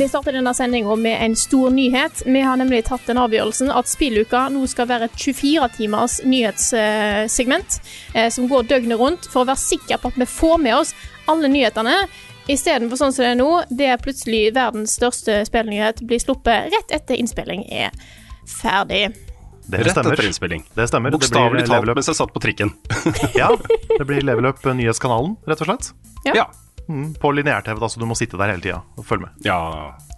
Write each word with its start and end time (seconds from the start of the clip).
Vi 0.00 0.08
starter 0.08 0.32
denne 0.32 0.54
sendinga 0.54 0.94
med 0.96 1.24
en 1.24 1.36
stor 1.36 1.70
nyhet. 1.70 2.22
Vi 2.26 2.40
har 2.40 2.56
nemlig 2.56 2.86
tatt 2.86 3.04
den 3.04 3.18
avgjørelsen 3.20 3.68
at 3.68 3.88
Spilluka 3.90 4.46
nå 4.48 4.62
skal 4.70 4.86
være 4.88 5.10
et 5.10 5.18
24 5.20 5.66
timers 5.74 6.14
nyhetssegment 6.24 7.76
eh, 8.14 8.30
som 8.32 8.46
går 8.48 8.64
døgnet 8.70 8.96
rundt, 8.96 9.28
for 9.28 9.42
å 9.42 9.50
være 9.50 9.60
sikker 9.60 10.00
på 10.00 10.08
at 10.08 10.16
vi 10.22 10.24
får 10.24 10.56
med 10.64 10.78
oss 10.78 10.94
alle 11.28 11.50
nyhetene. 11.52 11.98
Istedenfor 12.48 12.96
sånn 12.96 13.12
som 13.12 13.26
det 13.26 13.34
er 13.34 13.36
nå, 13.42 13.50
det 13.68 13.90
er 13.92 14.00
plutselig 14.00 14.40
verdens 14.56 14.96
største 14.96 15.42
spillnyhet 15.50 16.00
blir 16.08 16.24
sluppet 16.24 16.72
rett 16.72 16.96
etter 16.96 17.20
innspilling 17.20 17.66
er 17.68 17.92
ferdig. 18.48 19.10
Det 19.68 19.84
Rett 19.84 19.92
stemmer. 19.92 20.16
etter 20.16 20.30
innspilling. 20.30 20.64
Det 20.80 20.88
stemmer. 20.88 21.12
Det 21.12 21.20
Bokstavelig 21.20 21.68
talt 21.68 21.92
mens 21.92 22.08
jeg 22.08 22.22
satt 22.22 22.32
på 22.32 22.40
trikken. 22.40 22.72
Ja, 23.36 23.52
det 23.98 24.08
blir 24.08 24.24
level 24.24 24.48
up 24.48 24.64
nyhetskanalen, 24.64 25.36
rett 25.44 25.60
og 25.60 25.74
slett. 25.74 25.92
Ja. 26.24 26.40
Ja. 26.40 26.48
Mm, 26.90 27.12
på 27.22 27.30
lineær-TV, 27.36 27.78
da, 27.78 27.86
så 27.92 28.00
du 28.02 28.06
må 28.10 28.16
sitte 28.18 28.38
der 28.40 28.50
hele 28.50 28.62
tida 28.64 28.80
og 28.98 29.04
følge 29.06 29.28
med. 29.28 29.44
Ja, 29.46 29.58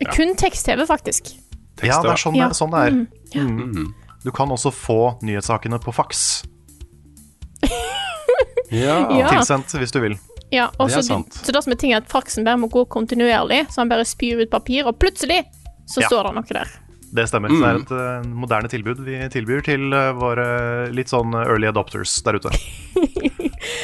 ja. 0.00 0.10
Kun 0.14 0.32
tekst-TV, 0.40 0.86
faktisk. 0.88 1.34
Ja, 1.84 1.98
det 2.00 2.10
er 2.14 2.20
sånn, 2.20 2.36
Ja. 2.38 2.48
det, 2.48 2.56
sånn 2.56 2.72
det 2.72 2.80
er. 2.86 3.42
Mm. 3.42 3.90
Du 4.24 4.30
kan 4.32 4.48
også 4.54 4.70
få 4.72 5.18
nyhetssakene 5.22 5.78
på 5.82 5.92
faks. 5.92 6.42
Tilsendt 8.72 9.74
hvis 9.78 9.92
du 9.92 10.00
vil. 10.00 10.14
Ja, 10.52 10.68
og 10.78 10.88
Det 10.88 10.96
er 10.96 11.00
så 11.02 11.08
sant. 11.14 11.32
så 11.32 11.52
det 11.52 11.62
som 11.64 11.72
er 11.72 11.76
ting 11.80 11.92
er 11.94 12.02
at 12.02 12.08
faksen 12.12 12.44
bare 12.44 12.60
må 12.60 12.68
gå 12.72 12.84
kontinuerlig, 12.92 13.66
så 13.72 13.80
han 13.82 13.88
bare 13.92 14.04
spyr 14.08 14.42
ut 14.44 14.50
papir, 14.52 14.86
og 14.86 14.98
plutselig 15.00 15.42
så 15.88 16.00
Ja. 16.02 16.08
står 16.08 16.24
det 16.28 16.34
noe 16.34 16.44
der. 16.52 16.68
Det 17.12 17.26
stemmer. 17.28 17.52
Så 17.52 17.60
det 17.60 17.68
er 17.68 17.80
et 17.82 17.90
eh, 18.24 18.28
moderne 18.42 18.70
tilbud 18.72 19.02
vi 19.04 19.18
tilbyr 19.34 19.60
til 19.66 19.92
eh, 19.92 20.12
våre 20.16 20.46
litt 20.96 21.10
sånn 21.12 21.34
early 21.42 21.68
adopters 21.68 22.18
der 22.24 22.40
ute. 22.40 22.52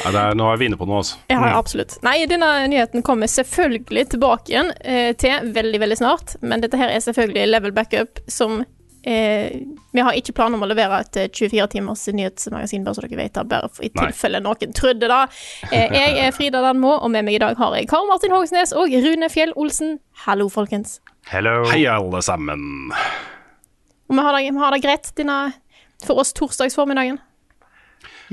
Ja, 0.03 0.09
det 0.11 0.19
er, 0.19 0.33
nå 0.35 0.43
er 0.51 0.57
vi 0.59 0.67
inne 0.67 0.75
på 0.79 0.83
noe, 0.87 0.97
altså. 0.99 1.15
Ja, 1.31 1.37
Mm. 1.39 1.53
absolutt. 1.55 1.93
Nei, 2.03 2.25
denne 2.27 2.47
nyheten 2.67 3.03
kommer 3.05 3.29
selvfølgelig 3.31 4.09
tilbake 4.11 4.51
igjen 4.51 4.73
eh, 4.83 5.13
til 5.15 5.51
veldig, 5.55 5.79
veldig 5.79 5.97
snart. 6.01 6.33
Men 6.43 6.59
dette 6.63 6.75
her 6.79 6.91
er 6.91 6.99
selvfølgelig 7.03 7.45
level 7.47 7.71
backup 7.75 8.19
som 8.27 8.59
eh, 9.07 9.55
Vi 9.95 10.03
har 10.03 10.17
ikke 10.19 10.35
planer 10.35 10.59
om 10.59 10.65
å 10.67 10.69
levere 10.71 10.99
et 11.05 11.19
eh, 11.23 11.29
24 11.31 11.67
timers 11.77 12.03
nyhetsmagasin, 12.11 12.83
bare 12.83 12.99
så 12.99 13.05
dere 13.05 13.21
vet 13.21 13.33
det, 13.39 13.45
bare 13.51 13.69
for, 13.71 13.85
i 13.87 13.91
Nei. 13.95 14.09
tilfelle 14.09 14.41
noen 14.43 14.75
trodde 14.75 15.07
det. 15.11 15.21
Eh, 15.71 15.95
jeg 15.95 16.17
er 16.27 16.35
Frida 16.35 16.63
Danmo, 16.65 16.97
og 16.99 17.11
med 17.15 17.27
meg 17.29 17.39
i 17.39 17.43
dag 17.45 17.55
har 17.59 17.77
jeg 17.79 17.87
Karl 17.91 18.07
Martin 18.11 18.35
Hogsnes 18.35 18.75
og 18.75 18.91
Rune 18.91 19.31
Fjell 19.31 19.55
Olsen. 19.55 19.97
Hallo, 20.25 20.49
folkens. 20.51 20.99
Hello. 21.29 21.63
Hei, 21.69 21.83
alle 21.89 22.21
sammen. 22.25 22.61
Og 24.09 24.15
vi 24.17 24.23
har 24.25 24.33
det, 24.37 24.45
vi 24.49 24.61
har 24.63 24.73
det 24.73 24.81
greit 24.81 25.09
dine, 25.17 25.37
for 26.05 26.21
oss 26.23 26.31
torsdagsformiddagen. 26.37 27.19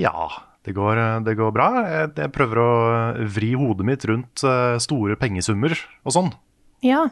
Ja, 0.00 0.30
det 0.64 0.72
går, 0.76 1.00
det 1.26 1.34
går 1.38 1.52
bra. 1.56 1.68
Jeg, 1.84 2.14
jeg 2.16 2.32
prøver 2.34 2.60
å 2.62 2.70
vri 3.36 3.52
hodet 3.58 3.86
mitt 3.88 4.06
rundt 4.08 4.44
eh, 4.48 4.78
store 4.82 5.16
pengesummer 5.20 5.76
og 6.06 6.14
sånn 6.16 6.32
Ja. 6.84 7.06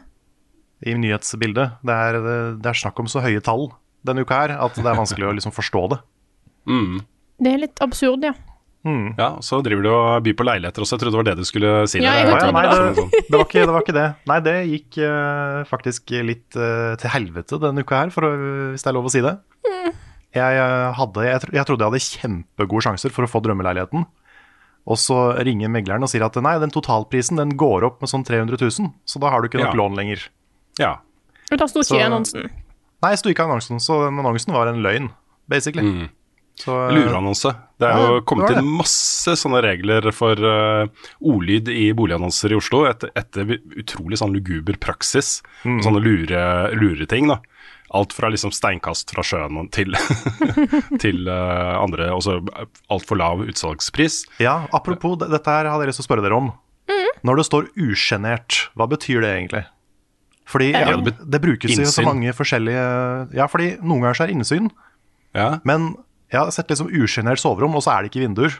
i 0.85 0.95
nyhetsbildet. 0.97 1.77
Det 1.85 1.99
er, 2.07 2.19
det 2.61 2.71
er 2.71 2.81
snakk 2.81 2.99
om 3.03 3.09
så 3.11 3.21
høye 3.25 3.43
tall 3.45 3.69
denne 4.05 4.25
uka 4.25 4.41
her 4.41 4.55
at 4.61 4.75
det 4.77 4.85
er 4.85 4.97
vanskelig 4.99 5.29
å 5.29 5.35
liksom 5.37 5.53
forstå 5.55 5.85
det. 5.93 6.01
Mm. 6.69 6.99
Det 7.41 7.53
er 7.53 7.61
litt 7.61 7.81
absurd, 7.85 8.25
ja. 8.25 8.33
Ja, 9.17 9.31
så 9.41 9.61
driver 9.65 9.81
du 9.81 9.89
og 9.89 10.25
byr 10.25 10.35
på 10.37 10.45
leiligheter 10.45 10.83
også. 10.83 10.95
Jeg 10.95 11.01
trodde 11.01 11.15
det 11.15 11.21
var 11.23 11.27
det 11.31 11.37
du 11.39 11.47
skulle 11.49 11.71
si. 11.89 12.01
Ja, 12.03 12.13
det. 12.21 12.35
ja, 12.37 12.51
nei, 12.53 12.65
det. 12.69 12.83
det, 12.99 13.21
det, 13.25 13.37
var 13.39 13.47
ikke, 13.47 13.63
det 13.63 13.73
var 13.73 13.85
ikke 13.85 13.97
det. 13.97 14.07
Nei, 14.29 14.39
det 14.45 14.55
gikk 14.69 14.99
uh, 15.01 15.63
faktisk 15.69 16.13
litt 16.27 16.59
uh, 16.59 16.93
til 17.01 17.13
helvete 17.15 17.57
denne 17.63 17.81
uka 17.81 18.03
her, 18.03 18.13
for 18.13 18.27
å, 18.27 18.35
hvis 18.75 18.85
det 18.85 18.91
er 18.91 18.97
lov 18.99 19.09
å 19.09 19.13
si 19.15 19.23
det. 19.25 19.33
Jeg, 20.35 20.59
eh, 20.59 20.89
hadde, 20.97 21.23
jeg, 21.23 21.47
jeg 21.55 21.67
trodde 21.67 21.85
jeg 21.85 21.93
hadde 21.93 22.05
kjempegode 22.19 22.83
sjanser 22.83 23.13
for 23.15 23.23
å 23.23 23.29
få 23.31 23.39
drømmeleiligheten. 23.45 24.03
Og 24.85 24.99
så 25.01 25.19
ringer 25.47 25.71
megleren 25.71 26.03
og 26.05 26.11
sier 26.11 26.25
at 26.27 26.35
nei, 26.43 26.57
den 26.61 26.73
totalprisen 26.73 27.39
den 27.39 27.55
går 27.57 27.87
opp 27.87 28.03
med 28.03 28.11
sånn 28.11 28.25
300 28.27 28.59
000, 28.59 28.91
så 29.07 29.21
da 29.23 29.31
har 29.33 29.41
du 29.41 29.47
ikke 29.49 29.61
nok 29.63 29.71
Ja. 29.71 29.79
lån 29.79 29.95
lenger. 29.97 30.27
Ja. 30.81 30.91
Og 31.49 31.61
da 31.61 31.67
sto 31.71 31.81
ikke 31.81 32.01
i 32.01 32.05
annonsen. 32.05 32.51
Nei, 33.05 33.13
sto 33.17 33.31
ikke 33.31 33.45
i 33.45 33.47
annonsen, 33.47 33.79
så 33.79 34.03
den 34.05 34.19
annonsen 34.21 34.53
var 34.53 34.69
en 34.69 34.83
løgn, 34.83 35.09
basically. 35.49 35.87
Mm. 35.87 36.09
Så, 36.55 36.71
eh, 36.87 36.93
Lureannonse. 36.95 37.51
Det 37.79 37.87
er 37.89 37.97
Ja, 37.99 38.07
jo 38.15 38.21
kommet 38.23 38.49
inn 38.55 38.65
masse 38.77 39.33
sånne 39.35 39.59
regler 39.65 40.05
for 40.15 40.39
uh, 40.39 40.87
ordlyd 41.21 41.67
i 41.67 41.89
boligannonser 41.97 42.53
i 42.53 42.55
Oslo 42.59 42.85
etter, 42.87 43.11
etter 43.19 43.57
utrolig 43.75 44.17
sånn 44.21 44.31
luguber 44.37 44.77
praksis. 44.79 45.41
Mm. 45.65 45.81
Sånne 45.83 45.99
lure, 46.03 46.45
lureting, 46.79 47.27
da. 47.27 47.41
Alt 47.95 48.13
fra 48.15 48.29
liksom 48.31 48.51
steinkast 48.55 49.11
fra 49.13 49.21
sjøen 49.23 49.67
til, 49.75 49.93
til 51.03 51.27
uh, 51.29 51.75
andre 51.83 52.07
Også 52.15 52.39
altfor 52.91 53.19
lav 53.19 53.43
utsalgspris. 53.45 54.23
Ja, 54.41 54.65
apropos, 54.73 55.17
det- 55.19 55.29
dette 55.35 55.51
her 55.51 55.69
hadde 55.69 55.85
jeg 55.85 55.91
lyst 55.93 56.01
til 56.01 56.07
å 56.07 56.09
spørre 56.09 56.23
dere 56.25 56.39
om. 56.39 56.53
Når 57.25 57.37
det 57.39 57.45
står 57.47 57.67
usjenert, 57.81 58.67
hva 58.77 58.85
betyr 58.91 59.21
det 59.23 59.31
egentlig? 59.35 59.63
Fordi 60.45 60.71
Ja, 60.75 60.93
det 61.01 61.39
brukes 61.41 61.71
i 61.73 61.85
så 61.89 62.03
mange 62.05 62.29
forskjellige 62.37 63.33
Ja, 63.33 63.47
fordi 63.49 63.71
noen 63.81 64.03
ganger 64.03 64.13
så 64.19 64.23
er 64.27 64.33
innsyn, 64.35 64.67
Ja, 65.33 65.59
men 65.65 65.95
jeg 66.31 66.39
har 66.41 66.51
sett 66.51 66.69
liksom 66.71 66.87
usjenert 66.91 67.39
soverom, 67.41 67.75
og 67.75 67.83
så 67.85 67.91
er 67.95 68.03
det 68.05 68.11
ikke 68.13 68.23
vinduer. 68.27 68.55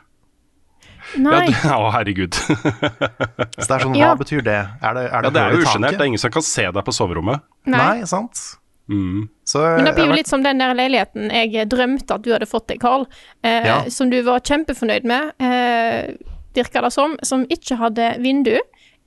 ja, 1.15 1.21
Nei. 1.21 1.47
Ja, 1.51 1.77
å 1.79 1.91
herregud. 1.95 2.33
Så 2.35 3.67
det 3.67 3.71
er 3.75 3.83
sånn, 3.85 3.95
Ja. 3.97 4.11
hva 4.13 4.19
betyr 4.19 4.43
det? 4.45 4.57
Er 4.81 4.93
det, 4.97 5.03
er 5.05 5.13
Ja, 5.13 5.21
det, 5.21 5.33
det 5.33 5.41
er 5.41 5.51
jo 5.55 5.63
usjenert. 5.65 5.97
Det 5.97 6.01
er 6.05 6.11
ingen 6.11 6.21
som 6.21 6.31
kan 6.33 6.41
se 6.45 6.65
deg 6.71 6.85
på 6.85 6.93
soverommet. 6.95 7.41
Nei. 7.65 7.79
Nei, 7.99 8.05
sant? 8.09 8.41
Mm. 8.89 9.27
Så 9.47 9.61
Men 9.77 9.85
det 9.89 9.95
blir 9.97 10.05
jo 10.11 10.13
litt 10.19 10.29
som 10.29 10.43
den 10.45 10.59
der 10.61 10.75
leiligheten 10.77 11.31
jeg 11.33 11.65
drømte 11.71 12.19
at 12.19 12.21
du 12.21 12.31
hadde 12.35 12.45
fått 12.49 12.67
deg, 12.69 12.79
Carl. 12.83 13.07
Eh, 13.43 13.65
Ja. 13.65 13.77
Som 13.89 14.09
du 14.11 14.19
var 14.27 14.39
kjempefornøyd 14.45 15.05
med, 15.09 15.31
eh, 15.41 16.13
virka 16.53 16.81
det 16.85 16.91
som. 16.93 17.15
Som 17.23 17.45
ikke 17.49 17.77
hadde 17.81 18.11
vindu, 18.21 18.59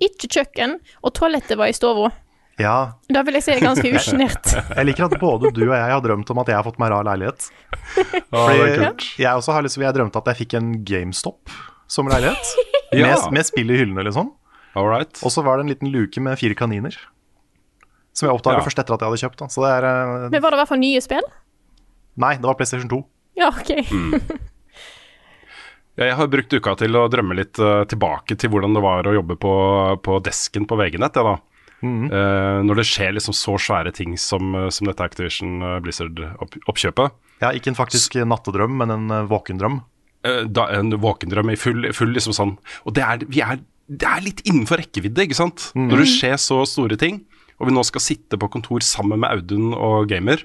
ikke 0.02 0.26
kjøkken, 0.28 0.78
og 1.02 1.14
toalettet 1.14 1.56
var 1.58 1.66
i 1.70 1.72
stua. 1.76 2.10
Ja, 2.58 2.76
Da 3.06 3.22
vil 3.26 3.38
jeg 3.38 3.44
si 3.46 3.52
det 3.52 3.60
er 3.60 3.66
ganske 3.68 3.90
usjenert. 3.94 4.52
jeg 4.78 4.88
liker 4.88 5.06
at 5.06 5.16
både 5.20 5.52
du 5.54 5.62
og 5.68 5.76
jeg 5.76 5.92
har 5.94 6.02
drømt 6.04 6.30
om 6.34 6.40
at 6.42 6.50
jeg 6.50 6.58
har 6.58 6.66
fått 6.66 6.80
meg 6.82 6.90
rar 6.90 7.06
leilighet. 7.06 7.46
Fordi 8.32 9.12
jeg 9.22 9.30
også 9.30 9.54
har 9.54 9.66
liksom, 9.66 9.84
jeg 9.86 9.94
drømte 9.94 10.22
at 10.22 10.32
jeg 10.32 10.40
fikk 10.42 10.56
en 10.58 10.72
GameStop 10.86 11.54
som 11.90 12.10
leilighet. 12.10 12.56
Ja. 12.88 13.04
med, 13.04 13.34
med 13.36 13.44
spill 13.44 13.68
i 13.68 13.76
hyllene, 13.76 14.00
liksom. 14.06 14.30
All. 14.72 15.02
Og 15.04 15.28
så 15.28 15.42
var 15.44 15.58
det 15.58 15.66
en 15.66 15.72
liten 15.74 15.90
luke 15.92 16.22
med 16.24 16.38
fire 16.40 16.56
kaniner. 16.56 16.94
Som 18.16 18.30
jeg 18.30 18.38
oppdaga 18.38 18.62
Ja. 18.62 18.64
først 18.64 18.80
etter 18.80 18.94
at 18.96 19.02
jeg 19.04 19.10
hadde 19.10 19.20
kjøpt. 19.20 19.42
Da. 19.42 19.48
Så 19.52 19.60
det 19.60 19.72
er 19.74 19.84
uh... 19.84 20.30
Men 20.32 20.40
var 20.40 20.54
det 20.54 20.56
i 20.56 20.60
hvert 20.62 20.70
fall 20.70 20.80
nye 20.80 21.02
spill? 21.04 21.26
Nei, 22.16 22.30
det 22.40 22.48
var 22.48 22.56
PlayStation 22.56 22.88
2. 22.88 23.02
Ja, 23.36 23.50
OK. 23.52 23.74
Mm. 23.92 24.40
Jeg 25.98 26.14
har 26.14 26.30
brukt 26.30 26.56
uka 26.56 26.74
til 26.78 26.96
å 26.96 27.04
drømme 27.12 27.36
litt 27.36 27.58
uh, 27.60 27.82
tilbake 27.90 28.38
til 28.38 28.52
hvordan 28.54 28.72
det 28.72 28.82
var 28.86 29.06
å 29.10 29.14
jobbe 29.18 29.36
på, 29.36 29.52
på 30.08 30.18
desken 30.24 30.64
på 30.70 30.78
VG-nett. 30.80 31.18
Ja, 31.18 31.34
da. 31.34 31.57
Eh, 31.84 32.58
når 32.66 32.80
det 32.80 32.86
skjer 32.88 33.12
liksom 33.14 33.36
så 33.36 33.54
svære 33.62 33.92
ting 33.94 34.16
som, 34.18 34.54
eh, 34.54 34.68
som 34.74 34.88
dette 34.88 35.04
Activision 35.04 35.62
eh, 35.62 35.78
Blizzard-oppkjøpet. 35.84 37.14
Ja, 37.44 37.52
ikke 37.54 37.70
en 37.70 37.78
faktisk 37.78 38.18
nattedrøm, 38.26 38.74
men 38.80 38.90
en 38.90 39.08
våkendrøm. 39.30 39.80
Eh, 40.26 40.44
da, 40.50 40.66
en 40.74 40.90
våkendrøm 40.98 41.52
i 41.52 41.58
full, 41.58 41.92
full 41.94 42.10
liksom 42.10 42.34
sånn 42.34 42.56
Og 42.82 42.94
det 42.96 43.04
er, 43.06 43.22
vi 43.30 43.42
er, 43.44 43.60
det 43.86 44.08
er 44.08 44.24
litt 44.24 44.42
innenfor 44.42 44.80
rekkevidde, 44.82 45.28
ikke 45.28 45.38
sant? 45.38 45.68
Når 45.78 46.02
det 46.02 46.08
skjer 46.10 46.34
så 46.42 46.64
store 46.66 46.98
ting, 46.98 47.22
og 47.58 47.68
vi 47.68 47.74
nå 47.74 47.84
skal 47.86 48.02
sitte 48.02 48.38
på 48.38 48.50
kontor 48.50 48.82
sammen 48.86 49.22
med 49.22 49.30
Audun 49.30 49.70
og 49.74 50.08
Gamer, 50.10 50.42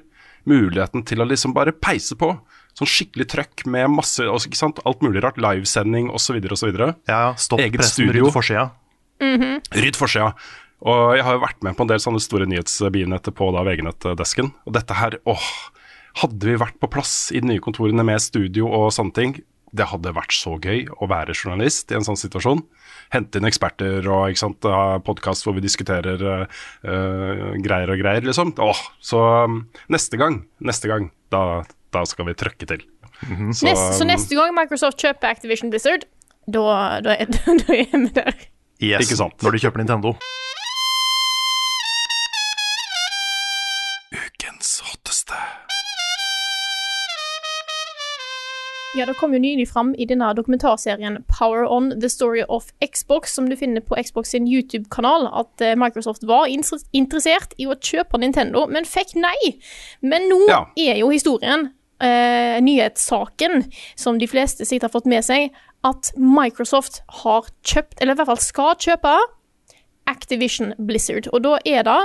muligheten 0.49 1.05
til 1.07 1.23
å 1.23 1.27
liksom 1.27 1.53
bare 1.55 1.73
peise 1.73 2.17
på. 2.19 2.33
Sånn 2.77 2.89
skikkelig 2.89 3.27
trøkk 3.29 3.65
med 3.69 3.91
masse 3.93 4.25
altså, 4.25 4.49
ikke 4.49 4.59
sant? 4.59 4.81
alt 4.85 5.03
mulig 5.05 5.21
rart. 5.23 5.37
Livesending 5.41 6.09
osv. 6.13 6.39
osv. 6.51 6.71
Ja, 6.73 6.93
ja, 7.07 7.19
stopp 7.37 7.61
Eget 7.61 7.77
pressen, 7.79 8.07
studio. 8.09 8.25
rydd 8.25 8.33
forsida. 8.33 8.65
Rydd 9.21 9.99
forsida. 9.99 10.33
Og 10.83 11.15
jeg 11.15 11.23
har 11.23 11.37
jo 11.37 11.43
vært 11.45 11.63
med 11.63 11.77
på 11.77 11.85
en 11.85 11.91
del 11.93 12.01
sånne 12.03 12.21
store 12.23 12.47
nyhetsbegivenheter 12.51 13.35
på 13.35 13.47
da 13.55 13.63
VG-nett-desken. 13.67 14.51
Og 14.67 14.75
dette 14.75 14.99
her, 14.99 15.19
åh 15.29 15.47
Hadde 16.21 16.45
vi 16.45 16.53
vært 16.61 16.75
på 16.77 16.85
plass 16.93 17.31
i 17.33 17.39
de 17.41 17.49
nye 17.49 17.61
kontorene 17.63 18.03
med 18.05 18.21
studio 18.21 18.67
og 18.69 18.91
sånne 18.93 19.15
ting, 19.17 19.31
det 19.73 19.87
hadde 19.89 20.13
vært 20.13 20.35
så 20.37 20.59
gøy 20.61 20.83
å 21.01 21.07
være 21.09 21.33
journalist 21.33 21.89
i 21.89 21.97
en 21.97 22.05
sånn 22.05 22.19
situasjon. 22.19 22.61
Hente 23.13 23.39
inn 23.41 23.49
eksperter 23.49 24.05
og 24.05 24.29
ikke 24.29 24.43
sant, 24.43 24.67
ha 24.69 24.99
podkast 25.01 25.47
hvor 25.47 25.57
vi 25.57 25.63
diskuterer 25.65 26.21
uh, 26.21 27.47
greier 27.65 27.89
og 27.89 27.97
greier, 27.97 28.21
liksom. 28.27 28.53
Åh, 28.61 28.83
så 29.01 29.23
um, 29.49 29.63
neste 29.93 30.21
gang, 30.21 30.43
neste 30.61 30.91
gang, 30.91 31.09
da, 31.33 31.63
da 31.95 32.05
skal 32.09 32.29
vi 32.29 32.37
trøkke 32.37 32.69
til. 32.69 32.85
Så, 33.23 33.65
neste, 33.65 33.89
så 33.97 34.05
um, 34.05 34.11
neste 34.11 34.37
gang 34.37 34.53
Microsoft 34.53 35.01
kjøper 35.01 35.33
Activision 35.33 35.73
Blizzard, 35.73 36.05
da, 36.45 37.01
da, 37.01 37.17
er, 37.17 37.33
da 37.65 37.73
er 37.73 37.89
vi 37.89 38.13
der. 38.13 38.47
Yes, 38.83 39.07
Ikke 39.07 39.17
sant. 39.17 39.41
når 39.41 39.57
de 39.57 39.65
kjøper 39.65 39.81
Nintendo. 39.81 40.13
Ja, 48.95 49.05
Det 49.05 49.15
kom 49.17 49.33
jo 49.33 49.39
nylig 49.41 49.65
fram 49.71 49.95
i 49.97 50.05
denne 50.05 50.27
dokumentarserien 50.37 51.15
Power 51.25 51.65
On 51.65 51.89
The 51.99 52.09
Story 52.09 52.43
of 52.45 52.67
Xbox, 52.83 53.33
som 53.33 53.47
du 53.49 53.55
finner 53.57 53.81
på 53.81 53.97
Xbox 53.97 54.29
sin 54.35 54.45
YouTube-kanal, 54.45 55.25
at 55.33 55.61
eh, 55.65 55.73
Microsoft 55.75 56.23
var 56.29 56.45
interessert 56.45 57.55
i 57.57 57.65
å 57.65 57.73
kjøpe 57.73 58.19
Nintendo, 58.21 58.67
men 58.69 58.85
fikk 58.85 59.15
nei. 59.17 59.55
Men 60.01 60.29
nå 60.29 60.43
Ja. 60.47 60.59
er 60.77 60.99
jo 61.01 61.09
historien, 61.09 61.71
eh, 61.99 62.61
nyhetssaken, 62.61 63.65
som 63.95 64.19
de 64.19 64.27
fleste 64.27 64.61
sikkert 64.61 64.91
har 64.91 64.99
fått 64.99 65.09
med 65.09 65.23
seg, 65.25 65.49
at 65.83 66.11
Microsoft 66.15 67.01
har 67.23 67.49
kjøpt, 67.63 67.97
eller 67.99 68.13
i 68.13 68.15
hvert 68.15 68.27
fall 68.29 68.37
skal 68.37 68.75
kjøpe, 68.75 69.17
Activision 70.05 70.73
Blizzard. 70.77 71.27
Og 71.33 71.41
da 71.41 71.57
er 71.65 71.83
det 71.83 71.99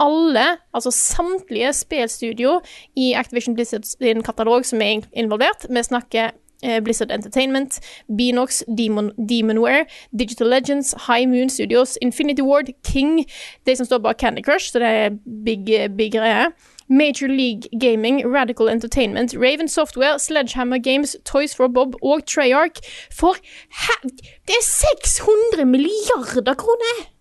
alle, 0.00 0.46
altså 0.74 0.90
samtlige 0.90 1.72
spillstudio 1.72 2.60
i 2.96 3.12
Activision 3.12 3.54
Blizzard 3.54 3.82
sin 3.82 4.22
katalog 4.22 4.66
som 4.66 4.82
er 4.82 5.00
involvert. 5.12 5.66
Vi 5.70 5.82
snakker 5.82 6.30
eh, 6.62 6.82
Blizzard 6.82 7.10
Entertainment, 7.10 7.80
Beanox, 8.18 8.62
Demon, 8.78 9.12
Demonware, 9.28 9.84
Digital 10.18 10.46
Legends, 10.46 10.94
High 11.08 11.28
Moon 11.28 11.50
Studios, 11.50 11.98
Infinity 12.02 12.42
Ward, 12.42 12.72
King, 12.84 13.24
de 13.66 13.76
som 13.76 13.86
står 13.86 13.98
bak 13.98 14.18
Candy 14.18 14.42
Crush, 14.44 14.72
så 14.72 14.78
det 14.78 14.88
er 14.88 15.10
big, 15.44 15.90
big 15.96 16.12
greie. 16.12 16.46
Major 16.88 17.26
League 17.26 17.62
Gaming, 17.80 18.22
Radical 18.24 18.68
Entertainment, 18.68 19.34
Raven 19.34 19.68
Software, 19.68 20.18
Sledgehammer 20.18 20.78
Games, 20.78 21.16
Toys 21.24 21.56
for 21.56 21.68
Bob 21.68 21.94
og 22.02 22.26
Treyarch. 22.26 22.80
For 23.12 23.34
hæ? 23.82 24.08
Det 24.46 24.54
er 24.60 24.64
600 24.64 25.64
milliarder 25.64 26.54
kroner! 26.54 27.15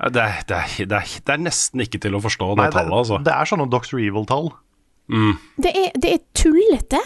Ja, 0.00 0.08
Det 0.08 0.22
er, 0.22 0.38
det, 0.48 0.56
er, 0.56 0.86
det, 0.88 0.98
er, 0.98 1.10
det 1.26 1.34
er 1.34 1.42
nesten 1.44 1.80
ikke 1.84 2.00
til 2.00 2.14
å 2.16 2.20
forstå 2.24 2.48
det 2.54 2.62
Nei, 2.62 2.66
det, 2.70 2.74
tallet, 2.78 2.94
altså. 3.02 3.18
det 3.22 3.32
er 3.34 3.50
sånne 3.50 3.66
Dr. 3.70 3.98
Evil-tall. 4.00 4.48
Det 5.62 5.72
er, 5.76 5.90
det 6.00 6.12
er 6.16 6.22
tullete. 6.38 7.00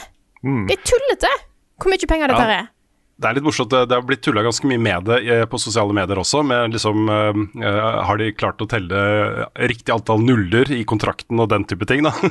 Det 0.45 0.77
er 0.79 0.83
tullete 0.87 1.33
hvor 1.77 1.93
mye 1.93 2.09
penger 2.09 2.33
dette 2.33 2.45
Ja. 2.47 2.61
er. 2.63 2.69
Det 3.17 3.29
er 3.31 3.37
litt 3.39 3.47
morsomt. 3.47 3.71
Det, 3.73 3.79
det 3.89 3.97
har 3.97 4.03
blitt 4.05 4.21
tulla 4.27 4.43
ganske 4.45 4.69
mye 4.69 4.81
med 4.83 5.07
det 5.09 5.17
eh, 5.33 5.45
på 5.49 5.57
sosiale 5.61 5.95
medier 5.97 6.19
også. 6.21 6.43
Med 6.45 6.75
liksom 6.75 7.07
eh, 7.09 7.39
eh, 7.65 7.79
Har 8.05 8.21
de 8.21 8.27
klart 8.37 8.61
å 8.61 8.67
telle 8.69 8.99
riktig 9.73 9.95
antall 9.95 10.21
nuller 10.21 10.69
i 10.77 10.83
kontrakten 10.89 11.41
og 11.41 11.49
den 11.53 11.65
type 11.69 11.89
ting, 11.89 12.05
da? 12.05 12.13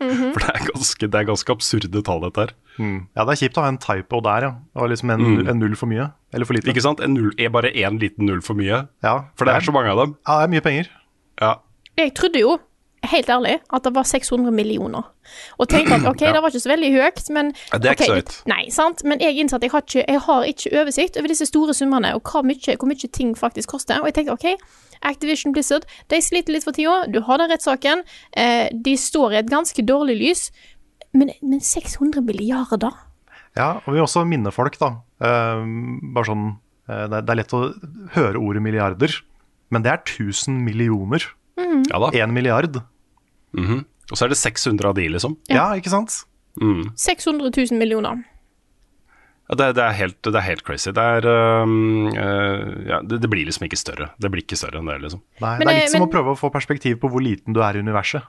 Mhm. 0.00 0.30
For 0.32 0.40
det 0.40 0.48
er, 0.54 0.64
ganske, 0.70 1.08
det 1.12 1.18
er 1.20 1.26
ganske 1.28 1.52
absurde 1.52 2.00
tall, 2.06 2.22
dette 2.24 2.46
her. 2.46 2.54
Ja, 2.80 3.24
det 3.26 3.34
er 3.34 3.40
kjipt 3.42 3.58
å 3.60 3.64
ha 3.66 3.68
en 3.74 3.78
typo 3.82 4.20
der, 4.24 4.46
ja. 4.46 4.50
Og 4.80 4.88
liksom 4.92 5.12
en, 5.12 5.24
en 5.44 5.60
null 5.60 5.76
for 5.78 5.90
mye. 5.90 6.06
Eller 6.32 6.48
for 6.48 6.56
lite. 6.56 6.70
Ikke 6.72 6.84
sant? 6.84 7.02
En 7.04 7.12
null 7.14 7.34
er 7.36 7.52
bare 7.52 7.70
én 7.76 7.98
liten 8.00 8.24
null 8.30 8.40
for 8.44 8.56
mye. 8.58 8.84
Ja, 9.04 9.14
For 9.36 9.44
det 9.48 9.58
er 9.58 9.66
så 9.66 9.74
mange 9.76 9.92
av 9.92 10.00
dem. 10.02 10.16
Ja, 10.24 10.38
det 10.40 10.48
er 10.48 10.52
mye 10.56 10.64
penger. 10.64 10.90
Ja. 11.42 11.52
Jeg 12.00 12.14
trodde 12.16 12.40
jo, 12.40 12.56
helt 13.08 13.28
ærlig, 13.32 13.58
at 13.72 13.84
det 13.84 13.94
var 13.94 14.04
600 14.04 14.52
millioner. 14.52 15.02
Og 15.58 15.68
tenkte 15.68 15.94
at 15.94 16.04
ok, 16.12 16.20
Ja. 16.22 16.32
det 16.34 16.42
var 16.42 16.50
ikke 16.52 16.60
så 16.60 16.68
veldig 16.72 16.90
høyt, 16.92 17.22
men 17.30 17.52
Ja, 17.72 17.78
det 17.78 17.88
er 17.88 17.94
ikke 17.96 18.04
ok, 18.04 18.10
så 18.10 18.18
høyt. 18.18 18.34
Nei, 18.50 18.64
sant? 18.70 19.04
Men 19.04 19.20
jeg 19.24 19.38
innså 19.40 19.56
at 19.56 19.62
jeg 19.64 19.70
har, 19.72 19.80
ikke, 19.86 20.04
jeg 20.08 20.20
har 20.26 20.42
ikke 20.50 20.72
oversikt 20.82 21.16
over 21.16 21.28
disse 21.32 21.46
store 21.48 21.74
summene, 21.74 22.14
og 22.14 22.44
mye, 22.44 22.76
hvor 22.76 22.88
mye 22.90 23.08
ting 23.12 23.32
faktisk 23.38 23.68
koster. 23.72 24.00
Og 24.00 24.10
jeg 24.10 24.14
tenkte 24.20 24.32
ok, 24.36 24.46
Activision 25.02 25.52
Blizzard, 25.56 25.86
de 26.12 26.20
sliter 26.20 26.52
litt 26.52 26.64
for 26.66 26.76
tida, 26.76 27.06
du 27.08 27.20
har 27.24 27.38
den 27.40 27.48
rettssaken, 27.50 28.02
eh, 28.36 28.68
de 28.74 28.96
står 29.00 29.32
i 29.32 29.40
et 29.40 29.48
ganske 29.50 29.82
dårlig 29.88 30.18
lys, 30.20 30.50
men, 31.16 31.30
men 31.42 31.60
600 31.64 32.20
milliarder? 32.22 32.92
Ja, 33.56 33.78
og 33.86 33.94
vi 33.96 33.98
også 34.04 34.26
minne 34.28 34.52
folk, 34.52 34.76
da. 34.78 34.92
eh, 35.24 35.64
bare 36.14 36.28
sånn 36.28 36.44
eh, 36.86 37.06
det, 37.08 37.16
er, 37.16 37.24
det 37.24 37.30
er 37.32 37.40
lett 37.40 37.56
å 37.56 37.62
høre 38.14 38.38
ordet 38.38 38.62
milliarder, 38.62 39.16
men 39.70 39.82
det 39.86 39.90
er 39.94 40.02
1000 40.04 40.60
millioner. 40.66 41.24
Ja 41.90 42.00
da. 42.02 42.10
Én 42.20 42.32
milliard. 42.36 42.80
Mhm. 43.56 43.84
Og 44.10 44.18
så 44.18 44.26
er 44.26 44.32
det 44.32 44.40
600 44.40 44.88
av 44.90 44.94
de, 44.98 45.04
liksom. 45.08 45.36
Ja, 45.48 45.68
ikke 45.78 45.92
sant? 45.92 46.24
600 46.98 47.52
000 47.54 47.78
millioner. 47.78 48.24
Ja, 49.50 49.56
det, 49.58 49.68
det, 49.78 49.82
er 49.84 49.94
helt, 49.98 50.18
det 50.22 50.34
er 50.38 50.44
helt 50.46 50.62
crazy. 50.66 50.90
Det 50.94 51.02
er 51.02 51.26
um, 51.62 52.06
uh, 52.10 52.66
ja, 52.86 53.00
det, 53.06 53.20
det 53.22 53.30
blir 53.30 53.46
liksom 53.48 53.66
ikke 53.66 53.78
større. 53.78 54.10
Det 54.22 54.30
blir 54.30 54.44
ikke 54.44 54.58
større 54.58 54.78
enn 54.82 54.90
det, 54.90 54.98
liksom. 55.02 55.22
Nei, 55.42 55.56
Men 55.58 55.66
det 55.66 55.72
er 55.72 55.78
det- 55.78 55.86
litt 55.86 55.94
som 55.94 56.02
men- 56.04 56.08
å 56.10 56.12
prøve 56.12 56.34
å 56.34 56.38
få 56.38 56.50
perspektiv 56.54 57.00
på 57.02 57.10
hvor 57.10 57.22
liten 57.22 57.54
du 57.54 57.62
er 57.62 57.78
i 57.78 57.82
universet. 57.82 58.22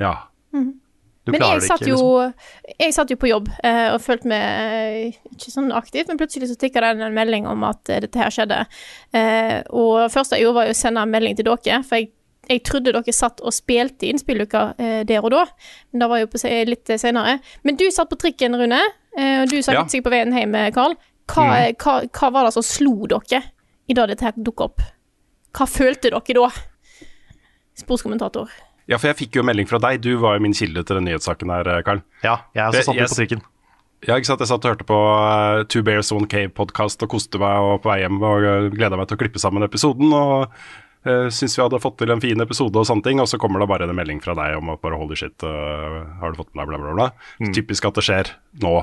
Ja. 0.00 0.14
Du 1.28 1.32
Men 1.32 1.40
klarer 1.42 1.58
jeg 1.58 1.60
det 1.60 1.68
satt, 1.68 1.82
ikke, 1.84 1.92
jo, 1.92 2.04
liksom. 2.24 2.76
jeg 2.80 2.94
satt 2.96 3.10
jo 3.12 3.16
på 3.20 3.28
jobb 3.28 3.48
uh, 3.60 3.88
og 3.92 4.00
følte 4.00 4.28
meg 4.32 4.44
uh, 5.12 5.32
ikke 5.36 5.50
sånn 5.52 5.72
aktivt, 5.76 6.08
men 6.08 6.16
plutselig 6.20 6.48
så 6.48 6.56
tikka 6.56 6.80
det 6.80 6.92
inn 6.96 7.02
en 7.04 7.16
melding 7.16 7.48
om 7.48 7.64
at 7.68 7.82
dette 7.84 8.16
her 8.16 8.32
skjedde. 8.32 8.62
Eh, 9.12 9.58
og 9.68 10.06
det 10.06 10.12
første 10.14 10.36
jeg 10.38 10.46
gjorde, 10.46 10.56
var 10.62 10.70
jo 10.70 10.76
å 10.76 10.78
sende 10.80 11.02
en 11.04 11.12
melding 11.12 11.36
til 11.36 11.44
dere, 11.50 11.82
for 11.84 12.00
jeg, 12.00 12.08
jeg 12.48 12.62
trodde 12.64 12.92
dere 12.92 13.12
satt 13.14 13.40
og 13.44 13.52
spilte 13.52 14.08
inn 14.08 14.18
spilluka 14.18 14.74
eh, 14.78 15.02
der 15.08 15.24
og 15.24 15.30
da, 15.34 15.44
men 15.92 16.00
det 16.04 16.08
var 16.10 16.18
jo 16.22 16.26
på, 16.32 16.38
se- 16.40 16.64
litt 16.68 16.86
senere. 16.98 17.38
Men 17.64 17.76
du 17.76 17.84
satt 17.94 18.08
på 18.10 18.18
trikken, 18.20 18.56
Rune, 18.56 18.80
eh, 19.16 19.42
og 19.42 19.48
du 19.52 19.58
satt 19.62 19.74
Ja. 19.74 19.84
sikkert 19.84 20.04
på 20.10 20.14
veien 20.16 20.32
hjem, 20.34 20.56
Karl. 20.74 20.96
Hva, 21.28 21.44
hva, 21.76 21.98
hva 22.08 22.30
var 22.32 22.44
det 22.48 22.54
som 22.56 22.62
slo 22.64 23.06
dere 23.06 23.42
i 23.88 23.94
da 23.94 24.06
dette 24.08 24.24
her 24.24 24.32
dukket 24.36 24.64
opp? 24.70 24.80
Hva 25.52 25.66
følte 25.68 26.08
dere 26.10 26.22
da? 26.40 26.48
Sportskommentator. 27.78 28.48
ja, 28.88 28.96
for 28.98 29.08
jeg 29.10 29.16
fikk 29.20 29.36
jo 29.38 29.42
melding 29.46 29.68
fra 29.68 29.78
deg. 29.78 30.00
Du 30.02 30.16
var 30.18 30.38
jo 30.38 30.42
min 30.46 30.54
kilde 30.56 30.82
til 30.82 30.96
den 30.98 31.04
nyhetssaken 31.06 31.50
her, 31.52 31.68
øh, 31.76 31.82
Karl. 31.84 32.00
Ja, 32.24 32.38
jeg 32.56 32.64
også 32.72 32.82
satt 32.88 32.96
Jeg- 32.96 33.08
på 33.08 33.14
trikken. 33.20 33.42
Ja, 34.06 34.14
ikke 34.14 34.26
sant. 34.26 34.38
Jeg 34.40 34.46
satt 34.48 34.64
og 34.64 34.70
hørte 34.70 34.84
på 34.86 34.94
uh, 34.94 35.64
Two 35.66 35.82
Bears 35.82 36.12
One 36.12 36.28
Cave-podkast 36.30 37.02
og 37.02 37.08
koste 37.10 37.36
meg 37.42 37.58
og 37.58 37.82
på 37.82 37.90
vei 37.90 37.98
hjem 38.04 38.20
og 38.22 38.44
uh, 38.46 38.68
gleda 38.70 38.96
meg 38.96 39.08
til 39.08 39.16
å 39.16 39.18
klippe 39.18 39.40
sammen 39.42 39.62
episoden. 39.66 40.12
Og 40.14 40.46
uh, 41.08 41.26
syntes 41.32 41.56
vi 41.58 41.64
hadde 41.64 41.80
fått 41.82 41.96
til 42.02 42.12
en 42.12 42.20
fin 42.22 42.44
episode 42.44 42.76
og 42.78 42.86
sånne 42.88 43.04
ting. 43.06 43.22
Og 43.24 43.28
så 43.30 43.40
kommer 43.40 43.60
det 43.64 43.68
bare 43.72 43.88
en 43.88 43.96
melding 43.96 44.20
fra 44.24 44.36
deg 44.38 44.58
om 44.60 44.70
at 44.74 44.82
bare 44.84 44.98
holy 45.00 45.16
shit, 45.18 45.34
uh, 45.42 46.04
har 46.20 46.32
du 46.34 46.38
fått 46.42 46.52
med 46.54 46.62
deg 46.66 46.70
bla, 46.74 46.78
bla, 46.84 46.94
bla. 46.98 47.52
Typisk 47.56 47.88
at 47.88 47.98
det 47.98 48.04
skjer 48.06 48.32
nå. 48.62 48.74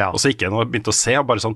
Ja. 0.00 0.08
Og 0.10 0.18
så 0.18 0.32
gikk 0.32 0.42
jeg 0.42 0.50
inn 0.50 0.56
og 0.58 0.72
begynte 0.72 0.90
å 0.90 0.96
se, 0.96 1.14
og 1.20 1.28
bare 1.28 1.44
sånn 1.44 1.54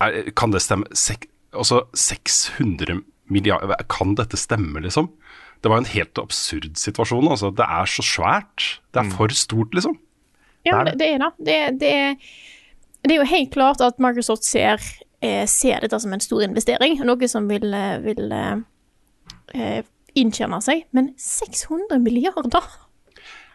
er, 0.00 0.30
Kan 0.38 0.54
det 0.54 0.62
stemme? 0.64 0.86
Sek, 0.96 1.26
også 1.52 1.82
600 1.98 3.02
milliarder 3.28 3.82
Kan 3.92 4.14
dette 4.16 4.38
stemme, 4.40 4.80
liksom? 4.84 5.10
Det 5.60 5.68
var 5.72 5.82
en 5.82 5.90
helt 5.90 6.18
absurd 6.22 6.76
situasjon. 6.78 7.26
Altså. 7.28 7.50
Det 7.50 7.66
er 7.66 7.88
så 7.90 8.04
svært. 8.06 8.66
Det 8.94 9.02
er 9.02 9.10
for 9.10 9.32
stort, 9.34 9.74
liksom. 9.74 9.96
Ja, 10.66 10.84
Det 10.86 10.94
er 10.94 10.94
det, 10.94 10.98
det 10.98 11.08
er 11.08 11.18
det. 11.18 11.32
Det, 11.48 11.56
er- 11.58 11.76
det, 11.80 11.90
er, 11.90 12.14
det 13.08 13.14
er 13.16 13.20
jo 13.24 13.28
helt 13.32 13.50
klart 13.54 13.82
at 13.82 13.98
Microsoft 14.02 14.46
ser, 14.46 14.78
eh, 15.20 15.44
ser 15.50 15.82
dette 15.82 15.98
som 16.00 16.14
en 16.14 16.22
stor 16.22 16.44
investering, 16.46 16.96
noe 17.02 17.28
som 17.30 17.50
vil, 17.50 17.66
eh, 17.74 17.98
vil 18.06 18.30
eh, 19.54 19.80
inntjene 20.18 20.60
seg. 20.64 20.84
Men 20.96 21.12
600 21.20 22.00
milliarder? 22.02 22.66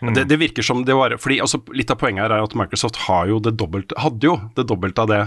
Det, 0.04 0.26
det 0.28 0.40
virker 0.42 0.66
som 0.66 0.82
det 0.84 0.96
var 0.98 1.14
fordi 1.22 1.38
altså, 1.40 1.62
Litt 1.72 1.92
av 1.94 1.96
poenget 2.02 2.26
her 2.26 2.34
er 2.36 2.44
at 2.44 2.56
Microsoft 2.60 2.98
har 3.06 3.30
jo 3.30 3.38
det 3.40 3.54
dobbelt, 3.56 3.94
hadde 3.96 4.28
jo 4.28 4.36
det 4.58 4.66
dobbelte 4.68 5.06
av 5.06 5.12
det 5.12 5.22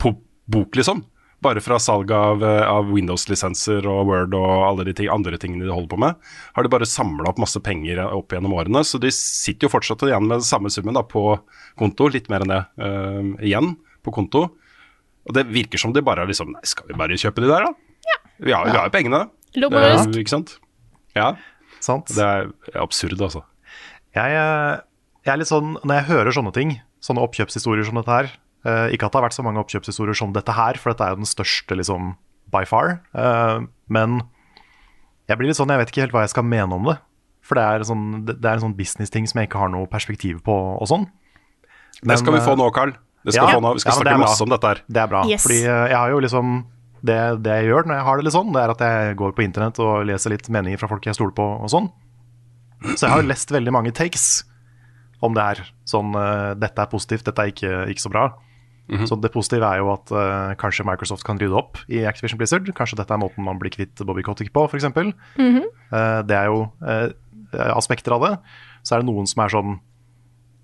på 0.00 0.12
bok, 0.50 0.76
liksom. 0.76 1.00
Bare 1.40 1.62
fra 1.64 1.78
salg 1.80 2.10
av, 2.12 2.42
eh, 2.44 2.66
av 2.68 2.90
Windows-lisenser 2.92 3.86
og 3.88 4.10
Word 4.10 4.34
og 4.36 4.64
alle 4.66 4.84
de 4.88 4.94
ting, 4.96 5.08
andre 5.12 5.38
tingene 5.40 5.64
de 5.64 5.72
holder 5.72 5.88
på 5.88 6.00
med, 6.02 6.32
har 6.56 6.66
de 6.66 6.72
bare 6.72 6.88
samla 6.88 7.30
opp 7.30 7.40
masse 7.40 7.60
penger 7.64 8.02
opp 8.04 8.34
gjennom 8.34 8.58
årene. 8.60 8.82
Så 8.84 9.00
de 9.00 9.12
sitter 9.14 9.68
jo 9.68 9.72
fortsatt 9.72 10.04
igjen 10.08 10.28
med 10.28 10.44
samme 10.44 10.72
summen 10.72 10.98
da, 10.98 11.04
på 11.06 11.38
konto, 11.80 12.10
litt 12.12 12.28
mer 12.32 12.44
enn 12.44 12.52
det 12.52 12.60
uh, 12.82 13.30
igjen 13.40 13.72
på 14.04 14.12
konto. 14.12 14.50
Og 15.28 15.36
det 15.36 15.46
virker 15.48 15.80
som 15.80 15.94
de 15.96 16.04
bare 16.04 16.26
er 16.26 16.32
liksom 16.32 16.52
Nei, 16.52 16.64
skal 16.68 16.90
vi 16.90 16.98
bare 16.98 17.16
kjøpe 17.20 17.44
de 17.44 17.48
der, 17.48 17.68
da? 17.68 17.72
Har, 18.40 18.64
vi 18.68 18.76
har 18.76 18.88
jo 18.88 18.92
pengene. 18.92 19.24
Er, 19.56 20.20
ikke 20.20 20.34
sant? 20.34 20.58
Ja. 21.16 21.34
Sant? 21.82 22.12
Det 22.14 22.22
er 22.22 22.50
absurd, 22.78 23.18
altså. 23.20 23.42
Jeg, 24.14 24.36
eh, 24.36 24.80
jeg 25.26 25.32
er 25.32 25.38
litt 25.40 25.50
sånn, 25.50 25.76
Når 25.86 26.00
jeg 26.00 26.08
hører 26.10 26.34
sånne 26.34 26.52
ting, 26.54 26.72
sånne 27.02 27.22
oppkjøpshistorier 27.22 27.86
som 27.86 28.00
dette 28.00 28.10
her 28.10 28.26
eh, 28.66 28.94
Ikke 28.96 29.06
at 29.06 29.14
det 29.14 29.20
har 29.20 29.26
vært 29.28 29.36
så 29.36 29.44
mange 29.46 29.62
oppkjøpshistorier 29.62 30.18
som 30.18 30.34
dette 30.34 30.54
her, 30.56 30.80
for 30.80 30.92
dette 30.92 31.06
er 31.06 31.14
jo 31.14 31.22
den 31.22 31.30
største 31.30 31.78
liksom 31.78 32.14
by 32.50 32.64
far. 32.66 32.98
eh, 33.14 33.62
men 33.86 34.22
jeg 35.30 35.38
blir 35.38 35.46
litt 35.46 35.60
sånn, 35.60 35.70
jeg 35.70 35.78
vet 35.78 35.92
ikke 35.92 36.02
helt 36.02 36.14
hva 36.16 36.24
jeg 36.24 36.32
skal 36.32 36.42
mene 36.42 36.74
om 36.74 36.88
det. 36.90 36.96
For 37.46 37.58
det 37.58 37.62
er, 37.62 37.84
sånn, 37.86 38.24
det 38.26 38.34
det 38.42 38.50
er 38.50 38.58
en 38.58 38.64
sånn 38.66 38.74
business-ting 38.78 39.28
som 39.30 39.38
jeg 39.38 39.46
ikke 39.46 39.60
har 39.62 39.70
noe 39.70 39.86
perspektiv 39.90 40.40
på 40.46 40.56
og 40.74 40.86
sånn. 40.90 41.06
Det 42.02 42.16
skal 42.18 42.34
vi 42.34 42.42
få 42.42 42.56
nå, 42.58 42.66
Carl. 42.74 42.96
Det 43.22 43.36
skal 43.36 43.44
ja. 43.44 43.46
vi 43.46 43.58
få 43.58 43.62
nå. 43.62 43.72
Vi 43.76 43.82
skal 43.84 43.92
Ja, 43.92 43.96
men 43.98 44.06
det 44.06 44.10
snakke 44.10 44.24
masse 44.24 44.42
om 44.42 44.50
dette 44.50 44.72
her. 44.72 44.82
Det 44.90 45.02
er 45.02 45.10
bra. 45.12 45.22
Yes. 45.30 45.44
Fordi 45.44 45.60
jeg 45.62 45.96
har 45.96 46.10
jo 46.10 46.20
liksom 46.26 46.52
det, 47.06 47.18
det 47.44 47.56
jeg 47.60 47.70
gjør 47.70 47.88
når 47.88 47.98
jeg 47.98 48.06
har 48.08 48.18
det 48.18 48.26
litt 48.26 48.36
sånn, 48.36 48.52
det 48.54 48.62
er 48.62 48.74
at 48.74 48.84
jeg 48.84 49.16
går 49.20 49.34
på 49.36 49.44
internett 49.46 49.80
og 49.82 50.04
leser 50.08 50.34
litt 50.34 50.50
meninger 50.52 50.80
fra 50.80 50.90
folk 50.90 51.08
jeg 51.08 51.16
stoler 51.18 51.34
på 51.36 51.46
og 51.56 51.72
sånn. 51.72 51.90
Så 52.94 53.04
jeg 53.04 53.12
har 53.12 53.26
lest 53.26 53.52
veldig 53.52 53.74
mange 53.76 53.92
takes 53.96 54.28
om 55.24 55.34
det 55.36 55.44
her. 55.44 55.64
Sånn 55.88 56.14
uh, 56.16 56.52
dette 56.56 56.80
er 56.80 56.92
positivt, 56.92 57.26
dette 57.28 57.44
er 57.44 57.52
ikke, 57.52 57.72
ikke 57.92 58.04
så 58.06 58.12
bra. 58.12 58.30
Så 59.06 59.14
det 59.22 59.30
positive 59.30 59.68
er 59.68 59.78
jo 59.78 59.92
at 59.92 60.10
uh, 60.10 60.52
kanskje 60.58 60.86
Microsoft 60.88 61.22
kan 61.26 61.38
rydde 61.38 61.54
opp 61.54 61.78
i 61.92 62.02
Activision 62.08 62.40
Blizzard. 62.40 62.66
Kanskje 62.74 62.98
dette 62.98 63.14
er 63.14 63.20
måten 63.22 63.44
man 63.46 63.60
blir 63.60 63.70
kvitt 63.70 64.02
Bobby 64.02 64.24
Kotick 64.26 64.50
på, 64.54 64.64
f.eks. 64.66 64.80
eksempel 64.80 65.12
uh, 65.38 66.22
det 66.26 66.34
er 66.34 66.48
jo 66.50 66.64
eh, 66.82 67.70
aspekter 67.74 68.16
av 68.16 68.26
det. 68.26 68.32
Så 68.82 68.96
er 68.96 69.02
det 69.02 69.10
noen 69.10 69.28
som 69.30 69.44
er 69.44 69.52
sånn 69.52 69.72
eh, 69.76 69.80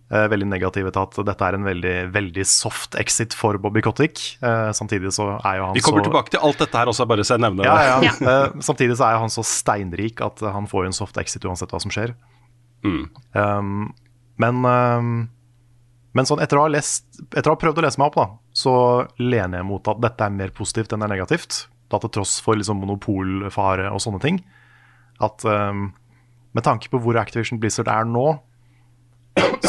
veldig 0.06 0.46
negative 0.46 0.92
til 0.94 1.02
at 1.02 1.16
dette 1.26 1.46
er 1.48 1.56
en 1.56 1.66
veldig, 1.66 1.94
veldig 2.14 2.44
soft 2.46 2.94
exit 3.00 3.34
for 3.34 3.58
Bobby 3.58 3.82
Kotick. 3.82 4.20
Eh, 4.38 4.70
samtidig 4.76 5.10
så 5.16 5.32
er 5.40 5.58
jo 5.58 5.64
han 5.66 5.74
Vi 5.74 5.82
kommer 5.82 6.04
så 6.04 6.10
tilbake 6.10 6.34
til 6.34 6.44
alt 6.46 6.62
dette 6.62 6.78
her 6.78 6.90
også, 6.92 7.08
bare 7.10 7.26
så 7.26 7.34
jeg 7.34 7.42
nevner 7.42 7.66
ja, 7.66 7.76
ja. 7.82 7.96
ja. 8.06 8.14
Eh, 8.14 8.58
samtidig 8.62 8.98
så 9.00 9.08
er 9.08 9.18
han 9.24 9.32
så 9.34 9.42
steinrik 9.46 10.22
at 10.22 10.44
eh, 10.44 10.54
han 10.54 10.70
får 10.70 10.86
jo 10.86 10.92
en 10.92 10.98
soft 11.00 11.18
exit 11.18 11.46
uansett 11.48 11.74
hva 11.74 11.82
som 11.82 11.94
skjer. 11.94 12.14
Mm. 12.86 13.02
Um, 13.34 13.74
men, 14.38 14.62
um, 14.62 15.12
men 16.14 16.28
sånn 16.28 16.42
etter 16.44 16.60
å, 16.60 16.68
ha 16.68 16.74
lest, 16.76 17.08
etter 17.26 17.50
å 17.50 17.56
ha 17.56 17.60
prøvd 17.60 17.82
å 17.82 17.86
lese 17.88 17.98
meg 17.98 18.12
opp, 18.12 18.20
da, 18.20 18.28
så 18.54 18.74
lener 19.18 19.58
jeg 19.58 19.70
mot 19.74 19.90
at 19.90 20.02
dette 20.06 20.28
er 20.28 20.38
mer 20.38 20.54
positivt 20.54 20.94
enn 20.94 21.02
det 21.02 21.10
er 21.10 21.16
negativt. 21.16 21.64
Da 21.90 21.98
til 22.02 22.14
tross 22.14 22.38
for 22.42 22.58
liksom 22.58 22.78
monopolfare 22.82 23.90
og 23.90 24.02
sånne 24.02 24.22
ting. 24.22 24.42
At 25.22 25.42
um, 25.46 25.88
med 26.54 26.66
tanke 26.66 26.90
på 26.92 27.00
hvor 27.02 27.18
Activision 27.18 27.58
Blizzard 27.62 27.90
er 27.90 28.06
nå, 28.06 28.36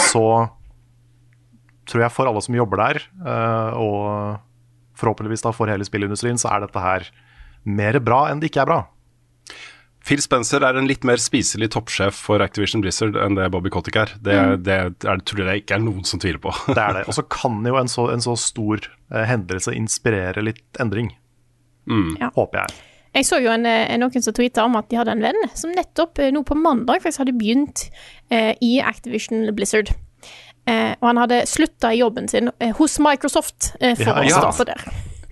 så 0.07 0.25
tror 1.87 2.03
jeg 2.03 2.13
for 2.13 2.29
alle 2.29 2.43
som 2.43 2.57
jobber 2.57 2.81
der, 2.81 3.01
eh, 3.23 3.79
og 3.79 4.43
forhåpentligvis 4.97 5.45
da 5.45 5.53
for 5.55 5.71
hele 5.71 5.87
spillindustrien, 5.87 6.39
så 6.41 6.51
er 6.51 6.65
dette 6.65 6.83
her 6.83 7.07
mer 7.67 7.99
bra 8.03 8.27
enn 8.31 8.41
det 8.41 8.51
ikke 8.51 8.63
er 8.65 8.71
bra. 8.71 8.79
Phil 10.07 10.21
Spencer 10.23 10.63
er 10.63 10.77
en 10.79 10.87
litt 10.87 11.03
mer 11.07 11.19
spiselig 11.19 11.67
toppsjef 11.75 12.15
for 12.29 12.43
Activision 12.43 12.79
Blizzard 12.83 13.17
enn 13.19 13.35
det 13.35 13.49
Bobby 13.51 13.71
Kotick 13.73 13.97
er. 13.99 14.13
Det, 14.23 14.37
det 14.63 14.77
er, 14.79 15.23
tror 15.27 15.49
jeg 15.51 15.65
ikke 15.65 15.75
er 15.75 15.83
noen 15.83 16.07
som 16.07 16.21
tviler 16.23 16.39
på. 16.43 16.53
Det 16.69 16.79
er 16.79 17.01
det. 17.01 17.05
Og 17.11 17.17
så 17.17 17.25
kan 17.27 17.59
jo 17.67 17.75
en 17.79 17.91
så, 17.91 18.07
en 18.13 18.23
så 18.23 18.37
stor 18.39 18.87
eh, 18.87 19.25
hendelse 19.27 19.75
inspirere 19.75 20.45
litt 20.47 20.79
endring. 20.79 21.11
Ja. 21.87 22.31
Håper 22.35 22.63
jeg. 22.63 22.77
Jeg 23.17 23.25
så 23.25 23.39
jo 23.41 23.49
en, 23.49 23.65
eh, 23.65 23.95
noen 23.97 24.21
som 24.23 24.35
tweeta 24.37 24.63
om 24.67 24.75
at 24.77 24.89
de 24.91 24.99
hadde 24.99 25.15
en 25.15 25.23
venn 25.25 25.39
som 25.57 25.71
nettopp 25.73 26.19
eh, 26.21 26.29
nå 26.35 26.43
på 26.45 26.57
mandag 26.59 27.01
faktisk 27.01 27.23
hadde 27.25 27.33
begynt 27.39 27.87
eh, 28.29 28.53
i 28.61 28.77
Activision 28.85 29.47
Blizzard. 29.57 29.89
Eh, 30.67 30.93
og 30.99 31.05
han 31.09 31.19
hadde 31.23 31.41
slutta 31.49 31.93
i 31.95 32.01
jobben 32.01 32.27
sin 32.29 32.51
eh, 32.59 32.73
hos 32.77 32.99
Microsoft 33.01 33.71
eh, 33.79 33.95
for 33.97 34.11
Ja, 34.11 34.17
å 34.21 34.25
ja. 34.27 34.41
starte 34.51 34.69
der. 34.73 34.87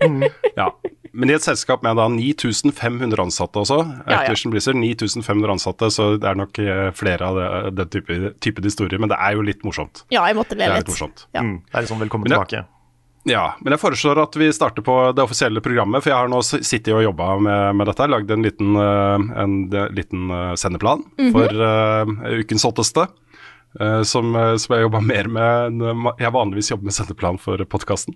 Ja. 0.60 0.70
Men 1.16 1.30
i 1.32 1.36
et 1.38 1.46
selskap 1.46 1.80
med 1.86 1.96
da 1.96 2.10
9500 2.12 3.22
ansatte 3.24 3.62
også, 3.62 3.78
ja. 4.04 4.18
Activision 4.18 4.52
Blizzard, 4.52 4.76
9500 4.76 5.54
ansatte, 5.54 5.88
så 5.94 6.10
det 6.20 6.28
er 6.28 6.36
nok 6.36 6.60
flere 7.00 7.30
av 7.30 7.38
det, 7.40 7.46
den 7.78 7.92
type, 7.94 8.18
typen 8.44 8.68
historier. 8.68 9.00
Men 9.00 9.14
det 9.14 9.16
er 9.24 9.38
jo 9.38 9.46
litt 9.48 9.64
morsomt. 9.64 10.04
Ja, 10.12 10.26
jeg 10.28 10.36
måtte 10.36 10.58
Det 10.60 10.66
er 10.68 10.74
litt. 10.76 10.84
litt 10.84 10.92
morsomt. 10.92 11.24
Ja. 11.32 11.46
Mm, 11.48 11.62
det 11.64 11.80
er 11.80 11.86
liksom 11.88 12.04
velkommen 12.04 12.28
Men 12.28 12.36
ja. 12.36 12.42
tilbake. 12.44 12.66
Ja, 13.26 13.56
men 13.62 13.74
jeg 13.74 13.82
foreslår 13.82 14.20
at 14.22 14.36
vi 14.38 14.52
starter 14.54 14.86
på 14.86 14.96
det 15.18 15.24
offisielle 15.24 15.62
programmet, 15.66 16.04
for 16.04 16.12
jeg 16.12 16.20
har 16.20 16.30
nå 16.30 16.44
sittet 16.46 16.94
og 16.94 17.02
jobba 17.08 17.32
med, 17.42 17.78
med 17.80 17.90
dette. 17.90 18.06
Lagd 18.12 18.32
en 18.32 18.46
liten, 18.46 18.76
eh, 18.78 19.26
en 19.42 19.56
liten 19.66 19.96
liten 19.98 20.28
mm 20.30 20.56
sendeplan 20.56 21.02
for 21.34 21.50
uh, 21.62 22.06
ukens 22.40 22.64
hotteste. 22.64 23.08
Uh, 23.82 24.04
som, 24.08 24.36
eh, 24.36 24.56
som 24.56 24.76
jeg 24.76 24.86
jobba 24.86 25.02
mer 25.04 25.28
med 25.28 25.66
enn 25.68 25.82
eh, 25.84 26.12
jeg 26.22 26.32
vanligvis 26.32 26.70
jobber 26.72 26.88
med 26.88 26.96
sendeplan 26.96 27.40
for 27.42 27.60
podkasten. 27.68 28.16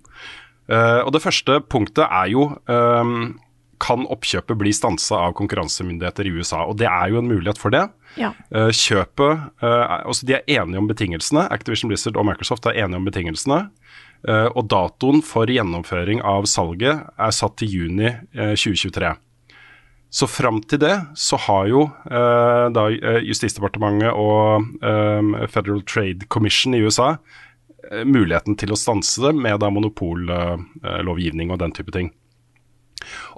og 0.69 1.11
det 1.11 1.23
første 1.23 1.59
punktet 1.65 2.05
er 2.05 2.27
jo 2.29 2.43
um, 2.69 3.33
kan 3.79 4.03
oppkjøpet 4.11 4.57
bli 4.59 4.73
stansa 4.75 5.17
av 5.29 5.33
konkurransemyndigheter 5.39 6.27
i 6.27 6.33
USA? 6.35 6.63
Og 6.67 6.77
det 6.81 6.87
er 6.89 7.11
jo 7.11 7.21
en 7.21 7.29
mulighet 7.29 7.59
for 7.61 7.73
det. 7.73 7.85
Ja. 8.19 8.33
Eh, 8.51 8.71
kjøpet 8.75 9.63
eh, 9.63 9.95
altså 10.03 10.27
De 10.27 10.35
er 10.35 10.47
enige 10.59 10.81
om 10.81 10.89
betingelsene. 10.89 11.45
Activision 11.53 11.91
Blizzard 11.91 12.19
og 12.19 12.27
Microsoft 12.27 12.67
er 12.67 12.77
enige 12.83 12.99
om 12.99 13.07
betingelsene. 13.07 13.61
Eh, 14.27 14.49
og 14.51 14.67
datoen 14.67 15.21
for 15.23 15.47
gjennomføring 15.47 16.19
av 16.27 16.47
salget 16.51 17.07
er 17.15 17.35
satt 17.35 17.59
til 17.61 17.71
juni 17.71 18.09
eh, 18.09 18.55
2023. 18.57 19.13
Så 20.09 20.25
fram 20.25 20.57
til 20.65 20.81
det 20.81 20.95
så 21.19 21.37
har 21.45 21.67
jo 21.69 21.83
eh, 22.09 22.65
da 22.73 22.87
eh, 22.89 23.21
Justisdepartementet 23.29 24.11
og 24.11 24.65
eh, 24.81 25.45
Federal 25.47 25.83
Trade 25.87 26.27
Commission 26.27 26.75
i 26.75 26.81
USA 26.81 27.13
eh, 27.13 28.03
muligheten 28.03 28.57
til 28.59 28.73
å 28.73 28.79
stanse 28.79 29.21
det 29.23 29.35
med 29.37 29.61
da 29.61 29.69
monopollovgivning 29.71 31.53
og 31.53 31.61
den 31.61 31.77
type 31.77 31.93
ting. 31.95 32.11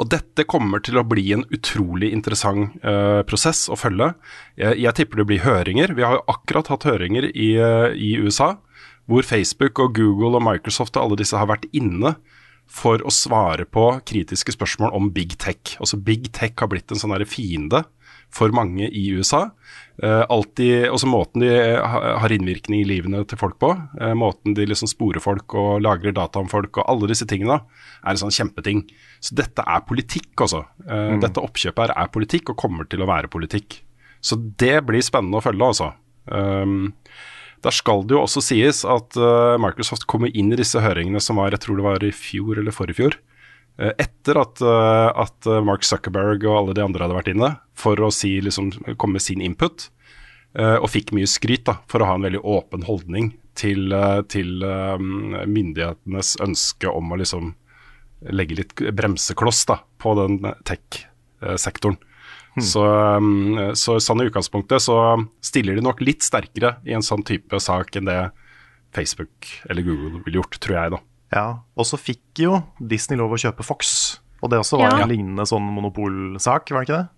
Og 0.02 0.10
dette 0.10 0.48
kommer 0.50 0.82
til 0.84 0.98
å 0.98 1.06
bli 1.06 1.28
en 1.36 1.44
utrolig 1.54 2.12
interessant 2.16 2.80
eh, 2.88 3.22
prosess 3.28 3.68
å 3.70 3.78
følge. 3.78 4.14
Jeg, 4.58 4.80
jeg 4.82 4.98
tipper 4.98 5.22
det 5.22 5.28
blir 5.30 5.44
høringer. 5.46 5.94
Vi 5.98 6.06
har 6.08 6.18
jo 6.18 6.26
akkurat 6.34 6.72
hatt 6.74 6.88
høringer 6.90 7.30
i, 7.32 7.52
eh, 7.62 7.92
i 7.94 8.16
USA, 8.24 8.56
hvor 9.12 9.28
Facebook 9.28 9.82
og 9.84 9.98
Google 9.98 10.38
og 10.40 10.46
Microsoft 10.46 10.96
og 10.96 11.04
alle 11.04 11.20
disse 11.20 11.36
har 11.36 11.50
vært 11.52 11.68
inne 11.76 12.16
for 12.72 13.04
å 13.04 13.12
svare 13.12 13.66
på 13.68 13.84
kritiske 14.08 14.56
spørsmål 14.56 14.94
om 14.96 15.10
big 15.12 15.36
tech. 15.42 15.76
Altså 15.84 16.00
Big 16.00 16.30
tech 16.32 16.56
har 16.62 16.72
blitt 16.72 16.92
en 16.94 17.02
sånn 17.02 17.18
fiende 17.28 17.84
for 18.32 18.54
mange 18.56 18.88
i 18.88 19.02
USA. 19.12 19.50
Eh, 20.00 20.24
alltid, 20.32 20.88
også 20.88 21.10
måten 21.12 21.44
de 21.44 21.50
har 21.84 22.32
innvirkning 22.32 22.82
i 22.82 22.88
livene 22.88 23.26
til 23.28 23.40
folk 23.42 23.58
på. 23.60 23.74
Eh, 24.00 24.14
måten 24.16 24.56
de 24.56 24.66
liksom 24.70 24.88
sporer 24.88 25.20
folk 25.24 25.52
og 25.60 25.84
lagrer 25.84 26.16
data 26.16 26.40
om 26.40 26.48
folk 26.52 26.80
og 26.80 26.88
alle 26.88 27.12
disse 27.12 27.28
tingene, 27.28 27.60
er 28.02 28.14
en 28.14 28.22
sånn 28.24 28.34
kjempeting. 28.34 28.86
Så 29.20 29.36
dette 29.38 29.66
er 29.68 29.84
politikk, 29.88 30.32
altså. 30.40 30.64
Eh, 30.88 31.18
Dette 31.22 31.44
oppkjøpet 31.44 31.90
her 31.90 31.96
er 31.98 32.14
politikk 32.14 32.54
og 32.54 32.62
kommer 32.64 32.88
til 32.88 33.04
å 33.04 33.10
være 33.12 33.32
politikk. 33.32 33.82
Så 34.24 34.40
det 34.40 34.78
blir 34.88 35.04
spennende 35.04 35.42
å 35.42 35.44
følge, 35.44 35.68
altså. 35.68 35.92
Um, 36.32 36.94
der 37.62 37.76
skal 37.76 38.06
det 38.08 38.16
jo 38.16 38.24
også 38.24 38.42
sies 38.44 38.84
at 38.88 39.18
eh, 39.18 39.58
Microsoft 39.62 40.08
kommer 40.10 40.32
inn 40.34 40.52
i 40.54 40.60
disse 40.60 40.82
høringene 40.82 41.22
som 41.24 41.40
var, 41.42 41.54
jeg 41.54 41.64
tror 41.66 41.78
det 41.78 41.86
var 41.86 42.06
i 42.06 42.14
fjor 42.16 42.62
eller 42.62 42.76
forrige 42.76 42.98
fjor, 42.98 43.18
eh, 43.78 43.94
etter 44.02 44.40
at, 44.42 44.62
eh, 44.66 45.10
at 45.26 45.50
Mark 45.68 45.86
Zuckerberg 45.88 46.46
og 46.48 46.58
alle 46.58 46.78
de 46.78 46.86
andre 46.86 47.06
hadde 47.06 47.18
vært 47.20 47.34
inne, 47.34 47.54
for 47.78 48.02
å 48.02 48.12
si, 48.14 48.34
liksom, 48.44 48.72
komme 48.96 49.20
med 49.20 49.26
sin 49.26 49.44
input, 49.44 49.90
og 50.52 50.90
fikk 50.92 51.14
mye 51.16 51.30
skryt 51.32 51.62
da, 51.70 51.78
for 51.88 52.04
å 52.04 52.08
ha 52.10 52.18
en 52.18 52.26
veldig 52.26 52.42
åpen 52.44 52.82
holdning 52.84 53.30
til, 53.56 53.94
til 54.28 54.50
myndighetenes 54.60 56.34
ønske 56.44 56.92
om 56.92 57.14
å 57.16 57.20
liksom 57.22 57.54
legge 58.36 58.58
litt 58.60 58.76
bremsekloss 58.76 59.62
da, 59.70 59.78
på 60.04 60.12
den 60.20 60.42
tech-sektoren. 60.68 61.96
Så, 62.60 62.82
um, 62.84 63.72
så 63.80 63.96
sånn 64.04 64.20
i 64.24 64.26
utgangspunktet 64.28 64.84
så 64.84 64.96
stiller 65.40 65.78
de 65.78 65.82
nok 65.86 66.02
litt 66.04 66.20
sterkere 66.26 66.74
i 66.84 66.92
en 66.98 67.06
sånn 67.06 67.24
type 67.24 67.60
sak 67.64 67.96
enn 67.96 68.10
det 68.10 68.18
Facebook 68.92 69.48
eller 69.70 69.86
Google 69.88 70.20
ville 70.26 70.42
gjort, 70.42 70.58
tror 70.60 70.76
jeg 70.82 70.92
da. 70.92 71.00
Ja, 71.32 71.46
Og 71.80 71.86
så 71.88 71.96
fikk 71.96 72.42
jo 72.44 72.58
Disney 72.84 73.16
lov 73.18 73.32
å 73.32 73.40
kjøpe 73.40 73.64
Fox, 73.64 74.20
og 74.44 74.50
det 74.52 74.60
også 74.60 74.78
var 74.82 74.98
Ja. 74.98 75.04
en 75.06 75.10
lignende 75.14 75.46
sånn 75.48 75.64
monopolsak, 75.64 76.72
var 76.76 76.84
det 76.84 76.90
ikke 76.90 76.98
det? 76.98 77.10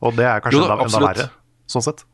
Og 0.00 0.16
det 0.16 0.24
er 0.24 0.40
kanskje 0.40 0.56
Jo 0.56 0.66
da, 0.68 0.76
enda, 0.78 0.84
enda 0.88 1.00
verre, 1.04 1.30
sånn 1.68 1.82
sett. 1.84 2.04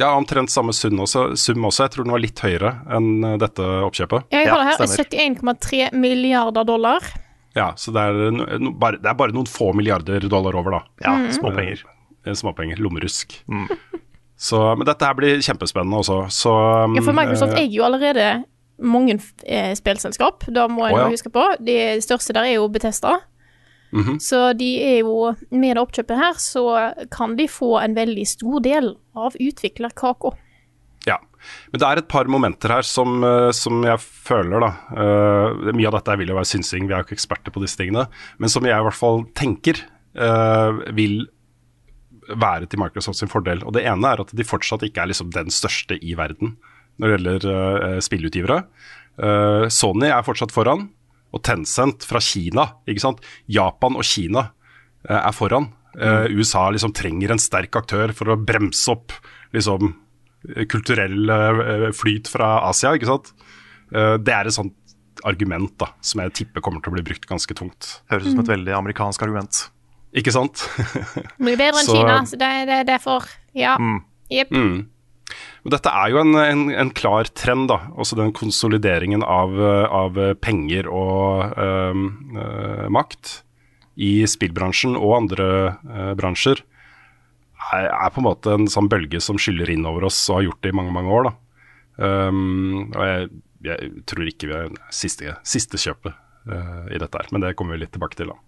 Ja, 0.00 0.14
omtrent 0.16 0.50
samme 0.50 0.72
sum 0.72 0.98
også, 1.00 1.36
sum 1.36 1.64
også. 1.64 1.84
Jeg 1.84 1.90
tror 1.92 2.04
den 2.04 2.12
var 2.12 2.20
litt 2.20 2.38
høyere 2.40 2.70
enn 2.90 3.24
uh, 3.24 3.36
dette 3.38 3.60
oppkjøpet. 3.60 4.28
Jeg 4.32 4.46
Ja, 4.46 4.54
har 4.56 4.76
det 4.76 4.88
her 4.90 5.30
71,3 5.32 5.92
milliarder 5.94 6.64
dollar. 6.64 7.00
Ja, 7.56 7.72
så 7.76 7.92
det 7.92 8.00
er, 8.00 8.30
no, 8.30 8.44
no, 8.58 8.70
bare, 8.72 9.00
det 9.00 9.08
er 9.10 9.14
bare 9.18 9.32
noen 9.32 9.48
få 9.48 9.72
milliarder 9.74 10.20
dollar 10.28 10.54
over, 10.56 10.70
da. 10.70 10.80
Ja, 11.04 11.16
småpenger. 11.32 11.82
Eh, 12.26 12.34
Småpenger. 12.36 12.76
Lommerusk. 12.80 13.44
Så, 14.40 14.60
men 14.76 14.86
dette 14.88 15.04
her 15.04 15.16
blir 15.18 15.42
kjempespennende 15.44 16.00
også. 16.00 16.22
Så, 16.32 16.52
Ja, 16.96 17.02
for 17.04 17.16
Microsoft 17.16 17.56
eh, 17.56 17.64
eier 17.66 17.74
jo 17.76 17.84
allerede 17.84 18.28
mange 18.80 19.18
eh, 19.44 19.74
spillselskap. 19.76 20.46
Da 20.48 20.64
må 20.72 20.86
en 20.88 20.96
Å, 20.96 21.02
ja. 21.04 21.08
huske 21.12 21.32
på. 21.32 21.42
De 21.60 21.76
største 22.00 22.36
der 22.36 22.48
er 22.48 22.56
jo 22.56 22.68
Betesta. 22.72 23.18
Mhm. 23.90 24.20
Så 24.22 24.52
de 24.54 24.68
er 24.86 25.00
jo 25.00 25.32
Med 25.50 25.74
det 25.74 25.82
oppkjøpet 25.82 26.16
her, 26.16 26.36
så 26.38 26.62
kan 27.10 27.34
de 27.36 27.48
få 27.50 27.80
en 27.80 27.96
veldig 27.96 28.26
stor 28.28 28.62
del 28.62 28.94
av 29.18 29.34
utviklerkaka. 29.34 30.30
Ja. 31.08 31.16
Men 31.72 31.80
det 31.82 31.88
er 31.88 31.98
et 31.98 32.08
par 32.08 32.28
momenter 32.30 32.70
her 32.70 32.86
som, 32.86 33.24
som 33.56 33.82
jeg 33.82 33.98
føler, 33.98 34.60
da 34.60 34.68
uh, 34.92 35.72
Mye 35.72 35.88
av 35.88 35.96
dette 35.96 36.16
vil 36.20 36.28
jo 36.28 36.36
være 36.36 36.50
synsing, 36.52 36.84
vi 36.86 36.92
er 36.92 37.00
jo 37.00 37.08
ikke 37.08 37.16
eksperter 37.16 37.54
på 37.54 37.62
disse 37.64 37.80
tingene. 37.80 38.04
Men 38.38 38.52
som 38.52 38.68
jeg 38.68 38.76
i 38.76 38.84
hvert 38.84 38.98
fall 38.98 39.24
tenker 39.34 39.80
uh, 40.20 40.84
vil 40.94 41.24
være 42.38 42.68
til 42.70 42.80
Microsoft 42.82 43.20
sin 43.20 43.30
fordel. 43.32 43.64
Og 43.66 43.74
det 43.76 43.84
ene 43.88 44.12
er 44.12 44.22
at 44.22 44.32
de 44.36 44.46
fortsatt 44.46 44.84
ikke 44.86 45.02
er 45.02 45.10
liksom 45.12 45.32
den 45.34 45.52
største 45.54 45.98
i 45.98 46.16
verden 46.18 46.56
når 47.00 47.06
det 47.06 47.16
gjelder 47.16 47.44
uh, 47.48 47.98
spillutgivere. 48.04 48.62
Uh, 49.20 49.66
Sony 49.72 50.10
er 50.10 50.24
fortsatt 50.26 50.52
foran, 50.52 50.88
og 51.32 51.42
Tencent 51.46 52.04
fra 52.04 52.20
Kina, 52.20 52.66
ikke 52.90 53.04
sant. 53.04 53.22
Japan 53.48 53.96
og 53.96 54.04
Kina 54.04 54.50
uh, 54.50 55.20
er 55.22 55.32
foran. 55.36 55.70
Eh, 55.98 56.28
USA 56.38 56.68
liksom 56.70 56.92
trenger 56.94 57.32
en 57.34 57.40
sterk 57.42 57.74
aktør 57.74 58.12
for 58.14 58.30
å 58.30 58.36
bremse 58.38 58.92
opp 58.92 59.10
liksom 59.50 59.88
kulturell 60.70 61.32
flyt 61.98 62.30
fra 62.30 62.60
Asia, 62.68 62.92
ikke 62.94 63.08
sant. 63.08 63.32
Eh, 63.90 64.16
det 64.22 64.34
er 64.34 64.48
et 64.48 64.56
sånt 64.56 64.76
argument 65.26 65.72
da, 65.80 65.90
som 66.04 66.22
jeg 66.22 66.36
tipper 66.38 66.64
kommer 66.64 66.82
til 66.82 66.92
å 66.92 66.96
bli 66.96 67.04
brukt 67.10 67.26
ganske 67.28 67.56
tungt. 67.58 67.96
Høres 68.12 68.30
ut 68.30 68.34
som 68.34 68.44
et 68.44 68.54
veldig 68.54 68.76
amerikansk 68.78 69.26
argument. 69.26 69.66
Ikke 70.16 70.32
sant? 70.34 70.64
Blir 71.38 71.58
bedre 71.58 71.82
enn 71.82 71.86
Så- 71.86 71.98
Kina, 71.98 72.22
så 72.26 72.38
det, 72.40 72.48
det 72.70 72.78
er 72.80 72.88
derfor 72.88 73.28
Ja. 73.54 73.76
Mm. 73.78 74.00
Mm. 74.30 74.88
Men 75.62 75.74
dette 75.74 75.90
er 75.90 76.10
jo 76.10 76.20
en, 76.22 76.34
en, 76.38 76.64
en 76.70 76.90
klar 76.94 77.28
trend, 77.34 77.68
da. 77.70 77.80
Også 77.98 78.16
den 78.18 78.32
konsolideringen 78.34 79.22
av, 79.26 79.54
av 79.60 80.18
penger 80.40 80.88
og 80.90 81.54
øhm, 81.58 82.04
øh, 82.38 82.86
makt 82.94 83.40
i 84.00 84.24
spillbransjen 84.26 84.96
og 84.96 85.16
andre 85.18 85.48
øh, 85.84 86.12
bransjer 86.18 86.62
er, 87.72 87.88
er, 87.90 88.10
på 88.10 88.22
en 88.22 88.28
måte 88.28 88.54
en 88.56 88.68
sånn 88.70 88.88
bølge 88.90 89.20
som 89.22 89.38
skyller 89.40 89.70
inn 89.72 89.86
over 89.88 90.08
oss 90.08 90.18
og 90.30 90.40
har 90.40 90.48
gjort 90.48 90.62
det 90.64 90.72
i 90.72 90.78
mange, 90.78 90.94
mange 90.96 91.14
år. 91.14 91.28
da. 91.28 91.36
Um, 92.00 92.90
og 92.96 93.02
jeg, 93.04 93.26
jeg, 93.66 93.90
tror 94.08 94.28
ikke 94.30 94.48
vi 94.48 94.56
er 94.56 94.70
siste, 94.94 95.34
siste 95.44 95.80
kjøpet 95.80 96.14
uh, 96.48 96.86
i 96.88 97.00
dette 97.00 97.20
her, 97.20 97.28
men 97.34 97.44
det 97.44 97.52
kommer 97.58 97.76
vi 97.76 97.84
litt 97.84 97.92
tilbake 97.92 98.16
til. 98.16 98.32
da. 98.32 98.38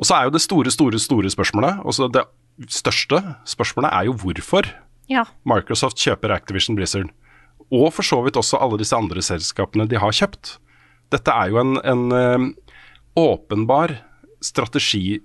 Og 0.00 0.08
så 0.08 0.16
er 0.16 0.26
jo 0.26 0.34
det 0.34 0.42
store, 0.42 0.72
store, 0.72 1.00
store 1.00 1.30
spørsmålet, 1.32 1.82
også 1.84 2.08
det 2.12 2.24
største 2.72 3.20
spørsmålet 3.48 3.92
er 3.92 4.08
jo 4.08 4.16
hvorfor 4.16 4.68
Ja. 5.10 5.24
Microsoft 5.44 5.98
kjøper 5.98 6.30
Activision 6.30 6.76
Blizzard. 6.78 7.10
Og 7.70 7.92
for 7.92 8.06
så 8.06 8.20
vidt 8.22 8.38
også 8.38 8.60
alle 8.62 8.78
disse 8.78 8.96
andre 8.96 9.22
selskapene 9.22 9.88
de 9.90 9.98
har 9.98 10.14
kjøpt. 10.14 10.58
Dette 11.10 11.34
er 11.34 11.50
jo 11.50 11.58
en, 11.58 11.76
en 11.82 12.04
um, 12.14 12.46
åpenbar 13.18 13.96
strategi, 14.42 15.20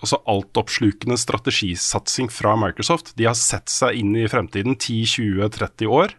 altså 0.00 0.20
altoppslukende 0.28 1.16
strategisatsing 1.20 2.28
fra 2.32 2.52
Microsoft. 2.60 3.14
De 3.16 3.26
har 3.28 3.36
sett 3.38 3.72
seg 3.72 3.96
inn 4.00 4.12
i 4.16 4.28
fremtiden 4.28 4.76
10-20-30 4.76 5.88
år. 5.88 6.14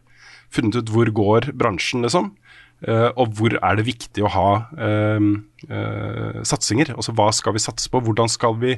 Funnet 0.51 0.81
ut 0.81 0.91
hvor 0.91 1.13
går 1.13 1.51
bransjen, 1.57 2.03
liksom. 2.05 2.33
Uh, 2.81 3.13
og 3.13 3.35
hvor 3.37 3.53
er 3.53 3.77
det 3.77 3.85
viktig 3.85 4.23
å 4.25 4.31
ha 4.33 4.47
uh, 4.73 5.25
uh, 5.69 6.39
satsinger? 6.47 6.95
Altså 6.95 7.13
hva 7.13 7.27
skal 7.35 7.53
vi 7.53 7.61
satse 7.61 7.91
på? 7.93 8.01
Hvordan 8.01 8.31
skal 8.31 8.57
vi 8.57 8.73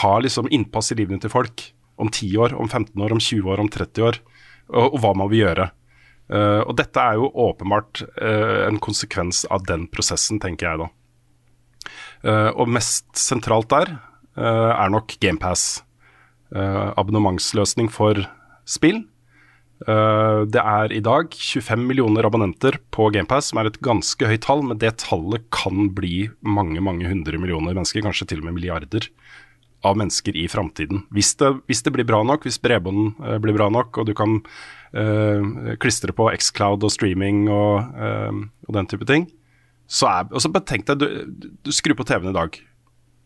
ha 0.00 0.12
liksom 0.24 0.48
innpass 0.48 0.94
i 0.94 0.96
livene 0.96 1.20
til 1.20 1.32
folk 1.32 1.66
om 2.00 2.08
10 2.08 2.38
år, 2.40 2.56
om 2.56 2.70
15 2.70 2.96
år, 2.96 3.12
om 3.12 3.20
20 3.20 3.52
år, 3.52 3.60
om 3.60 3.68
30 3.68 4.06
år? 4.08 4.20
Og, 4.72 4.86
og 4.86 4.98
hva 5.04 5.14
må 5.18 5.28
vi 5.32 5.44
gjøre? 5.44 5.70
og 6.32 6.70
dette 6.78 6.96
er 6.96 7.18
jo 7.18 7.26
åpenbart 7.44 8.00
en 8.24 8.78
konsekvens 8.80 9.42
av 9.52 9.66
den 9.68 9.82
prosessen, 9.92 10.38
tenker 10.40 10.64
jeg 10.64 10.80
da. 10.80 10.86
og 12.54 12.70
mest 12.72 13.10
sentralt 13.20 13.68
der 13.68 13.90
er 14.38 14.94
nok 14.94 15.12
GamePass. 15.20 15.82
abonnementsløsning 16.54 17.90
for 17.92 18.22
spill. 18.64 19.02
Uh, 19.82 20.44
det 20.46 20.60
er 20.60 20.92
i 20.94 21.00
dag 21.02 21.32
25 21.34 21.86
millioner 21.88 22.26
abonnenter 22.28 22.76
på 22.94 23.08
GamePass, 23.14 23.50
som 23.50 23.58
er 23.60 23.70
et 23.70 23.80
ganske 23.82 24.28
høyt 24.28 24.44
tall, 24.46 24.62
men 24.66 24.78
det 24.78 24.94
tallet 25.02 25.48
kan 25.54 25.88
bli 25.96 26.28
mange 26.44 26.82
mange 26.84 27.08
hundre 27.08 27.40
millioner 27.40 27.74
mennesker, 27.74 28.04
kanskje 28.04 28.28
til 28.30 28.42
og 28.42 28.48
med 28.48 28.58
milliarder 28.58 29.08
av 29.82 29.96
mennesker 29.98 30.36
i 30.38 30.44
framtiden. 30.46 31.02
Hvis, 31.10 31.34
hvis, 31.66 31.82
det 31.82 31.94
blir 31.96 32.06
bra 32.06 32.20
nok, 32.26 32.46
hvis 32.46 32.60
bredbånd 32.62 33.16
uh, 33.18 33.38
blir 33.42 33.56
bra 33.56 33.66
nok, 33.74 33.98
og 33.98 34.06
du 34.06 34.14
kan 34.14 34.38
øh, 34.92 35.72
klistre 35.82 36.14
på 36.14 36.28
Xcloud 36.36 36.84
og 36.84 36.92
streaming 36.92 37.48
og, 37.50 37.96
og, 38.68 38.74
den 38.76 38.90
type 38.90 39.08
ting, 39.08 39.26
så 39.88 40.06
er 40.08 40.28
Og 40.30 40.40
så 40.40 40.52
tenk 40.60 40.86
deg, 40.86 41.00
du, 41.00 41.48
du 41.64 41.72
skrur 41.74 41.96
på 41.98 42.06
TV-en 42.06 42.30
i 42.30 42.36
dag. 42.36 42.54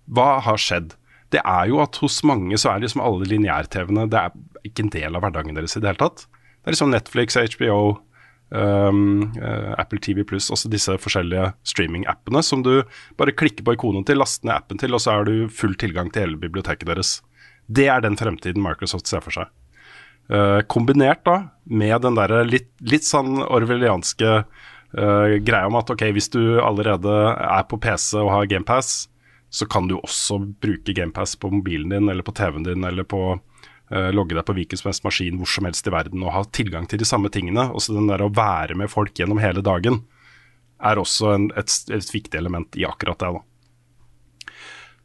Hva 0.06 0.40
har 0.46 0.56
skjedd? 0.58 0.94
Det 1.34 1.42
er 1.42 1.68
jo 1.68 1.82
at 1.82 1.98
hos 2.00 2.22
mange 2.26 2.56
så 2.58 2.72
er 2.72 2.80
liksom 2.82 3.02
alle 3.02 3.26
lineær-TV-ene 3.28 4.06
Det 4.10 4.18
er 4.18 4.34
ikke 4.64 4.86
en 4.86 4.94
del 4.94 5.18
av 5.18 5.22
hverdagen 5.22 5.58
deres 5.58 5.76
i 5.76 5.82
det 5.82 5.90
hele 5.90 6.00
tatt. 6.00 6.26
Det 6.66 6.72
er 6.72 6.74
liksom 6.74 6.90
Netflix, 6.90 7.36
HBO, 7.54 7.76
um, 8.50 9.20
uh, 9.38 9.74
Apple 9.78 10.00
TV 10.02 10.24
pluss, 10.26 10.48
også 10.50 10.66
disse 10.66 10.96
forskjellige 10.98 11.52
streaming-appene 11.62 12.42
som 12.42 12.64
du 12.66 12.80
bare 13.14 13.34
klikker 13.38 13.62
på 13.62 13.76
ikonet 13.76 14.08
til, 14.08 14.18
laster 14.18 14.48
ned 14.48 14.56
appen 14.56 14.80
til, 14.82 14.90
og 14.90 15.04
så 15.04 15.14
har 15.14 15.28
du 15.28 15.46
full 15.46 15.76
tilgang 15.78 16.10
til 16.10 16.26
hele 16.26 16.40
biblioteket 16.42 16.90
deres. 16.90 17.20
Det 17.70 17.86
er 17.86 18.02
den 18.02 18.18
fremtiden 18.18 18.66
Microsoft 18.66 19.06
ser 19.06 19.22
for 19.22 19.38
seg. 19.38 19.54
Uh, 20.26 20.58
kombinert 20.66 21.22
da 21.22 21.36
med 21.70 22.02
den 22.02 22.18
der 22.18 22.34
litt, 22.50 22.72
litt 22.82 23.06
sånn 23.06 23.44
orwellianske 23.46 24.32
uh, 24.42 25.38
greia 25.46 25.70
om 25.70 25.78
at 25.78 25.94
ok, 25.94 26.08
hvis 26.18 26.32
du 26.34 26.58
allerede 26.58 27.14
er 27.46 27.62
på 27.70 27.78
PC 27.78 28.16
og 28.24 28.32
har 28.34 28.50
GamePass, 28.50 29.04
så 29.54 29.70
kan 29.70 29.86
du 29.86 30.00
også 30.00 30.42
bruke 30.58 30.98
GamePass 30.98 31.38
på 31.38 31.54
mobilen 31.54 31.94
din 31.94 32.10
eller 32.10 32.26
på 32.26 32.34
TV-en 32.34 32.66
din 32.66 32.90
eller 32.90 33.06
på 33.06 33.36
logge 33.86 34.34
deg 34.34 34.42
på 34.42 34.54
hvilken 34.56 34.80
som 34.80 34.88
helst 34.90 35.04
maskin 35.06 35.36
hvor 35.38 35.46
som 35.46 35.66
helst 35.68 35.86
i 35.86 35.92
verden 35.94 36.24
og 36.26 36.32
ha 36.34 36.40
tilgang 36.50 36.88
til 36.90 36.98
de 36.98 37.06
samme 37.06 37.30
tingene. 37.30 37.68
Også 37.70 37.94
den 37.94 38.08
der 38.10 38.24
å 38.24 38.32
være 38.34 38.74
med 38.74 38.90
folk 38.90 39.14
gjennom 39.14 39.38
hele 39.38 39.62
dagen 39.62 40.00
er 40.84 41.00
også 41.00 41.32
en, 41.34 41.46
et, 41.56 41.72
et, 41.92 42.08
viktig 42.12 42.38
element 42.38 42.76
i 42.76 42.84
akkurat 42.88 43.20
det. 43.22 43.32
da. 43.32 44.52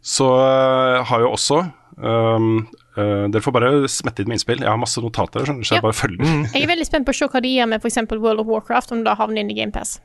Så 0.02 0.28
uh, 0.28 1.02
har 1.08 1.24
jo 1.24 1.30
også 1.30 1.60
um, 2.02 2.66
uh, 2.98 3.28
Dere 3.30 3.44
får 3.44 3.56
bare 3.56 3.72
smette 3.92 4.24
inn 4.24 4.32
med 4.32 4.40
innspill. 4.40 4.64
Jeg 4.66 4.72
har 4.72 4.82
masse 4.82 5.02
notater, 5.04 5.46
så 5.46 5.62
jeg 5.62 5.80
Ja. 5.80 5.86
bare 5.86 5.98
følger. 5.98 6.26
Jeg 6.52 6.66
er 6.66 6.74
veldig 6.74 6.90
spent 6.90 7.08
på 7.08 7.14
å 7.16 7.20
se 7.20 7.30
hva 7.30 7.44
de 7.44 7.54
gjør 7.56 7.72
med 7.72 7.86
f.eks. 7.86 8.02
World 8.18 8.44
of 8.44 8.50
Warcraft, 8.50 8.96
om 8.98 9.06
det 9.06 9.18
havner 9.20 9.44
inn 9.44 9.54
i 9.54 9.58
GamePass. 9.58 10.00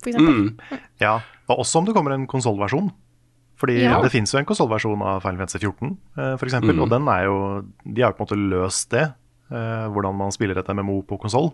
For. 0.00 0.16
Mm. 0.16 0.56
Ja, 1.02 1.18
og 1.50 1.58
også 1.60 1.82
om 1.82 1.88
det 1.88 1.92
kommer 1.92 2.14
en 2.14 2.28
konsollversjon. 2.30 2.88
Fordi 3.60 3.82
Ja. 3.82 4.00
det 4.00 4.10
fins 4.12 4.32
jo 4.32 4.38
en 4.40 4.46
konsollversjon 4.48 5.02
av 5.04 5.20
Final 5.22 5.36
Fantasy 5.42 5.58
14, 5.60 5.96
eh, 6.16 6.36
for 6.40 6.46
eksempel, 6.46 6.72
Mhm. 6.74 6.82
og 6.82 6.88
den 6.90 7.08
er 7.08 7.24
jo 7.24 7.64
De 7.94 8.02
har 8.02 8.12
jo 8.12 8.16
på 8.16 8.24
en 8.24 8.26
måte 8.26 8.50
løst 8.50 8.88
det, 8.90 9.12
eh, 9.52 9.86
hvordan 9.92 10.16
man 10.16 10.30
spiller 10.32 10.56
et 10.58 10.68
MMO 10.68 11.02
på 11.02 11.18
konsoll. 11.20 11.52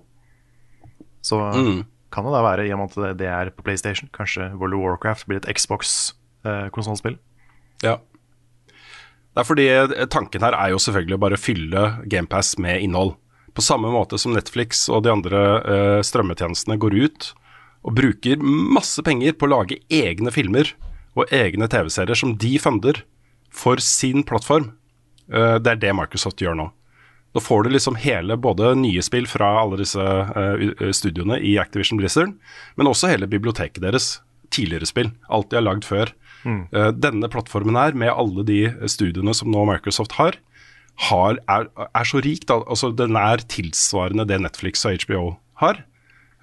Så 1.23 1.37
Mm. 1.53 1.85
kan 2.13 2.25
det 2.25 2.33
da 2.33 2.43
være, 2.43 2.69
i 2.69 2.73
og 2.73 2.79
med 2.79 2.97
at 2.97 3.19
det- 3.19 3.27
er 3.27 3.51
på 3.51 3.65
PlayStation, 3.65 4.09
kanskje 4.13 4.57
World 4.57 4.75
of 4.75 4.81
Warcraft 4.81 5.27
blir 5.27 5.37
et 5.39 5.47
Xbox-konsollspill. 5.57 7.19
Ja. 7.83 7.97
Det 9.35 9.43
er 9.43 9.45
fordi 9.45 9.67
eh, 9.69 10.07
tanken 10.07 10.41
her 10.41 10.53
er 10.55 10.71
jo 10.71 10.77
selvfølgelig 10.77 11.15
å 11.17 11.21
bare 11.21 11.37
fylle 11.37 12.09
GamePass 12.09 12.59
med 12.59 12.81
innhold. 12.83 13.17
På 13.55 13.63
samme 13.63 13.89
måte 13.91 14.19
som 14.19 14.33
Netflix 14.33 14.89
og 14.89 15.03
de 15.03 15.11
andre 15.11 15.63
eh, 15.65 16.01
strømmetjenestene 16.03 16.79
går 16.79 16.95
ut 17.05 17.33
og 17.85 17.95
bruker 17.97 18.37
masse 18.41 19.03
penger 19.03 19.33
på 19.33 19.47
å 19.47 19.51
lage 19.59 19.81
egne 19.91 20.31
filmer 20.33 20.73
og 21.17 21.33
egne 21.35 21.69
TV-serier 21.73 22.19
som 22.19 22.35
de 22.41 22.57
funder 22.61 23.03
for 23.53 23.81
sin 23.83 24.25
plattform. 24.27 24.73
Eh, 25.33 25.57
det 25.63 25.73
er 25.77 25.83
det 25.83 25.95
Microsoft 25.97 26.43
gjør 26.43 26.59
nå. 26.59 26.69
Da 27.37 27.43
får 27.43 27.67
du 27.67 27.75
liksom 27.75 27.99
hele 28.01 28.37
både 28.41 28.73
nye 28.81 29.03
spill 29.05 29.27
fra 29.29 29.49
alle 29.61 29.77
disse 29.83 30.01
uh, 30.01 30.93
studioene 30.97 31.37
i 31.45 31.59
Activision 31.61 31.99
Blizzard, 32.01 32.31
men 32.81 32.89
også 32.89 33.11
hele 33.11 33.29
biblioteket 33.29 33.83
deres. 33.85 34.23
Tidligere 34.49 34.89
spill. 34.89 35.11
Alt 35.29 35.51
de 35.51 35.59
har 35.59 35.67
lagd 35.67 35.85
før. 35.85 36.15
Eh, 36.47 36.91
denne 36.95 37.29
plattformen 37.31 37.79
her, 37.79 37.97
med 37.99 38.13
alle 38.13 38.45
de 38.47 38.61
studiene 38.91 39.35
som 39.35 39.51
nå 39.53 39.65
Microsoft 39.69 40.17
har, 40.21 40.39
har 41.11 41.41
er, 41.51 41.69
er 41.87 42.09
så 42.09 42.23
rik. 42.25 42.47
Da. 42.49 42.61
Altså, 42.65 42.93
den 42.95 43.19
er 43.21 43.43
tilsvarende 43.51 44.27
det 44.29 44.41
Netflix 44.45 44.87
og 44.87 45.03
HBO 45.05 45.25
har. 45.63 45.83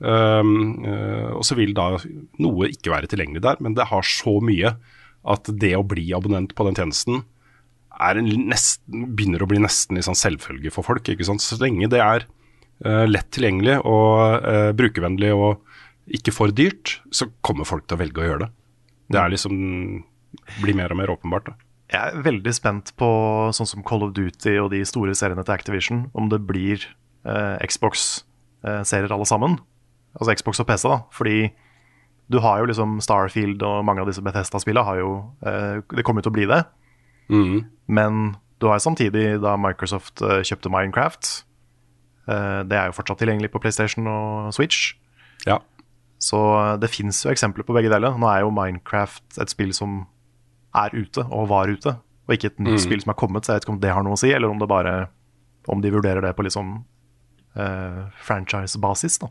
Um, 0.04 0.84
eh, 0.84 1.30
og 1.32 1.46
så 1.48 1.56
vil 1.56 1.72
da 1.78 1.94
noe 2.44 2.68
ikke 2.74 2.92
være 2.92 3.08
tilgjengelig 3.12 3.44
der, 3.46 3.62
men 3.64 3.78
det 3.78 3.88
har 3.88 4.04
så 4.04 4.36
mye 4.44 4.74
at 5.24 5.48
det 5.48 5.72
å 5.78 5.86
bli 5.88 6.10
abonnent 6.16 6.52
på 6.58 6.66
den 6.68 6.76
tjenesten 6.76 7.22
er 8.02 8.20
en 8.20 8.30
nesten, 8.50 9.06
begynner 9.16 9.44
å 9.46 9.48
bli 9.48 9.62
nesten 9.64 10.02
sånn 10.04 10.18
selvfølge 10.18 10.74
for 10.74 10.86
folk. 10.86 11.08
Så 11.08 11.60
lenge 11.62 11.88
det 11.94 12.02
er 12.04 12.26
eh, 12.84 13.06
lett 13.08 13.30
tilgjengelig 13.36 13.80
og 13.88 14.48
eh, 14.50 14.72
brukervennlig 14.76 15.32
og 15.36 15.62
ikke 16.14 16.34
for 16.36 16.52
dyrt, 16.52 16.98
så 17.16 17.30
kommer 17.46 17.70
folk 17.70 17.86
til 17.88 17.96
å 17.96 18.02
velge 18.02 18.24
å 18.24 18.26
gjøre 18.28 18.48
det. 18.48 18.50
Det 19.14 19.22
er 19.22 19.32
liksom 19.32 19.54
blir 20.64 20.76
mer 20.76 20.92
og 20.92 21.00
mer 21.00 21.14
åpenbart. 21.14 21.52
Da. 21.52 21.56
Jeg 21.94 22.02
er 22.02 22.26
veldig 22.26 22.54
spent 22.58 22.92
på 23.00 23.10
sånn 23.56 23.70
som 23.70 23.86
Call 23.86 24.08
of 24.08 24.16
Duty 24.18 24.58
og 24.58 24.72
de 24.74 24.82
store 24.90 25.14
seriene 25.16 25.46
til 25.46 25.56
Activision, 25.56 26.08
om 26.18 26.28
det 26.32 26.42
blir 26.50 26.82
eh, 27.30 27.62
Xbox-serier 27.70 29.14
alle 29.14 29.30
sammen. 29.30 29.60
Altså 30.20 30.36
Xbox 30.38 30.60
og 30.62 30.68
PC, 30.70 30.84
da. 30.90 31.00
Fordi 31.12 31.38
du 32.32 32.40
har 32.40 32.60
jo 32.62 32.66
liksom 32.70 33.00
Starfield 33.04 33.62
og 33.68 33.84
mange 33.86 34.02
av 34.04 34.08
disse 34.08 34.22
Bethesda-spillene 34.24 34.86
har 34.88 35.00
jo 35.02 35.10
eh, 35.46 35.82
Det 35.92 36.04
kommer 36.06 36.22
jo 36.22 36.30
til 36.30 36.34
å 36.34 36.38
bli 36.38 36.46
det. 36.50 36.62
Mm. 37.30 37.66
Men 37.88 38.22
du 38.62 38.68
har 38.70 38.78
jo 38.80 38.86
samtidig, 38.86 39.42
da 39.44 39.56
Microsoft 39.60 40.22
eh, 40.22 40.42
kjøpte 40.46 40.72
Minecraft 40.72 41.30
eh, 42.30 42.62
Det 42.70 42.78
er 42.80 42.88
jo 42.90 42.96
fortsatt 42.96 43.20
tilgjengelig 43.24 43.52
på 43.52 43.60
PlayStation 43.64 44.08
og 44.08 44.54
Switch. 44.56 44.94
Ja. 45.48 45.60
Så 46.24 46.40
eh, 46.62 46.78
det 46.80 46.90
fins 46.94 47.20
jo 47.26 47.32
eksempler 47.34 47.66
på 47.68 47.76
begge 47.76 47.92
deler. 47.92 48.16
Nå 48.18 48.30
er 48.32 48.46
jo 48.46 48.54
Minecraft 48.56 49.42
et 49.44 49.52
spill 49.52 49.74
som 49.76 50.06
er 50.74 50.96
ute, 50.96 51.22
og 51.30 51.50
var 51.52 51.68
ute, 51.70 51.98
og 52.26 52.34
ikke 52.34 52.54
et 52.54 52.60
nytt 52.64 52.80
Mm. 52.80 52.84
spill 52.86 53.02
som 53.04 53.12
er 53.12 53.20
kommet. 53.20 53.44
Så 53.46 53.52
jeg 53.52 53.60
vet 53.60 53.66
ikke 53.68 53.74
om 53.76 53.82
det 53.84 53.92
har 53.94 54.04
noe 54.08 54.16
å 54.16 54.22
si, 54.24 54.32
eller 54.34 54.50
om 54.50 54.58
det 54.62 54.70
bare 54.72 55.10
Om 55.68 55.80
de 55.82 55.92
vurderer 55.94 56.20
det 56.22 56.36
på 56.36 56.44
litt 56.44 56.56
eh, 56.58 58.00
franchise-basis, 58.20 59.20
da. 59.22 59.30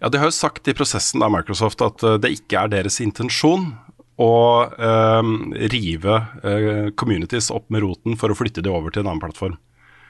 Ja, 0.00 0.08
De 0.08 0.20
har 0.20 0.30
jo 0.30 0.34
sagt 0.34 0.68
i 0.68 0.74
prosessen 0.76 1.22
av 1.22 1.32
Microsoft 1.34 1.82
at 1.84 2.04
eh, 2.06 2.18
det 2.22 2.32
ikke 2.38 2.64
er 2.64 2.72
deres 2.72 3.00
intensjon 3.04 3.72
å 4.20 4.34
eh, 4.68 5.32
rive 5.72 6.16
eh, 6.44 6.86
communities 7.00 7.50
opp 7.52 7.68
med 7.72 7.84
roten 7.84 8.16
for 8.20 8.32
å 8.32 8.36
flytte 8.36 8.64
de 8.64 8.72
over 8.72 8.92
til 8.92 9.04
en 9.04 9.12
annen 9.12 9.22
plattform. 9.22 9.58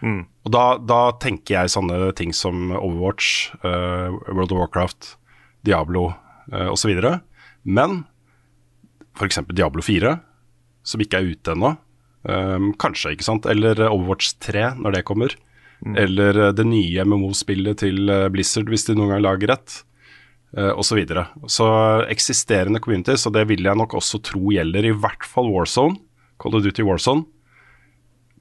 Mm. 0.01 0.23
Og 0.47 0.55
da, 0.55 0.65
da 0.81 1.01
tenker 1.21 1.59
jeg 1.59 1.73
sånne 1.75 2.13
ting 2.19 2.33
som 2.37 2.71
Overwatch, 2.73 3.53
eh, 3.61 4.09
World 4.31 4.55
of 4.55 4.63
Warcraft, 4.63 5.13
Diablo 5.67 6.09
eh, 6.53 6.71
osv. 6.73 6.95
Men 7.63 8.03
f.eks. 9.19 9.43
Diablo 9.53 9.85
4, 9.85 10.17
som 10.87 11.05
ikke 11.05 11.21
er 11.21 11.35
ute 11.35 11.55
ennå, 11.55 11.75
eh, 12.31 12.71
kanskje, 12.81 13.15
ikke 13.15 13.29
sant, 13.29 13.49
eller 13.51 13.85
Overwatch 13.91 14.35
3 14.47 14.73
når 14.81 14.99
det 14.99 15.07
kommer. 15.11 15.37
Eller 15.97 16.39
eh, 16.47 16.53
det 16.57 16.67
nye 16.69 17.07
MMO-spillet 17.07 17.81
til 17.85 18.11
eh, 18.13 18.29
Blizzard, 18.33 18.71
hvis 18.71 18.87
de 18.89 18.97
noen 18.99 19.15
gang 19.15 19.25
lager 19.25 19.57
et, 19.57 19.81
Og 20.51 20.81
osv. 20.83 20.89
Så, 20.89 20.97
videre. 20.99 21.23
så 21.47 21.67
eksisterende 22.11 22.81
communities, 22.83 23.23
og 23.29 23.37
det 23.37 23.45
vil 23.47 23.63
jeg 23.63 23.79
nok 23.79 23.93
også 23.95 24.19
tro 24.19 24.51
gjelder 24.51 24.89
i 24.89 24.91
hvert 24.91 25.23
fall 25.23 25.47
Warzone, 25.47 26.01
Call 26.43 26.57
of 26.59 26.65
Duty 26.65 26.83
Warzone, 26.83 27.23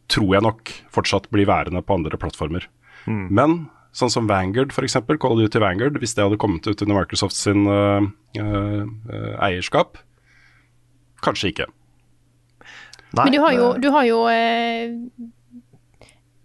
tror 0.10 0.34
jeg 0.34 0.42
nok 0.42 0.72
fortsatt 0.90 1.28
blir 1.30 1.46
værende 1.46 1.84
på 1.86 2.00
andre 2.00 2.18
plattformer. 2.18 2.66
Men 3.06 3.68
sånn 3.94 4.12
som 4.14 4.30
Vanguard, 4.30 4.74
f.eks., 4.74 4.98
Call 5.06 5.36
of 5.36 5.42
Duty 5.42 5.62
Vanguard, 5.62 5.98
hvis 6.02 6.16
det 6.18 6.26
hadde 6.26 6.40
kommet 6.42 6.68
ut 6.68 6.82
under 6.82 6.98
Microsoft 6.98 7.38
sin 7.38 7.70
uh, 7.70 8.06
uh, 8.42 8.84
uh, 8.86 9.34
eierskap, 9.46 10.02
kanskje 11.26 11.54
ikke. 11.54 11.70
Nei, 13.10 13.26
Men 13.26 13.34
du 13.34 13.40
har 13.42 13.56
jo, 13.56 13.70
du 13.82 13.90
har 13.94 14.06
jo 14.06 14.20
eh, 14.30 14.92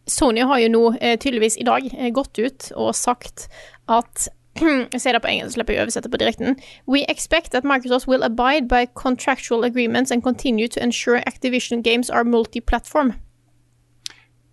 Sony 0.07 0.45
har 0.45 0.61
jo 0.61 0.71
nå 0.73 0.83
eh, 1.01 1.19
tydeligvis 1.19 1.57
i 1.61 1.67
dag 1.67 1.87
eh, 1.95 2.11
gått 2.15 2.39
ut 2.39 2.71
og 2.77 2.95
sagt 2.97 3.49
at 3.89 4.29
Jeg 4.95 5.01
sier 5.03 5.17
det 5.17 5.23
på 5.25 5.31
engelsk, 5.33 5.57
slipper 5.57 5.75
jeg 5.75 5.83
å 5.83 5.85
oversette 5.89 6.11
på 6.13 6.19
direkten. 6.21 6.55
We 6.87 7.01
expect 7.11 7.51
that 7.51 7.65
Microsoft 7.67 8.07
will 8.07 8.23
abide 8.23 8.69
by 8.71 8.87
contractual 8.95 9.65
agreements 9.67 10.13
and 10.15 10.23
continue 10.23 10.69
to 10.71 10.79
ensure 10.79 11.19
Activision 11.27 11.83
games 11.83 12.07
are 12.11 12.23
multi-platform. 12.23 13.17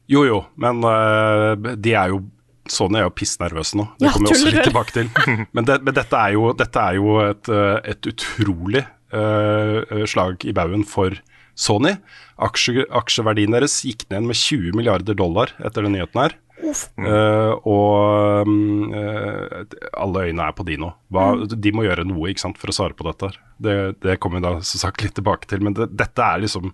Jo 0.10 0.24
jo, 0.26 0.40
men 0.58 0.82
uh, 0.82 1.54
de 1.78 1.94
er 1.94 2.16
jo 2.16 2.24
Sony 2.72 2.98
er 2.98 3.06
jo 3.06 3.14
pissnervøse 3.14 3.78
nå. 3.78 3.86
Det 4.00 4.08
Ja, 4.08 4.12
kommer 4.16 4.32
vi 4.32 4.40
også 4.40 4.50
litt 4.56 4.66
tilbake 4.66 4.94
til. 4.96 5.08
Men, 5.56 5.66
det, 5.68 5.80
men 5.84 5.96
dette 5.98 6.18
er 6.18 6.34
jo, 6.36 6.52
dette 6.56 6.82
er 6.82 6.98
jo 6.98 7.16
et, 7.26 7.50
et 7.94 8.08
utrolig 8.12 8.84
uh, 9.14 10.06
slag 10.08 10.46
i 10.48 10.54
baugen 10.56 10.86
for 10.88 11.18
Sony. 11.62 11.95
Aksje, 12.41 12.88
aksjeverdien 12.89 13.54
deres 13.54 13.82
gikk 13.86 14.08
ned 14.10 14.32
med 14.32 14.39
20 14.39 14.74
milliarder 14.78 15.17
dollar 15.17 15.54
etter 15.62 15.86
den 15.86 15.95
nyheten 15.97 16.24
her. 16.24 16.38
Uh, 16.62 17.58
og 17.65 18.47
mm, 18.47 18.91
eh, 18.93 19.78
alle 19.97 20.28
øyne 20.30 20.45
er 20.45 20.54
på 20.58 20.65
de 20.67 20.78
nå. 20.82 20.91
Hva, 21.13 21.26
De 21.50 21.74
må 21.74 21.86
gjøre 21.88 22.06
noe 22.08 22.30
ikke 22.32 22.43
sant, 22.43 22.60
for 22.62 22.71
å 22.71 22.76
svare 22.76 22.97
på 22.97 23.08
dette. 23.08 23.32
Det, 23.62 23.78
det 24.06 24.19
kommer 24.21 24.39
vi 24.39 24.45
da 24.45 24.54
som 24.60 24.84
sagt 24.84 25.04
litt 25.06 25.15
tilbake 25.17 25.50
til. 25.50 25.63
Men 25.65 25.78
det, 25.78 25.89
dette 25.97 26.26
er 26.26 26.43
liksom 26.43 26.69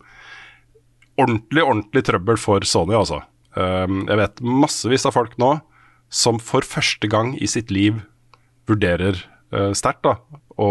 ordentlig, 1.18 1.64
ordentlig 1.64 2.04
trøbbel 2.08 2.40
for 2.42 2.68
Sony, 2.68 2.98
altså. 3.00 3.24
Uh, 3.58 3.88
jeg 4.04 4.22
vet 4.22 4.44
massevis 4.44 5.08
av 5.10 5.16
folk 5.18 5.40
nå 5.42 5.56
som 6.14 6.38
for 6.40 6.64
første 6.64 7.10
gang 7.12 7.34
i 7.36 7.50
sitt 7.50 7.72
liv 7.74 8.00
vurderer 8.70 9.20
uh, 9.56 9.72
sterkt 9.76 10.06
da, 10.08 10.18
å 10.58 10.70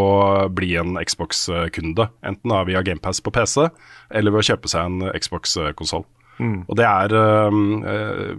bli 0.50 0.74
en 0.80 0.98
Xbox-kunde. 0.98 2.08
Enten 2.26 2.52
da 2.52 2.62
via 2.66 2.82
GamePass 2.86 3.22
på 3.22 3.32
PC, 3.34 3.68
eller 4.10 4.34
ved 4.34 4.42
å 4.42 4.48
kjøpe 4.50 4.70
seg 4.70 4.88
en 4.88 5.10
Xbox-konsoll. 5.14 6.06
Og 6.42 6.74
det 6.76 6.84
er 6.84 7.14
um, 7.16 7.84
uh, 7.86 8.34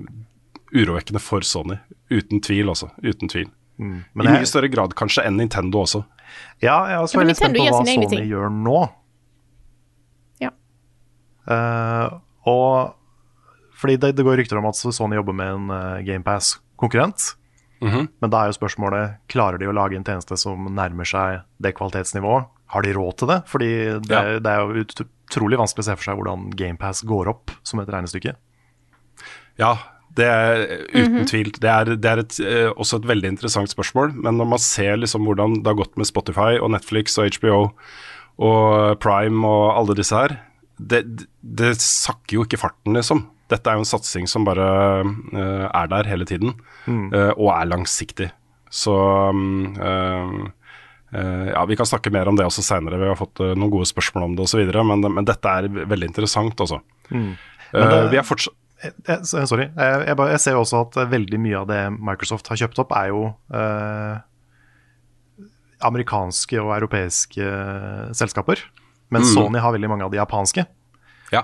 urovekkende 0.75 1.21
for 1.23 1.45
Sony. 1.47 1.79
Uten 2.11 2.43
tvil, 2.43 2.69
altså. 2.73 2.91
Uten 3.01 3.31
tvil. 3.31 3.47
Men 3.77 4.25
I 4.25 4.29
mye 4.31 4.41
jeg, 4.41 4.49
større 4.49 4.69
grad 4.73 4.95
kanskje 4.97 5.23
enn 5.27 5.37
Nintendo 5.37 5.83
også. 5.83 6.03
ja, 6.63 6.77
jeg 6.89 6.95
er 6.97 7.03
også 7.03 7.19
veldig 7.21 7.35
spent 7.37 7.57
på 7.57 7.65
hva 7.67 7.81
Sony 7.85 8.07
ting. 8.09 8.23
gjør 8.31 8.53
nå. 8.53 8.79
Ja. 10.41 10.53
Uh, 11.45 12.17
og 12.49 13.77
fordi 13.77 13.99
det, 14.01 14.15
det 14.17 14.25
går 14.25 14.41
rykter 14.41 14.57
om 14.57 14.65
at 14.69 14.79
Sony 14.79 15.19
jobber 15.19 15.37
med 15.37 15.53
en 15.53 15.69
uh, 15.69 15.99
GamePass-konkurrent. 16.05 17.35
Mhm. 17.81 18.07
Men 18.21 18.29
da 18.33 18.43
er 18.43 18.51
jo 18.51 18.57
spørsmålet 18.59 19.17
klarer 19.29 19.59
de 19.59 19.67
å 19.69 19.73
lage 19.75 19.95
en 19.95 20.03
tjeneste 20.03 20.37
som 20.37 20.65
nærmer 20.73 21.05
seg 21.05 21.41
det 21.61 21.75
kvalitetsnivået. 21.77 22.47
Har 22.73 22.81
de 22.83 22.93
råd 22.93 23.17
til 23.17 23.27
det? 23.27 23.45
Fordi 23.47 23.69
det, 24.01 24.09
Ja. 24.11 24.39
det 24.39 24.47
er 24.47 24.59
jo 24.59 24.83
utrolig 24.83 25.57
vanskelig 25.59 25.83
å 25.85 25.89
se 25.91 25.95
for 25.95 26.03
seg 26.03 26.17
hvordan 26.17 26.49
GamePass 26.55 27.03
går 27.05 27.27
opp 27.29 27.51
som 27.63 27.79
et 27.79 27.87
regnestykke. 27.87 28.35
Ja, 29.57 29.77
det 30.17 30.25
er 30.25 30.63
uten 30.93 31.25
tvil. 31.29 31.51
Det 31.59 31.69
er, 31.69 31.85
det 31.95 32.05
er 32.11 32.19
et, 32.23 32.39
eh, 32.39 32.69
også 32.73 32.97
et 33.01 33.07
veldig 33.07 33.29
interessant 33.35 33.69
spørsmål. 33.69 34.15
Men 34.15 34.37
når 34.37 34.47
man 34.55 34.59
ser 34.59 34.97
liksom 34.97 35.25
hvordan 35.25 35.61
det 35.63 35.67
har 35.71 35.79
gått 35.83 35.95
med 35.97 36.07
Spotify 36.09 36.57
og 36.59 36.71
Netflix 36.71 37.17
og 37.21 37.29
HBO 37.37 37.71
og 38.39 38.99
Prime 38.99 39.45
og 39.45 39.77
alle 39.77 39.95
disse 39.97 40.13
her, 40.17 40.39
det, 40.79 41.03
det 41.41 41.75
sakker 41.81 42.37
jo 42.37 42.43
ikke 42.45 42.59
farten, 42.61 42.93
liksom. 42.93 43.25
Dette 43.51 43.71
er 43.71 43.77
jo 43.77 43.85
en 43.85 43.87
satsing 43.87 44.27
som 44.27 44.45
bare 44.47 44.67
eh, 45.05 45.65
er 45.67 45.89
der 45.91 46.09
hele 46.09 46.27
tiden, 46.27 46.53
eh, 46.87 47.31
og 47.31 47.51
er 47.53 47.69
langsiktig. 47.71 48.29
Så 48.73 48.93
mm, 49.31 49.77
eh, 49.79 51.47
ja, 51.53 51.65
Vi 51.69 51.77
kan 51.79 51.87
snakke 51.87 52.11
mer 52.11 52.27
om 52.27 52.35
det 52.35 52.45
også 52.45 52.65
seinere. 52.65 52.99
Vi 52.99 53.07
har 53.07 53.19
fått 53.19 53.39
noen 53.39 53.71
gode 53.71 53.87
spørsmål 53.87 54.25
om 54.27 54.35
det 54.35 54.43
osv. 54.43 54.63
Men, 54.91 55.05
men 55.07 55.27
dette 55.27 55.47
er 55.47 55.69
veldig 55.71 56.09
interessant, 56.11 56.59
altså. 56.59 56.81
Mm. 57.07 57.35
Vi 57.71 58.19
er 58.19 58.25
fortsatt 58.27 58.55
Jeg, 58.83 58.93
jeg, 59.07 59.47
sorry. 59.49 59.69
Jeg, 59.71 60.01
jeg, 60.05 60.17
jeg 60.33 60.41
ser 60.43 60.59
også 60.59 60.83
at 60.83 60.97
veldig 61.09 61.39
mye 61.41 61.61
av 61.63 61.69
det 61.71 61.79
Microsoft 61.95 62.51
har 62.51 62.59
kjøpt 62.59 62.83
opp, 62.83 62.91
er 62.93 63.07
jo 63.09 63.23
eh, 63.55 64.19
amerikanske 65.87 66.59
og 66.61 66.75
europeiske 66.75 67.47
selskaper. 68.19 68.61
Men 69.13 69.25
Sony 69.25 69.63
har 69.63 69.71
veldig 69.73 69.89
mange 69.89 70.05
av 70.05 70.11
de 70.11 70.19
japanske. 70.19 70.67
Ja. 71.33 71.43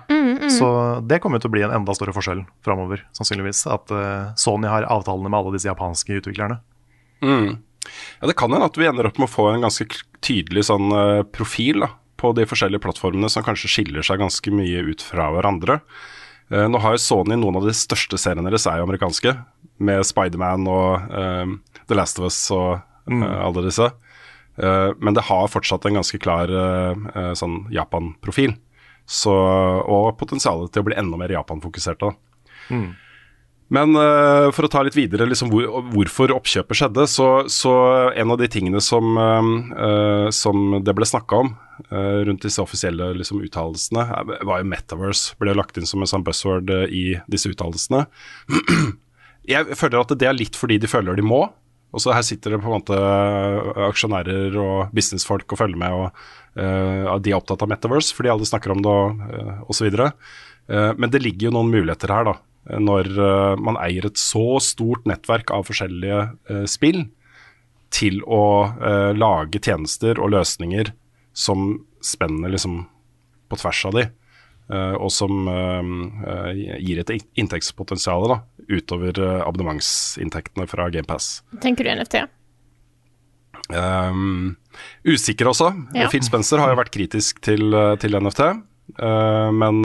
Så 0.54 0.68
det 1.04 1.20
kommer 1.24 1.42
til 1.44 1.52
å 1.52 1.54
bli 1.56 1.64
en 1.66 1.74
enda 1.76 1.96
større 1.96 2.14
forskjell 2.16 2.46
framover, 2.64 3.04
sannsynligvis. 3.18 3.66
At 3.72 3.92
eh, 3.92 4.32
Sony 4.40 4.70
har 4.72 4.88
avtalene 4.88 5.32
med 5.32 5.40
alle 5.42 5.56
disse 5.58 5.68
japanske 5.68 6.22
utviklerne. 6.22 6.62
Ja, 8.22 8.28
Det 8.28 8.38
kan 8.40 8.54
hende 8.54 8.70
at 8.70 8.80
vi 8.80 8.88
ender 8.88 9.10
opp 9.10 9.20
med 9.20 9.28
å 9.28 9.34
få 9.34 9.50
en 9.52 9.66
ganske 9.66 9.88
tydelig 10.24 10.68
sånn 10.70 10.92
eh, 10.96 11.24
profil 11.36 11.84
da, 11.84 11.92
på 12.20 12.32
de 12.38 12.48
forskjellige 12.48 12.84
plattformene 12.86 13.32
som 13.32 13.46
kanskje 13.46 13.72
skiller 13.72 14.06
seg 14.06 14.22
ganske 14.24 14.56
mye 14.56 14.86
ut 14.88 15.04
fra 15.04 15.30
hverandre. 15.36 15.82
Eh, 16.54 16.68
nå 16.70 16.80
har 16.84 16.96
jo 16.96 17.04
Sony 17.04 17.38
noen 17.40 17.60
av 17.60 17.68
de 17.68 17.76
største 17.76 18.20
seriene 18.20 18.48
deres 18.50 18.68
er 18.70 18.80
jo 18.80 18.88
amerikanske, 18.88 19.36
med 19.84 20.06
Spiderman 20.06 20.68
og 20.70 21.16
eh, 21.20 21.54
The 21.90 21.98
Last 21.98 22.22
of 22.22 22.30
Us 22.30 22.40
og 22.56 22.78
eh, 22.78 23.38
alle 23.44 23.68
disse. 23.68 23.92
Uh, 24.54 24.94
men 25.02 25.16
det 25.18 25.24
har 25.26 25.48
fortsatt 25.50 25.88
en 25.90 25.96
ganske 25.98 26.20
klar 26.22 26.52
uh, 26.54 27.32
sånn 27.34 27.64
Japan-profil. 27.74 28.52
Så, 29.06 29.34
og 29.34 30.14
potensialet 30.20 30.72
til 30.72 30.84
å 30.84 30.88
bli 30.88 30.96
enda 30.98 31.20
mer 31.20 31.34
Japan-fokusert. 31.34 32.06
Mm. 32.72 32.94
Men 33.74 33.98
uh, 33.98 34.52
for 34.54 34.68
å 34.68 34.72
ta 34.72 34.84
litt 34.86 34.98
videre 34.98 35.26
liksom 35.26 35.50
hvor, 35.52 35.66
hvorfor 35.94 36.34
oppkjøpet 36.36 36.78
skjedde, 36.78 37.06
så, 37.10 37.28
så 37.52 37.74
en 38.14 38.34
av 38.34 38.40
de 38.42 38.50
tingene 38.52 38.82
som, 38.84 39.16
eh, 39.18 40.28
som 40.36 40.78
det 40.84 40.94
ble 40.94 41.08
snakka 41.10 41.40
om 41.42 41.54
uh, 41.90 42.22
rundt 42.28 42.46
disse 42.46 42.62
offisielle 42.62 43.14
liksom, 43.18 43.42
uttalelsene, 43.48 44.06
var 44.46 44.62
jo 44.62 44.70
Metaverse. 44.70 45.34
Ble 45.42 45.56
lagt 45.58 45.80
inn 45.80 45.90
som 45.90 46.04
en 46.04 46.12
sånn 46.12 46.26
buzzword 46.28 46.70
i 46.92 47.06
disse 47.32 47.50
uttalelsene. 47.50 48.06
Jeg 49.54 49.76
føler 49.76 50.00
at 50.00 50.14
det 50.22 50.30
er 50.30 50.38
litt 50.38 50.56
fordi 50.56 50.78
de 50.80 50.92
føler 50.92 51.18
de 51.20 51.26
må. 51.26 51.48
Og 51.94 52.02
så 52.02 52.14
her 52.16 52.26
sitter 52.26 52.56
det 52.56 52.62
på 52.64 52.70
en 52.70 52.80
måte 52.80 52.98
eh, 52.98 53.84
aksjonærer 53.88 54.56
og 54.58 54.94
businessfolk 54.96 55.54
og 55.54 55.60
følger 55.62 55.80
med, 55.80 55.94
og 55.94 56.08
uh, 56.58 57.20
de 57.22 57.34
er 57.34 57.38
opptatt 57.38 57.62
av 57.66 57.70
Metaverse 57.70 58.16
fordi 58.18 58.32
alle 58.34 58.48
snakker 58.50 58.74
om 58.74 58.82
det 58.86 58.96
uh, 59.38 59.62
osv. 59.70 59.94
Uh, 59.94 60.92
men 60.98 61.14
det 61.14 61.22
ligger 61.22 61.50
jo 61.50 61.56
noen 61.60 61.70
muligheter 61.74 62.14
her, 62.14 62.32
da. 62.32 62.36
Når 62.80 63.12
uh, 63.20 63.54
man 63.62 63.78
eier 63.84 64.08
et 64.10 64.18
så 64.18 64.58
stort 64.64 65.06
nettverk 65.10 65.54
av 65.54 65.68
forskjellige 65.68 66.66
spill 66.72 67.06
til 67.94 68.24
å 68.26 68.74
lage 69.14 69.60
tjenester 69.62 70.18
og 70.18 70.32
løsninger 70.34 70.88
som 71.38 71.76
spenner 72.02 72.50
liksom 72.50 72.80
på 73.52 73.60
tvers 73.62 73.84
av 73.86 74.00
de, 74.00 74.08
og 74.72 75.12
som 75.12 75.48
eh, 75.52 75.90
eh, 76.30 76.78
gir 76.80 77.02
et 77.02 77.12
inntektspotensial 77.40 78.28
da, 78.32 78.40
utover 78.72 79.20
eh, 79.20 79.42
abonnementsinntektene 79.44 80.68
fra 80.72 80.88
GamePass. 80.94 81.42
Tenker 81.64 81.88
du 81.88 81.94
NFT? 81.94 82.24
Um, 83.74 84.56
usikker 85.08 85.50
også. 85.52 85.72
Ja. 85.96 86.10
Phil 86.12 86.24
Spencer 86.26 86.62
har 86.62 86.74
jo 86.74 86.80
vært 86.80 86.94
kritisk 86.96 87.40
til, 87.44 87.76
til 88.02 88.20
NFT. 88.20 88.46
Uh, 89.00 89.48
men 89.56 89.80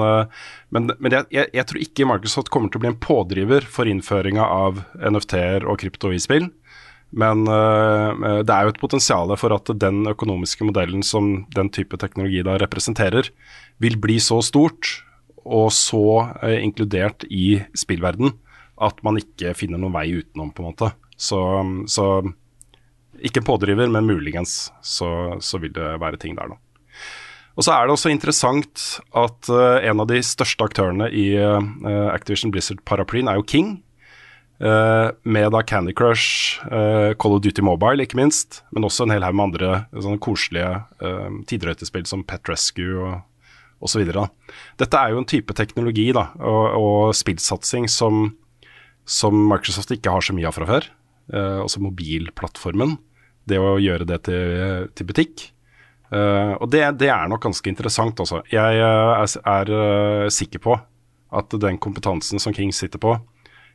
men, 0.74 0.90
men 0.98 1.14
jeg, 1.14 1.28
jeg, 1.32 1.48
jeg 1.54 1.64
tror 1.70 1.82
ikke 1.84 2.06
Microsoft 2.10 2.50
kommer 2.52 2.68
til 2.68 2.80
å 2.80 2.82
bli 2.82 2.90
en 2.90 2.98
pådriver 3.00 3.64
for 3.70 3.88
innføringa 3.88 4.42
av 4.42 4.82
NFT-er 4.98 5.64
og 5.68 5.78
krypto 5.80 6.10
i 6.12 6.18
spill. 6.20 6.50
Men 7.16 7.47
uh, 7.49 8.42
det 8.44 8.53
er 8.53 8.66
jo 8.66 8.75
et 8.75 8.81
potensial 8.81 9.33
for 9.40 9.55
at 9.57 9.71
den 9.81 10.03
økonomiske 10.11 10.66
modellen 10.68 11.05
som 11.07 11.47
den 11.57 11.71
type 11.73 11.97
teknologi 12.01 12.42
da 12.44 12.59
representerer, 12.61 13.31
vil 13.81 13.97
bli 14.01 14.18
så 14.21 14.42
stort 14.44 14.99
og 15.49 15.71
så 15.73 16.05
uh, 16.29 16.59
inkludert 16.61 17.25
i 17.31 17.62
spillverden 17.77 18.35
at 18.85 19.01
man 19.03 19.18
ikke 19.18 19.57
finner 19.59 19.81
noen 19.81 19.97
vei 19.97 20.11
utenom, 20.21 20.53
på 20.55 20.62
en 20.62 20.68
måte. 20.68 20.92
Så, 21.18 21.40
så 21.90 22.23
ikke 23.18 23.42
pådriver, 23.42 23.88
men 23.90 24.07
muligens 24.07 24.68
så, 24.85 25.09
så 25.42 25.59
vil 25.59 25.73
det 25.75 25.97
være 25.99 26.21
ting 26.21 26.37
der, 26.38 26.53
da. 26.53 26.61
Og 27.59 27.64
så 27.66 27.73
er 27.75 27.88
det 27.88 27.97
også 27.97 28.12
interessant 28.12 28.85
at 29.18 29.49
uh, 29.51 29.81
en 29.83 30.05
av 30.05 30.07
de 30.12 30.21
største 30.23 30.62
aktørene 30.68 31.09
i 31.11 31.33
Activision 32.12 32.53
Blizzard-paraplyen 32.55 33.33
er 33.33 33.40
jo 33.40 33.49
King. 33.49 33.73
Eh, 34.61 35.09
med 35.23 35.53
da 35.55 35.62
Candy 35.62 35.94
Crush, 35.97 36.61
eh, 36.66 37.14
Call 37.14 37.37
of 37.37 37.42
Duty 37.42 37.62
Mobile 37.64 38.05
ikke 38.05 38.18
minst, 38.18 38.62
men 38.75 38.87
også 38.87 39.07
en 39.07 39.14
hel 39.14 39.27
haug 39.27 39.37
med 39.38 39.49
andre 39.49 39.73
sånne 39.94 40.21
koselige 40.23 40.71
uh, 41.03 41.40
tidrøytespill 41.51 42.07
som 42.09 42.25
Pet 42.27 42.51
Rescue 42.51 42.99
og 42.99 43.85
osv. 43.85 44.05
Dette 44.81 45.01
er 45.01 45.12
jo 45.12 45.23
en 45.23 45.29
type 45.29 45.55
teknologi 45.55 46.11
da, 46.16 46.29
og, 46.42 46.64
og 46.79 47.14
spillsatsing 47.16 47.87
som, 47.92 48.33
som 49.07 49.37
Microsoft 49.51 49.94
ikke 49.94 50.12
har 50.14 50.25
så 50.25 50.35
mye 50.37 50.49
av 50.51 50.59
fra 50.59 50.68
før. 50.68 50.90
Uh, 51.29 51.62
også 51.64 51.83
mobilplattformen. 51.85 52.97
Det 53.49 53.61
å 53.61 53.79
gjøre 53.81 54.05
det 54.09 54.23
til, 54.29 54.90
til 54.99 55.09
butikk. 55.09 55.49
Uh, 56.09 56.57
og 56.59 56.71
det, 56.73 56.83
det, 57.01 57.11
er 57.12 57.29
nok 57.31 57.44
ganske 57.44 57.71
interessant, 57.71 58.21
altså. 58.21 58.42
Jeg 58.53 58.81
er, 58.81 59.38
er 59.38 60.33
sikker 60.33 60.62
på 60.64 60.79
at 61.29 61.53
den 61.61 61.77
kompetansen 61.81 62.40
som 62.40 62.55
King 62.57 62.73
sitter 62.73 63.01
på, 63.01 63.14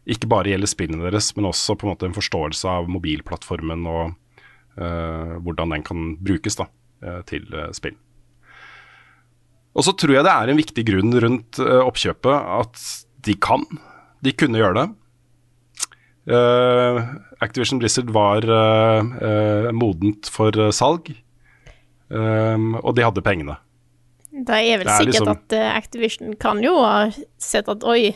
ikke 0.10 0.30
bare 0.32 0.52
gjelder 0.52 0.72
spillene 0.72 1.06
deres, 1.08 1.32
men 1.38 1.48
også 1.50 1.78
på 1.80 1.88
en 1.88 1.94
måte 1.94 2.10
en 2.10 2.16
forståelse 2.18 2.68
av 2.70 2.90
mobilplattformen 2.92 3.88
og 3.88 4.20
hvordan 4.74 5.70
den 5.70 5.84
kan 5.86 6.08
brukes 6.18 6.58
da, 6.58 6.66
til 7.30 7.46
spill. 7.78 7.94
Og 9.78 9.86
så 9.86 9.94
tror 9.94 10.16
jeg 10.16 10.26
det 10.26 10.34
er 10.34 10.50
en 10.50 10.58
viktig 10.58 10.86
grunn 10.88 11.14
rundt 11.22 11.60
oppkjøpet 11.62 12.50
at 12.58 12.82
de 13.28 13.36
kan. 13.38 13.68
De 14.26 14.34
kunne 14.34 14.58
gjøre 14.58 14.80
det. 14.80 14.88
Uh, 16.24 17.04
Activision 17.44 17.80
Blizzard 17.80 18.12
var 18.16 18.46
uh, 18.48 19.04
uh, 19.04 19.70
modent 19.76 20.30
for 20.32 20.56
salg, 20.72 21.10
um, 22.08 22.78
og 22.80 22.94
de 22.96 23.04
hadde 23.04 23.24
pengene. 23.26 23.58
Det 24.32 24.56
er 24.56 24.80
vel 24.80 24.88
det 24.88 24.94
er 24.94 25.02
sikkert 25.02 25.18
liksom... 25.20 25.34
at 25.34 25.56
Activision 25.76 26.38
kan 26.40 26.64
jo 26.64 26.78
ha 26.80 27.10
sett 27.44 27.68
at 27.70 27.84
oi, 27.84 28.14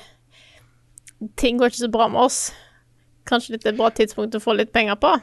ting 1.39 1.59
går 1.59 1.71
ikke 1.71 1.85
så 1.85 1.91
bra 1.93 2.07
med 2.11 2.21
oss. 2.27 2.39
Kanskje 3.27 3.55
dette 3.55 3.69
er 3.69 3.75
et 3.75 3.79
bra 3.79 3.89
tidspunkt 3.91 4.37
å 4.37 4.43
få 4.43 4.55
litt 4.57 4.71
penger 4.75 4.99
på? 5.01 5.15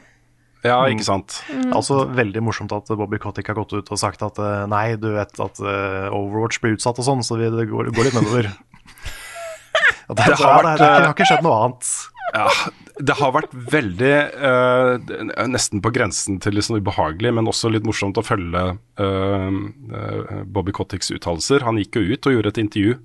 Ja, 0.65 0.79
ikke 0.89 1.05
sant. 1.05 1.39
Mm. 1.53 1.69
Altså 1.77 1.99
Veldig 2.09 2.41
morsomt 2.41 2.73
at 2.73 2.89
Bobby 2.89 3.19
Cottick 3.21 3.51
har 3.51 3.57
gått 3.57 3.75
ut 3.75 3.91
og 3.93 3.99
sagt 4.01 4.23
at 4.25 4.39
nei, 4.71 4.95
du 4.97 5.11
vet 5.13 5.41
at 5.41 5.61
Overwatch 5.61 6.57
blir 6.63 6.73
utsatt 6.77 6.97
og 7.01 7.05
sånn, 7.05 7.21
så 7.25 7.37
det 7.37 7.51
går, 7.53 7.91
går 7.93 8.09
litt 8.09 8.17
nedover. 8.17 8.49
det, 10.09 10.17
det, 10.17 10.39
har 10.41 10.65
vært, 10.65 10.81
det, 10.81 10.89
har 10.89 11.13
ikke 11.13 11.29
skjedd 11.29 11.45
noe 11.45 11.59
annet. 11.67 11.93
Ja, 12.35 12.49
det 12.95 13.15
har 13.19 13.33
vært 13.35 13.53
veldig 13.53 14.13
uh, 14.39 15.45
Nesten 15.51 15.81
på 15.83 15.91
grensen 15.95 16.39
til 16.43 16.57
litt 16.57 16.67
sånn 16.67 16.79
ubehagelig, 16.79 17.33
men 17.35 17.49
også 17.51 17.71
litt 17.71 17.85
morsomt 17.87 18.19
å 18.19 18.25
følge 18.25 18.63
uh, 18.75 19.51
uh, 19.51 20.41
Bobby 20.47 20.75
Cotticks 20.75 21.11
uttalelser. 21.15 21.65
Han 21.67 21.79
gikk 21.81 21.99
jo 21.99 22.15
ut 22.15 22.29
og 22.29 22.37
gjorde 22.37 22.55
et 22.55 22.61
intervju 22.65 22.97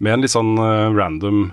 med 0.00 0.14
en 0.14 0.24
litt 0.24 0.32
sånn 0.32 0.54
random 0.96 1.50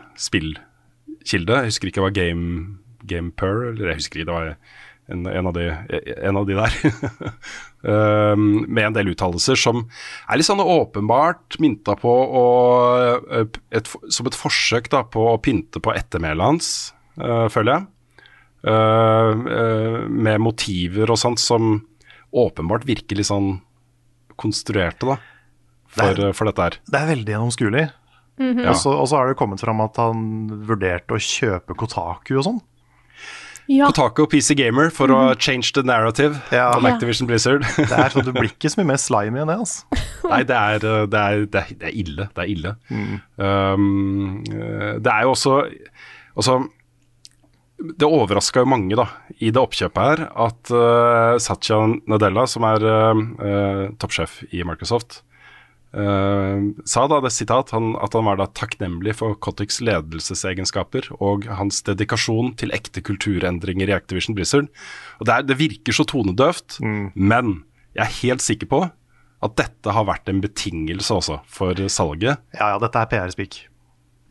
spillkilde. 1.27 1.61
Jeg 1.61 1.71
husker 1.71 1.91
ikke 1.91 2.05
var 2.05 2.15
Game, 2.15 2.77
GamePer 3.07 3.71
eller 3.71 3.91
jeg 3.91 4.01
husker 4.01 4.21
ikke, 4.21 4.29
det 4.29 4.37
var 4.37 4.55
en, 5.07 5.25
en, 5.27 5.47
av, 5.47 5.53
de, 5.55 5.67
en 6.27 6.37
av 6.37 6.47
de 6.47 6.55
der. 6.57 6.77
med 8.67 8.83
en 8.83 8.95
del 8.95 9.11
uttalelser 9.13 9.55
som 9.59 9.85
er 10.27 10.39
litt 10.39 10.47
sånn 10.47 10.59
åpenbart 10.59 11.59
mynta 11.63 11.95
på 11.95 12.11
å, 12.11 12.45
et, 13.71 13.91
Som 14.11 14.27
et 14.27 14.35
forsøk 14.35 14.89
da, 14.91 15.03
på 15.07 15.29
å 15.29 15.37
pynte 15.39 15.79
på 15.79 15.93
ettermælet 15.95 16.43
hans 16.43 16.71
uh, 17.21 17.47
føler 17.53 17.77
jeg. 17.77 17.87
Uh, 18.67 19.31
uh, 19.47 19.99
med 20.09 20.41
motiver 20.43 21.13
og 21.13 21.21
sånt 21.21 21.39
som 21.39 21.77
åpenbart 22.35 22.83
virker 22.89 23.19
litt 23.19 23.29
sånn 23.29 23.61
konstruerte, 24.37 25.07
da. 25.07 25.21
For, 25.87 26.17
det 26.17 26.27
er, 26.27 26.35
for 26.35 26.49
dette 26.49 26.65
her. 26.65 26.75
Det 26.89 26.99
er 26.99 27.07
veldig 27.13 27.33
gjennomskuelig. 27.33 27.85
Mm 28.37 28.57
-hmm. 28.57 28.63
ja. 28.63 28.71
Og 28.71 29.07
så 29.09 29.15
har 29.15 29.27
det 29.27 29.37
kommet 29.37 29.61
fram 29.61 29.81
at 29.81 29.97
han 29.97 30.49
vurderte 30.67 31.13
å 31.13 31.17
kjøpe 31.17 31.73
Kotaku 31.73 32.37
og 32.37 32.43
sånn. 32.43 32.59
Ja. 33.67 33.89
Kotaku 33.89 34.23
og 34.23 34.29
PC 34.31 34.55
Gamer 34.55 34.89
for 34.89 35.07
mm 35.07 35.15
-hmm. 35.15 35.27
å 35.27 35.29
mhm. 35.29 35.39
change 35.39 35.71
the 35.73 35.83
narrative 35.83 36.39
ja. 36.51 36.77
om 36.77 36.85
Activision 36.85 37.27
Blizzard. 37.27 37.61
det 37.77 37.91
er 37.91 38.09
sånn, 38.09 38.25
Du 38.25 38.31
blir 38.31 38.49
ikke 38.49 38.69
så 38.69 38.79
mye 38.79 38.93
mer 38.93 38.97
slimy 38.97 39.39
enn 39.39 39.47
det. 39.47 39.57
altså. 39.59 39.83
Nei, 40.31 40.43
det 40.43 40.55
er, 40.55 40.79
det, 40.79 41.19
er, 41.19 41.45
det 41.45 41.81
er, 41.81 41.91
ille. 41.91 42.29
Det 42.35 42.43
er 42.43 42.49
ille. 42.49 42.75
Mm. 42.89 43.19
Um, 43.37 44.43
det 45.03 45.11
er 45.11 45.21
jo 45.23 45.29
også 45.29 45.69
Altså 46.37 46.67
det 47.77 48.05
overraska 48.05 48.63
jo 48.63 48.69
mange 48.69 48.95
da, 48.97 49.05
i 49.37 49.51
det 49.53 49.61
oppkjøpet 49.61 50.01
her 50.01 50.23
at 50.33 50.71
uh, 50.73 51.37
Satya 51.37 51.77
Nadella, 52.09 52.47
som 52.49 52.63
er 52.63 52.81
uh, 52.81 53.89
toppsjef 54.01 54.43
i 54.49 54.63
Microsoft, 54.65 55.21
uh, 55.95 56.59
sa 56.87 57.05
da 57.07 57.19
det 57.23 57.31
sitat 57.35 57.71
han, 57.75 57.93
at 58.03 58.15
han 58.17 58.27
var 58.27 58.39
da 58.39 58.47
takknemlig 58.57 59.15
for 59.19 59.37
Kotiks 59.43 59.79
ledelsesegenskaper 59.85 61.09
og 61.17 61.47
hans 61.59 61.83
dedikasjon 61.87 62.53
til 62.59 62.73
ekte 62.75 63.03
kulturendringer 63.05 63.91
i 63.91 63.95
Activision 63.95 64.37
Blizzard. 64.37 64.69
Og 65.19 65.27
Det, 65.29 65.33
er, 65.33 65.47
det 65.47 65.59
virker 65.59 65.95
så 65.95 66.07
tonedøvt, 66.07 66.79
mm. 66.83 67.11
men 67.15 67.59
jeg 67.97 68.05
er 68.05 68.17
helt 68.21 68.45
sikker 68.45 68.71
på 68.71 68.85
at 69.45 69.59
dette 69.59 69.93
har 69.93 70.07
vært 70.07 70.29
en 70.31 70.41
betingelse 70.41 71.13
også 71.13 71.41
for 71.45 71.77
salget. 71.93 72.41
Ja, 72.57 72.73
ja, 72.73 72.79
dette 72.81 73.03
er 73.03 73.11
PR-spik. 73.11 73.59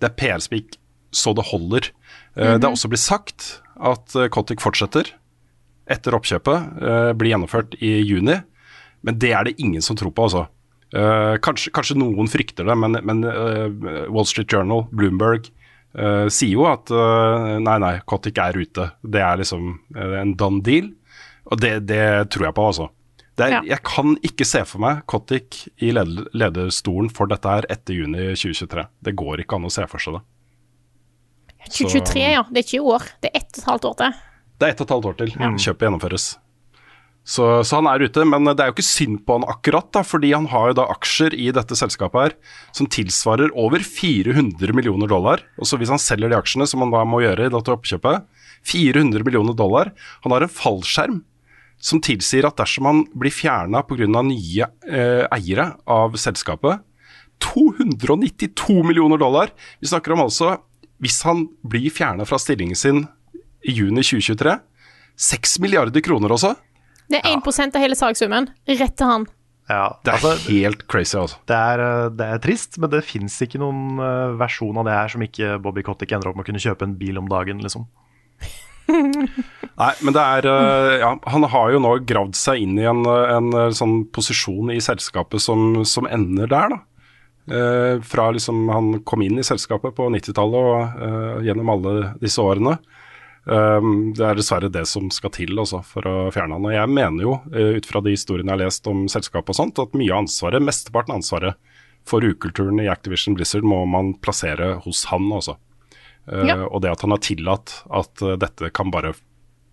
Det 0.03 0.11
er 0.11 0.17
PR-spik 0.19 0.81
så 1.15 1.33
det 1.33 1.47
holder. 1.47 1.93
Mm 2.35 2.43
-hmm. 2.43 2.59
Det 2.59 2.65
er 2.65 2.75
også 2.75 2.89
blitt 2.89 3.01
sagt 3.01 3.63
at 3.81 4.31
Kotic 4.31 4.61
fortsetter 4.61 5.15
etter 5.87 6.17
oppkjøpet. 6.17 6.83
Uh, 6.83 7.13
blir 7.17 7.33
gjennomført 7.33 7.77
i 7.81 8.03
juni, 8.03 8.41
men 9.03 9.19
det 9.19 9.33
er 9.33 9.45
det 9.45 9.59
ingen 9.63 9.83
som 9.83 9.97
tror 9.97 10.11
på, 10.11 10.27
altså. 10.27 10.47
Uh, 10.95 11.35
kanskje, 11.43 11.73
kanskje, 11.75 11.97
noen 11.99 12.29
frykter 12.31 12.69
det, 12.69 12.77
men, 12.79 12.99
men 13.03 13.25
uh, 13.27 13.67
Wall 14.13 14.29
Street 14.29 14.53
Journal, 14.53 14.87
Bloomberg, 14.93 15.53
sier 16.29 16.59
jo 16.59 16.67
at 16.69 16.91
nei, 16.93 17.77
nei, 17.81 17.95
Kotic 18.05 18.37
er 18.37 18.59
ute. 18.61 18.85
Det 19.01 19.21
er 19.25 19.39
liksom 19.41 19.71
en 19.97 20.35
done 20.37 20.61
deal, 20.61 20.91
og 21.49 21.63
det, 21.63 21.71
det 21.89 22.03
tror 22.35 22.51
jeg 22.51 22.57
på, 22.59 22.67
altså. 22.69 22.89
Er, 23.41 23.55
ja. 23.55 23.61
Jeg 23.65 23.81
kan 23.85 24.13
ikke 24.25 24.45
se 24.49 24.61
for 24.69 24.81
meg 24.85 25.03
Kotic 25.09 25.63
i 25.81 25.89
lederstolen 25.93 27.09
for 27.17 27.33
dette 27.33 27.49
her 27.49 27.69
etter 27.73 27.97
juni 27.97 28.31
2023. 28.33 28.85
Det 29.09 29.17
går 29.17 29.47
ikke 29.47 29.57
an 29.57 29.69
å 29.69 29.73
se 29.73 29.85
for 29.89 30.05
seg 30.05 30.19
det. 30.19 30.23
2023, 31.67 32.23
ja. 32.37 32.45
Det 32.49 32.63
er 32.63 32.67
ikke 32.69 32.79
i 32.79 32.87
år. 32.95 33.07
Det 33.21 33.31
er 33.33 33.41
ett 33.41 33.51
og 33.53 33.61
et 33.61 33.69
halvt 33.71 33.89
år 33.91 33.99
til. 34.01 34.19
Det 34.57 34.67
er 34.67 34.73
ett 34.73 34.81
og 34.81 34.87
et 34.87 34.95
halvt 34.95 35.09
år 35.11 35.19
til 35.21 35.33
ja. 35.35 35.51
kjøpet 35.67 35.87
gjennomføres. 35.87 36.27
Så, 37.27 37.43
så, 37.67 37.81
han 37.81 37.89
er 37.91 38.05
ute, 38.07 38.23
men 38.29 38.47
det 38.47 38.63
er 38.63 38.71
jo 38.71 38.77
ikke 38.77 38.87
synd 38.87 39.17
på 39.27 39.35
han 39.35 39.47
akkurat, 39.51 39.89
da, 39.97 40.05
fordi 40.07 40.31
han 40.31 40.47
har 40.53 40.71
jo 40.71 40.77
da 40.79 40.85
aksjer 40.93 41.35
i 41.35 41.49
dette 41.55 41.75
selskapet 41.75 42.21
her 42.23 42.35
som 42.77 42.87
tilsvarer 42.87 43.51
over 43.59 43.83
400 43.83 44.71
millioner 44.77 45.11
dollar. 45.11 45.43
Og 45.59 45.67
så 45.67 45.79
hvis 45.81 45.91
han 45.91 46.03
selger 46.03 46.31
de 46.31 46.39
aksjene, 46.39 46.69
som 46.71 46.85
han 46.85 46.95
da 46.95 47.03
må 47.09 47.25
gjøre 47.25 47.49
i 47.49 47.53
dette 47.53 47.75
oppkjøpet, 47.75 48.29
400 48.67 49.23
millioner 49.23 49.55
dollar 49.55 49.93
Han 50.25 50.33
har 50.35 50.43
en 50.43 50.51
fallskjerm 50.51 51.19
som 51.79 52.01
tilsier 52.03 52.47
at 52.49 52.57
dersom 52.59 52.89
han 52.89 53.03
blir 53.15 53.35
fjerna 53.35 53.83
pga. 53.87 54.07
nye 54.25 54.69
eh, 54.89 55.27
eiere 55.37 55.77
av 55.87 56.17
selskapet, 56.19 56.81
292 57.43 58.81
millioner 58.87 59.19
dollar. 59.21 59.53
Vi 59.81 59.91
snakker 59.91 60.15
om 60.15 60.25
altså 60.25 60.57
hvis 61.03 61.21
han 61.27 61.45
blir 61.67 61.93
fjerna 61.93 62.25
fra 62.25 62.39
stillingen 62.41 62.79
sin 62.79 63.05
i 63.67 63.75
juni 63.77 64.01
2023, 64.01 64.57
6 65.17 65.59
milliarder 65.61 66.01
kroner 66.01 66.33
også. 66.33 66.55
Det 67.11 67.23
er 67.23 67.37
1 67.37 67.47
ja. 67.47 67.67
av 67.67 67.83
hele 67.83 67.99
saksummen. 67.99 68.51
Rett 68.67 68.97
til 68.99 69.11
han. 69.11 69.27
Ja, 69.67 69.99
det 70.07 70.13
er 70.13 70.21
altså, 70.21 70.35
helt 70.47 70.85
crazy, 70.87 71.17
altså. 71.19 71.41
Det 71.51 71.57
er, 71.59 71.83
eh, 71.83 72.09
det 72.15 72.27
er 72.27 72.43
trist, 72.43 72.79
men 72.79 72.91
det 72.93 73.03
fins 73.07 73.35
ikke 73.43 73.59
noen 73.59 73.99
uh, 73.99 74.35
versjon 74.39 74.79
av 74.79 74.87
det 74.87 74.95
her 74.95 75.11
som 75.11 75.25
ikke 75.27 75.57
Bobby 75.63 75.83
Cottick 75.87 76.15
ender 76.15 76.31
opp 76.31 76.39
med 76.39 76.47
å 76.47 76.49
kunne 76.53 76.63
kjøpe 76.63 76.87
en 76.87 76.95
bil 76.99 77.19
om 77.19 77.27
dagen, 77.31 77.59
liksom. 77.65 77.89
Nei, 78.87 79.93
men 80.07 80.15
det 80.15 80.23
er 80.23 80.47
uh, 80.47 80.93
Ja, 81.03 81.09
han 81.33 81.47
har 81.51 81.73
jo 81.75 81.81
nå 81.83 81.97
gravd 82.07 82.39
seg 82.39 82.63
inn 82.63 82.79
i 82.79 82.87
en, 82.87 83.03
en, 83.11 83.49
sånn 83.75 84.05
posisjon 84.15 84.71
i 84.71 84.79
selskapet 84.85 85.43
som, 85.43 85.83
som 85.83 86.07
ender 86.07 86.53
der, 86.53 86.77
da. 86.77 86.83
Fra 88.03 88.25
liksom 88.35 88.65
han 88.75 88.89
kom 89.07 89.23
inn 89.23 89.39
i 89.39 89.45
selskapet 89.47 89.95
på 89.95 90.09
90-tallet 90.11 90.57
og 90.67 90.97
uh, 90.99 91.45
gjennom 91.47 91.75
alle 91.75 91.93
disse 92.23 92.43
årene. 92.43 92.75
Um, 93.47 94.11
det 94.17 94.25
er 94.27 94.39
dessverre 94.39 94.71
det 94.75 94.83
som 94.91 95.07
skal 95.15 95.31
til 95.37 95.53
også, 95.55 95.79
altså, 95.79 95.93
for 95.95 96.09
å 96.11 96.15
fjerne 96.35 96.57
han. 96.59 96.67
Og 96.67 96.75
jeg 96.75 96.91
mener 96.91 97.23
jo, 97.23 97.37
uh, 97.55 97.77
ut 97.79 97.87
fra 97.87 98.03
de 98.03 98.15
historiene 98.17 98.51
jeg 98.51 98.59
har 98.59 98.65
lest 98.65 98.91
om 98.91 99.05
selskapet 99.13 99.55
og 99.55 99.61
sånt, 99.61 99.83
at 99.83 99.95
mye 99.99 100.11
av 100.11 100.25
ansvaret, 100.25 100.65
mesteparten 100.65 101.15
av 101.15 101.21
ansvaret 101.23 101.79
for 102.07 102.27
ukulturen 102.27 102.83
i 102.83 102.91
Activision 102.91 103.39
Blizzard 103.39 103.67
må 103.67 103.85
man 103.91 104.15
plassere 104.23 104.77
hos 104.85 105.07
han 105.11 105.31
også. 105.35 105.57
Ja. 106.27 106.57
Og 106.67 106.81
det 106.83 106.91
at 106.91 107.03
han 107.05 107.13
har 107.15 107.21
tillatt 107.23 107.73
at 107.95 108.23
dette 108.43 108.71
kan 108.75 108.91
bare 108.95 109.13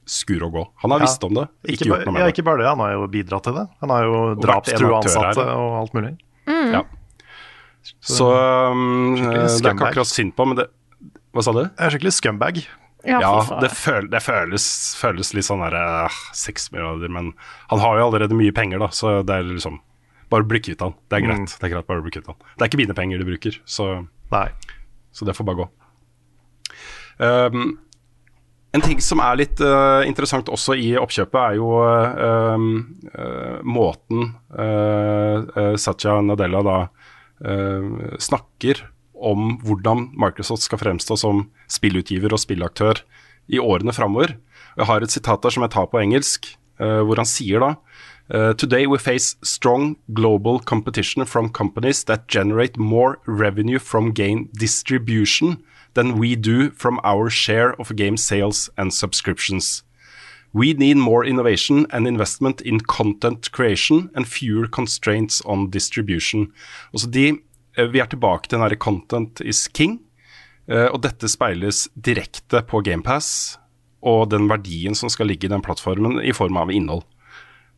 skure 0.09 0.47
og 0.47 0.57
gå. 0.57 0.63
Han 0.83 0.93
har 0.93 1.01
ja. 1.01 1.07
visst 1.07 1.23
om 1.25 1.33
det, 1.37 1.45
ikke, 1.63 1.73
ikke 1.73 1.87
gjort 1.89 2.03
noe 2.05 2.13
med 2.13 2.19
det. 2.19 2.25
Ja, 2.25 2.33
ikke 2.33 2.45
bare 2.45 2.61
det, 2.61 2.67
han 2.69 2.83
har 2.83 2.93
jo 2.93 3.07
bidratt 3.13 3.47
til 3.47 3.57
det. 3.57 3.65
Han 3.85 3.93
har 3.93 4.05
jo 4.09 4.19
drapt 4.41 4.69
en 4.73 4.85
ansatte 4.89 5.45
og 5.47 5.77
alt 5.79 5.97
mulig. 5.97 6.13
Mm. 6.49 6.75
Ja. 6.75 6.83
Så 8.03 8.29
um, 8.29 9.17
det 9.17 9.43
er 9.43 9.73
ikke 9.73 9.91
akkurat 9.91 10.09
synd 10.09 10.33
på, 10.37 10.47
men 10.47 10.59
det 10.61 10.69
Hva 11.33 11.43
sa 11.45 11.53
du? 11.55 11.63
Jeg 11.65 11.85
er 11.87 11.95
skikkelig 11.95 12.15
scumbag. 12.15 12.63
Ja, 13.03 13.19
ja 13.19 13.59
det, 13.59 13.69
føl, 13.75 14.07
det 14.11 14.21
føles, 14.23 14.65
føles, 14.95 15.33
litt 15.35 15.43
sånn 15.43 15.63
derre 15.65 16.07
Seks 16.31 16.69
milliarder, 16.71 17.11
men 17.11 17.33
han 17.71 17.81
har 17.83 17.99
jo 17.99 18.05
allerede 18.07 18.37
mye 18.37 18.53
penger, 18.55 18.79
da, 18.79 18.87
så 18.95 19.17
det 19.27 19.41
er 19.41 19.49
liksom 19.49 19.81
Bare 20.31 20.47
bli 20.49 20.61
kvitt 20.63 20.81
han. 20.81 20.95
Det 21.11 21.19
er 21.19 21.25
greit. 21.27 21.43
Mm. 21.43 21.49
Det 21.51 21.67
er 21.67 21.71
greit, 21.75 21.85
bare 21.85 22.01
bli 22.01 22.11
kvitt 22.15 22.29
han. 22.31 22.37
Det 22.55 22.63
er 22.63 22.69
ikke 22.71 22.79
mine 22.79 22.95
penger 22.97 23.19
du 23.21 23.27
bruker, 23.27 23.57
så, 23.69 23.89
så 25.13 25.27
det 25.27 25.35
får 25.37 25.45
bare 25.45 25.59
gå. 25.59 25.67
Um, 27.21 27.75
en 28.73 28.81
ting 28.81 28.97
som 29.05 29.21
er 29.21 29.37
litt 29.37 29.61
uh, 29.61 30.01
interessant 30.09 30.49
også 30.49 30.73
i 30.79 30.95
oppkjøpet, 30.97 31.37
er 31.37 31.59
jo 31.59 31.69
uh, 31.85 32.65
uh, 33.13 33.59
måten 33.61 34.31
Satya 35.77 36.17
Nadella 36.25 36.63
da 36.65 36.77
snakker 38.21 38.81
om 39.23 39.57
hvordan 39.63 40.09
Microsoft 40.19 40.65
skal 40.67 40.81
fremstå 40.81 41.17
som 41.19 41.47
spillutgiver 41.71 42.35
og 42.35 42.41
spillaktør 42.43 43.01
i 43.47 43.59
årene 43.59 43.95
framover. 43.95 44.35
Jeg 44.77 44.89
har 44.89 45.03
et 45.03 45.13
sitat 45.13 45.43
der 45.43 45.53
som 45.53 45.65
jeg 45.65 45.73
tar 45.75 45.89
på 45.91 46.01
engelsk, 46.01 46.47
uh, 46.81 47.01
hvor 47.07 47.21
han 47.21 47.29
sier 47.29 47.63
da 47.63 47.75
Uh, 48.31 48.53
today 48.53 48.87
we 48.87 48.97
face 48.97 49.35
strong 49.43 49.97
global 50.13 50.57
competition 50.57 51.25
from 51.25 51.49
companies 51.49 52.05
that 52.05 52.27
generate 52.29 52.77
more 52.77 53.19
revenue 53.27 53.77
from 53.77 54.13
game 54.13 54.49
distribution 54.57 55.57
than 55.93 56.17
we 56.17 56.35
do 56.35 56.71
from 56.71 56.99
our 57.03 57.29
share 57.29 57.73
of 57.79 57.95
game 57.95 58.15
sales 58.15 58.69
and 58.77 58.93
subscriptions. 58.93 59.83
We 60.53 60.73
need 60.73 60.97
more 60.97 61.25
innovation 61.25 61.85
and 61.91 62.07
investment 62.07 62.61
in 62.61 62.79
content 62.79 63.51
creation 63.51 64.09
and 64.15 64.25
fewer 64.25 64.67
constraints 64.67 65.41
on 65.45 65.69
distribution. 65.69 66.53
Også 66.93 67.09
de, 67.09 67.31
uh, 67.31 67.37
vi 67.77 68.01
er 68.01 68.09
tilbake 68.11 68.47
til 68.47 68.57
den 68.57 68.65
herre 68.67 68.79
content 68.79 69.41
is 69.41 69.65
king, 69.73 69.97
uh, 70.71 70.89
og 70.91 71.01
dette 71.05 71.29
speiles 71.31 71.87
direkte 71.95 72.63
på 72.69 72.83
GamePass 72.85 73.57
og 74.03 74.27
den 74.33 74.49
verdien 74.51 74.95
som 74.97 75.11
skal 75.11 75.29
ligge 75.31 75.47
i 75.47 75.53
den 75.53 75.63
plattformen 75.63 76.19
i 76.23 76.35
form 76.35 76.59
av 76.59 76.71
innhold. 76.73 77.05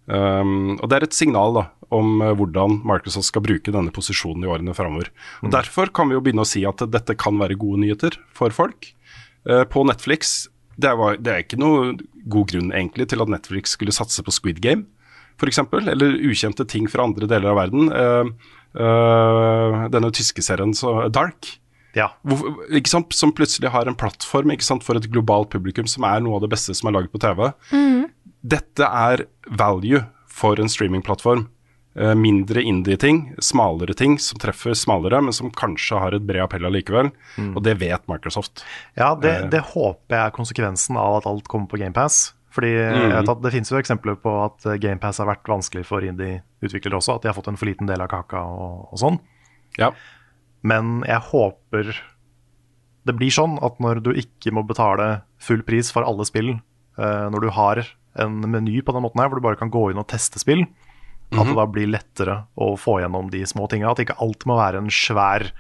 Um, 0.06 0.78
og 0.78 0.90
Det 0.90 0.98
er 0.98 1.06
et 1.08 1.18
signal 1.18 1.56
da, 1.56 1.64
om 1.94 2.20
uh, 2.22 2.34
hvordan 2.38 2.80
Microsoft 2.86 3.30
skal 3.32 3.46
bruke 3.46 3.74
denne 3.74 3.94
posisjonen 3.94 4.46
i 4.46 4.50
årene 4.50 4.76
framover. 4.78 5.10
Mm. 5.42 5.50
Derfor 5.54 5.90
kan 5.94 6.10
vi 6.10 6.18
jo 6.18 6.24
begynne 6.26 6.46
å 6.46 6.50
si 6.50 6.66
at 6.66 6.84
dette 6.94 7.18
kan 7.18 7.40
være 7.42 7.58
gode 7.62 7.82
nyheter 7.86 8.18
for 8.36 8.54
folk. 8.54 8.92
Uh, 9.46 9.64
på 9.70 9.86
Netflix 9.88 10.46
det, 10.82 10.92
var, 11.00 11.18
det, 11.22 11.32
er 11.32 11.46
ikke 11.46 11.62
noe 11.62 11.96
god 12.28 12.52
grunn 12.52 12.74
egentlig 12.74 13.08
til 13.10 13.24
at 13.24 13.32
Netflix 13.32 13.78
skulle 13.78 13.96
satse 13.96 14.22
på 14.26 14.34
Squid 14.34 14.60
Game, 14.62 14.90
f.eks. 15.40 15.62
Eller 15.82 16.20
ukjente 16.26 16.66
ting 16.68 16.90
fra 16.92 17.06
andre 17.08 17.30
deler 17.32 17.54
av 17.54 17.62
verden. 17.64 17.90
Uh, 17.90 18.54
denne 18.76 20.10
tyske 20.12 20.44
serien 20.44 20.74
så, 20.76 21.06
Dark. 21.14 21.56
Ja. 21.96 22.10
Hvor, 22.28 22.52
som 23.16 23.32
plutselig 23.32 23.72
har 23.72 23.88
en 23.88 23.96
plattform 23.96 24.52
for 24.84 25.00
et 25.00 25.08
globalt 25.08 25.50
publikum 25.54 25.88
som 25.88 26.04
er 26.04 26.20
noe 26.20 26.36
av 26.38 26.44
det 26.44 26.52
beste 26.52 26.76
som 26.76 26.90
er 26.90 26.98
laget 26.98 27.14
på 27.14 27.22
TV. 27.24 27.48
Mm. 27.72 28.10
Dette 28.44 28.84
er 28.84 29.26
value 29.48 30.04
for 30.28 30.60
en 30.60 30.70
streamingplattform. 30.70 31.48
Uh, 31.96 32.12
mindre 32.20 32.60
indie-ting, 32.60 33.22
smalere 33.40 33.94
ting 33.96 34.18
som 34.20 34.40
treffer 34.44 34.76
smalere, 34.76 35.22
men 35.24 35.32
som 35.32 35.48
kanskje 35.48 36.02
har 36.04 36.18
et 36.18 36.26
bred 36.28 36.44
appell 36.44 36.68
allikevel. 36.68 37.14
Mm. 37.40 37.54
Og 37.56 37.64
det 37.64 37.78
vet 37.80 38.04
Microsoft. 38.12 38.66
Ja, 39.00 39.14
det, 39.16 39.32
eh. 39.32 39.46
det, 39.54 39.62
håper 39.72 40.18
jeg 40.18 40.26
er 40.26 40.36
konsekvensen 40.36 41.00
av 41.00 41.22
at 41.22 41.30
alt 41.32 41.48
kommer 41.48 41.72
på 41.72 41.80
GamePass. 41.80 42.34
Fordi 42.56 42.72
mm. 42.72 43.14
tatt, 43.28 43.42
Det 43.44 43.52
finnes 43.52 43.72
jo 43.72 43.80
eksempler 43.82 44.16
på 44.24 44.32
at 44.46 44.68
GamePass 44.80 45.20
har 45.20 45.28
vært 45.28 45.50
vanskelig 45.52 45.84
for 45.90 46.06
indie-utviklere 46.08 47.02
også. 47.02 47.18
At 47.18 47.26
de 47.26 47.32
har 47.32 47.38
fått 47.38 47.50
en 47.52 47.60
for 47.60 47.68
liten 47.68 47.90
del 47.90 48.04
av 48.04 48.08
kaka 48.14 48.44
og, 48.48 48.86
og 48.96 49.02
sånn. 49.02 49.20
Ja. 49.80 49.92
Men 50.66 51.02
jeg 51.04 51.20
håper 51.32 51.92
det 53.06 53.14
blir 53.20 53.34
sånn 53.34 53.60
at 53.66 53.78
når 53.84 54.02
du 54.06 54.12
ikke 54.18 54.54
må 54.56 54.64
betale 54.66 55.20
full 55.42 55.62
pris 55.68 55.92
for 55.94 56.08
alle 56.08 56.26
spill, 56.26 56.56
uh, 56.98 57.28
når 57.30 57.46
du 57.46 57.52
har 57.54 57.84
en 58.24 58.40
meny 58.50 58.80
på 58.82 58.96
den 58.96 59.04
måten 59.06 59.22
her, 59.22 59.30
hvor 59.30 59.42
du 59.42 59.46
bare 59.46 59.60
kan 59.60 59.72
gå 59.74 59.90
inn 59.92 60.02
og 60.02 60.08
teste 60.10 60.42
spill. 60.42 60.66
Mm 60.66 60.70
-hmm. 61.30 61.40
At 61.42 61.46
det 61.46 61.54
mhm. 61.54 61.60
da 61.60 61.66
blir 61.66 61.88
lettere 61.88 62.46
å 62.56 62.78
få 62.78 63.00
gjennom 63.02 63.30
de 63.30 63.46
små 63.46 63.68
tinga. 63.68 63.92
At 63.92 64.00
ikke 64.00 64.22
alt 64.22 64.46
må 64.46 64.58
være 64.58 64.78
en 64.78 64.90
svær 64.90 65.52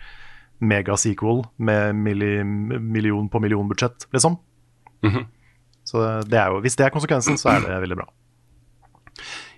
mega-sequel 0.59 1.43
med 1.57 1.95
milli, 1.95 2.43
million 2.43 3.29
på 3.29 3.39
million-budsjett, 3.39 4.07
liksom. 4.13 4.37
Mm 5.03 5.11
-hmm. 5.11 5.25
Så 5.85 6.03
det 6.25 6.41
jo, 6.49 6.61
hvis 6.65 6.77
det 6.79 6.87
er 6.87 6.93
konsekvensen, 6.93 7.37
så 7.39 7.53
er 7.53 7.65
det 7.65 7.81
veldig 7.85 7.99
bra. 8.01 8.07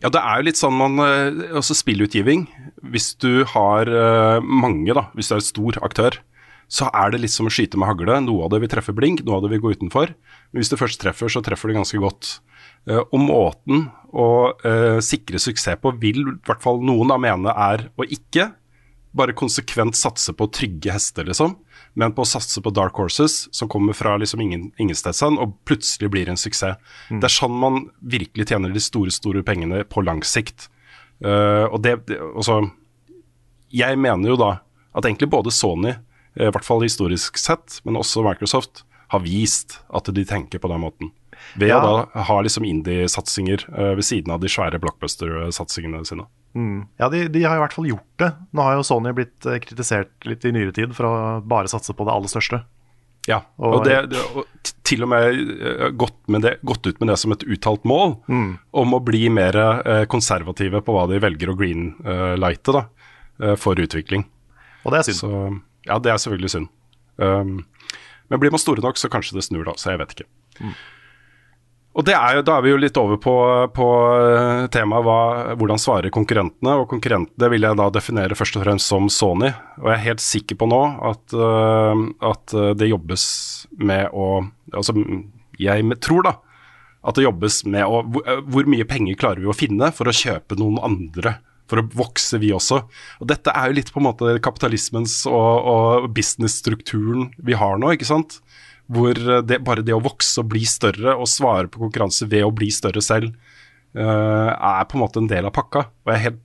Ja, 0.04 0.12
det 0.14 0.22
er 0.22 0.40
jo 0.40 0.46
litt 0.46 0.60
sånn 0.60 0.76
man 0.78 1.00
Også 1.02 1.62
Altså 1.62 1.78
spillutgiving. 1.80 2.46
Hvis 2.94 3.14
du 3.18 3.46
har 3.56 3.90
uh, 3.90 4.44
mange, 4.44 4.94
da, 4.94 5.08
hvis 5.18 5.32
du 5.32 5.38
er 5.38 5.42
en 5.42 5.48
stor 5.48 5.80
aktør, 5.88 6.20
så 6.70 6.92
er 6.92 7.14
det 7.14 7.24
litt 7.24 7.34
som 7.34 7.48
å 7.48 7.54
skyte 7.54 7.80
med 7.80 7.90
hagle. 7.90 8.20
Noe 8.26 8.46
av 8.46 8.54
det 8.54 8.62
vil 8.62 8.72
treffe 8.72 8.94
blink, 8.96 9.24
noe 9.26 9.40
av 9.40 9.48
det 9.48 9.56
vil 9.56 9.64
gå 9.64 9.74
utenfor. 9.80 10.14
Men 10.52 10.62
hvis 10.62 10.70
det 10.74 10.80
først 10.80 11.00
treffer, 11.02 11.32
så 11.32 11.42
treffer 11.44 11.72
det 11.72 11.80
ganske 11.80 12.02
godt. 12.04 12.38
Uh, 12.88 13.02
og 13.02 13.20
måten 13.24 13.88
å 14.18 14.28
sikre 15.04 15.38
suksess 15.42 15.78
på 15.84 15.92
vil 16.00 16.22
i 16.22 16.36
hvert 16.48 16.62
fall 16.64 16.80
noen 16.82 17.12
da 17.12 17.18
mene 17.22 17.52
er 17.52 17.84
å 18.00 18.06
ikke 18.08 18.48
bare 19.18 19.36
konsekvent 19.38 19.98
satse 19.98 20.34
på 20.38 20.48
trygge 20.54 20.94
hester, 20.94 21.28
liksom, 21.28 21.56
men 21.98 22.14
på 22.16 22.24
å 22.24 22.30
satse 22.30 22.62
på 22.64 22.74
dark 22.76 22.98
horses 23.00 23.48
som 23.56 23.70
kommer 23.72 23.98
fra 23.98 24.16
liksom 24.22 24.42
ingen, 24.44 24.70
ingenstedsand 24.78 25.42
og 25.42 25.56
plutselig 25.68 26.12
blir 26.14 26.30
en 26.32 26.40
suksess. 26.40 26.78
Mm. 27.10 27.22
Det 27.22 27.30
er 27.30 27.36
sånn 27.36 27.58
man 27.58 27.86
virkelig 28.02 28.50
tjener 28.52 28.74
de 28.74 28.84
store, 28.84 29.14
store 29.14 29.44
pengene 29.48 29.84
på 29.90 30.04
lang 30.06 30.24
sikt. 30.26 30.70
Uh, 31.24 31.66
og 31.72 31.82
det, 31.82 31.96
det 32.06 32.20
Jeg 33.74 33.98
mener 33.98 34.30
jo 34.30 34.38
da 34.38 34.52
at 34.94 35.06
egentlig 35.06 35.30
både 35.34 35.54
Sony, 35.54 35.96
i 36.38 36.50
hvert 36.54 36.66
fall 36.66 36.84
historisk 36.86 37.38
sett, 37.42 37.80
men 37.86 37.98
også 37.98 38.22
Microsoft, 38.26 38.84
har 39.08 39.24
vist 39.24 39.80
at 39.94 40.10
de 40.14 40.26
tenker 40.28 40.62
på 40.62 40.70
den 40.70 40.84
måten. 40.84 41.12
Ved 41.56 41.72
ja. 41.72 41.80
å 41.80 41.86
da 41.86 42.26
ha 42.28 42.38
liksom 42.44 42.66
indie-satsinger 42.68 43.66
uh, 43.72 43.94
ved 43.98 44.06
siden 44.06 44.34
av 44.34 44.42
de 44.44 44.52
svære 44.52 44.80
blockbuster-satsingene 44.84 46.04
sine. 46.08 46.28
Mm. 46.58 46.80
Ja, 46.98 47.10
de, 47.14 47.28
de, 47.30 47.44
har 47.46 47.60
i 47.60 47.62
hvert 47.62 47.76
fall 47.76 47.90
gjort 47.92 48.24
det. 48.24 48.32
Nå 48.58 48.66
har 48.66 48.78
jo 48.78 48.88
Sony 48.88 49.14
blitt 49.14 49.46
uh, 49.46 49.60
kritisert 49.62 50.26
litt 50.26 50.46
i 50.48 50.54
nyere 50.56 50.74
tid 50.74 50.96
for 50.98 51.10
å 51.10 51.14
bare 51.46 51.70
satse 51.70 51.94
på 51.94 52.08
det 52.08 52.16
aller 52.16 52.32
største. 52.32 52.64
Ja, 53.28 53.42
og, 53.60 53.82
og, 53.82 53.86
det, 53.86 53.98
det, 54.14 54.22
og 54.40 54.72
til 54.88 55.04
og 55.04 55.12
med 55.12 55.36
gått, 56.00 56.16
gått, 56.24 56.44
det, 56.46 56.54
gått, 56.64 56.88
ut 56.88 57.02
med 57.04 57.12
det 57.12 57.18
som 57.20 57.36
et 57.36 57.44
uttalt 57.44 57.84
mål 57.84 58.16
mm. 58.32 58.52
om 58.80 58.96
å 58.96 59.02
bli 59.04 59.26
mer 59.36 59.58
konservative 60.08 60.80
på 60.80 60.96
hva 60.96 61.04
de 61.12 61.20
velger 61.20 61.52
å 61.52 61.58
greenlighte 61.60 62.76
da, 62.78 62.86
for 63.60 63.84
utvikling. 63.84 64.24
Og 64.88 64.96
det 64.96 65.02
er 65.02 65.10
synd. 65.10 65.20
Så, 65.20 65.42
ja, 65.90 66.00
det 66.00 66.14
er 66.14 66.24
selvfølgelig 66.24 66.54
synd. 66.56 66.72
Um, 67.20 67.58
men 68.28 68.40
blir 68.40 68.54
man 68.54 68.62
store 68.62 68.84
nok, 68.84 69.00
så 69.00 69.10
kanskje 69.12 69.38
det 69.38 69.46
snur, 69.48 69.66
da. 69.68 69.76
Så 69.80 69.94
jeg 69.94 70.02
vet 70.02 70.16
ikke. 70.16 70.28
Mm. 70.60 70.74
Og 71.98 72.10
er, 72.14 72.42
Da 72.46 72.58
er 72.58 72.62
vi 72.62 72.72
jo 72.72 72.80
litt 72.80 72.98
over 73.02 73.18
på, 73.18 73.36
på 73.74 73.88
eh, 74.22 74.66
temaet 74.74 75.58
hvordan 75.58 75.82
svarer 75.82 76.14
konkurrentene. 76.14 76.76
og 76.78 76.90
Konkurrentene 76.92 77.50
vil 77.50 77.66
jeg 77.66 77.80
da 77.80 77.88
definere 77.94 78.38
først 78.38 78.60
og 78.60 78.66
fremst 78.68 78.92
som 78.92 79.10
Sony. 79.10 79.50
Og 79.82 79.90
jeg 79.90 79.96
er 79.96 80.06
helt 80.12 80.22
sikker 80.24 80.60
på 80.62 80.70
nå 80.70 80.82
at, 81.10 81.34
uh, 81.34 82.04
at 82.30 82.54
det 82.78 82.92
jobbes 82.92 83.26
med 83.78 84.12
å 84.14 84.46
Altså, 84.76 84.92
jeg 85.58 85.96
tror 86.04 86.26
da 86.26 86.34
at 87.08 87.16
det 87.16 87.24
jobbes 87.24 87.62
med 87.72 87.88
å 87.88 88.02
hvor 88.52 88.68
mye 88.68 88.84
penger 88.90 89.16
klarer 89.16 89.40
vi 89.40 89.48
å 89.48 89.56
finne 89.56 89.94
for 89.96 90.10
å 90.10 90.16
kjøpe 90.16 90.58
noen 90.60 90.82
andre 90.84 91.38
for 91.68 91.82
å 91.82 91.88
vokse, 92.00 92.40
vi 92.42 92.54
også. 92.56 92.82
Og 93.22 93.30
Dette 93.30 93.52
er 93.52 93.70
jo 93.70 93.78
litt 93.78 93.92
på 93.94 94.02
en 94.02 94.08
måte 94.08 94.38
kapitalismens 94.44 95.20
og, 95.30 95.68
og 95.72 96.10
businessstrukturen 96.16 97.32
vi 97.44 97.58
har 97.60 97.80
nå. 97.80 97.94
ikke 97.96 98.08
sant? 98.08 98.40
Hvor 98.88 99.20
det, 99.44 99.60
bare 99.68 99.84
det 99.84 99.96
å 99.96 100.04
vokse 100.04 100.40
og 100.40 100.50
bli 100.54 100.64
større 100.68 101.18
og 101.18 101.28
svare 101.28 101.68
på 101.72 101.82
konkurranse 101.82 102.28
ved 102.32 102.46
å 102.48 102.54
bli 102.56 102.70
større 102.72 103.04
selv, 103.04 103.34
uh, 103.98 104.52
er 104.54 104.88
på 104.88 104.96
en 104.96 105.04
måte 105.04 105.20
en 105.20 105.28
del 105.28 105.48
av 105.50 105.56
pakka. 105.56 105.88
Og 106.06 106.14
jeg, 106.14 106.24
helt, 106.24 106.40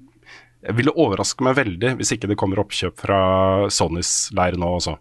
jeg 0.67 0.79
ville 0.81 0.97
overraske 1.05 1.47
meg 1.47 1.59
veldig 1.61 1.95
hvis 2.01 2.15
ikke 2.17 2.31
det 2.33 2.39
kommer 2.41 2.63
oppkjøp 2.65 2.99
fra 3.05 3.21
Sonys 3.71 4.33
leir 4.35 4.59
nå 4.59 4.73
også. 4.81 4.97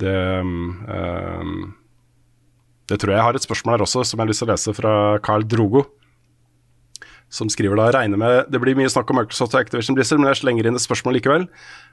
Det 0.00 0.14
uh, 0.40 1.44
Det 2.88 2.98
tror 3.00 3.12
jeg 3.12 3.20
jeg 3.20 3.26
har 3.28 3.36
et 3.36 3.44
spørsmål 3.46 3.76
her 3.76 3.84
også, 3.84 4.02
som 4.04 4.18
jeg 4.18 4.24
har 4.24 4.32
lyst 4.32 4.42
til 4.42 4.48
å 4.48 4.54
lese 4.54 4.74
fra 4.76 4.94
Carl 5.24 5.44
Drogo 5.48 5.84
som 7.34 7.50
skriver 7.50 7.78
da 7.80 7.88
regner 7.96 8.20
med 8.20 8.50
Det 8.52 8.60
blir 8.62 8.76
mye 8.78 8.90
snakk 8.92 9.10
om 9.10 9.18
Microsoft 9.18 9.56
og 9.56 9.64
Activision 9.64 9.96
Blizzard, 9.96 10.20
men 10.22 10.30
jeg 10.30 10.42
slenger 10.44 10.68
inn 10.68 10.78
et 10.78 10.84
spørsmål 10.84 11.18
likevel. 11.18 11.48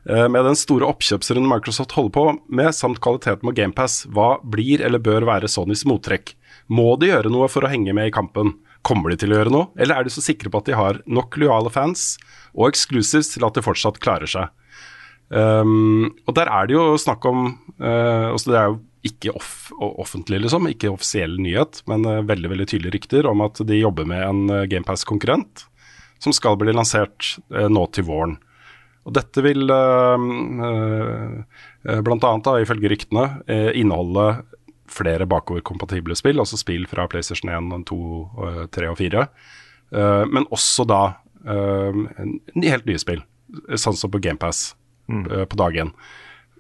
Uh, 0.06 0.28
med 0.30 0.46
den 0.46 0.58
store 0.60 0.88
oppkjøpsrunden 0.92 1.50
Microsoft 1.50 1.96
holder 1.98 2.14
på 2.18 2.26
med, 2.54 2.70
samt 2.78 3.02
kvaliteten 3.04 3.48
på 3.48 3.56
GamePass, 3.58 4.04
hva 4.14 4.36
blir 4.44 4.84
eller 4.86 5.02
bør 5.02 5.26
være 5.30 5.50
Sonys 5.52 5.84
mottrekk? 5.90 6.36
Må 6.72 6.94
de 7.02 7.10
gjøre 7.10 7.32
noe 7.34 7.50
for 7.52 7.66
å 7.66 7.72
henge 7.72 7.96
med 7.98 8.12
i 8.12 8.14
kampen? 8.14 8.54
Kommer 8.86 9.14
de 9.14 9.20
til 9.22 9.34
å 9.34 9.38
gjøre 9.40 9.54
noe, 9.54 9.70
eller 9.78 10.00
er 10.00 10.08
de 10.08 10.14
så 10.14 10.24
sikre 10.26 10.50
på 10.50 10.62
at 10.62 10.70
de 10.70 10.78
har 10.78 11.02
nok 11.06 11.38
lojale 11.38 11.70
fans 11.74 12.16
og 12.56 12.72
exclusives 12.72 13.30
til 13.34 13.46
at 13.46 13.58
de 13.58 13.66
fortsatt 13.66 14.00
klarer 14.02 14.30
seg? 14.30 14.50
Um, 15.32 16.10
og 16.28 16.36
der 16.36 16.50
er 16.52 16.68
det 16.68 16.76
jo 16.76 16.98
snakk 17.00 17.24
om 17.30 17.46
uh, 17.80 18.36
Det 18.36 18.58
er 18.58 18.66
jo 18.68 18.82
ikke 19.06 19.34
off 19.34 19.72
offentlig, 19.82 20.42
liksom, 20.44 20.68
ikke 20.70 20.92
offisiell 20.94 21.40
nyhet, 21.42 21.82
men 21.90 22.06
uh, 22.06 22.22
veldig 22.28 22.52
veldig 22.54 22.68
tydelige 22.70 22.96
rykter 22.98 23.28
om 23.30 23.42
at 23.46 23.62
de 23.66 23.80
jobber 23.80 24.06
med 24.10 24.22
en 24.26 24.42
uh, 24.52 24.68
GamePass-konkurrent 24.70 25.66
som 26.22 26.34
skal 26.38 26.58
bli 26.62 26.74
lansert 26.76 27.20
uh, 27.54 27.70
nå 27.72 27.84
til 27.96 28.06
våren. 28.10 28.36
Og 29.02 29.16
Dette 29.18 29.42
vil 29.42 29.66
bl.a. 29.66 31.42
ifølge 32.62 32.90
ryktene 32.92 33.24
inneholde 33.74 34.26
flere 34.94 35.26
bakoverkompatible 35.26 36.14
spill, 36.20 36.38
altså 36.44 36.60
spill 36.62 36.86
fra 36.86 37.08
PlayStation 37.10 37.50
1, 37.50 37.82
2, 37.90 37.98
3 38.78 38.92
og 38.92 38.98
4. 39.00 39.24
men 40.30 40.46
også 40.54 40.86
da 40.86 41.18
helt 41.50 42.86
nye 42.86 43.02
spill, 43.02 43.26
sånn 43.74 43.98
som 43.98 44.14
på 44.14 44.22
GamePass 44.22 44.78
mm. 45.10 45.50
på 45.50 45.58
dag 45.58 45.74
én. 45.82 45.90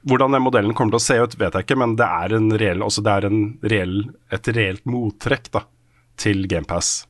Hvordan 0.07 0.33
den 0.33 0.43
modellen 0.43 0.73
kommer 0.77 0.95
til 0.95 1.01
å 1.01 1.03
se 1.03 1.17
ut, 1.21 1.37
vet 1.37 1.55
jeg 1.57 1.67
ikke, 1.67 1.77
men 1.77 1.93
det 1.99 2.07
er, 2.07 2.33
reell, 2.57 2.81
altså 2.81 3.03
det 3.05 3.13
er 3.13 3.27
reell, 3.73 3.97
et 4.33 4.49
reelt 4.55 4.87
mottrekk 4.89 5.51
da, 5.53 5.65
til 6.21 6.47
GamePass. 6.49 7.03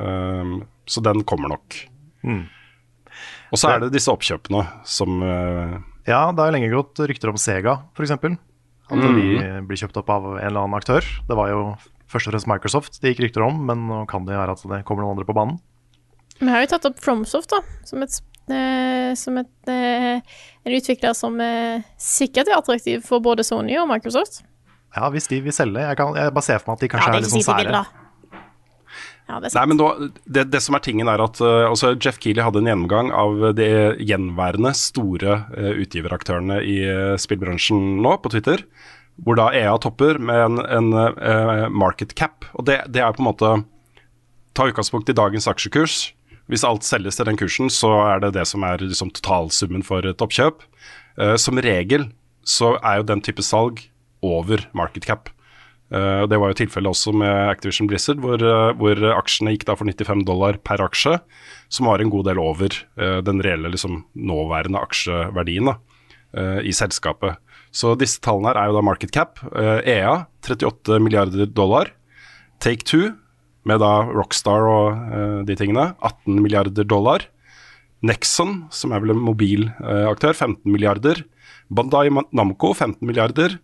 Um, 0.00 0.62
så 0.88 1.02
den 1.04 1.24
kommer 1.28 1.52
nok. 1.52 1.76
Mm. 2.24 2.46
Og 3.52 3.60
så 3.60 3.72
er 3.72 3.84
det 3.84 3.92
disse 3.94 4.12
oppkjøpene 4.12 4.62
som 4.86 5.22
uh, 5.24 5.76
Ja, 6.08 6.28
det 6.32 6.44
har 6.44 6.54
lenge 6.54 6.70
gått 6.72 7.00
rykter 7.08 7.32
om 7.32 7.40
Sega, 7.40 7.78
f.eks. 7.96 8.14
At 8.88 9.04
de 9.04 9.28
blir 9.68 9.80
kjøpt 9.82 10.00
opp 10.00 10.10
av 10.12 10.26
en 10.38 10.40
eller 10.40 10.62
annen 10.62 10.78
aktør. 10.78 11.04
Det 11.28 11.36
var 11.36 11.52
jo 11.52 11.62
først 12.08 12.30
og 12.30 12.32
fremst 12.32 12.48
Microsoft 12.48 13.00
det 13.02 13.12
gikk 13.12 13.26
rykter 13.26 13.44
om, 13.44 13.60
men 13.68 13.84
nå 13.90 14.04
kan 14.08 14.24
det 14.28 14.38
være 14.38 14.56
at 14.56 14.64
det 14.72 14.84
kommer 14.88 15.04
noen 15.04 15.18
andre 15.18 15.28
på 15.28 15.36
banen. 15.36 15.58
Vi 16.38 16.48
har 16.48 16.62
jo 16.62 16.70
tatt 16.70 16.86
opp 16.88 17.00
Fromsoft, 17.02 17.52
da, 17.52 17.60
som, 17.88 18.02
et, 18.04 18.20
som 19.18 19.38
et, 19.40 19.70
eh, 19.70 20.20
en 20.64 20.76
utvikler 20.76 21.14
som 21.16 21.38
eh, 21.40 21.84
sikkert 22.00 22.50
er 22.50 22.58
attraktiv 22.58 23.04
for 23.06 23.22
både 23.24 23.46
Sony 23.46 23.76
og 23.80 23.88
Microsoft. 23.90 24.42
Ja, 24.96 25.08
hvis 25.12 25.28
de 25.30 25.40
vil 25.44 25.54
selge. 25.54 25.84
Jeg, 25.84 25.98
kan, 25.98 26.14
jeg 26.16 26.34
bare 26.34 26.46
ser 26.46 26.60
for 26.62 26.72
meg 26.72 26.78
at 26.78 26.84
de 26.84 26.92
kanskje 26.94 27.08
ja, 27.08 27.14
er 27.14 27.18
er 27.18 27.26
litt 27.26 27.34
sånn 27.34 27.46
sære. 27.46 27.82
Ja, 29.28 29.38
det 29.44 29.50
Nei, 29.52 29.64
men 29.68 29.76
da, 29.76 29.88
det, 30.24 30.46
det 30.54 30.60
som 30.64 30.78
er 30.78 30.82
tingen 30.84 31.10
er 31.12 31.20
at 31.20 31.36
uh, 31.44 31.68
altså 31.68 31.90
Jeff 32.00 32.16
Keeley 32.16 32.40
hadde 32.40 32.62
en 32.62 32.70
gjennomgang 32.70 33.10
av 33.12 33.42
de 33.58 33.66
gjenværende 34.00 34.72
store 34.72 35.34
uh, 35.52 35.74
utgiveraktørene 35.84 36.62
i 36.64 36.78
uh, 36.88 37.16
spillbransjen 37.20 37.98
nå 38.00 38.14
på 38.24 38.32
Twitter, 38.32 38.64
hvor 39.20 39.36
da 39.36 39.50
EA 39.52 39.74
topper 39.84 40.16
med 40.16 40.40
en, 40.46 40.62
en 40.64 40.88
uh, 40.96 41.66
market 41.68 42.16
cap. 42.16 42.48
Og 42.56 42.64
det, 42.70 42.80
det 42.88 43.04
er 43.04 43.12
på 43.12 43.20
en 43.24 43.28
måte 43.28 43.58
Ta 44.58 44.64
utgangspunkt 44.66 45.06
i 45.12 45.14
dagens 45.14 45.44
aksjekurs. 45.46 46.08
Hvis 46.48 46.64
alt 46.64 46.86
selges 46.86 47.18
til 47.18 47.28
den 47.28 47.38
kursen, 47.38 47.68
så 47.72 47.90
er 48.06 48.22
det 48.24 48.32
det 48.38 48.46
som 48.48 48.64
er 48.64 48.80
liksom, 48.80 49.12
totalsummen 49.12 49.84
for 49.84 50.06
et 50.08 50.22
oppkjøp. 50.24 50.64
Uh, 51.20 51.36
som 51.40 51.60
regel 51.60 52.08
så 52.48 52.76
er 52.78 53.00
jo 53.00 53.08
den 53.10 53.22
type 53.24 53.44
salg 53.44 53.84
over 54.24 54.64
market 54.76 55.04
cap. 55.08 55.28
Uh, 55.92 56.24
det 56.28 56.38
var 56.40 56.52
jo 56.52 56.58
tilfellet 56.62 56.92
også 56.94 57.12
med 57.16 57.52
Activision 57.52 57.88
Blizzard, 57.90 58.22
hvor, 58.24 58.40
uh, 58.40 58.72
hvor 58.80 58.96
aksjene 59.12 59.52
gikk 59.52 59.66
da 59.68 59.76
for 59.76 59.88
95 59.88 60.24
dollar 60.28 60.60
per 60.64 60.80
aksje, 60.84 61.18
som 61.68 61.90
var 61.90 62.00
en 62.00 62.12
god 62.12 62.30
del 62.30 62.40
over 62.40 62.80
den 62.96 63.44
reelle 63.44 63.68
liksom, 63.74 64.02
nåværende 64.16 64.80
aksjeverdien 64.80 65.68
da, 65.68 65.74
i 66.64 66.72
selskapet. 66.72 67.36
Så 67.76 67.92
disse 68.00 68.22
tallene 68.24 68.48
her 68.50 68.60
er 68.62 68.70
jo 68.70 68.78
da 68.78 68.82
market 68.84 69.12
cap. 69.12 69.42
EA 69.52 70.24
38 70.48 70.96
milliarder 71.04 71.50
dollar. 71.52 71.92
Take 72.64 72.88
Two, 72.88 73.12
med 73.68 73.82
da 73.84 73.92
Rockstar 74.08 74.66
og 74.68 74.98
uh, 75.12 75.40
de 75.48 75.56
tingene, 75.58 75.92
18 76.00 76.40
milliarder 76.40 76.88
dollar. 76.88 77.28
Nexon, 78.04 78.62
som 78.70 78.92
er 78.94 79.02
vel 79.02 79.14
en 79.14 79.24
mobilaktør, 79.26 80.36
15 80.36 80.62
milliarder. 80.70 81.24
Bandai 81.68 82.08
Namco, 82.32 82.72
15 82.72 83.02
milliarder. 83.06 83.58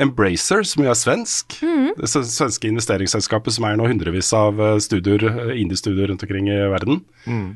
Embracer, 0.00 0.64
som 0.66 0.82
jo 0.82 0.90
er 0.90 0.98
svensk. 0.98 1.58
Det 1.94 2.08
svenske 2.10 2.66
investeringsselskapet 2.66 3.54
som 3.54 3.66
er 3.68 3.76
nå 3.78 3.86
hundrevis 3.86 4.32
av 4.34 4.58
studier, 4.82 5.22
studioer, 5.22 5.50
eh, 5.52 5.60
indie-studioer 5.62 6.10
rundt 6.10 6.24
omkring 6.26 6.48
i 6.50 6.58
verden. 6.72 7.04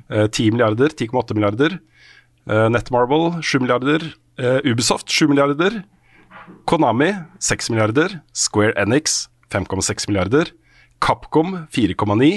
Eh, 0.09 0.29
10 0.29 0.53
milliarder, 0.55 0.95
10,8 0.95 1.35
milliarder. 1.35 1.79
Eh, 2.49 2.69
Netmarble 2.71 3.43
7 3.43 3.59
milliarder. 3.61 4.15
Eh, 4.39 4.61
Ubisoft 4.65 5.11
7 5.11 5.29
milliarder. 5.29 5.83
Konami 6.65 7.11
6 7.41 7.71
milliarder. 7.71 8.21
Square 8.33 8.75
Enix 8.77 9.29
5,6 9.51 10.09
milliarder. 10.09 10.53
Capcom 11.01 11.67
4,9. 11.73 12.31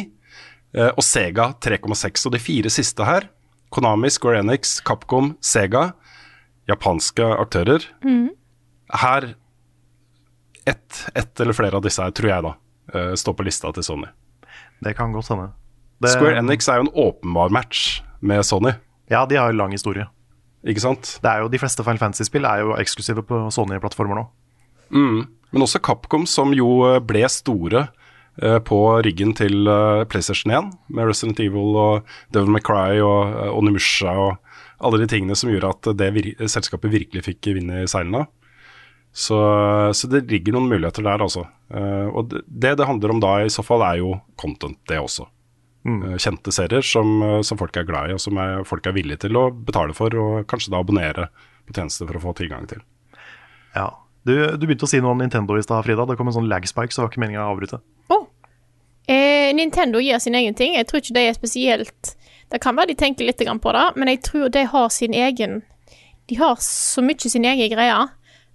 Eh, 0.74 0.92
og 0.96 1.04
Sega 1.04 1.52
3,6. 1.60 2.26
Og 2.30 2.36
de 2.36 2.40
fire 2.40 2.72
siste 2.72 3.06
her, 3.08 3.28
Konami, 3.72 4.10
Square 4.12 4.40
Enix, 4.44 4.78
Capcom, 4.86 5.34
Sega, 5.44 5.92
japanske 6.70 7.26
aktører. 7.40 7.86
Her 9.02 9.34
ett 10.68 11.08
et 11.18 11.40
eller 11.42 11.56
flere 11.58 11.80
av 11.80 11.84
disse 11.84 12.04
her, 12.04 12.12
tror 12.16 12.30
jeg 12.30 12.44
da, 12.46 12.52
eh, 12.94 13.14
står 13.18 13.34
på 13.40 13.46
lista 13.48 13.72
til 13.74 13.84
Sony. 13.84 14.08
Det 14.84 14.96
kan 14.98 15.12
godt 15.14 15.30
hende. 15.34 15.50
Det, 16.02 16.12
Square 16.14 16.38
Enix 16.42 16.68
er 16.70 16.80
jo 16.82 16.88
en 16.88 16.96
åpenbar 17.08 17.50
match 17.52 18.02
med 18.22 18.44
Sony, 18.46 18.74
Ja, 19.10 19.26
de 19.26 19.36
har 19.36 19.52
jo 19.52 19.58
lang 19.58 19.72
historie. 19.72 20.08
ikke 20.66 20.80
sant? 20.80 21.20
Det 21.22 21.30
er 21.30 21.40
jo 21.42 21.50
De 21.50 21.58
fleste 21.58 21.84
Final 21.84 21.98
Fantasy-spill 21.98 22.46
er 22.46 22.60
jo 22.62 22.76
eksklusive 22.78 23.24
på 23.26 23.52
Sony-plattformer 23.52 24.16
nå. 24.16 24.28
Men 25.52 25.62
også 25.62 25.82
Capcom, 25.82 26.26
som 26.28 26.54
jo 26.54 26.84
eh, 26.96 27.00
ble 27.00 27.24
store 27.28 27.90
på 28.66 28.80
ryggen 29.06 29.34
til 29.38 29.68
eh, 29.68 30.04
PlayStation 30.10 30.54
1, 30.56 30.70
med 30.96 31.10
Resident 31.10 31.42
Evil 31.44 31.76
og 31.78 32.14
Devil 32.34 32.54
May 32.54 32.64
Cry 32.64 33.02
og 33.04 33.34
uh, 33.36 33.58
Onimusha 33.58 34.14
og 34.16 34.38
alle 34.82 35.02
de 35.02 35.10
tingene 35.12 35.36
som 35.38 35.52
gjorde 35.52 35.74
at 35.76 35.90
det 36.00 36.08
vir 36.16 36.30
selskapet 36.50 36.94
virkelig 36.94 37.26
fikk 37.28 37.52
vind 37.58 37.74
i 37.76 37.84
seilene. 37.90 38.26
Så, 39.12 39.38
så 39.94 40.08
det 40.08 40.30
ligger 40.32 40.56
noen 40.56 40.70
muligheter 40.72 41.04
der, 41.04 41.22
altså. 41.22 41.44
Eh, 41.74 42.08
og 42.08 42.32
det 42.32 42.74
det 42.80 42.88
handler 42.88 43.14
om 43.14 43.20
da 43.24 43.34
i 43.44 43.52
så 43.52 43.64
fall, 43.66 43.84
er 43.84 44.00
jo 44.00 44.16
content, 44.40 44.80
det 44.88 45.02
også. 45.02 45.28
Eh, 45.88 46.16
kjente 46.22 46.54
serier 46.56 46.86
som, 46.86 47.12
eh, 47.26 47.42
som 47.46 47.60
folk 47.60 47.76
er 47.78 47.88
glad 47.88 48.10
i, 48.10 48.16
og 48.16 48.24
som 48.24 48.40
er, 48.42 48.64
folk 48.68 48.88
er 48.88 48.96
villige 48.96 49.26
til 49.26 49.38
å 49.40 49.50
betale 49.52 49.96
for, 49.98 50.16
og 50.16 50.48
kanskje 50.52 50.72
da 50.74 50.80
abonnere 50.80 51.28
på 51.68 51.76
tjenester 51.76 52.08
for 52.08 52.20
å 52.20 52.24
få 52.30 52.36
tilgang 52.40 52.70
til. 52.72 52.84
Ja. 53.76 53.90
Du, 54.28 54.34
du 54.58 54.68
begynte 54.68 54.86
å 54.86 54.90
si 54.90 55.00
noe 55.02 55.16
om 55.16 55.22
Nintendo 55.22 55.58
i 55.58 55.64
stad, 55.66 55.82
Frida. 55.86 56.06
Det 56.06 56.18
kom 56.20 56.30
en 56.30 56.36
sånn 56.36 56.50
lagspike, 56.52 56.94
så 56.94 57.02
det 57.02 57.06
var 57.06 57.12
ikke 57.14 57.24
meningen 57.24 57.42
å 57.42 57.50
avbryte. 57.56 57.82
Å. 58.14 58.20
Eh, 59.10 59.50
Nintendo 59.58 60.02
gjør 60.04 60.22
sin 60.22 60.38
egen 60.38 60.58
ting. 60.58 60.76
Jeg 60.78 60.88
tror 60.90 61.02
ikke 61.02 61.18
det 61.18 61.28
er 61.28 61.38
spesielt 61.38 62.16
Det 62.52 62.60
kan 62.62 62.76
være 62.76 62.92
de 62.92 63.00
tenker 63.00 63.26
litt 63.26 63.42
på 63.42 63.72
det, 63.74 63.86
men 63.96 64.12
jeg 64.12 64.22
tror 64.28 64.50
de 64.50 64.66
har 64.68 64.90
sin 64.90 65.14
egen 65.14 65.62
De 66.30 66.36
har 66.36 66.58
så 66.62 67.02
mye 67.02 67.30
sin 67.32 67.46
egen 67.46 67.72
greie 67.72 68.02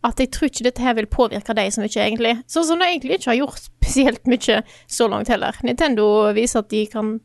at 0.06 0.20
jeg 0.20 0.30
tror 0.30 0.46
ikke 0.46 0.64
dette 0.68 0.82
her 0.84 0.94
vil 0.94 1.08
påvirke 1.10 1.54
dem 1.56 1.70
så 1.72 1.80
mye, 1.82 1.90
egentlig. 1.98 2.34
Sånn 2.46 2.66
som 2.68 2.78
de 2.78 2.86
egentlig 2.86 3.16
ikke 3.16 3.30
har 3.32 3.38
gjort 3.40 3.62
spesielt 3.70 4.28
mye 4.30 4.60
så 4.86 5.08
langt 5.10 5.32
heller. 5.32 5.56
Nintendo 5.66 6.04
viser 6.36 6.62
at 6.62 6.70
de 6.70 6.84
kan 6.92 7.16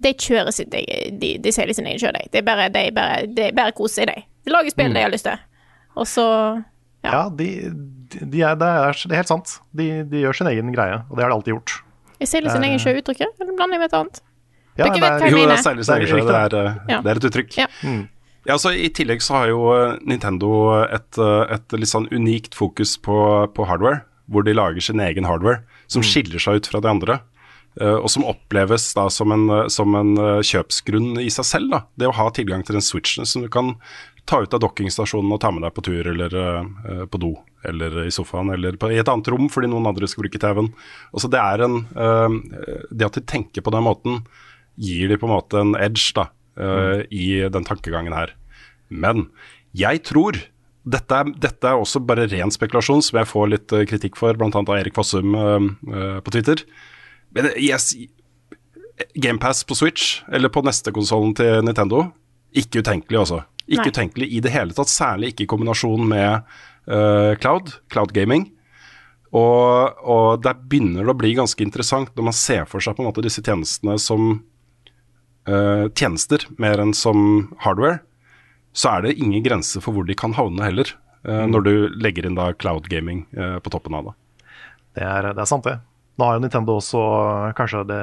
De 0.00 0.12
kjører 0.12 0.52
sitt 0.52 0.70
De, 0.72 0.82
De, 1.12 1.38
de 1.40 1.52
selger 1.52 1.78
sin 1.78 1.88
egen 1.88 2.02
kjør, 2.02 2.18
de. 2.18 2.28
Det 2.32 2.42
er 2.42 2.44
bare, 2.44 2.68
de 2.74 2.84
bare, 2.92 3.22
de 3.26 3.48
bare 3.56 3.72
koser 3.72 4.02
seg, 4.02 4.12
de. 4.12 4.26
De 4.44 4.52
lager 4.52 4.74
spill 4.74 4.92
de 4.92 5.06
har 5.06 5.14
lyst 5.14 5.28
til. 5.28 5.40
Og 5.96 6.06
så 6.08 6.26
Ja. 7.04 7.10
Ja, 7.12 7.20
de, 7.32 7.46
de, 8.12 8.18
de 8.34 8.42
er, 8.44 8.56
det, 8.60 8.66
er, 8.68 8.92
det 9.08 9.14
er 9.14 9.20
helt 9.22 9.30
sant. 9.32 9.54
De, 9.72 9.86
de 10.04 10.20
gjør 10.24 10.36
sin 10.36 10.50
egen 10.52 10.72
greie, 10.74 10.98
og 11.08 11.16
det 11.16 11.24
har 11.24 11.30
de 11.32 11.36
alltid 11.38 11.54
gjort. 11.54 11.76
Jeg 12.20 12.28
selger 12.28 12.50
sin 12.52 12.62
er- 12.64 12.68
egen 12.68 12.82
sjø-uttrykket, 12.82 13.38
eller 13.40 13.54
blander 13.56 13.78
jeg 13.78 13.80
med 13.80 13.88
et 13.92 13.98
annet? 14.00 14.20
Ja, 14.76 14.84
Dere 14.84 14.92
det 14.94 15.00
vet 15.00 15.10
er- 15.10 15.18
hva 15.20 15.26
jeg 15.26 15.32
Jo, 15.32 15.38
det 15.48 15.54
er 15.58 15.62
særlig 15.64 15.84
særlig 15.88 16.08
det, 16.10 16.34
er, 16.40 16.56
eh, 16.60 17.00
det 17.02 17.10
er 17.14 17.16
et 17.22 17.28
uttrykk. 17.30 17.56
Ja. 17.56 17.66
Ja, 18.46 18.54
altså 18.56 18.70
I 18.72 18.88
tillegg 18.96 19.20
så 19.24 19.34
har 19.36 19.48
jo 19.50 19.64
eh, 19.76 19.96
Nintendo 20.08 20.50
et, 20.86 21.18
eh, 21.20 21.54
et 21.56 21.72
litt 21.76 21.90
sånn 21.90 22.06
unikt 22.12 22.54
fokus 22.56 22.94
på, 22.98 23.16
på 23.56 23.66
hardware, 23.68 24.02
hvor 24.30 24.44
de 24.46 24.54
lager 24.56 24.80
sin 24.80 25.00
egen 25.00 25.24
hardware, 25.28 25.62
som 25.88 26.02
skiller 26.02 26.38
seg 26.40 26.60
ut 26.60 26.66
fra 26.70 26.80
de 26.80 26.88
andre. 26.88 27.18
eh, 27.80 27.96
og 28.00 28.08
som 28.10 28.24
oppleves 28.24 28.92
da 28.96 29.08
som 29.08 29.30
en, 29.32 29.44
eh, 29.50 29.68
som 29.68 29.94
en 29.94 30.16
eh, 30.18 30.40
kjøpsgrunn 30.42 31.20
i 31.22 31.28
seg 31.30 31.44
selv. 31.44 31.70
da, 31.70 31.82
Det 31.98 32.08
å 32.08 32.14
ha 32.16 32.28
tilgang 32.30 32.64
til 32.66 32.74
den 32.74 32.82
switchen 32.82 33.24
som 33.26 33.42
du 33.42 33.48
kan 33.48 33.76
ta 34.30 34.38
ut 34.44 34.54
av 34.54 34.62
dockingstasjonen 34.62 35.32
og 35.34 35.40
ta 35.42 35.50
med 35.50 35.64
deg 35.66 35.74
på 35.74 35.82
tur, 35.84 36.06
eller 36.12 36.36
eh, 36.38 37.02
på 37.10 37.20
do, 37.22 37.32
eller 37.66 38.04
i 38.04 38.12
sofaen, 38.14 38.52
eller 38.54 38.78
på, 38.78 38.92
i 38.92 39.00
et 39.02 39.10
annet 39.10 39.30
rom 39.32 39.48
fordi 39.50 39.70
noen 39.72 39.88
andre 39.90 40.08
skal 40.10 40.24
bruke 40.24 40.40
TV-en. 40.40 40.70
Altså 41.10 41.30
det 41.32 41.40
eh, 41.40 42.36
Det 42.90 43.08
at 43.08 43.18
de 43.18 43.24
tenker 43.26 43.66
på 43.66 43.74
den 43.74 43.86
måten, 43.86 44.22
gir 44.80 45.10
de 45.10 45.18
på 45.18 45.26
en 45.26 45.34
måte 45.34 45.60
en 45.60 45.74
edge 45.74 46.14
da, 46.16 46.28
eh, 46.56 47.02
i 47.10 47.42
den 47.50 47.66
tankegangen 47.66 48.14
her. 48.14 48.36
Men 48.88 49.28
jeg 49.76 50.04
tror 50.06 50.38
dette 50.90 51.12
er, 51.12 51.34
dette 51.36 51.66
er 51.66 51.76
også 51.76 52.00
bare 52.02 52.28
ren 52.30 52.54
spekulasjon, 52.54 53.02
som 53.04 53.20
jeg 53.20 53.28
får 53.28 53.50
litt 53.50 53.74
kritikk 53.90 54.16
for, 54.16 54.38
bl.a. 54.38 54.48
av 54.54 54.78
Erik 54.78 54.96
Fossum 54.96 55.36
på 55.36 56.32
Twitter. 56.32 56.62
Men 57.36 57.50
yes, 57.60 57.92
GamePass 59.14 59.60
på 59.68 59.76
Switch, 59.76 60.22
eller 60.32 60.50
på 60.50 60.64
neste 60.66 60.94
konsollen 60.96 61.36
til 61.36 61.60
Nintendo, 61.66 62.08
ikke 62.56 62.80
utenkelig, 62.82 63.20
altså. 63.20 63.42
Ikke 63.70 63.86
Nei. 63.86 63.94
utenkelig 63.94 64.28
i 64.34 64.40
det 64.42 64.50
hele 64.50 64.74
tatt, 64.74 64.90
særlig 64.90 65.32
ikke 65.32 65.44
i 65.46 65.50
kombinasjon 65.50 66.02
med 66.10 66.42
uh, 66.90 67.32
cloud, 67.38 67.76
cloud 67.92 68.14
gaming. 68.16 68.48
Og, 69.30 70.00
og 70.02 70.40
der 70.42 70.58
begynner 70.58 71.06
det 71.06 71.12
å 71.12 71.18
bli 71.18 71.36
ganske 71.38 71.62
interessant 71.62 72.10
når 72.18 72.30
man 72.32 72.34
ser 72.34 72.64
for 72.66 72.82
seg 72.82 72.96
på 72.96 73.04
en 73.04 73.10
måte 73.12 73.22
disse 73.22 73.44
tjenestene 73.46 73.94
som 74.02 74.32
uh, 75.46 75.86
tjenester 75.94 76.48
mer 76.58 76.82
enn 76.82 76.96
som 76.98 77.52
hardware. 77.62 78.00
Så 78.74 78.90
er 78.90 79.06
det 79.06 79.20
ingen 79.22 79.44
grense 79.46 79.82
for 79.82 79.94
hvor 79.94 80.06
de 80.06 80.18
kan 80.18 80.34
havne 80.34 80.66
heller, 80.66 80.90
uh, 81.28 81.46
når 81.46 81.66
du 81.68 81.72
legger 82.02 82.26
inn 82.26 82.38
da 82.38 82.50
cloud 82.58 82.90
gaming 82.90 83.22
på 83.30 83.70
toppen 83.70 83.94
av 83.94 84.10
det. 84.10 84.16
Det 84.98 85.06
er, 85.06 85.30
det 85.30 85.44
er 85.44 85.46
sant, 85.46 85.62
det. 85.62 85.78
Nå 86.18 86.26
har 86.26 86.36
jo 86.36 86.42
Nintendo 86.42 86.74
også 86.76 87.00
Kanskje 87.56 87.84
det, 87.88 88.00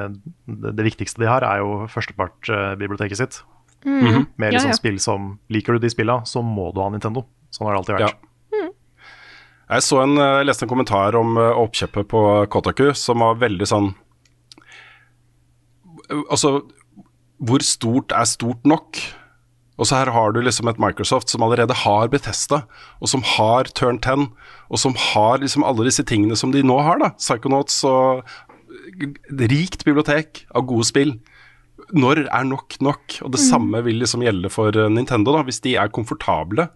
det, 0.48 0.72
det 0.80 0.86
viktigste 0.88 1.20
de 1.20 1.28
har, 1.28 1.44
er 1.44 1.60
jo 1.60 1.84
førstepartbiblioteket 1.92 3.20
sitt. 3.20 3.42
Med 3.84 4.54
liksom 4.54 4.72
ja. 4.72 4.76
spill 4.76 4.96
som 5.02 5.28
Liker 5.52 5.76
du 5.76 5.84
de 5.84 5.90
spilla, 5.92 6.22
så 6.26 6.42
må 6.42 6.72
du 6.74 6.80
ha 6.82 6.88
Nintendo. 6.90 7.22
Sånn 7.54 7.68
har 7.68 7.76
det 7.76 7.82
alltid 7.82 7.96
vært. 7.98 8.16
Ja. 8.16 8.28
Jeg 9.68 9.84
så 9.84 10.00
en, 10.00 10.16
jeg 10.16 10.46
leste 10.48 10.64
en 10.64 10.70
kommentar 10.70 11.16
om 11.18 11.36
eh, 11.36 11.60
oppkjøpet 11.60 12.08
på 12.08 12.20
Kotaku 12.52 12.86
som 12.96 13.20
var 13.24 13.40
veldig 13.42 13.68
sånn 13.68 13.90
Altså, 16.32 16.62
hvor 17.36 17.60
stort 17.60 18.14
er 18.16 18.24
stort 18.24 18.64
nok? 18.64 18.96
Og 19.76 19.86
så 19.86 19.98
her 19.98 20.10
har 20.14 20.32
du 20.32 20.40
liksom 20.40 20.70
et 20.70 20.80
Microsoft 20.80 21.28
som 21.28 21.44
allerede 21.44 21.76
har 21.84 22.08
Bethesda, 22.08 22.62
og 22.96 23.10
som 23.12 23.20
har 23.36 23.68
Turn 23.76 24.00
10, 24.00 24.24
og 24.72 24.80
som 24.80 24.96
har 24.98 25.42
liksom 25.42 25.66
alle 25.68 25.84
disse 25.84 26.06
tingene 26.08 26.38
som 26.40 26.54
de 26.54 26.64
nå 26.64 26.78
har, 26.80 26.96
da. 27.02 27.10
Psychonauts 27.20 27.76
og 27.84 28.24
rikt 29.52 29.84
bibliotek 29.84 30.46
av 30.56 30.64
gode 30.72 30.88
spill. 30.88 31.12
Når 31.96 32.26
er 32.26 32.44
nok 32.48 32.76
nok? 32.84 33.18
Og 33.24 33.32
det 33.34 33.40
samme 33.40 33.80
vil 33.86 34.00
liksom 34.02 34.24
gjelde 34.24 34.50
for 34.52 34.74
eh, 34.76 34.90
Nintendo, 34.92 35.34
da, 35.36 35.44
hvis 35.46 35.62
de 35.64 35.76
er 35.80 35.92
komfortable 35.94 36.68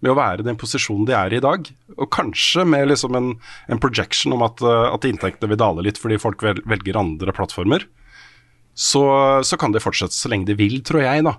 med 0.00 0.12
å 0.12 0.16
være 0.16 0.40
i 0.40 0.46
den 0.46 0.58
posisjonen 0.60 1.06
de 1.08 1.14
er 1.16 1.34
i 1.34 1.40
i 1.40 1.44
dag. 1.44 1.66
Og 1.98 2.10
kanskje 2.12 2.64
med 2.68 2.88
liksom 2.88 3.16
en, 3.18 3.30
en 3.68 3.82
projection 3.82 4.36
om 4.36 4.44
at, 4.46 4.62
eh, 4.62 4.86
at 4.90 5.06
inntektene 5.08 5.52
vil 5.52 5.60
dale 5.60 5.84
litt 5.86 6.00
fordi 6.00 6.20
folk 6.20 6.44
vel, 6.46 6.62
velger 6.68 7.00
andre 7.00 7.34
plattformer. 7.36 7.86
Så, 8.74 9.02
så 9.44 9.58
kan 9.60 9.74
de 9.74 9.82
fortsette 9.82 10.16
så 10.16 10.30
lenge 10.32 10.48
de 10.48 10.56
vil, 10.56 10.78
tror 10.86 11.02
jeg, 11.04 11.26
da. 11.26 11.34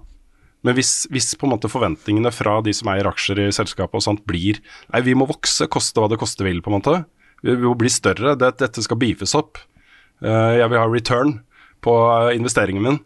Men 0.61 0.75
hvis, 0.77 1.07
hvis 1.09 1.31
på 1.39 1.47
en 1.47 1.55
måte 1.55 1.71
forventningene 1.71 2.29
fra 2.35 2.59
de 2.61 2.73
som 2.75 2.91
eier 2.91 3.07
aksjer 3.09 3.47
i 3.47 3.53
selskapet 3.55 3.97
og 3.97 4.05
sånt 4.05 4.21
blir 4.29 4.59
Nei, 4.91 5.01
vi 5.07 5.15
må 5.17 5.25
vokse, 5.29 5.65
koste 5.71 6.03
hva 6.03 6.11
det 6.11 6.19
koste 6.21 6.45
vil, 6.45 6.61
på 6.61 6.69
en 6.69 6.77
måte. 6.77 6.97
Vi, 7.41 7.55
må 7.57 7.73
bli 7.79 7.89
større. 7.89 8.35
Det, 8.37 8.53
dette 8.61 8.83
skal 8.85 8.99
beefes 9.01 9.33
opp. 9.37 9.57
Eh, 10.21 10.59
jeg 10.59 10.69
vil 10.69 10.81
ha 10.83 10.89
return 10.91 11.39
på 11.81 11.95
investeringen 12.35 12.85
min. 12.85 12.99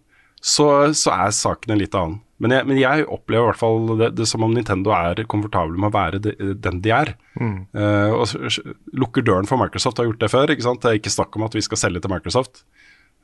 Så, 0.45 0.65
så 0.93 1.09
er 1.15 1.31
saken 1.33 1.73
en 1.73 1.79
litt 1.81 1.95
annen. 1.97 2.19
Men 2.43 2.51
jeg, 2.51 2.65
men 2.67 2.77
jeg 2.77 3.05
opplever 3.15 3.45
i 3.47 3.49
hvert 3.49 3.59
fall 3.61 3.85
det, 3.97 4.09
det 4.19 4.25
som 4.29 4.43
om 4.45 4.51
Nintendo 4.53 4.91
er 4.93 5.21
komfortable 5.31 5.79
med 5.79 5.87
å 5.87 5.95
være 5.95 6.19
de, 6.21 6.33
den 6.61 6.81
de 6.83 6.91
er. 6.93 7.13
Eh, 7.39 8.11
og 8.13 8.25
s- 8.27 8.35
s- 8.51 8.59
lukker 8.93 9.23
døren 9.25 9.47
for 9.49 9.57
Microsoft, 9.61 9.97
har 10.01 10.09
gjort 10.09 10.19
det 10.21 10.29
før. 10.33 10.51
ikke 10.53 10.65
sant? 10.67 10.83
Det 10.83 10.91
er 10.91 10.99
ikke 10.99 11.13
snakk 11.15 11.37
om 11.39 11.47
at 11.47 11.55
vi 11.55 11.63
skal 11.65 11.79
selge 11.81 12.03
til 12.03 12.11
Microsoft. 12.11 12.61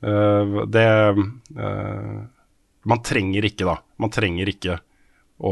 Uh, 0.01 0.63
det 0.73 0.87
uh, 1.59 2.21
Man 2.89 3.03
trenger 3.05 3.45
ikke, 3.45 3.67
da. 3.69 3.75
Man 4.01 4.09
trenger 4.15 4.49
ikke 4.49 4.79
å 5.45 5.51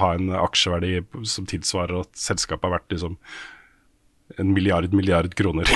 ha 0.00 0.14
en 0.16 0.30
aksjeverdi 0.40 1.02
som 1.28 1.44
tilsvarer 1.50 1.98
at 2.06 2.14
selskapet 2.16 2.64
har 2.68 2.78
vært 2.78 2.94
liksom 2.94 3.18
en 4.40 4.52
milliard 4.54 4.92
milliard 4.96 5.34
kroner 5.38 5.68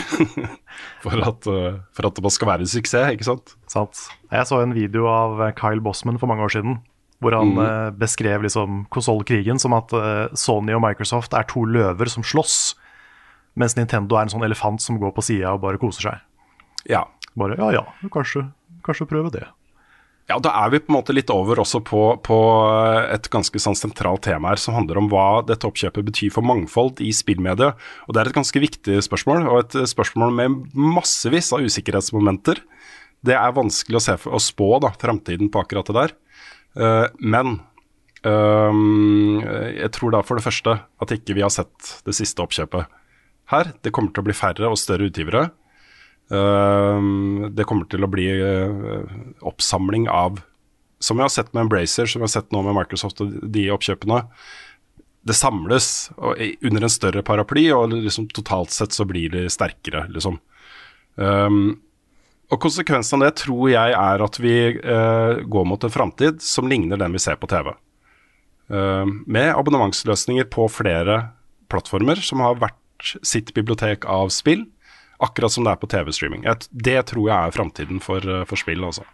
for, 1.04 1.20
at, 1.20 1.46
eh, 1.50 1.78
for 1.94 2.08
at 2.08 2.20
det 2.24 2.32
skal 2.34 2.50
være 2.50 2.66
en 2.66 2.70
suksess, 2.70 3.12
ikke 3.14 3.28
sant? 3.28 3.54
Sant. 3.70 4.04
Jeg 4.32 4.48
så 4.50 4.60
en 4.62 4.74
video 4.76 5.08
av 5.10 5.42
eh, 5.44 5.54
Kyle 5.58 5.82
Bossman 5.84 6.20
for 6.20 6.30
mange 6.30 6.46
år 6.46 6.54
siden, 6.56 6.78
hvor 7.22 7.36
han 7.36 7.54
eh, 7.62 7.90
beskrev 8.00 8.46
liksom 8.46 8.84
konsollkrigen 8.94 9.60
som 9.62 9.76
at 9.76 9.92
Sony 10.38 10.74
og 10.76 10.82
Microsoft 10.84 11.36
er 11.36 11.46
to 11.50 11.64
løver 11.68 12.10
som 12.10 12.26
slåss, 12.26 12.74
mens 13.60 13.76
Nintendo 13.78 14.18
er 14.18 14.26
en 14.26 14.34
sånn 14.34 14.46
elefant 14.46 14.82
som 14.82 14.98
går 15.02 15.14
på 15.14 15.24
sida 15.24 15.54
og 15.54 15.62
bare 15.62 15.80
koser 15.82 16.10
seg. 16.10 16.24
Ja. 16.90 17.06
Bare 17.38 17.56
ja 17.58 17.72
ja, 17.74 17.82
kanskje, 18.14 18.44
kanskje 18.86 19.08
prøve 19.10 19.32
det. 19.34 19.46
Ja, 20.24 20.38
da 20.40 20.54
er 20.56 20.70
vi 20.72 20.80
på 20.80 20.88
en 20.88 20.96
måte 20.96 21.12
litt 21.12 21.28
over 21.32 21.60
også 21.60 21.82
på, 21.84 22.00
på 22.24 22.36
et 23.12 23.26
ganske 23.32 23.60
sånn 23.60 23.76
sentralt 23.76 24.22
tema 24.24 24.54
her, 24.54 24.60
som 24.60 24.76
handler 24.78 25.02
om 25.02 25.10
hva 25.12 25.42
dette 25.44 25.68
oppkjøpet 25.68 26.06
betyr 26.06 26.32
for 26.32 26.46
mangfold 26.48 27.02
i 27.04 27.10
spillmediet. 27.12 27.76
Og 28.08 28.16
det 28.16 28.22
er 28.22 28.30
et 28.30 28.38
ganske 28.38 28.62
viktig 28.62 29.02
spørsmål, 29.04 29.44
og 29.50 29.58
et 29.60 29.76
spørsmål 29.90 30.32
med 30.38 30.56
massevis 30.72 31.52
av 31.52 31.66
usikkerhetsmomenter. 31.68 32.62
Det 33.24 33.36
er 33.36 33.56
vanskelig 33.56 34.00
å 34.00 34.04
for, 34.22 34.38
å 34.38 34.40
spå 34.40 34.70
da, 34.84 34.94
framtiden 35.00 35.52
på 35.52 35.60
akkurat 35.60 35.92
det 35.92 35.98
der. 35.98 36.16
Uh, 36.74 37.06
men 37.20 37.58
ehm, 38.26 39.44
jeg 39.76 39.92
tror 39.94 40.16
da 40.16 40.24
for 40.26 40.40
det 40.40 40.46
første 40.46 40.78
at 40.80 41.12
ikke 41.14 41.36
vi 41.36 41.44
har 41.44 41.52
sett 41.52 41.98
det 42.08 42.16
siste 42.16 42.40
oppkjøpet 42.44 42.88
her. 43.52 43.74
Det 43.84 43.92
kommer 43.92 44.12
til 44.16 44.24
å 44.24 44.28
bli 44.30 44.36
færre 44.36 44.72
og 44.72 44.80
større 44.80 45.12
utgivere. 45.12 45.50
Ehm, 46.32 47.50
det 47.52 47.66
kommer 47.68 47.88
til 47.90 48.04
å 48.04 48.10
bli 48.10 48.28
eh, 48.32 49.00
oppsamling 49.44 50.08
av 50.08 50.40
Som 51.04 51.18
vi 51.18 51.24
har 51.24 51.32
sett 51.32 51.50
med 51.52 51.66
Embracer, 51.66 52.06
som 52.08 52.22
vi 52.22 52.24
har 52.24 52.32
sett 52.32 52.52
nå 52.54 52.62
med 52.64 52.78
Microsoft 52.78 53.18
og 53.20 53.32
de 53.52 53.66
oppkjøpene. 53.74 54.22
Det 55.26 55.34
samles 55.36 56.08
under 56.16 56.86
en 56.86 56.92
større 56.92 57.20
paraply, 57.26 57.66
og 57.76 57.92
liksom 57.92 58.30
totalt 58.32 58.72
sett 58.72 58.94
så 58.96 59.04
blir 59.04 59.28
de 59.34 59.42
sterkere, 59.52 60.06
liksom. 60.14 60.38
Um, 61.20 61.76
og 62.48 62.62
konsekvensen 62.62 63.20
av 63.20 63.26
det 63.26 63.42
tror 63.42 63.68
jeg 63.68 63.92
er 63.98 64.24
at 64.24 64.40
vi 64.40 64.54
uh, 64.78 65.44
går 65.44 65.68
mot 65.68 65.84
en 65.84 65.92
framtid 65.92 66.40
som 66.40 66.72
ligner 66.72 67.02
den 67.02 67.12
vi 67.12 67.20
ser 67.20 67.36
på 67.36 67.50
TV. 67.52 67.74
Uh, 68.72 69.04
med 69.26 69.52
abonnementsløsninger 69.52 70.48
på 70.54 70.70
flere 70.72 71.20
plattformer 71.68 72.24
som 72.24 72.40
har 72.46 72.56
hvert 72.62 73.12
sitt 73.20 73.52
bibliotek 73.52 74.08
av 74.08 74.32
spill, 74.32 74.64
akkurat 75.22 75.52
som 75.52 75.66
det 75.66 75.74
er 75.74 75.80
på 75.80 75.90
TV-streaming. 75.90 76.46
Det 76.70 76.98
tror 77.10 77.28
jeg 77.28 77.36
er 77.36 77.54
framtiden 77.54 78.00
for, 78.02 78.24
eh, 78.24 78.44
for 78.48 78.60
spill, 78.60 78.84
altså. 78.84 79.06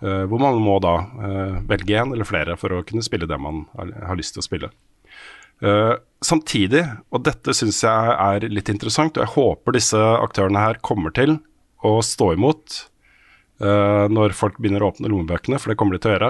Uh, 0.00 0.24
hvor 0.24 0.40
man 0.40 0.56
må 0.64 0.78
da 0.80 0.94
uh, 1.04 1.56
velge 1.68 1.92
én 1.92 2.14
eller 2.14 2.24
flere 2.24 2.54
for 2.56 2.72
å 2.72 2.84
kunne 2.88 3.04
spille 3.04 3.26
det 3.28 3.36
man 3.36 3.66
har, 3.76 3.90
har 4.08 4.16
lyst 4.16 4.32
til 4.32 4.40
å 4.40 4.46
spille. 4.46 4.70
Uh, 5.60 5.92
samtidig, 6.24 6.86
og 7.12 7.26
dette 7.26 7.52
syns 7.52 7.82
jeg 7.84 8.14
er 8.14 8.46
litt 8.48 8.70
interessant, 8.72 9.18
og 9.18 9.26
jeg 9.26 9.34
håper 9.34 9.76
disse 9.76 10.00
aktørene 10.00 10.62
her 10.64 10.80
kommer 10.80 11.12
til 11.12 11.36
å 11.84 11.98
stå 12.04 12.34
imot 12.38 12.86
når 13.60 14.32
folk 14.32 14.54
begynner 14.56 14.80
å 14.80 14.86
åpne 14.88 15.10
lommebøkene, 15.12 15.58
for 15.60 15.68
det 15.68 15.74
kommer 15.76 15.92
de 15.92 16.00
til 16.00 16.08
å 16.08 16.14
gjøre. 16.14 16.28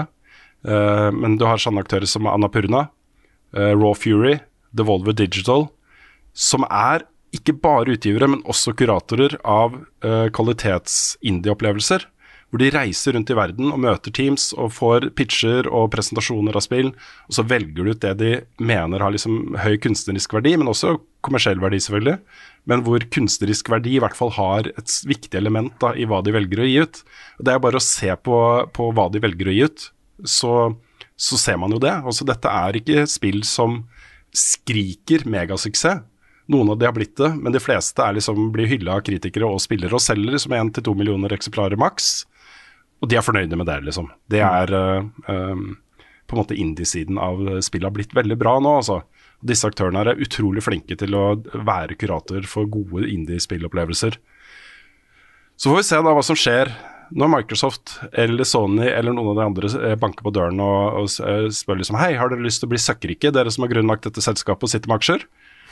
Men 1.14 1.36
du 1.38 1.44
har 1.46 1.60
sånne 1.62 1.84
aktører 1.84 2.10
som 2.10 2.26
Annapurna, 2.26 2.88
uh, 3.54 3.72
Raw 3.74 3.94
Fury, 3.94 4.40
Devolver 4.74 5.14
Digital, 5.14 5.68
som 6.34 6.66
er 6.66 7.06
ikke 7.36 7.54
bare 7.62 7.94
utgivere, 7.94 8.28
men 8.30 8.46
også 8.48 8.74
kuratorer 8.78 9.36
av 9.46 9.76
uh, 10.04 10.26
kvalitets-indie-opplevelser. 10.34 12.06
Hvor 12.50 12.58
de 12.58 12.70
reiser 12.74 13.14
rundt 13.14 13.30
i 13.30 13.36
verden 13.38 13.68
og 13.70 13.78
møter 13.84 14.10
teams 14.10 14.48
og 14.58 14.72
får 14.74 15.04
pitcher 15.14 15.68
og 15.70 15.92
presentasjoner 15.92 16.56
av 16.58 16.64
spill. 16.64 16.88
Og 17.30 17.36
så 17.36 17.44
velger 17.46 17.86
du 17.86 17.92
ut 17.92 18.02
det 18.02 18.16
de 18.18 18.32
mener 18.58 19.04
har 19.04 19.14
liksom 19.14 19.54
høy 19.62 19.76
kunstnerisk 19.84 20.34
verdi, 20.34 20.56
men 20.58 20.72
også 20.72 20.96
kommersiell 21.22 21.62
verdi, 21.62 21.78
selvfølgelig. 21.84 22.16
Men 22.66 22.82
hvor 22.86 23.06
kunstnerisk 23.14 23.70
verdi 23.70 23.94
i 23.94 24.02
hvert 24.02 24.18
fall 24.18 24.34
har 24.34 24.72
et 24.72 24.96
viktig 25.06 25.38
element 25.38 25.76
da, 25.78 25.94
i 25.94 26.08
hva 26.10 26.18
de 26.26 26.34
velger 26.34 26.64
å 26.64 26.66
gi 26.66 26.82
ut. 26.82 27.02
Det 27.38 27.54
er 27.54 27.62
bare 27.62 27.78
å 27.78 27.86
se 27.86 28.10
på, 28.18 28.42
på 28.74 28.90
hva 28.98 29.06
de 29.14 29.22
velger 29.22 29.52
å 29.52 29.54
gi 29.54 29.64
ut, 29.70 29.88
så, 30.26 30.54
så 31.14 31.38
ser 31.38 31.62
man 31.62 31.70
jo 31.70 31.78
det. 31.86 31.94
Også 32.02 32.26
dette 32.26 32.50
er 32.50 32.82
ikke 32.82 33.06
spill 33.06 33.44
som 33.46 33.84
skriker 34.34 35.22
megasuksess. 35.30 36.02
Noen 36.50 36.72
av 36.72 36.80
de 36.80 36.88
har 36.88 36.94
blitt 36.96 37.14
det, 37.20 37.30
men 37.38 37.54
de 37.54 37.62
fleste 37.62 38.02
er 38.02 38.16
liksom, 38.16 38.48
blir 38.54 38.70
hylla 38.70 38.96
av 38.98 39.04
kritikere 39.06 39.46
og 39.46 39.62
spillere 39.62 39.94
og 39.94 40.02
selger 40.02 40.34
liksom 40.34 40.56
1-2 40.56 40.96
millioner 40.98 41.34
eksemplarer 41.36 41.78
maks. 41.78 42.24
Og 43.00 43.10
de 43.10 43.16
er 43.16 43.24
fornøyde 43.24 43.56
med 43.56 43.68
det, 43.70 43.78
liksom. 43.86 44.10
Det 44.30 44.42
er 44.44 44.74
uh, 44.74 45.06
um, 45.30 45.78
på 46.26 46.36
en 46.36 46.42
måte 46.42 46.58
indie-siden 46.58 47.20
av 47.22 47.38
spillet 47.64 47.88
har 47.88 47.94
blitt 47.94 48.16
veldig 48.16 48.38
bra 48.40 48.58
nå, 48.62 48.76
altså. 48.82 49.00
Disse 49.46 49.70
aktørene 49.70 50.02
er 50.02 50.20
utrolig 50.20 50.62
flinke 50.66 50.98
til 51.00 51.16
å 51.16 51.24
være 51.54 51.96
kurator 52.00 52.44
for 52.50 52.68
gode 52.68 53.08
indie-spillopplevelser. 53.08 54.18
Så 55.60 55.70
får 55.70 55.80
vi 55.80 55.86
se 55.88 56.00
da 56.02 56.12
hva 56.16 56.24
som 56.24 56.38
skjer 56.38 56.72
når 57.10 57.30
Microsoft 57.32 57.96
eller 58.12 58.46
Sony 58.46 58.86
eller 58.86 59.14
noen 59.16 59.32
av 59.32 59.38
de 59.38 59.46
andre 59.48 59.70
eh, 59.80 59.96
banker 59.98 60.24
på 60.26 60.32
døren 60.34 60.60
og, 60.62 61.00
og 61.00 61.08
spør 61.54 61.80
liksom 61.80 61.98
Hei, 61.98 62.12
har 62.20 62.30
dere 62.30 62.44
lyst 62.44 62.62
til 62.62 62.68
å 62.68 62.72
bli 62.74 62.80
søkkrike, 62.80 63.32
dere 63.34 63.50
som 63.50 63.66
har 63.66 63.72
grunnlagt 63.72 64.06
dette 64.06 64.22
selskapet 64.24 64.68
og 64.68 64.72
sitter 64.72 64.92
med 64.92 65.00
aksjer? 65.00 65.26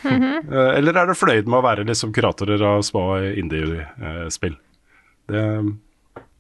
Eh, 0.05 0.71
Eller 0.79 0.93
er 0.95 1.07
dere 1.09 1.17
fornøyd 1.19 1.49
med 1.51 1.59
å 1.59 1.65
være 1.65 1.85
liksom 1.89 2.13
kuratorer 2.15 2.63
av 2.63 2.83
små 2.87 3.03
indie-spill? 3.35 4.55
Det, 5.29 5.43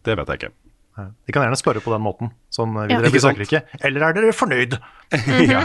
det 0.06 0.14
vet 0.20 0.30
jeg 0.32 0.38
ikke. 0.42 0.52
De 0.98 1.34
kan 1.34 1.44
gjerne 1.46 1.59
spørre 1.61 1.82
på 1.84 1.92
den 1.94 2.02
måten. 2.02 2.30
Sånn, 2.54 2.72
vil 2.74 2.90
Ja. 2.90 2.98
dere 3.00 3.11
bli 3.11 3.18
Ikke 3.18 3.24
sant? 3.26 3.38
søkkrike? 3.38 3.64
Eller 3.86 4.06
er 4.09 4.16
dere 4.16 4.32
fornøyd? 4.34 4.78
ja. 5.54 5.62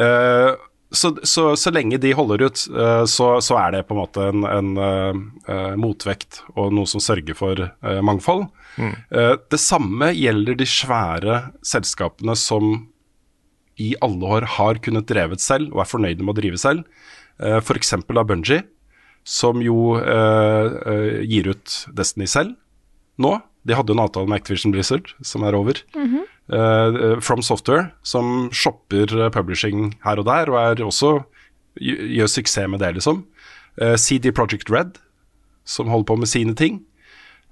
Uh, 0.00 0.56
så, 0.90 1.12
så, 1.22 1.44
så 1.56 1.70
lenge 1.70 2.00
de 2.02 2.10
holder 2.18 2.42
ut, 2.48 2.60
eh, 2.74 3.04
så, 3.06 3.26
så 3.46 3.54
er 3.60 3.76
det 3.76 3.84
på 3.86 3.94
en 3.94 4.00
måte 4.00 4.24
en, 4.26 4.42
en 4.42 4.70
eh, 4.82 5.20
eh, 5.54 5.76
motvekt 5.78 6.40
og 6.58 6.72
noe 6.74 6.88
som 6.90 6.98
sørger 7.04 7.36
for 7.38 7.60
eh, 7.62 8.00
mangfold. 8.02 8.48
Eh, 8.82 9.36
det 9.54 9.60
samme 9.62 10.08
gjelder 10.18 10.58
de 10.58 10.66
svære 10.66 11.36
selskapene 11.62 12.34
som 12.34 12.72
i 13.80 13.94
alle 14.04 14.34
år 14.36 14.46
har 14.58 14.80
kunnet 14.84 15.08
drevet 15.08 15.42
selv 15.42 15.72
og 15.74 15.84
er 15.84 15.90
fornøyde 15.90 16.26
med 16.26 16.34
å 16.34 16.40
drive 16.40 16.60
selv. 16.60 16.84
Uh, 17.40 17.58
F.eks. 17.62 17.94
av 17.96 18.26
Bungee, 18.28 18.64
som 19.26 19.60
jo 19.62 19.98
eh, 20.00 20.76
eh, 20.90 21.20
gir 21.28 21.50
ut 21.52 21.74
Destiny 21.96 22.28
selv 22.30 22.56
nå. 23.20 23.36
De 23.68 23.76
hadde 23.76 23.92
en 23.92 24.00
avtale 24.00 24.30
med 24.30 24.40
Activision 24.40 24.72
Blizzard, 24.72 25.10
som 25.20 25.44
er 25.44 25.56
over. 25.58 25.82
Eh, 26.50 27.20
From 27.20 27.42
Software, 27.44 27.90
som 28.02 28.48
shopper 28.52 29.12
eh, 29.18 29.28
publishing 29.30 29.92
her 30.06 30.22
og 30.22 30.26
der, 30.26 30.50
og 30.50 30.56
er 30.62 30.84
også 30.86 31.18
gjør 31.80 32.30
suksess 32.32 32.70
med 32.72 32.80
det, 32.82 32.94
liksom. 32.96 33.22
Eh, 33.76 33.96
CD 34.00 34.32
Project 34.32 34.72
Red, 34.72 34.96
som 35.68 35.92
holder 35.92 36.08
på 36.08 36.16
med 36.22 36.32
sine 36.32 36.56
ting. 36.56 36.80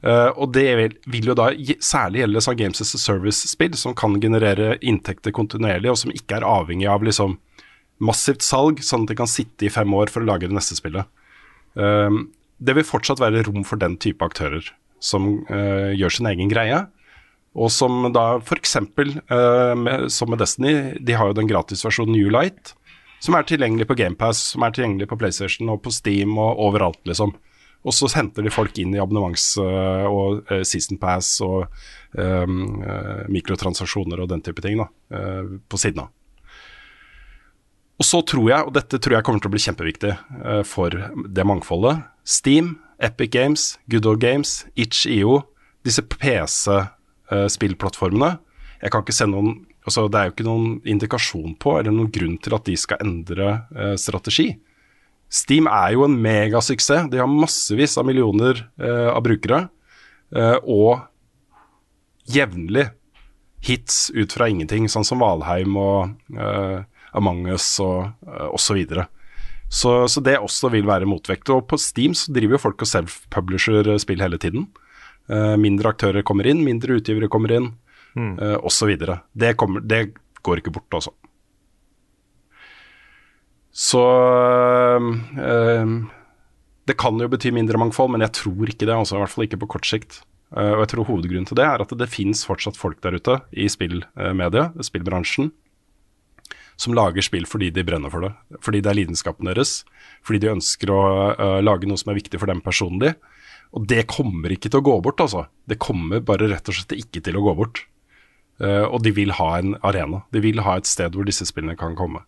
Eh, 0.07 0.31
og 0.39 0.53
det 0.55 0.67
vil, 0.79 0.97
vil 1.11 1.31
jo 1.33 1.37
da 1.39 1.49
særlig 1.83 2.23
gjelde 2.23 2.43
sånn 2.45 2.59
Games 2.61 2.83
as 2.85 2.95
a 2.95 3.01
Service-spill, 3.03 3.75
som 3.79 3.97
kan 3.99 4.19
generere 4.23 4.77
inntekter 4.79 5.35
kontinuerlig, 5.35 5.91
og 5.91 6.01
som 6.03 6.15
ikke 6.15 6.39
er 6.39 6.47
avhengig 6.47 6.89
av 6.91 7.07
liksom 7.07 7.39
massivt 8.05 8.45
salg, 8.47 8.83
sånn 8.85 9.07
at 9.07 9.13
de 9.13 9.19
kan 9.19 9.31
sitte 9.31 9.67
i 9.67 9.73
fem 9.75 9.95
år 9.99 10.13
for 10.13 10.23
å 10.23 10.29
lage 10.29 10.47
det 10.47 10.55
neste 10.55 10.79
spillet. 10.79 11.09
Uh, 11.79 12.27
det 12.59 12.75
vil 12.79 12.87
fortsatt 12.87 13.21
være 13.23 13.45
rom 13.47 13.65
for 13.67 13.79
den 13.79 13.97
type 14.03 14.23
aktører 14.25 14.67
som 15.03 15.29
uh, 15.51 15.91
gjør 15.95 16.15
sin 16.15 16.31
egen 16.31 16.51
greie. 16.51 16.85
Og 17.59 17.73
som 17.75 18.07
da 18.15 18.39
f.eks. 18.39 18.77
Uh, 18.79 20.07
som 20.15 20.31
med 20.31 20.43
Destiny, 20.43 20.75
de 21.03 21.19
har 21.19 21.31
jo 21.31 21.39
den 21.41 21.51
gratisversjonen 21.51 22.15
New 22.15 22.31
Light, 22.35 22.75
som 23.25 23.35
er 23.35 23.47
tilgjengelig 23.47 23.89
på 23.91 23.99
GamePass, 23.99 24.53
som 24.55 24.63
er 24.63 24.75
tilgjengelig 24.75 25.09
på 25.11 25.19
PlayStation 25.19 25.71
og 25.73 25.83
på 25.83 25.91
Steam 25.95 26.39
og 26.39 26.63
overalt, 26.69 27.01
liksom. 27.09 27.35
Og 27.87 27.95
så 27.95 28.09
henter 28.17 28.43
de 28.43 28.51
folk 28.51 28.75
inn 28.83 28.97
i 28.97 29.03
abonnements- 29.03 29.59
eh, 29.63 30.07
og 30.11 30.43
eh, 30.51 30.65
season 30.67 30.99
pass 30.99 31.41
og 31.45 31.67
um, 32.19 32.83
mikrotransaksjoner 33.31 34.21
og 34.21 34.29
den 34.33 34.43
type 34.45 34.61
ting 34.65 34.77
da, 34.81 34.87
på 35.69 35.77
siden 35.79 36.01
av. 36.07 36.11
Og 37.99 38.05
så 38.07 38.19
tror 38.23 38.51
jeg, 38.51 38.65
og 38.67 38.75
dette 38.77 38.99
tror 39.03 39.15
jeg 39.17 39.25
kommer 39.27 39.41
til 39.43 39.49
å 39.51 39.55
bli 39.55 39.65
kjempeviktig 39.65 40.13
for 40.71 40.91
det 41.27 41.45
mangfoldet 41.47 41.97
Steam, 42.23 42.67
Epic 43.03 43.31
Games, 43.35 43.79
Good 43.91 44.07
Old 44.07 44.23
Games, 44.23 44.67
Itch.io, 44.79 45.43
disse 45.83 46.03
PC-spillplattformene 46.07 48.39
Jeg 48.85 48.91
kan 48.95 49.03
ikke 49.03 49.19
se 49.19 49.27
noen 49.27 49.67
altså 49.83 50.07
Det 50.07 50.19
er 50.19 50.25
jo 50.29 50.35
ikke 50.37 50.47
noen 50.47 50.79
indikasjon 50.87 51.59
på 51.59 51.75
eller 51.81 51.93
noen 51.95 52.11
grunn 52.15 52.39
til 52.45 52.55
at 52.55 52.65
de 52.69 52.77
skal 52.79 53.03
endre 53.03 53.67
strategi. 53.99 54.55
Steam 55.29 55.69
er 55.69 55.93
jo 55.95 56.07
en 56.07 56.17
megasuksess. 56.23 57.09
De 57.13 57.21
har 57.21 57.29
massevis 57.29 57.99
av 58.01 58.07
millioner 58.09 58.63
eh, 58.81 59.09
av 59.13 59.23
brukere. 59.27 59.67
Eh, 60.35 60.57
og 60.65 61.05
jevnlig 62.29 62.89
hits 63.65 64.09
ut 64.15 64.33
fra 64.33 64.49
ingenting, 64.49 64.89
sånn 64.89 65.07
som 65.07 65.21
Valheim 65.25 65.77
og 65.81 66.35
eh, 66.37 66.85
Among 67.17 67.47
us 67.51 67.67
og 67.81 68.11
eh, 68.29 68.49
osv. 68.53 68.83
Så, 68.89 69.07
så, 69.69 69.95
så 70.09 70.25
det 70.25 70.39
også 70.41 70.73
vil 70.73 70.89
være 70.89 71.09
motvekt. 71.09 71.51
Og 71.53 71.67
på 71.69 71.81
Steam 71.81 72.17
så 72.17 72.33
driver 72.33 72.57
jo 72.57 72.65
folk 72.69 72.85
og 72.85 72.91
self-publisher 72.91 73.95
spill 74.01 74.25
hele 74.25 74.41
tiden. 74.41 74.69
Eh, 75.29 75.57
mindre 75.61 75.93
aktører 75.93 76.25
kommer 76.25 76.49
inn, 76.49 76.65
mindre 76.65 76.97
utgivere 77.01 77.29
kommer 77.33 77.53
inn, 77.53 77.73
mm. 78.17 78.35
eh, 78.41 78.57
osv. 78.65 78.95
Det, 78.97 79.55
kommer, 79.61 79.85
det 79.85 80.15
går 80.47 80.63
ikke 80.63 80.73
bort, 80.79 80.89
altså. 81.01 81.13
Så 83.79 84.01
uh, 85.39 85.91
Det 86.89 86.97
kan 86.99 87.21
jo 87.23 87.29
bety 87.31 87.53
mindre 87.55 87.79
mangfold, 87.79 88.11
men 88.15 88.25
jeg 88.27 88.35
tror 88.41 88.73
ikke 88.73 88.89
det. 88.89 88.97
Altså, 88.97 89.17
I 89.17 89.23
hvert 89.23 89.35
fall 89.35 89.47
ikke 89.47 89.61
på 89.63 89.71
kort 89.77 89.87
sikt. 89.87 90.21
Uh, 90.51 90.75
og 90.79 90.83
jeg 90.83 90.93
tror 90.95 91.09
hovedgrunnen 91.13 91.47
til 91.47 91.59
det 91.61 91.67
er 91.69 91.85
at 91.85 91.95
det 92.01 92.11
finnes 92.11 92.43
fortsatt 92.49 92.79
folk 92.81 92.99
der 93.05 93.19
ute 93.21 93.39
i 93.53 93.69
spillmedia, 93.71 94.71
spillbransjen, 94.83 95.53
som 96.79 96.95
lager 96.95 97.25
spill 97.27 97.47
fordi 97.51 97.69
de 97.75 97.85
brenner 97.87 98.11
for 98.11 98.27
det. 98.27 98.33
Fordi 98.65 98.83
det 98.83 98.91
er 98.91 98.99
lidenskapen 98.99 99.51
deres. 99.51 99.83
Fordi 100.27 100.43
de 100.43 100.55
ønsker 100.57 100.91
å 100.95 101.03
uh, 101.39 101.59
lage 101.63 101.87
noe 101.91 102.01
som 102.01 102.11
er 102.11 102.19
viktig 102.19 102.41
for 102.41 102.51
dem 102.51 102.65
personlig. 102.65 103.15
Og 103.77 103.85
det 103.87 104.09
kommer 104.11 104.51
ikke 104.55 104.73
til 104.73 104.81
å 104.81 104.87
gå 104.89 104.97
bort, 105.05 105.21
altså. 105.21 105.45
Det 105.69 105.79
kommer 105.83 106.25
bare 106.25 106.49
rett 106.51 106.71
og 106.71 106.79
slett 106.79 106.97
ikke 106.97 107.23
til 107.23 107.39
å 107.39 107.45
gå 107.45 107.55
bort. 107.61 107.85
Uh, 108.59 108.89
og 108.89 109.05
de 109.07 109.15
vil 109.15 109.37
ha 109.39 109.53
en 109.61 109.77
arena. 109.87 110.25
De 110.35 110.43
vil 110.43 110.65
ha 110.67 110.79
et 110.81 110.89
sted 110.89 111.15
hvor 111.15 111.29
disse 111.29 111.47
spillene 111.47 111.79
kan 111.79 111.95
komme. 111.99 112.25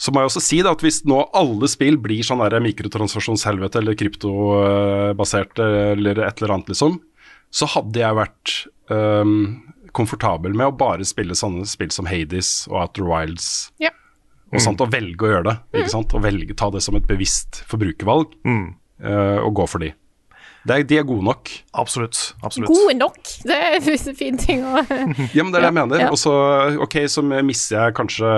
Så 0.00 0.12
må 0.14 0.22
jeg 0.22 0.30
også 0.30 0.40
si 0.40 0.58
da, 0.64 0.72
at 0.72 0.80
hvis 0.84 1.02
nå 1.04 1.18
alle 1.36 1.68
spill 1.68 1.98
blir 2.00 2.24
sånn 2.24 2.40
der 2.40 2.62
mikrotransaksjonshelvete 2.64 3.82
eller 3.82 3.98
kryptobasert 4.00 5.60
eller 5.60 6.22
et 6.24 6.40
eller 6.40 6.54
annet, 6.56 6.70
liksom, 6.72 6.96
så 7.52 7.68
hadde 7.74 8.00
jeg 8.00 8.16
vært 8.16 8.54
um, 8.94 9.34
komfortabel 9.96 10.54
med 10.56 10.70
å 10.70 10.76
bare 10.80 11.04
spille 11.08 11.36
sånne 11.36 11.66
spill 11.68 11.90
som 11.92 12.08
Hades 12.08 12.66
og 12.70 12.78
Outer 12.84 13.08
Wilds. 13.10 13.48
Ja. 13.82 13.90
Og 14.54 14.62
sånt, 14.64 14.80
og 14.82 14.90
velge 14.94 15.26
å 15.26 15.30
gjøre 15.34 15.46
det. 15.50 15.56
ikke 15.78 15.92
sant? 15.92 16.14
Og 16.16 16.24
velge, 16.24 16.56
Ta 16.58 16.70
det 16.74 16.80
som 16.82 16.96
et 16.98 17.06
bevisst 17.06 17.60
forbrukervalg, 17.70 18.32
Mm. 18.46 18.74
uh, 19.04 19.38
og 19.44 19.54
gå 19.60 19.68
for 19.68 19.78
de. 19.84 19.92
Det 20.66 20.76
er, 20.76 20.82
de 20.84 20.98
er 21.00 21.06
gode 21.08 21.24
nok. 21.24 21.48
Absolutt. 21.80 22.34
absolutt. 22.44 22.68
Gode 22.68 22.94
nok. 23.00 23.16
Det 23.48 23.56
er 23.56 23.78
en 23.80 24.16
fin 24.18 24.36
ting 24.40 24.64
å 24.66 24.82
Ja, 25.36 25.42
men 25.44 25.52
det 25.54 25.60
er 25.60 25.64
det 25.64 25.68
jeg 25.70 25.78
mener. 25.80 26.02
Ja. 26.04 26.10
Og 26.12 26.18
så, 26.20 26.34
ok, 26.84 26.98
så 27.08 27.24
mister 27.24 27.78
jeg 27.86 27.96
kanskje 27.96 28.32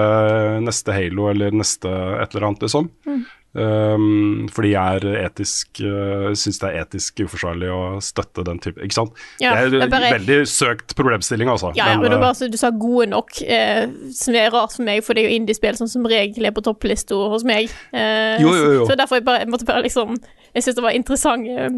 neste 0.62 0.95
Halo 0.95 1.31
eller 1.33 1.51
neste 1.55 1.91
et 2.23 2.35
eller 2.37 2.51
annet, 2.53 2.62
liksom. 2.68 2.91
Mm. 3.09 3.23
Um, 3.53 4.47
fordi 4.49 4.70
jeg 4.73 5.01
er 5.03 5.27
etisk 5.27 5.83
uh, 5.85 6.31
syns 6.41 6.57
det 6.62 6.70
er 6.70 6.87
etisk 6.87 7.20
uforsvarlig 7.27 7.68
å 7.68 7.81
støtte 8.01 8.41
den 8.49 8.57
type 8.64 8.81
Ikke 8.81 8.97
sant? 8.97 9.18
Ja, 9.43 9.51
det 9.59 9.66
er 9.66 9.75
det 9.75 9.83
er 9.85 9.91
bare- 9.93 10.12
veldig 10.14 10.39
søkt 10.49 10.95
problemstilling, 10.97 11.51
altså. 11.53 11.68
Ja, 11.77 11.91
ja, 11.93 11.99
men 12.01 12.07
det 12.09 12.14
uh, 12.14 12.20
var 12.23 12.31
bare 12.31 12.39
så 12.41 12.49
du 12.49 12.57
sa 12.57 12.70
gode 12.73 13.11
nok, 13.12 13.43
eh, 13.45 13.85
som 14.16 14.39
er 14.41 14.49
rart 14.57 14.73
for 14.79 14.87
meg, 14.89 15.03
for 15.05 15.12
det 15.12 15.27
er 15.27 15.29
jo 15.29 15.37
indiespill 15.43 15.77
som 15.77 15.91
som 15.93 16.09
regel 16.09 16.49
er 16.49 16.55
på 16.57 16.64
topplista 16.64 17.18
hos 17.35 17.45
meg. 17.45 17.68
Eh, 17.93 18.41
Jo, 18.41 18.55
jo, 18.57 18.70
jo. 18.79 18.87
Så, 18.87 18.95
så 18.95 19.01
derfor 19.03 19.20
jeg 19.20 19.27
bare, 19.29 19.45
jeg 19.45 19.53
måtte 19.53 19.68
bare 19.68 19.85
liksom 19.85 20.16
Jeg 20.55 20.64
syns 20.64 20.79
det 20.81 20.87
var 20.89 20.97
interessant 20.97 21.53
eh, 21.53 21.68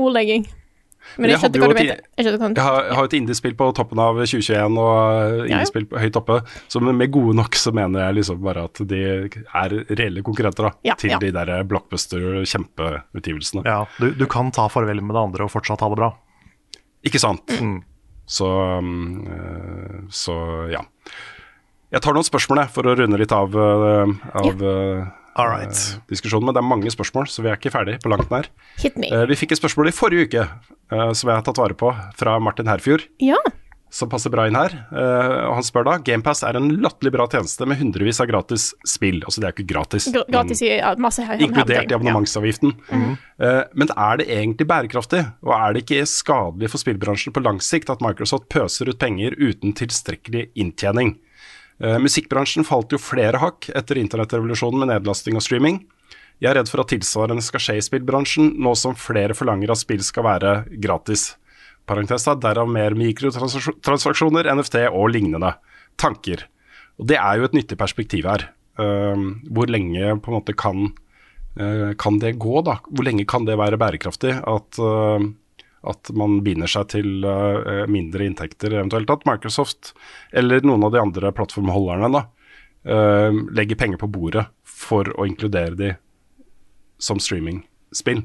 ordlegging. 0.00 0.46
Men 1.20 1.28
jeg 1.28 1.34
jeg 1.34 1.40
skjønte 1.42 1.60
hva 1.60 1.66
jo 1.66 1.72
du 1.74 1.78
mente. 1.78 1.96
Jeg 2.16 2.24
jeg 2.24 2.64
har, 2.64 2.86
har 2.96 3.08
et 3.08 3.16
indiespill 3.18 3.54
på 3.58 3.66
toppen 3.76 4.00
av 4.00 4.16
2021 4.22 4.78
og 4.80 5.44
indiespill 5.44 5.84
ja. 5.84 6.00
høyt 6.00 6.16
oppe. 6.20 6.38
Så 6.72 6.80
med 6.80 7.12
gode 7.12 7.34
nok 7.36 7.58
så 7.60 7.74
mener 7.76 8.06
jeg 8.06 8.18
liksom 8.20 8.40
bare 8.44 8.64
at 8.70 8.80
de 8.88 9.00
er 9.04 9.74
reelle 9.92 10.24
konkurrenter 10.26 10.70
da, 10.70 10.72
Ja, 10.88 10.96
til 10.98 11.12
ja. 11.12 11.18
de 11.20 11.30
der 11.36 11.52
blockbuster-kjempeutgivelsene. 11.70 13.66
Ja, 13.68 13.84
du, 14.00 14.10
du 14.16 14.26
kan 14.30 14.48
ta 14.54 14.64
farvel 14.72 15.02
med 15.04 15.14
det 15.14 15.22
andre 15.22 15.44
og 15.46 15.52
fortsatt 15.52 15.84
ha 15.84 15.88
det 15.92 16.00
bra. 16.00 16.10
Ikke 17.04 17.20
sant? 17.20 17.52
Mm. 17.60 17.82
Så, 18.24 18.48
eh, 19.28 19.98
så 20.08 20.34
ja. 20.72 20.80
Jeg 21.92 22.02
tar 22.02 22.16
noen 22.16 22.26
spørsmål 22.26 22.64
jeg, 22.64 22.72
for 22.74 22.88
å 22.88 22.96
runde 22.98 23.20
litt 23.20 23.34
av, 23.34 23.52
eh, 23.54 24.14
av 24.40 24.64
eh, 24.70 25.04
All 25.34 25.50
right. 25.50 25.74
eh, 25.74 26.04
diskusjonen. 26.12 26.46
Men 26.46 26.54
det 26.54 26.62
er 26.62 26.68
mange 26.70 26.92
spørsmål, 26.94 27.26
så 27.30 27.42
vi 27.42 27.50
er 27.50 27.58
ikke 27.58 27.74
ferdig 27.74 27.98
på 28.04 28.12
langt 28.12 28.30
nær. 28.30 28.48
Hit 28.82 28.96
me. 29.00 29.10
Eh, 29.10 29.26
vi 29.30 29.38
fikk 29.40 29.56
et 29.56 29.62
spørsmål 29.62 29.90
i 29.90 29.96
forrige 29.96 30.28
uke 30.28 30.46
eh, 30.46 31.10
som 31.12 31.30
jeg 31.30 31.34
har 31.40 31.44
tatt 31.46 31.60
vare 31.60 31.76
på, 31.78 31.90
fra 32.18 32.38
Martin 32.42 32.70
Herfjord. 32.70 33.06
Ja. 33.22 33.40
Som 33.94 34.10
passer 34.10 34.30
bra 34.34 34.48
inn 34.50 34.56
her. 34.58 34.72
Eh, 34.90 35.34
og 35.46 35.52
han 35.60 35.66
spør 35.66 35.84
da 35.86 35.96
Gamepass 36.02 36.42
er 36.46 36.58
en 36.58 36.66
latterlig 36.82 37.12
bra 37.14 37.26
tjeneste 37.30 37.66
med 37.70 37.78
hundrevis 37.78 38.18
av 38.22 38.26
gratis 38.30 38.68
spill. 38.90 39.20
Altså 39.22 39.38
det 39.42 39.46
er 39.46 39.52
jo 39.52 39.58
ikke 39.60 39.70
gratis. 39.70 40.08
Gr 40.14 40.24
Gratis 40.34 40.64
i 40.66 40.72
ja, 40.72 40.94
masse 40.98 41.26
her. 41.26 41.42
Inkludert 41.42 41.90
i 41.90 41.94
abonnementsavgiften. 41.94 42.74
Eh, 42.90 43.60
men 43.74 43.92
er 43.94 44.18
det 44.18 44.30
egentlig 44.34 44.66
bærekraftig, 44.70 45.22
og 45.46 45.54
er 45.58 45.76
det 45.76 45.84
ikke 45.84 46.06
skadelig 46.10 46.72
for 46.74 46.82
spillbransjen 46.82 47.34
på 47.34 47.42
lang 47.42 47.62
sikt 47.62 47.90
at 47.94 48.02
Microsoft 48.02 48.50
pøser 48.54 48.90
ut 48.90 48.98
penger 49.02 49.38
uten 49.38 49.74
tilstrekkelig 49.78 50.48
inntjening? 50.58 51.16
Eh, 51.82 51.98
musikkbransjen 51.98 52.66
falt 52.66 52.92
jo 52.94 53.00
flere 53.02 53.40
hakk 53.42 53.70
etter 53.74 53.98
internettrevolusjonen 53.98 54.84
med 54.84 54.92
nedlasting 54.92 55.38
og 55.38 55.44
streaming. 55.44 55.80
Jeg 56.42 56.50
er 56.50 56.58
redd 56.58 56.70
for 56.70 56.82
at 56.82 56.90
tilsvarende 56.92 57.42
skal 57.44 57.62
skje 57.62 57.78
i 57.78 57.84
spillbransjen, 57.84 58.52
nå 58.62 58.74
som 58.78 58.96
flere 58.98 59.36
forlanger 59.38 59.72
at 59.72 59.80
spill 59.80 60.02
skal 60.04 60.26
være 60.26 60.54
gratis. 60.82 61.32
Parentes 61.88 62.26
derav 62.40 62.68
mer 62.70 62.96
mikrotransaksjoner, 62.96 64.48
NFT 64.56 64.86
og 64.88 65.10
lignende. 65.12 65.54
Tanker. 66.00 66.46
Og 66.98 67.08
det 67.10 67.18
er 67.20 67.38
jo 67.38 67.48
et 67.48 67.56
nyttig 67.56 67.78
perspektiv 67.78 68.28
her. 68.30 68.48
Uh, 68.74 69.36
hvor 69.54 69.70
lenge 69.70 70.16
på 70.18 70.30
en 70.30 70.36
måte 70.38 70.56
kan, 70.58 70.88
uh, 71.60 71.90
kan 72.00 72.18
det 72.22 72.34
gå, 72.42 72.54
da? 72.66 72.80
Hvor 72.88 73.06
lenge 73.06 73.26
kan 73.30 73.46
det 73.46 73.58
være 73.60 73.78
bærekraftig? 73.78 74.32
At, 74.42 74.80
eh, 74.80 75.28
at 75.90 76.10
man 76.16 76.38
binder 76.46 76.70
seg 76.70 76.88
til 76.94 77.26
eh, 77.28 77.84
mindre 77.90 78.26
inntekter, 78.26 78.74
eventuelt 78.74 79.10
at 79.12 79.26
Microsoft 79.28 79.92
eller 80.32 80.64
noen 80.64 80.86
av 80.86 80.94
de 80.94 81.02
andre 81.02 81.32
plattformholderne 81.36 82.10
da, 82.14 82.24
eh, 82.88 83.40
legger 83.56 83.80
penger 83.80 84.00
på 84.00 84.10
bordet 84.14 84.46
for 84.64 85.08
å 85.18 85.26
inkludere 85.28 85.78
de 85.78 85.92
som 87.02 87.20
streamingspill. 87.20 88.24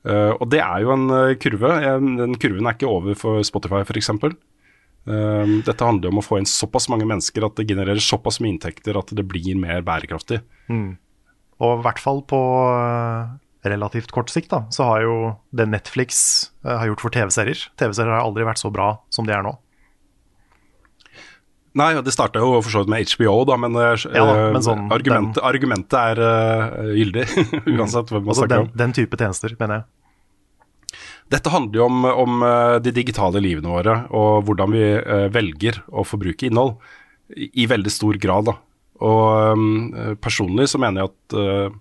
Uh, 0.00 0.32
og 0.40 0.46
det 0.48 0.62
er 0.64 0.80
jo 0.80 0.94
en 0.94 1.10
eh, 1.12 1.34
kurve. 1.36 1.74
Eh, 1.76 2.06
Den 2.22 2.38
kurven 2.40 2.64
er 2.64 2.76
ikke 2.76 2.88
over 2.88 3.18
for 3.18 3.44
Spotify 3.44 3.82
f.eks. 3.84 4.08
Uh, 4.14 5.60
dette 5.66 5.84
handler 5.84 6.08
om 6.08 6.22
å 6.22 6.24
få 6.24 6.38
inn 6.40 6.48
såpass 6.48 6.88
mange 6.92 7.04
mennesker 7.08 7.44
at 7.44 7.58
det 7.60 7.68
genererer 7.68 8.00
såpass 8.00 8.40
mye 8.40 8.54
inntekter 8.54 8.96
at 8.96 9.12
det 9.16 9.26
blir 9.28 9.60
mer 9.60 9.84
bærekraftig. 9.84 10.40
Og 11.60 11.76
i 11.76 11.84
hvert 11.84 12.00
fall 12.00 12.22
på 12.28 12.40
eh, 12.72 13.32
relativt 13.66 14.12
kort 14.14 14.30
sikt, 14.32 14.50
da, 14.52 14.64
så 14.72 14.86
har 14.88 15.02
jo 15.04 15.16
det 15.56 15.68
Netflix 15.68 16.20
eh, 16.64 16.72
har 16.72 16.88
gjort 16.88 17.04
for 17.04 17.14
TV-serier 17.14 17.66
TV-serier 17.80 18.14
har 18.14 18.24
aldri 18.24 18.46
vært 18.48 18.62
så 18.62 18.72
bra 18.72 18.94
som 19.12 19.28
de 19.28 19.34
er 19.36 19.44
nå. 19.44 19.52
Nei, 21.78 21.92
det 22.02 22.10
starta 22.10 22.40
jo 22.42 22.56
for 22.64 22.72
så 22.72 22.82
vidt 22.82 22.90
med 22.90 23.12
HBO, 23.12 23.44
da, 23.46 23.56
men, 23.60 23.76
eh, 23.78 24.06
Ja 24.10 24.24
da, 24.26 24.36
men 24.50 24.58
eh, 24.58 24.66
sånn, 24.66 24.88
argumentet, 24.94 25.42
argumentet 25.46 25.98
er 26.00 26.22
uh, 26.24 26.90
gyldig, 26.96 27.26
uansett 27.76 28.10
hvem 28.10 28.24
man 28.24 28.32
Altså 28.32 28.46
snakker 28.46 28.56
den, 28.56 28.70
om. 28.70 28.78
den 28.82 28.96
type 28.96 29.20
tjenester, 29.20 29.54
mener 29.60 29.82
jeg. 29.82 29.88
Dette 31.30 31.52
handler 31.52 31.78
jo 31.78 31.84
om, 31.86 32.08
om 32.08 32.40
eh, 32.42 32.78
de 32.82 32.94
digitale 32.94 33.42
livene 33.44 33.70
våre, 33.70 34.00
og 34.10 34.48
hvordan 34.48 34.74
vi 34.74 34.82
uh, 34.98 35.28
velger 35.30 35.78
å 35.86 36.02
forbruke 36.02 36.48
innhold, 36.48 36.80
i, 37.30 37.46
i 37.62 37.68
veldig 37.70 37.92
stor 37.94 38.18
grad. 38.18 38.50
Da. 38.50 38.56
Og 39.06 39.54
um, 39.54 40.16
personlig 40.20 40.66
så 40.72 40.80
mener 40.82 41.04
jeg 41.04 41.12
at 41.12 41.36
eh, 41.38 41.76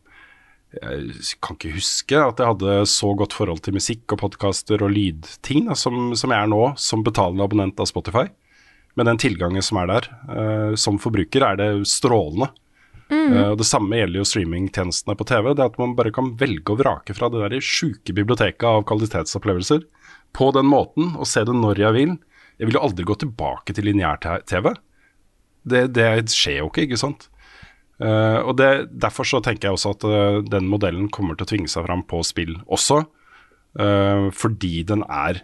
jeg 0.70 1.36
kan 1.41 1.57
ikke 1.57 1.74
huske 1.74 2.20
at 2.22 2.41
jeg 2.41 2.51
hadde 2.51 2.74
så 2.91 3.09
godt 3.17 3.34
forhold 3.34 3.63
til 3.65 3.74
musikk 3.74 4.13
og 4.13 4.22
podkaster 4.22 4.84
og 4.86 4.93
lydting 4.93 5.65
da, 5.70 5.78
som, 5.78 6.11
som 6.17 6.34
jeg 6.34 6.45
er 6.45 6.51
nå, 6.51 6.61
som 6.78 7.05
betalende 7.05 7.45
abonnent 7.45 7.82
av 7.82 7.89
Spotify. 7.89 8.28
Med 8.97 9.09
den 9.09 9.22
tilgangen 9.22 9.63
som 9.65 9.80
er 9.82 9.89
der. 9.89 10.09
uh, 10.30 10.74
som 10.78 10.99
forbruker 11.01 11.45
er 11.45 11.57
det 11.57 11.70
strålende. 11.89 12.51
Eh, 13.09 13.49
og 13.51 13.57
Det 13.57 13.65
samme 13.65 13.97
gjelder 13.97 14.22
jo 14.22 14.28
streamingtjenestene 14.28 15.15
på 15.17 15.26
TV. 15.26 15.53
Det 15.57 15.65
at 15.65 15.80
man 15.82 15.95
bare 15.97 16.13
kan 16.13 16.36
velge 16.38 16.74
og 16.74 16.82
vrake 16.84 17.15
fra 17.17 17.30
det 17.34 17.41
der 17.41 17.63
sjuke 17.63 18.13
biblioteket 18.13 18.67
av 18.70 18.86
kvalitetsopplevelser 18.89 19.86
på 20.38 20.51
den 20.53 20.70
måten, 20.70 21.15
og 21.17 21.26
se 21.26 21.41
det 21.47 21.55
når 21.57 21.82
jeg 21.82 21.97
vil. 21.97 22.15
Jeg 22.59 22.70
vil 22.70 22.78
jo 22.78 22.86
aldri 22.86 23.07
gå 23.07 23.15
tilbake 23.24 23.74
til 23.74 23.88
lineær-TV. 23.89 24.74
Det, 25.70 25.84
det 25.95 26.09
skjer 26.34 26.61
jo 26.61 26.70
ikke, 26.70 26.86
ikke 26.86 27.01
sant. 27.01 27.30
Eh, 28.00 28.39
og 28.39 28.56
det, 28.60 28.89
Derfor 28.95 29.28
så 29.28 29.41
tenker 29.43 29.68
jeg 29.68 29.76
også 29.76 29.93
at 29.97 30.06
uh, 30.08 30.39
den 30.47 30.70
modellen 30.72 31.10
kommer 31.12 31.36
til 31.36 31.47
å 31.47 31.52
tvinge 31.52 31.72
seg 31.72 31.88
fram 31.88 32.06
på 32.08 32.24
spill 32.28 32.60
også, 32.68 33.06
Uh, 33.78 34.34
fordi 34.34 34.80
den 34.89 35.04
er 35.14 35.43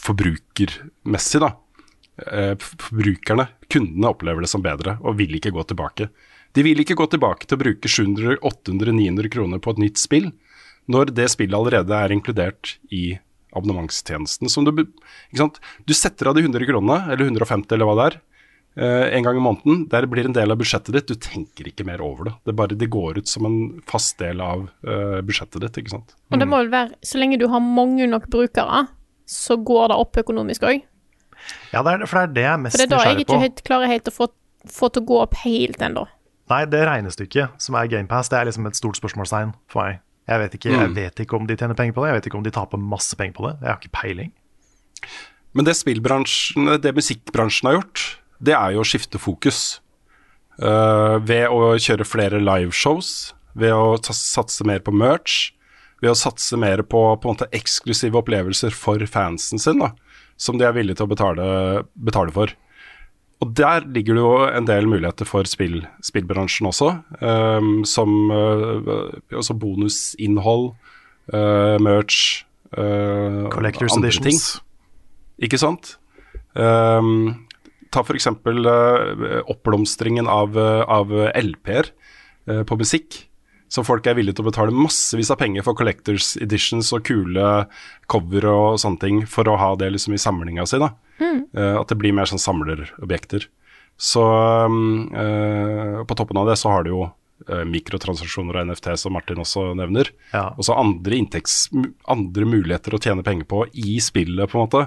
forbrukermessig, 0.00 1.42
da. 1.42 1.50
Forbrukerne, 2.56 3.44
kundene, 3.68 4.08
opplever 4.08 4.40
det 4.40 4.48
som 4.48 4.64
bedre 4.64 4.94
og 5.04 5.18
vil 5.18 5.36
ikke 5.36 5.52
gå 5.52 5.66
tilbake. 5.68 6.08
De 6.56 6.64
vil 6.64 6.80
ikke 6.80 6.96
gå 6.96 7.04
tilbake 7.12 7.44
til 7.44 7.58
å 7.58 7.60
bruke 7.60 7.92
700, 7.92 8.38
800, 8.40 8.94
900 8.96 9.32
kroner 9.36 9.60
på 9.60 9.74
et 9.76 9.82
nytt 9.84 10.00
spill, 10.00 10.30
når 10.88 11.12
det 11.20 11.28
spillet 11.36 11.60
allerede 11.60 12.00
er 12.00 12.16
inkludert 12.16 12.78
i 12.88 13.18
abonnementstjenesten. 13.52 14.48
Som 14.48 14.64
du, 14.64 14.72
du 14.80 15.94
setter 15.94 16.32
av 16.32 16.40
de 16.40 16.48
100 16.48 16.64
kronene, 16.72 17.12
eller 17.12 17.28
150 17.28 17.76
eller 17.76 17.92
hva 17.92 17.98
det 18.00 18.08
er, 18.08 18.20
en 18.76 19.24
gang 19.26 19.36
i 19.36 19.42
måneden. 19.42 19.88
Der 19.90 20.06
blir 20.06 20.24
en 20.28 20.32
del 20.36 20.50
av 20.54 20.58
budsjettet 20.60 20.94
ditt. 20.94 21.08
Du 21.10 21.14
tenker 21.20 21.66
ikke 21.68 21.84
mer 21.84 22.00
over 22.04 22.28
det. 22.30 22.34
Det, 22.46 22.54
bare, 22.56 22.76
det 22.78 22.90
går 22.92 23.18
ut 23.18 23.28
som 23.28 23.48
en 23.48 23.56
fast 23.90 24.18
del 24.22 24.40
av 24.40 24.68
eh, 24.86 25.18
budsjettet 25.26 25.60
ditt. 25.64 25.80
ikke 25.82 25.90
sant? 25.96 26.14
Og 26.30 26.38
det 26.40 26.46
må 26.48 26.60
vel 26.62 26.70
være, 26.72 26.94
så 27.02 27.18
lenge 27.18 27.38
du 27.40 27.48
har 27.50 27.60
mange 27.64 28.06
nok 28.10 28.28
brukere, 28.30 28.84
så 29.26 29.56
går 29.58 29.90
det 29.92 29.98
opp 30.04 30.16
økonomisk 30.22 30.62
òg. 30.70 30.84
Ja, 31.72 31.82
det 31.82 31.92
er, 31.96 32.06
for 32.06 32.20
det 32.20 32.22
er 32.22 32.32
det 32.36 32.42
jeg 32.44 32.52
er 32.52 32.62
mest 32.62 32.76
For 32.76 32.82
det 32.82 32.86
er 32.86 32.96
da 32.96 33.04
jeg 33.10 33.24
ikke 33.24 33.38
helt 33.40 33.60
klarer 33.66 33.88
helt 33.90 34.08
å 34.10 34.12
få, 34.14 34.26
få 34.68 34.90
til 34.92 35.02
å 35.02 35.08
gå 35.08 35.18
opp 35.22 35.34
helt 35.42 35.82
ennå. 35.82 36.06
Nei, 36.50 36.64
det 36.66 36.80
regnestykket 36.86 37.62
som 37.62 37.76
er 37.78 37.88
GamePass, 37.90 38.28
det 38.32 38.38
er 38.40 38.48
liksom 38.50 38.66
et 38.68 38.78
stort 38.78 38.98
spørsmålstegn 38.98 39.52
for 39.70 39.84
meg. 39.86 40.00
Jeg 40.30 40.38
vet, 40.44 40.54
ikke, 40.58 40.70
Mm. 40.70 40.80
jeg 40.82 40.90
vet 40.94 41.20
ikke 41.24 41.36
om 41.38 41.46
de 41.46 41.56
tjener 41.58 41.74
penger 41.78 41.94
på 41.96 42.02
det, 42.04 42.10
jeg 42.10 42.18
vet 42.20 42.26
ikke 42.30 42.38
om 42.38 42.44
de 42.46 42.50
taper 42.54 42.78
masse 42.78 43.16
penger 43.18 43.34
på 43.34 43.46
det. 43.48 43.54
Jeg 43.62 43.70
har 43.70 43.78
ikke 43.80 43.94
peiling. 44.02 44.32
Men 45.54 45.64
det 45.66 45.74
spillbransjen, 45.78 46.68
det 46.82 46.92
musikkbransjen 46.94 47.66
har 47.70 47.78
gjort, 47.80 48.02
det 48.40 48.56
er 48.56 48.74
jo 48.74 48.82
å 48.82 48.88
skifte 48.88 49.20
fokus. 49.20 49.80
Uh, 50.60 51.16
ved 51.24 51.48
å 51.48 51.76
kjøre 51.80 52.04
flere 52.08 52.40
liveshows, 52.42 53.32
ved 53.56 53.72
å 53.72 53.96
satse 54.04 54.66
mer 54.68 54.82
på 54.84 54.92
merch, 54.92 55.52
ved 56.00 56.12
å 56.12 56.18
satse 56.18 56.56
mer 56.60 56.82
på, 56.84 57.00
på 57.20 57.32
måte 57.32 57.48
eksklusive 57.56 58.18
opplevelser 58.20 58.74
for 58.76 59.02
fansen 59.08 59.60
sin, 59.60 59.80
da, 59.80 59.92
som 60.40 60.60
de 60.60 60.66
er 60.68 60.76
villige 60.76 61.00
til 61.00 61.08
å 61.08 61.12
betale, 61.12 61.46
betale 61.96 62.34
for. 62.34 62.52
Og 63.40 63.54
der 63.56 63.86
ligger 63.88 64.16
det 64.16 64.22
jo 64.24 64.32
en 64.50 64.68
del 64.68 64.88
muligheter 64.88 65.28
for 65.28 65.48
spill, 65.48 65.80
spillbransjen 66.04 66.68
også, 66.68 66.90
um, 67.24 67.70
som 67.88 68.32
uh, 68.32 69.52
bonusinnhold, 69.62 70.74
uh, 71.32 71.76
merch, 71.80 72.44
uh, 72.76 73.48
Collectors 73.52 73.96
andre 73.96 74.12
ting. 74.28 74.40
Ikke 75.40 75.60
sant? 75.60 75.94
Ehm, 76.58 77.46
ta 77.90 78.04
for 78.06 78.18
eksempel 78.18 78.66
eh, 78.70 79.40
oppblomstringen 79.50 80.30
av, 80.30 80.58
eh, 80.58 80.82
av 80.86 81.12
LP-er 81.34 81.90
eh, 82.46 82.62
på 82.66 82.78
musikk. 82.80 83.26
Så 83.70 83.84
folk 83.86 84.06
er 84.10 84.16
villige 84.18 84.38
til 84.38 84.46
å 84.46 84.50
betale 84.50 84.74
massevis 84.74 85.30
av 85.30 85.38
penger 85.38 85.62
for 85.62 85.78
collectors 85.78 86.32
editions 86.42 86.90
og 86.96 87.04
kule 87.06 87.50
cover 88.10 88.48
og 88.50 88.80
sånne 88.82 89.02
ting 89.02 89.20
for 89.30 89.46
å 89.46 89.58
ha 89.60 89.70
det 89.78 89.92
liksom 89.94 90.16
i 90.16 90.22
samlinga 90.22 90.66
si. 90.66 90.80
da. 90.82 90.90
Eh, 91.20 91.76
at 91.76 91.90
det 91.90 91.98
blir 92.00 92.14
mer 92.16 92.28
sånn 92.30 92.42
samlerobjekter. 92.42 93.46
Så 94.00 94.22
um, 94.64 95.10
eh, 95.12 95.98
på 96.08 96.16
toppen 96.16 96.38
av 96.40 96.48
det 96.48 96.56
så 96.56 96.70
har 96.72 96.86
du 96.86 96.92
jo 96.94 97.02
eh, 97.04 97.66
mikrotransaksjoner 97.68 98.56
og 98.56 98.70
NFT, 98.70 98.94
som 98.96 99.12
Martin 99.12 99.42
også 99.42 99.70
nevner. 99.76 100.08
Ja. 100.32 100.48
Og 100.56 100.64
så 100.66 100.78
andre, 100.78 101.18
inntekts, 101.20 101.66
andre 102.08 102.48
muligheter 102.48 102.96
å 102.96 103.02
tjene 103.02 103.26
penger 103.26 103.48
på 103.50 103.66
i 103.76 103.98
spillet, 104.02 104.48
på 104.48 104.56
en 104.56 104.64
måte. 104.64 104.86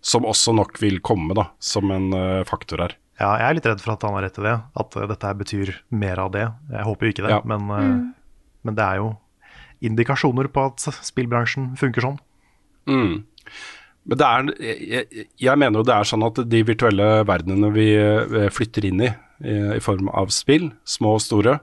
Som 0.00 0.24
også 0.28 0.54
nok 0.56 0.78
vil 0.80 1.00
komme 1.04 1.36
da, 1.36 1.50
som 1.60 1.90
en 1.92 2.12
eh, 2.16 2.42
faktor 2.48 2.86
her. 2.86 2.96
Ja, 3.20 3.34
jeg 3.36 3.46
er 3.46 3.56
litt 3.58 3.66
redd 3.68 3.82
for 3.84 3.94
at 3.94 4.06
han 4.06 4.16
har 4.16 4.24
rett 4.24 4.38
i 4.40 4.46
det, 4.46 4.54
at 4.80 4.96
eh, 4.96 5.08
dette 5.10 5.28
her 5.28 5.36
betyr 5.36 5.74
mer 5.92 6.22
av 6.22 6.32
det. 6.32 6.46
Jeg 6.72 6.86
håper 6.88 7.06
jo 7.06 7.12
ikke 7.14 7.26
det, 7.26 7.34
Ja. 7.34 7.42
men, 7.44 7.66
mm. 7.68 7.98
men 8.64 8.78
det 8.78 8.86
er 8.86 9.02
jo 9.02 9.10
indikasjoner 9.84 10.48
på 10.52 10.64
at 10.70 10.88
spillbransjen 11.04 11.74
funker 11.80 12.04
sånn. 12.04 12.18
Mm. 12.88 13.20
Men 14.08 14.20
det 14.20 14.26
er, 14.26 14.50
jeg, 14.64 15.26
jeg 15.44 15.60
mener 15.60 15.80
jo 15.80 15.86
det 15.86 15.96
er 15.96 16.08
sånn 16.08 16.24
at 16.24 16.40
de 16.48 16.62
virtuelle 16.64 17.08
verdenene 17.28 17.72
vi 17.74 17.90
eh, 18.00 18.48
flytter 18.52 18.88
inn 18.88 19.04
i, 19.04 19.10
i, 19.44 19.56
i 19.76 19.82
form 19.84 20.08
av 20.16 20.32
spill, 20.32 20.70
små 20.88 21.18
og 21.18 21.24
store, 21.24 21.58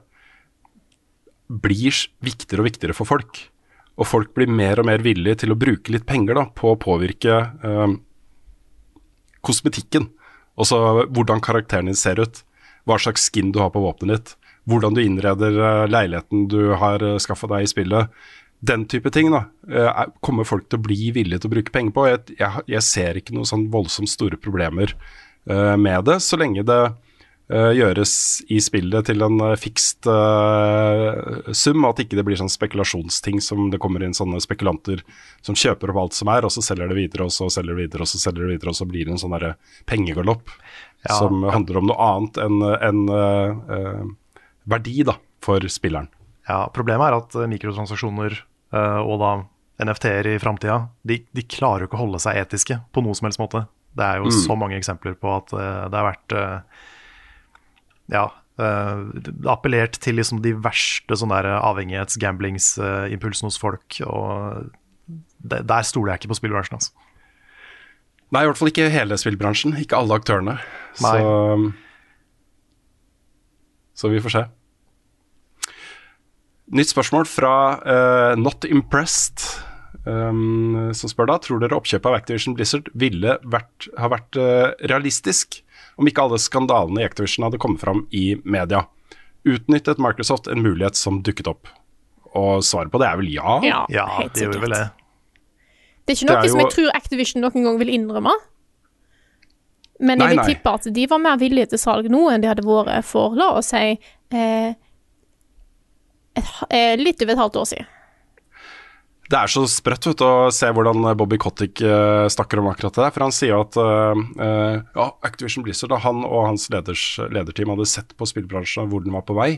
blir 1.48 1.96
viktigere 2.22 2.62
og 2.62 2.68
viktigere 2.68 2.94
for 2.96 3.08
folk. 3.08 3.40
Og 3.98 4.06
folk 4.06 4.30
blir 4.36 4.50
mer 4.50 4.78
og 4.78 4.86
mer 4.86 5.02
villige 5.02 5.42
til 5.42 5.50
å 5.54 5.58
bruke 5.58 5.90
litt 5.90 6.06
penger 6.06 6.38
da, 6.38 6.46
på 6.54 6.70
å 6.74 6.78
påvirke 6.78 7.40
eh, 7.66 7.98
kosmetikken. 9.46 10.08
Altså 10.58 11.06
hvordan 11.14 11.42
karakteren 11.44 11.86
din 11.90 11.98
ser 11.98 12.20
ut, 12.20 12.42
hva 12.88 12.96
slags 12.98 13.28
skin 13.28 13.52
du 13.52 13.60
har 13.62 13.70
på 13.74 13.82
våpenet 13.84 14.16
ditt, 14.18 14.34
hvordan 14.68 14.96
du 14.96 15.00
innreder 15.04 15.54
eh, 15.60 15.86
leiligheten 15.88 16.46
du 16.50 16.74
har 16.80 17.02
uh, 17.04 17.16
skaffa 17.22 17.48
deg 17.48 17.64
i 17.64 17.70
spillet. 17.70 18.10
Den 18.60 18.84
type 18.90 19.12
ting 19.14 19.30
da, 19.32 19.44
eh, 19.70 19.86
er- 19.88 20.10
kommer 20.24 20.44
folk 20.48 20.66
til 20.68 20.80
å 20.80 20.84
bli 20.88 21.12
villige 21.14 21.40
til 21.44 21.50
å 21.50 21.54
bruke 21.54 21.72
penger 21.72 21.94
på. 21.94 22.06
Jeg, 22.10 22.36
jeg, 22.40 22.64
jeg 22.74 22.84
ser 22.84 23.20
ikke 23.20 23.36
noen 23.36 23.48
sånn 23.48 23.68
voldsomt 23.72 24.10
store 24.10 24.36
problemer 24.40 24.92
eh, 25.48 25.76
med 25.78 26.04
det, 26.10 26.18
så 26.24 26.36
lenge 26.40 26.64
det 26.66 26.80
eh, 26.88 26.96
gjøres 27.48 28.12
i 28.52 28.58
spillet 28.60 29.06
til 29.08 29.24
en 29.24 29.38
uh, 29.40 29.54
fikst 29.56 30.04
eh, 30.12 31.52
sum, 31.56 31.86
at 31.88 32.02
ikke 32.02 32.18
det 32.18 32.24
blir 32.28 32.36
sånn 32.36 32.52
spekulasjonsting 32.52 33.40
som 33.40 33.70
det 33.72 33.80
kommer 33.80 34.04
inn 34.04 34.16
sånne 34.16 34.40
spekulanter 34.44 35.00
som 35.40 35.56
kjøper 35.56 35.94
opp 35.94 36.02
alt 36.02 36.18
som 36.18 36.28
er, 36.34 36.44
og 36.44 36.52
så 36.52 36.64
selger 36.64 36.92
det 36.92 36.98
videre, 36.98 37.28
og 37.28 37.32
så 37.32 37.48
selger 37.52 37.72
det 37.72 37.86
videre, 37.86 38.04
og 38.04 38.10
så 38.12 38.20
selger 38.20 38.44
det 38.44 38.52
videre, 38.52 38.74
og 38.74 38.76
så 38.76 38.88
blir 38.90 39.08
det 39.08 39.16
en 39.16 39.22
sånn 39.24 39.36
derre 39.36 39.54
pengegalopp 39.88 40.52
Ja. 41.06 41.14
som 41.14 41.44
handler 41.46 41.76
om 41.78 41.86
noe 41.86 42.06
annet 42.10 42.38
enn 42.42 42.62
en, 42.74 43.02
uh, 43.06 43.74
eh, 43.76 44.00
verdi 44.68 45.04
da, 45.06 45.14
for 45.40 45.62
spilleren. 45.70 46.08
Ja, 46.48 46.66
Problemet 46.74 47.06
er 47.06 47.16
at 47.20 47.36
eh, 47.36 47.48
mikrotransaksjoner 47.48 48.34
uh, 48.74 49.00
og 49.04 49.20
da 49.22 49.32
NFT-er 49.84 50.32
i 50.32 50.38
framtida, 50.42 50.88
de, 51.06 51.20
de 51.30 51.44
klarer 51.46 51.84
jo 51.84 51.90
ikke 51.90 52.00
å 52.00 52.04
holde 52.06 52.20
seg 52.22 52.40
etiske 52.40 52.80
på 52.90 53.04
noen 53.04 53.14
som 53.14 53.28
helst 53.28 53.40
måte. 53.40 53.66
Det 53.98 54.04
er 54.04 54.22
jo 54.22 54.30
så 54.34 54.56
mange 54.58 54.78
eksempler 54.78 55.14
på 55.18 55.30
at 55.32 55.52
uh, 55.54 55.86
det 55.90 55.96
har 55.96 56.08
vært 56.10 56.34
eh, 56.36 56.80
ja, 58.12 58.26
eh, 58.60 59.02
appellert 59.50 59.98
til 60.04 60.18
liksom 60.18 60.42
de 60.44 60.54
verste 60.64 61.18
sånne 61.18 61.42
avhengighets-gamblingsimpulsene 61.58 63.50
hos 63.50 63.60
folk. 63.60 64.00
Og 64.06 64.68
det, 65.38 65.64
der 65.68 65.86
stoler 65.86 66.14
jeg 66.14 66.22
ikke 66.22 66.34
på 66.34 66.40
spillbransjen. 66.40 66.80
Altså. 66.80 67.08
Nei, 68.28 68.44
i 68.44 68.50
hvert 68.50 68.60
fall 68.60 68.72
ikke 68.72 68.90
hele 68.92 69.16
spillbransjen, 69.20 69.78
ikke 69.80 69.96
alle 69.96 70.18
aktørene. 70.20 70.58
Så, 70.98 71.12
så 73.96 74.10
vi 74.12 74.20
får 74.20 74.34
se. 74.34 74.44
Nytt 76.68 76.90
spørsmål 76.92 77.24
fra 77.24 77.54
uh, 77.80 78.34
Not 78.36 78.66
Impressed, 78.68 79.40
um, 80.04 80.90
som 80.92 81.08
spør 81.08 81.30
da 81.30 81.38
Tror 81.40 81.62
dere 81.62 81.78
oppkjøpet 81.78 82.10
av 82.10 82.18
Activision 82.18 82.56
Blizzard 82.58 82.90
ville 82.92 83.38
vært, 83.48 83.88
ha 83.96 84.10
vært 84.12 84.36
uh, 84.36 84.76
realistisk 84.90 85.62
om 85.98 86.06
ikke 86.08 86.22
alle 86.24 86.38
skandalene 86.38 87.02
i 87.02 87.06
Activision 87.08 87.44
hadde 87.48 87.58
kommet 87.62 87.80
fram 87.82 88.04
i 88.14 88.36
media? 88.44 88.84
Utnyttet 89.48 89.98
Microsoft 90.02 90.48
en 90.50 90.62
mulighet 90.62 90.96
som 90.98 91.20
dukket 91.26 91.48
opp? 91.50 91.68
Og 92.38 92.62
svaret 92.66 92.92
på 92.92 93.00
det 93.02 93.08
er 93.08 93.16
vel 93.20 93.30
ja. 93.32 93.58
Ja, 93.64 93.84
Ja, 93.90 94.06
helt 94.18 94.36
sikkert. 94.36 94.60
vel 94.62 94.74
det. 94.76 94.84
Det 96.06 96.14
er 96.14 96.18
ikke 96.20 96.28
noe 96.30 96.38
er 96.44 96.48
som 96.48 96.60
jo- 96.60 96.66
jeg 96.66 96.74
tror 96.76 96.96
Activision 96.96 97.42
noen 97.42 97.64
gang 97.64 97.78
vil 97.78 97.88
innrømme. 97.94 98.32
Men 100.00 100.18
Nei, 100.18 100.28
jeg 100.28 100.36
vil 100.38 100.54
tippe 100.54 100.72
at 100.74 100.84
de 100.94 101.06
var 101.10 101.18
mer 101.18 101.36
villige 101.40 101.70
til 101.70 101.78
salg 101.82 102.06
nå 102.08 102.30
enn 102.30 102.40
de 102.40 102.46
hadde 102.48 102.62
vært 102.62 103.04
for, 103.04 103.34
la 103.34 103.48
oss 103.58 103.72
si, 103.74 103.98
eh, 104.30 104.74
et, 106.36 106.44
eh, 106.70 106.94
litt 106.96 107.20
over 107.22 107.32
et 107.32 107.38
halvt 107.38 107.56
år 107.56 107.66
siden. 107.72 107.86
Det 109.28 109.36
er 109.36 109.50
så 109.52 109.66
sprøtt 109.68 110.06
vet 110.08 110.22
å 110.24 110.48
se 110.54 110.70
hvordan 110.72 111.04
Bobby 111.20 111.36
Kotick 111.36 111.82
uh, 111.84 112.24
snakker 112.32 112.62
om 112.62 112.70
akkurat 112.70 112.96
det 112.96 113.02
der. 113.04 113.12
For 113.12 113.26
han 113.26 113.34
sier 113.36 113.58
at 113.60 113.76
uh, 113.76 114.16
uh, 114.40 114.76
ja, 114.96 115.06
Activision 115.28 115.66
Blizzard, 115.66 115.92
da, 115.92 115.98
han 116.00 116.22
og 116.24 116.46
hans 116.46 116.68
leders, 116.72 117.02
lederteam 117.28 117.74
hadde 117.74 117.88
sett 117.90 118.16
på 118.16 118.28
spillbransjen 118.30 118.88
hvor 118.88 119.04
den 119.04 119.12
var 119.12 119.26
på 119.28 119.36
vei, 119.36 119.50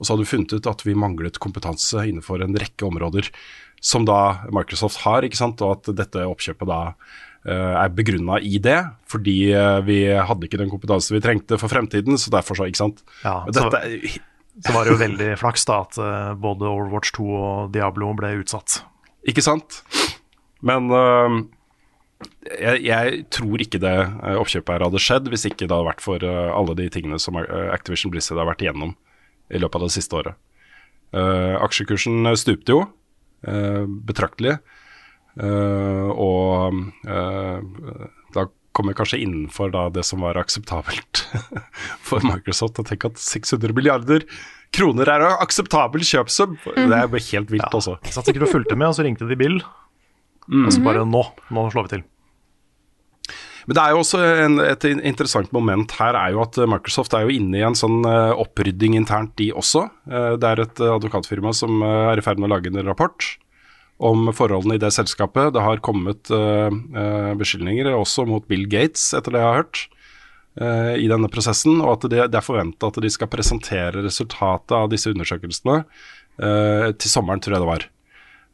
og 0.00 0.06
så 0.08 0.14
hadde 0.16 0.26
vi 0.26 0.32
funnet 0.32 0.56
ut 0.58 0.70
at 0.72 0.82
vi 0.82 0.96
manglet 0.98 1.38
kompetanse 1.42 2.02
innenfor 2.10 2.42
en 2.42 2.58
rekke 2.58 2.88
områder 2.88 3.30
som 3.82 4.06
da 4.06 4.46
Microsoft 4.54 5.02
har, 5.02 5.26
ikke 5.26 5.38
sant, 5.38 5.62
og 5.62 5.76
at 5.76 5.94
dette 5.98 6.22
oppkjøpet 6.22 6.68
da 6.70 6.80
eh, 6.92 7.72
er 7.82 7.94
begrunna 7.94 8.38
i 8.38 8.60
det, 8.62 8.78
fordi 9.10 9.34
eh, 9.50 9.78
vi 9.82 10.04
hadde 10.14 10.46
ikke 10.46 10.60
den 10.60 10.70
kompetansen 10.70 11.16
vi 11.16 11.22
trengte 11.24 11.58
for 11.58 11.72
fremtiden, 11.72 12.14
så 12.14 12.30
derfor 12.30 12.58
så, 12.60 12.68
ikke 12.70 12.78
sant. 12.84 13.02
Ja, 13.24 13.40
så- 13.50 13.66
dette, 13.74 14.20
Så 14.62 14.74
var 14.74 14.84
det 14.84 14.92
jo 14.92 15.00
veldig 15.00 15.30
flaks 15.40 15.66
da 15.66 15.80
at 15.82 15.98
eh, 15.98 16.32
både 16.38 16.68
Overwatch 16.68 17.14
2 17.16 17.26
og 17.40 17.70
Diablo 17.74 18.12
ble 18.14 18.36
utsatt. 18.44 18.82
Ikke 19.28 19.44
sant? 19.44 19.82
Men 20.62 20.88
uh, 20.90 21.38
jeg, 22.46 22.82
jeg 22.86 23.24
tror 23.34 23.62
ikke 23.62 23.80
det 23.82 23.94
øh, 23.94 24.38
oppkjøpet 24.42 24.74
her 24.74 24.84
hadde 24.86 25.02
skjedd 25.02 25.30
hvis 25.30 25.46
ikke 25.48 25.66
det 25.66 25.74
hadde 25.74 25.88
vært 25.88 26.04
for 26.04 26.22
uh, 26.26 26.50
alle 26.54 26.76
de 26.78 26.88
tingene 26.92 27.18
som 27.22 27.38
Activision 27.38 28.12
Blizzard 28.14 28.40
har 28.42 28.50
vært 28.50 28.62
igjennom 28.64 28.94
i 29.52 29.60
løpet 29.60 29.80
av 29.80 29.88
det 29.88 29.96
siste 29.96 30.18
året. 30.18 30.38
Uh, 31.12 31.58
aksjekursen 31.60 32.30
stupte 32.40 32.76
jo 32.76 32.84
betraktelig, 34.06 34.52
og 36.14 36.76
kommer 38.76 38.96
kanskje 38.96 39.20
innenfor 39.24 39.72
da 39.74 39.86
det 39.92 40.04
som 40.08 40.24
var 40.24 40.38
akseptabelt 40.40 41.24
for 42.08 42.24
Microsoft. 42.26 42.80
Jeg 42.80 42.92
tenker 42.92 43.12
at 43.12 43.22
600 43.22 43.76
milliarder 43.76 44.26
kroner 44.72 45.10
er 45.12 45.26
akseptabel 45.34 46.04
kjøpsum. 46.06 46.56
Det 46.64 46.88
er 46.96 47.12
helt 47.12 47.52
vilt, 47.52 47.68
altså. 47.68 47.98
Jeg 48.06 48.16
satt 48.16 48.30
sikkert 48.30 48.48
og 48.48 48.54
fulgte 48.56 48.78
med, 48.78 48.88
og 48.88 48.96
så 48.96 49.06
ringte 49.06 49.28
de 49.28 49.38
Bill. 49.38 49.60
Og 50.48 50.72
så 50.74 50.82
bare 50.82 51.04
nå, 51.06 51.22
nå 51.54 51.68
slår 51.72 51.86
vi 51.86 51.94
til. 51.96 52.08
Men 53.68 53.76
det 53.78 53.82
er 53.82 53.92
jo 53.94 54.00
også 54.02 54.20
en, 54.42 54.56
et 54.64 54.84
interessant 54.90 55.52
moment 55.54 55.92
her 56.00 56.16
er 56.18 56.32
jo 56.34 56.40
at 56.42 56.58
Microsoft 56.66 57.14
er 57.14 57.28
jo 57.28 57.36
inne 57.36 57.60
i 57.60 57.62
en 57.62 57.78
sånn 57.78 58.00
uh, 58.02 58.34
opprydding 58.42 58.96
internt, 58.98 59.36
de 59.38 59.52
også. 59.54 59.84
Uh, 60.10 60.34
det 60.40 60.48
er 60.48 60.64
et 60.64 60.82
advokatfirma 60.82 61.52
som 61.54 61.78
uh, 61.84 62.10
er 62.10 62.18
i 62.18 62.24
ferd 62.26 62.42
med 62.42 62.50
å 62.50 62.56
lage 62.56 62.72
en 62.72 62.82
rapport 62.88 63.28
om 64.02 64.32
forholdene 64.34 64.76
i 64.76 64.82
det 64.82 64.90
selskapet. 64.94 65.52
Det 65.54 65.62
har 65.62 65.82
kommet 65.84 66.26
beskyldninger 67.38 67.92
også 67.94 68.24
mot 68.26 68.46
Bill 68.50 68.64
Gates, 68.66 69.12
etter 69.14 69.34
det 69.34 69.42
jeg 69.42 69.46
har 69.46 69.60
hørt, 69.60 69.82
i 70.98 71.06
denne 71.06 71.30
prosessen. 71.30 71.78
Og 71.78 71.94
at 71.94 72.08
det, 72.10 72.24
er 72.26 72.44
forventa 72.44 72.90
at 72.90 72.98
de 72.98 73.12
skal 73.14 73.30
presentere 73.30 74.02
resultatet 74.02 74.74
av 74.74 74.90
disse 74.90 75.12
undersøkelsene 75.12 75.84
til 76.34 77.14
sommeren, 77.14 77.44
tror 77.44 77.54
jeg 77.54 77.62
det 77.62 77.70
var. 77.70 77.86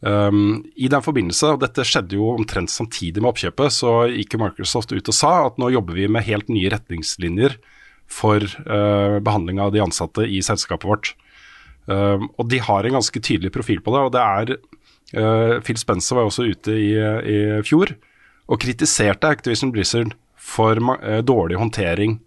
Um, 0.00 0.62
I 0.78 0.86
den 0.90 1.02
forbindelse, 1.02 1.54
og 1.54 1.62
dette 1.64 1.82
skjedde 1.86 2.18
jo 2.18 2.30
omtrent 2.36 2.70
samtidig 2.70 3.22
med 3.22 3.32
oppkjøpet, 3.32 3.74
så 3.74 3.92
gikk 4.12 4.36
Microsoft 4.38 4.94
ut 4.94 5.10
og 5.10 5.16
sa 5.16 5.32
at 5.48 5.58
nå 5.58 5.72
jobber 5.74 5.98
vi 5.98 6.06
med 6.10 6.26
helt 6.28 6.50
nye 6.52 6.70
retningslinjer 6.70 7.56
for 8.08 8.38
uh, 8.70 9.18
behandling 9.24 9.58
av 9.60 9.74
de 9.74 9.82
ansatte 9.82 10.22
i 10.22 10.38
selskapet 10.44 10.86
vårt. 10.88 11.12
Um, 11.90 12.28
og 12.38 12.46
de 12.52 12.60
har 12.62 12.86
en 12.86 12.98
ganske 13.00 13.20
tydelig 13.24 13.50
profil 13.54 13.82
på 13.82 13.94
det. 13.94 14.04
og 14.06 14.14
det 14.14 14.22
er 14.22 14.54
Phil 15.08 15.78
Spencer 15.80 16.18
var 16.18 16.26
også 16.28 16.44
ute 16.50 16.74
i, 16.76 16.90
i 16.92 17.36
fjor 17.64 17.94
og 18.48 18.60
kritiserte 18.60 19.30
Activision 19.32 19.70
Blizzard 19.72 20.12
for 20.36 20.76
uh, 20.76 21.20
dårlig 21.24 21.56
håndtering 21.60 22.18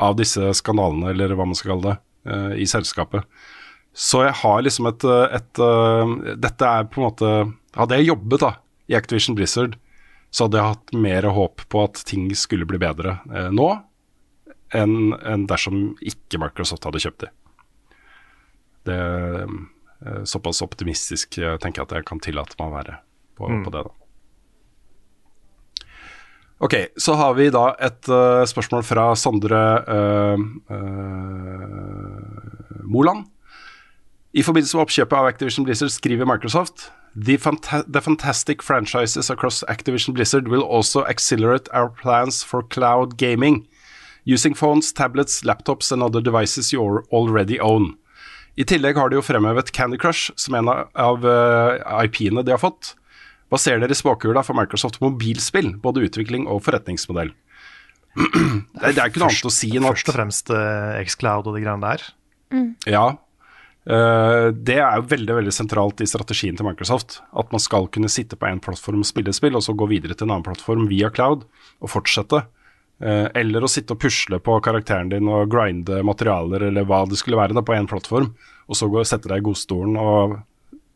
av 0.00 0.16
disse 0.16 0.52
skandalene, 0.56 1.10
eller 1.12 1.34
hva 1.36 1.46
man 1.48 1.58
skal 1.58 1.74
kalle 1.74 1.90
det, 1.90 1.96
uh, 2.32 2.54
i 2.56 2.64
selskapet. 2.68 3.28
Så 3.92 4.22
jeg 4.24 4.36
har 4.40 4.64
liksom 4.64 4.88
et, 4.88 5.04
et, 5.36 5.60
et 5.60 6.38
Dette 6.40 6.68
er 6.68 6.86
på 6.88 7.02
en 7.02 7.04
måte 7.10 7.32
Hadde 7.76 7.98
jeg 7.98 8.08
jobbet 8.08 8.40
da 8.40 8.54
i 8.88 8.96
Activision 8.96 9.36
Blizzard, 9.36 9.76
så 10.32 10.46
hadde 10.46 10.58
jeg 10.58 10.72
hatt 10.74 10.94
mer 10.96 11.28
håp 11.36 11.64
på 11.72 11.84
at 11.84 12.00
ting 12.08 12.26
skulle 12.36 12.66
bli 12.68 12.80
bedre 12.80 13.18
eh, 13.32 13.50
nå 13.52 13.68
enn 14.76 15.12
en 15.28 15.44
dersom 15.48 15.94
ikke 16.00 16.40
Microsoft 16.40 16.84
hadde 16.88 17.02
kjøpt 17.04 17.24
det. 17.26 17.30
Det 18.88 18.96
eh, 18.96 19.56
såpass 20.28 20.62
optimistisk 20.64 21.36
tenker 21.36 21.82
jeg 21.82 21.88
at 21.88 21.96
jeg 21.98 22.06
kan 22.08 22.22
tillate 22.22 22.56
meg 22.58 22.70
å 22.70 22.76
være 22.76 22.96
på, 23.38 23.48
mm. 23.48 23.64
på 23.66 23.74
det. 23.74 23.82
da. 23.86 23.92
Ok, 26.62 26.74
så 26.96 27.14
har 27.18 27.34
vi 27.34 27.48
da 27.50 27.72
et 27.82 28.06
uh, 28.06 28.44
spørsmål 28.46 28.84
fra 28.86 29.08
Sondre 29.18 29.82
uh, 29.82 30.38
uh, 30.70 32.36
Moland. 32.86 33.24
I 34.32 34.44
forbindelse 34.46 34.78
med 34.78 34.86
oppkjøpet 34.86 35.18
av 35.18 35.26
Activision 35.26 35.66
Blizzard 35.66 35.90
skriver 35.90 36.28
Microsoft 36.28 36.92
The, 37.18 37.36
fanta 37.36 37.82
the 37.92 38.00
fantastic 38.00 38.62
franchises 38.62 39.28
across 39.28 39.64
Activision 39.68 40.14
Blizzard 40.14 40.48
will 40.48 40.62
also 40.62 41.04
accelerate 41.04 41.68
our 41.74 41.90
plans 41.90 42.44
for 42.44 42.62
cloud 42.62 43.18
gaming, 43.18 43.66
using 44.24 44.54
phones, 44.54 44.92
tablets, 44.92 45.42
laptops 45.42 45.92
and 45.92 46.02
other 46.02 46.22
devices 46.22 46.72
you 46.72 46.80
already 47.12 47.58
own. 47.60 47.98
I 48.60 48.66
tillegg 48.68 48.98
har 49.00 49.08
de 49.08 49.16
jo 49.16 49.24
fremhevet 49.24 49.72
Candy 49.72 49.98
Crush 50.00 50.32
som 50.36 50.58
en 50.58 50.68
av 50.68 51.24
uh, 51.24 51.78
IP-ene 52.04 52.44
de 52.44 52.52
har 52.52 52.60
fått. 52.60 52.94
Hva 53.52 53.60
ser 53.60 53.80
dere 53.80 53.92
i 53.92 53.96
spåkula 53.96 54.44
for 54.44 54.56
Microsoft 54.56 55.00
mobilspill, 55.04 55.74
både 55.80 56.04
utvikling 56.06 56.46
og 56.50 56.62
forretningsmodell? 56.66 57.32
det, 58.16 58.84
er, 58.84 58.92
det 58.92 58.98
er 58.98 59.08
ikke 59.08 59.22
noe 59.22 59.30
annet 59.30 59.48
å 59.48 59.52
si 59.52 59.72
enn 59.72 59.88
at 59.88 59.96
Først 59.96 60.12
og 60.12 60.18
fremst 60.18 60.52
uh, 60.52 61.00
Xcloud 61.00 61.48
og 61.48 61.56
de 61.56 61.64
greiene 61.64 61.92
der. 61.92 62.08
Mm. 62.52 62.72
Ja, 62.88 63.06
Uh, 63.82 64.54
det 64.54 64.76
er 64.78 65.00
jo 65.00 65.08
veldig 65.10 65.34
veldig 65.40 65.52
sentralt 65.54 65.98
i 66.04 66.06
strategien 66.06 66.54
til 66.58 66.66
Microsoft. 66.68 67.18
At 67.34 67.50
man 67.54 67.62
skal 67.62 67.88
kunne 67.90 68.10
sitte 68.12 68.38
på 68.38 68.46
én 68.46 68.62
plattform 68.62 69.02
og 69.02 69.08
spille 69.08 69.34
spill, 69.34 69.56
og 69.58 69.64
så 69.66 69.74
gå 69.74 69.88
videre 69.90 70.14
til 70.14 70.28
en 70.28 70.36
annen 70.36 70.46
plattform 70.46 70.86
via 70.90 71.10
cloud 71.10 71.42
og 71.82 71.90
fortsette. 71.90 72.44
Uh, 73.02 73.26
eller 73.38 73.64
å 73.64 73.70
sitte 73.70 73.96
og 73.96 74.02
pusle 74.02 74.38
på 74.42 74.58
karakteren 74.62 75.10
din 75.10 75.30
og 75.30 75.50
grinde 75.50 76.02
materialer 76.06 76.68
eller 76.68 76.86
hva 76.86 77.02
det 77.08 77.18
skulle 77.18 77.40
være 77.40 77.56
da, 77.56 77.64
på 77.66 77.74
én 77.74 77.88
plattform, 77.90 78.28
og 78.68 78.78
så 78.78 78.86
gå 78.90 79.00
og 79.00 79.08
sette 79.08 79.30
deg 79.30 79.42
i 79.42 79.46
godstolen 79.48 79.98
og 79.98 80.36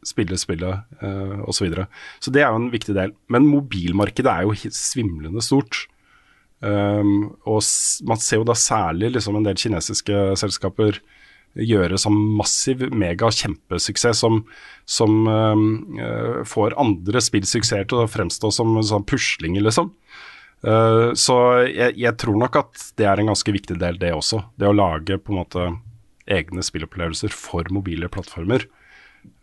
spille 0.07 0.39
spillet 0.39 0.87
uh, 1.03 1.43
osv. 1.43 1.57
Så, 1.57 1.67
videre. 1.67 1.89
så 2.23 2.33
det 2.35 2.45
er 2.45 2.51
jo 2.51 2.63
en 2.63 2.73
viktig 2.75 2.95
del. 2.97 3.15
Men 3.33 3.49
mobilmarkedet 3.51 4.33
er 4.33 4.47
jo 4.47 4.73
svimlende 4.75 5.43
stort. 5.45 5.87
Um, 6.61 7.37
og 7.45 7.61
man 8.09 8.21
ser 8.23 8.41
jo 8.41 8.47
da 8.49 8.55
særlig 8.57 9.13
liksom 9.13 9.37
en 9.37 9.45
del 9.45 9.59
kinesiske 9.61 10.23
selskaper 10.41 11.03
gjøre 11.57 11.99
sånn 12.01 12.17
massiv, 12.37 12.85
mega 12.93 13.29
kjempesuksess 13.33 14.23
som, 14.25 14.43
som 14.89 15.29
uh, 15.29 16.43
får 16.49 16.77
andre 16.81 17.23
spillsuksesser 17.25 17.89
til 17.89 18.05
å 18.05 18.11
fremstå 18.11 18.53
som 18.55 18.77
sånn 18.85 19.07
puslinger, 19.09 19.65
liksom. 19.65 19.93
Uh, 20.67 21.13
så 21.15 21.37
jeg, 21.71 21.95
jeg, 21.95 22.13
tror 22.19 22.39
nok 22.41 22.57
at 22.59 22.87
det 22.99 23.07
er 23.07 23.21
en 23.23 23.31
ganske 23.31 23.53
viktig 23.55 23.77
del, 23.79 24.01
det 24.03 24.11
også. 24.17 24.43
Det 24.59 24.67
å 24.67 24.75
lage 24.75 25.19
på 25.23 25.33
en 25.33 25.41
måte 25.45 25.67
egne 26.27 26.65
spillopplevelser 26.67 27.31
for 27.31 27.69
mobile 27.71 28.09
plattformer 28.11 28.65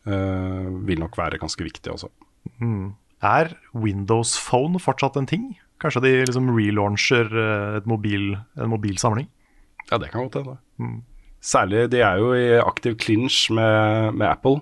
uh, 0.09 0.67
vil 0.84 0.99
nok 0.99 1.15
være 1.19 1.39
ganske 1.39 1.63
viktig 1.63 1.93
også. 1.93 2.11
Mm. 2.59 2.91
Er 3.24 3.53
Windows 3.71 4.36
Phone 4.49 4.82
fortsatt 4.84 5.15
en 5.19 5.30
ting? 5.30 5.53
Kanskje 5.80 6.03
de 6.03 6.11
liksom 6.26 6.51
relauncher 6.51 7.30
mobil, 7.88 8.34
en 8.59 8.71
mobil 8.71 8.99
samling? 8.99 9.30
Ja, 9.89 9.97
det 9.99 10.11
kan 10.11 10.28
godt 10.28 10.41
hende. 10.41 10.57
Mm. 10.80 10.99
Særlig, 11.43 11.88
de 11.91 12.03
er 12.03 12.19
jo 12.19 12.36
i 12.36 12.59
aktiv 12.59 12.97
clinch 12.99 13.45
med, 13.51 14.11
med 14.19 14.28
Apple 14.28 14.59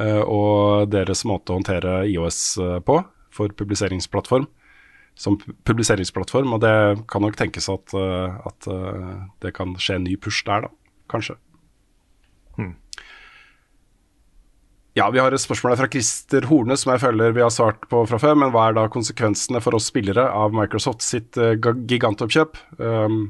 uh, 0.00 0.20
og 0.24 0.92
deres 0.92 1.24
måte 1.28 1.52
å 1.52 1.62
håndtere 1.62 2.02
IOS 2.12 2.42
på 2.84 3.00
for 3.32 3.56
publiseringsplattform. 3.56 4.48
Som 5.18 5.40
publiseringsplattform, 5.66 6.52
og 6.54 6.62
det 6.62 6.74
kan 7.10 7.24
nok 7.24 7.34
tenkes 7.38 7.66
at, 7.72 7.94
uh, 7.98 8.38
at 8.46 8.68
det 9.42 9.50
kan 9.56 9.74
skje 9.74 9.98
en 9.98 10.06
ny 10.06 10.14
push 10.20 10.46
der, 10.46 10.68
da. 10.68 10.70
Kanskje. 11.10 11.34
Hmm. 12.54 12.76
Ja, 14.98 15.08
vi 15.14 15.20
har 15.22 15.34
et 15.34 15.42
spørsmål 15.42 15.76
fra 15.78 15.88
Christer 15.90 16.46
Horne 16.50 16.76
som 16.78 16.92
jeg 16.92 17.02
føler 17.02 17.34
vi 17.34 17.42
har 17.42 17.52
svart 17.54 17.84
på 17.90 18.02
fra 18.10 18.18
før. 18.22 18.38
Men 18.38 18.54
hva 18.54 18.68
er 18.68 18.78
da 18.78 18.88
konsekvensene 18.92 19.62
for 19.64 19.78
oss 19.78 19.90
spillere 19.90 20.26
av 20.30 20.54
Microsoft 20.54 21.02
sitt 21.06 21.38
gigantoppkjøp? 21.38 22.58
Um, 22.78 23.28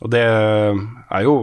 og 0.00 0.12
det 0.14 0.24
er 0.26 1.26
jo 1.26 1.36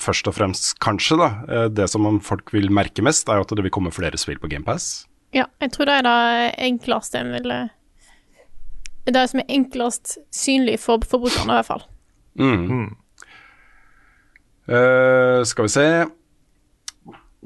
først 0.00 0.28
og 0.30 0.36
fremst, 0.36 0.74
kanskje, 0.82 1.18
da, 1.20 1.28
eh, 1.48 1.68
det 1.70 1.86
som 1.90 2.06
folk 2.20 2.52
vil 2.54 2.70
merke 2.74 3.02
mest, 3.04 3.28
er 3.28 3.38
jo 3.38 3.46
at 3.46 3.54
det 3.54 3.64
vil 3.66 3.74
komme 3.74 3.94
flere 3.94 4.18
spill 4.18 4.40
på 4.42 4.50
GamePass. 4.50 5.06
Ja, 5.34 5.46
jeg 5.62 5.74
tror 5.74 5.90
det 5.90 5.98
er 6.00 6.06
det 6.06 6.54
enkleste 6.62 7.20
en 7.20 7.32
vil 7.34 7.52
Det 9.04 9.12
er 9.12 9.18
det 9.18 9.30
som 9.30 9.40
er 9.42 9.52
enklest 9.52 10.18
synlig 10.32 10.78
for 10.80 11.04
forbrukerne, 11.08 11.52
i 11.52 11.58
hvert 11.60 11.68
fall. 11.68 11.86
Mm. 12.40 12.66
Mm. 12.68 12.92
Uh, 14.64 15.40
skal 15.44 15.66
vi 15.66 15.74
se 15.74 15.88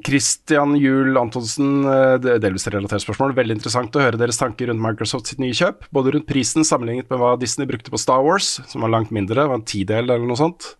Christian 0.05 0.77
Juel 0.79 1.17
Antonsen, 1.19 1.83
eh, 1.83 2.37
delvis 2.39 2.67
relatert 2.71 3.03
spørsmål. 3.03 3.33
Veldig 3.35 3.57
interessant 3.57 3.95
å 3.95 4.03
høre 4.03 4.19
deres 4.19 4.39
tanker 4.39 4.69
rundt 4.69 4.79
Microsoft 4.79 5.27
sitt 5.27 5.41
nye 5.43 5.55
kjøp. 5.55 5.89
Både 5.91 6.13
rundt 6.15 6.29
prisen 6.29 6.63
sammenlignet 6.63 7.09
med 7.11 7.19
hva 7.19 7.33
Disney 7.39 7.67
brukte 7.67 7.91
på 7.91 7.99
Star 7.99 8.23
Wars, 8.23 8.61
som 8.71 8.85
var 8.85 8.93
langt 8.93 9.11
mindre, 9.11 9.47
var 9.49 9.59
en 9.59 9.67
tidel 9.67 10.07
eller 10.07 10.23
noe 10.25 10.39
sånt. 10.39 10.75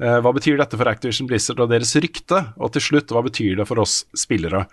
Eh, 0.00 0.16
hva 0.24 0.32
betyr 0.34 0.56
dette 0.58 0.78
for 0.80 0.88
Activision 0.88 1.28
Blizzard 1.28 1.60
og 1.60 1.70
deres 1.70 1.92
rykte? 2.00 2.40
Og 2.56 2.72
til 2.72 2.82
slutt, 2.88 3.12
hva 3.12 3.22
betyr 3.26 3.60
det 3.60 3.68
for 3.68 3.84
oss 3.84 4.06
spillere? 4.16 4.64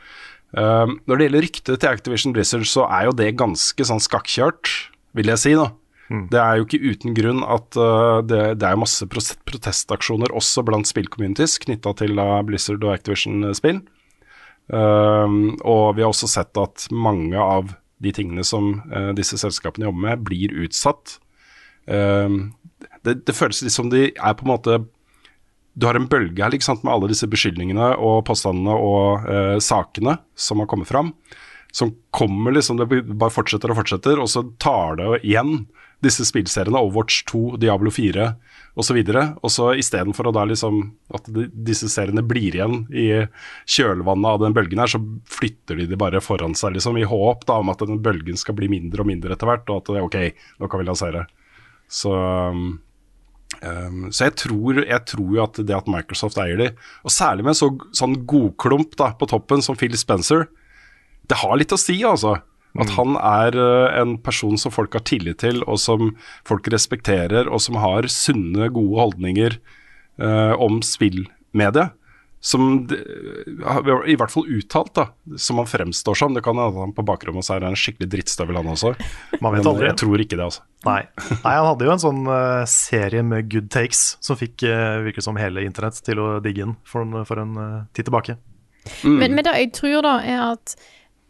Uh, 0.51 0.83
når 1.07 1.15
det 1.15 1.25
gjelder 1.27 1.45
ryktet 1.45 1.79
til 1.79 1.87
Activision 1.87 2.33
Blizzard, 2.35 2.65
så 2.67 2.83
er 2.91 3.05
jo 3.07 3.13
det 3.15 3.29
ganske 3.39 3.85
sånn 3.87 4.01
skakkjørt, 4.03 4.67
vil 5.17 5.31
jeg 5.31 5.41
si. 5.41 5.53
da. 5.57 5.71
Mm. 6.11 6.25
Det 6.31 6.39
er 6.41 6.59
jo 6.59 6.67
ikke 6.67 6.91
uten 6.91 7.15
grunn 7.15 7.41
at 7.47 7.79
uh, 7.79 8.19
det, 8.27 8.41
det, 8.59 8.67
er 8.67 8.79
masse 8.79 9.05
protestaksjoner 9.07 10.33
også 10.35 10.63
blant 10.67 10.89
spillcommunities 10.89 11.57
knytta 11.63 11.95
til 12.01 12.19
uh, 12.19 12.41
Blizzard 12.47 12.83
og 12.83 12.95
Activision-spill. 12.97 13.83
Um, 14.71 15.57
og 15.67 15.97
vi 15.97 16.03
har 16.03 16.11
også 16.11 16.29
sett 16.31 16.57
at 16.59 16.87
mange 16.91 17.39
av 17.39 17.73
de 18.01 18.11
tingene 18.15 18.41
som 18.47 18.79
disse 19.13 19.37
selskapene 19.37 19.85
jobber 19.85 20.07
med, 20.07 20.21
blir 20.25 20.53
utsatt. 20.63 21.19
Det, 21.85 23.13
det, 23.13 23.35
føles 23.37 23.59
litt 23.61 23.75
som 23.75 23.91
de 23.93 24.07
er 24.09 24.33
på 24.39 24.47
en 24.47 24.49
måte 24.49 24.79
du 25.73 25.87
har 25.87 25.95
en 25.95 26.07
bølge 26.07 26.43
her 26.43 26.51
med 26.83 26.91
alle 26.91 27.09
disse 27.11 27.27
beskyldningene 27.31 27.93
og 27.95 28.25
påstandene 28.27 28.73
og 28.75 29.29
eh, 29.29 29.57
sakene 29.63 30.17
som 30.35 30.59
har 30.59 30.67
kommet 30.67 30.89
fram. 30.89 31.13
Som 31.71 31.93
kommer 32.11 32.51
liksom 32.51 32.77
Det 32.77 32.87
bare 32.89 33.31
fortsetter 33.31 33.71
og 33.71 33.79
fortsetter, 33.79 34.19
og 34.19 34.29
så 34.29 34.43
tar 34.59 34.99
det 34.99 35.21
igjen 35.23 35.65
disse 36.01 36.25
spillseriene, 36.25 36.79
Overwatch 36.81 37.21
2, 37.29 37.57
Diablo 37.61 37.91
4 37.93 38.31
osv. 38.79 38.99
Og 39.13 39.51
så 39.53 39.67
istedenfor 39.77 40.29
å 40.29 40.33
da 40.35 40.45
liksom 40.49 40.81
at 41.13 41.27
de, 41.29 41.45
disse 41.53 41.89
seriene 41.93 42.23
blir 42.25 42.57
igjen 42.57 42.85
i 42.89 43.07
kjølvannet 43.69 44.29
av 44.31 44.41
den 44.41 44.55
bølgen 44.57 44.81
her, 44.81 44.89
så 44.89 45.01
flytter 45.29 45.77
de 45.77 45.89
de 45.91 45.99
bare 45.99 46.23
foran 46.23 46.57
seg, 46.57 46.75
liksom, 46.77 46.97
i 46.97 47.07
håp 47.07 47.45
da 47.49 47.59
om 47.61 47.69
at 47.73 47.83
den 47.85 48.01
bølgen 48.03 48.39
skal 48.39 48.57
bli 48.57 48.71
mindre 48.71 49.05
og 49.05 49.11
mindre 49.11 49.35
etter 49.35 49.49
hvert, 49.49 49.69
og 49.69 49.83
at 49.83 49.93
det, 49.93 50.05
ok, 50.07 50.47
nå 50.61 50.71
kan 50.71 50.81
vi 50.81 50.89
lansere. 50.89 51.27
Så 51.91 52.15
Um, 53.61 54.05
så 54.15 54.29
jeg 54.29 54.37
tror, 54.39 54.77
jeg 54.79 55.03
tror, 55.05 55.25
jo 55.35 55.41
at 55.43 55.57
det 55.67 55.75
at 55.75 55.89
Microsoft 55.91 56.39
eier 56.39 56.57
de, 56.57 56.69
og 57.03 57.11
særlig 57.13 57.43
med 57.43 57.51
en 57.51 57.59
så, 57.59 57.67
sånn 57.93 58.15
godklump 58.25 58.95
da, 58.97 59.11
på 59.19 59.27
toppen 59.29 59.61
som 59.61 59.75
Phil 59.77 59.93
Spencer, 59.99 60.47
det 61.31 61.39
har 61.41 61.55
litt 61.59 61.75
å 61.75 61.79
si, 61.79 61.97
altså. 62.07 62.37
At 62.71 62.87
mm. 62.87 62.95
han 62.95 63.15
er 63.19 63.57
uh, 63.59 63.87
en 63.99 64.15
person 64.23 64.59
som 64.59 64.71
folk 64.71 64.95
har 64.95 65.03
tillit 65.07 65.41
til, 65.43 65.63
og 65.67 65.79
som 65.83 66.13
folk 66.47 66.69
respekterer, 66.71 67.49
og 67.51 67.63
som 67.63 67.79
har 67.81 68.07
sunne, 68.11 68.69
gode 68.71 68.99
holdninger 68.99 69.57
uh, 70.21 70.53
om 70.59 70.79
spillmediet 70.85 71.97
som 72.41 72.87
i 74.09 74.15
hvert 74.17 74.31
fall 74.33 74.47
uttalt, 74.49 74.95
da, 74.97 75.03
som 75.37 75.59
han 75.61 75.67
fremstår 75.69 76.17
som. 76.17 76.33
Det 76.33 76.41
kan 76.41 76.57
hende 76.57 76.81
han 76.81 76.93
på 76.97 77.03
bakrommet 77.05 77.45
er 77.53 77.67
en 77.67 77.77
skikkelig 77.77 78.09
drittstøvel, 78.15 78.57
han 78.57 78.71
også. 78.71 78.95
Man 79.45 79.53
vet 79.53 79.67
aldri. 79.69 79.91
Jeg 79.91 79.99
tror 80.01 80.23
ikke 80.23 80.39
det, 80.39 80.47
altså. 80.47 80.65
Nei. 80.87 81.03
Nei 81.43 81.53
han 81.53 81.67
hadde 81.69 81.85
jo 81.85 81.93
en 81.93 82.01
sånn 82.01 82.23
uh, 82.25 82.63
serie 82.69 83.21
med 83.25 83.51
good 83.53 83.69
takes 83.73 84.15
som 84.25 84.39
fikk 84.39 84.65
uh, 84.65 85.03
virket 85.05 85.27
som 85.27 85.37
hele 85.37 85.67
internett 85.67 86.01
til 86.01 86.21
å 86.23 86.31
digge 86.41 86.65
inn 86.65 86.73
for 86.81 87.05
en, 87.05 87.21
for 87.29 87.43
en 87.43 87.53
uh, 87.61 87.83
tid 87.93 88.09
tilbake. 88.09 88.39
Mm. 89.05 89.19
Men, 89.19 89.37
men, 89.37 89.45
det 89.45 89.53
jeg 89.59 89.73
tror, 89.77 89.99
da, 90.07 90.17
er 90.25 90.41
at 90.55 90.73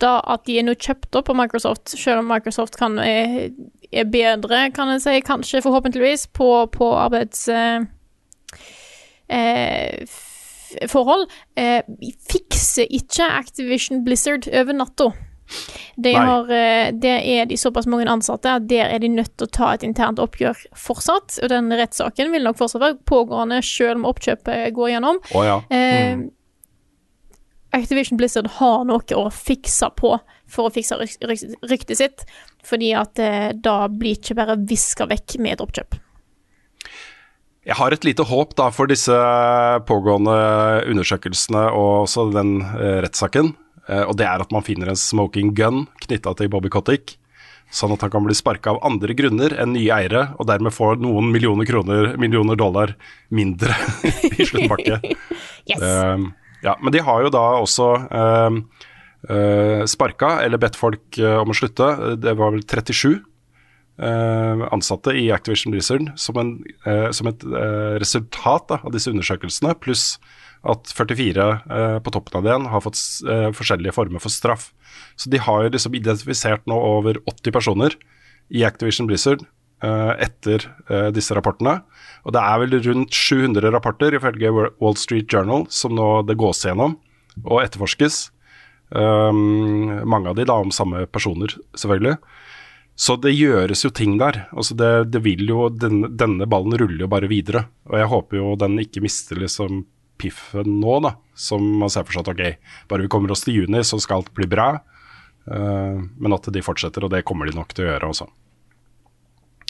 da 0.02 0.18
at 0.34 0.46
de 0.50 0.58
er 0.60 0.66
nå 0.68 0.76
kjøpt 0.76 1.16
opp 1.20 1.32
av 1.32 1.38
Microsoft, 1.40 1.94
selv 1.94 2.24
om 2.24 2.32
Microsoft 2.32 2.78
kan, 2.80 2.98
er, 3.00 3.52
er 3.92 4.10
bedre, 4.12 4.66
kan 4.76 4.92
jeg 4.96 5.06
si, 5.06 5.16
kanskje 5.28 5.64
forhåpentligvis, 5.66 6.28
på, 6.38 6.52
på 6.76 6.92
arbeids... 6.98 7.48
Eh, 9.32 10.10
forhold, 10.92 11.28
eh, 11.60 11.84
fikser 12.32 12.88
ikke 12.92 13.28
Activision 13.28 14.06
Blizzard 14.06 14.48
over 14.48 14.76
natta. 14.76 15.12
De 15.96 16.14
har, 16.16 16.52
eh, 16.52 16.92
der 16.94 17.20
er 17.28 17.46
de 17.46 17.58
såpass 17.58 17.88
mange 17.88 18.08
ansatte 18.08 18.50
at 18.50 18.70
der 18.70 18.88
er 18.88 19.00
de 19.00 19.10
nødt 19.12 19.38
til 19.38 19.48
å 19.48 19.52
ta 19.52 19.74
et 19.74 19.84
internt 19.84 20.20
oppgjør 20.20 20.58
fortsatt. 20.78 21.40
Og 21.44 21.50
den 21.52 21.72
rettssaken 21.76 22.32
vil 22.32 22.46
nok 22.48 22.60
fortsatt 22.62 22.82
være 22.82 23.02
pågående 23.06 23.60
selv 23.66 24.00
om 24.00 24.08
oppkjøpet 24.14 24.72
går 24.74 24.94
gjennom. 24.96 25.20
Oh, 25.36 25.44
ja. 25.46 25.58
Eh, 25.70 26.16
mm. 26.16 26.30
Activision 27.72 28.20
Blizzard 28.20 28.50
har 28.60 28.84
noe 28.88 29.18
å 29.18 29.26
fikse 29.32 29.88
på 29.96 30.16
for 30.52 30.68
å 30.68 30.74
fikse 30.74 30.98
ryktet 31.00 31.98
sitt, 31.98 32.26
fordi 32.68 32.92
at 32.98 33.20
eh, 33.24 33.52
da 33.56 33.86
blir 33.88 34.18
ikke 34.18 34.36
bare 34.38 34.60
viska 34.60 35.08
vekk 35.08 35.38
med 35.40 35.56
et 35.56 35.64
oppkjøp. 35.64 35.96
Jeg 37.62 37.78
har 37.78 37.94
et 37.94 38.06
lite 38.08 38.26
håp 38.26 38.56
da 38.58 38.72
for 38.74 38.90
disse 38.90 39.16
pågående 39.88 40.36
undersøkelsene 40.90 41.68
og 41.78 42.08
også 42.08 42.28
den 42.34 42.58
eh, 42.74 43.00
rettssaken. 43.06 43.54
Eh, 43.88 44.04
og 44.04 44.18
det 44.20 44.28
er 44.28 44.44
at 44.44 44.52
man 44.54 44.66
finner 44.66 44.92
en 44.92 45.00
smoking 45.00 45.54
gun 45.56 45.86
knytta 46.04 46.34
til 46.40 46.52
Bobby 46.52 46.74
Cottick. 46.74 47.16
Sånn 47.72 47.94
at 47.96 48.02
han 48.04 48.12
kan 48.12 48.26
bli 48.26 48.36
sparka 48.36 48.74
av 48.74 48.82
andre 48.84 49.16
grunner 49.16 49.54
enn 49.56 49.72
nye 49.78 49.94
eiere, 49.96 50.26
og 50.36 50.50
dermed 50.50 50.76
få 50.76 50.90
noen 51.00 51.30
millioner 51.32 51.70
kroner, 51.70 52.18
millioner 52.20 52.60
dollar 52.60 52.98
mindre 53.32 53.78
i 54.28 54.44
sluttpakke. 54.50 55.00
yes. 55.70 55.80
uh, 55.80 56.18
ja, 56.62 56.78
men 56.82 56.94
de 56.94 57.02
har 57.04 57.24
jo 57.26 57.34
da 57.34 57.44
også 57.62 57.90
uh, 58.06 58.62
uh, 59.30 59.82
sparka, 59.90 60.38
eller 60.46 60.62
bedt 60.62 60.80
folk 60.80 61.20
uh, 61.20 61.42
om 61.42 61.54
å 61.54 61.58
slutte. 61.58 61.90
Det 62.22 62.38
var 62.40 62.56
vel 62.56 62.66
37 62.66 63.22
Uh, 64.02 64.64
ansatte 64.74 65.12
i 65.14 65.28
Activision 65.30 65.70
Blizzard 65.76 66.08
som, 66.18 66.38
en, 66.42 66.54
som 67.14 67.28
et 67.30 67.44
resultat 68.02 68.64
da, 68.72 68.80
av 68.88 68.96
disse 68.96 69.12
undersøkelsene, 69.12 69.76
pluss 69.84 70.16
at 70.66 70.90
44 70.96 71.46
på 72.02 72.14
toppen 72.16 72.40
av 72.40 72.48
det 72.48 72.56
har 72.72 72.82
fått 72.82 72.98
forskjellige 73.60 73.94
former 73.94 74.24
for 74.24 74.34
straff. 74.34 74.72
Så 75.20 75.30
de 75.30 75.44
har 75.44 75.68
jo 75.68 75.74
liksom 75.76 76.00
identifisert 76.00 76.66
nå 76.72 76.80
over 76.82 77.20
80 77.30 77.54
personer 77.54 77.98
i 78.50 78.66
Activision 78.66 79.12
Blizzard 79.12 79.44
etter 79.82 80.68
disse 81.16 81.34
rapportene. 81.34 81.80
Og 82.22 82.36
det 82.36 82.42
er 82.42 82.60
vel 82.62 82.76
rundt 82.86 83.16
700 83.18 83.72
rapporter 83.74 84.14
ifølge 84.14 84.52
Wall 84.54 84.98
Street 85.00 85.26
Journal 85.26 85.66
som 85.74 85.96
nå 85.98 86.10
det 86.28 86.38
gås 86.38 86.62
gjennom 86.68 87.00
og 87.42 87.64
etterforskes. 87.64 88.28
mange 88.94 90.30
av 90.30 90.36
de 90.38 90.46
da 90.46 90.60
om 90.62 90.70
samme 90.70 91.08
personer, 91.10 91.56
selvfølgelig. 91.74 92.20
Så 93.02 93.16
det 93.18 93.34
gjøres 93.34 93.86
jo 93.86 93.90
ting 93.94 94.18
der. 94.22 94.44
Altså 94.52 94.76
det, 94.78 94.92
det 95.14 95.24
vil 95.26 95.48
jo, 95.50 95.70
denne, 95.74 96.12
denne, 96.14 96.46
ballen 96.50 96.76
ruller 96.78 97.06
jo 97.06 97.10
bare 97.10 97.30
videre. 97.32 97.66
Og 97.90 97.98
jeg 97.98 98.12
håper 98.12 98.38
jo 98.38 98.52
den 98.60 98.78
ikke 98.84 99.02
mister 99.02 99.40
liksom 99.42 99.86
piffen 100.22 100.78
nå, 100.82 101.00
da. 101.08 101.16
Som 101.34 101.66
man 101.82 101.90
ser 101.90 102.06
for 102.06 102.18
seg 102.18 102.28
at 102.28 102.34
ok, 102.36 102.74
bare 102.92 103.08
vi 103.08 103.12
kommer 103.12 103.34
oss 103.34 103.46
til 103.46 103.62
juni, 103.62 103.82
så 103.88 103.98
skal 104.02 104.22
alt 104.22 104.34
bli 104.38 104.46
bra. 104.52 104.76
Uh, 105.50 105.98
men 106.22 106.36
at 106.36 106.52
de 106.54 106.62
fortsetter, 106.62 107.08
og 107.08 107.14
det 107.16 107.24
kommer 107.26 107.50
de 107.50 107.58
nok 107.58 107.74
til 107.74 107.88
å 107.88 107.94
gjøre 107.94 108.12
også. 108.12 108.28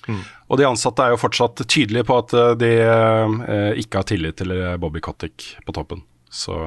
Mm. 0.08 0.24
Og 0.50 0.60
de 0.60 0.68
ansatte 0.70 1.06
er 1.06 1.14
jo 1.14 1.22
fortsatt 1.22 1.62
tydelige 1.66 2.08
på 2.08 2.18
at 2.24 2.34
eh, 2.38 2.56
de 2.58 2.72
uh, 2.82 3.70
ikke 3.78 4.02
har 4.02 4.08
tillit 4.10 4.40
til 4.42 4.56
Bobby 4.82 5.04
Cottick 5.04 5.52
på 5.68 5.76
toppen. 5.78 6.02
Så 6.32 6.58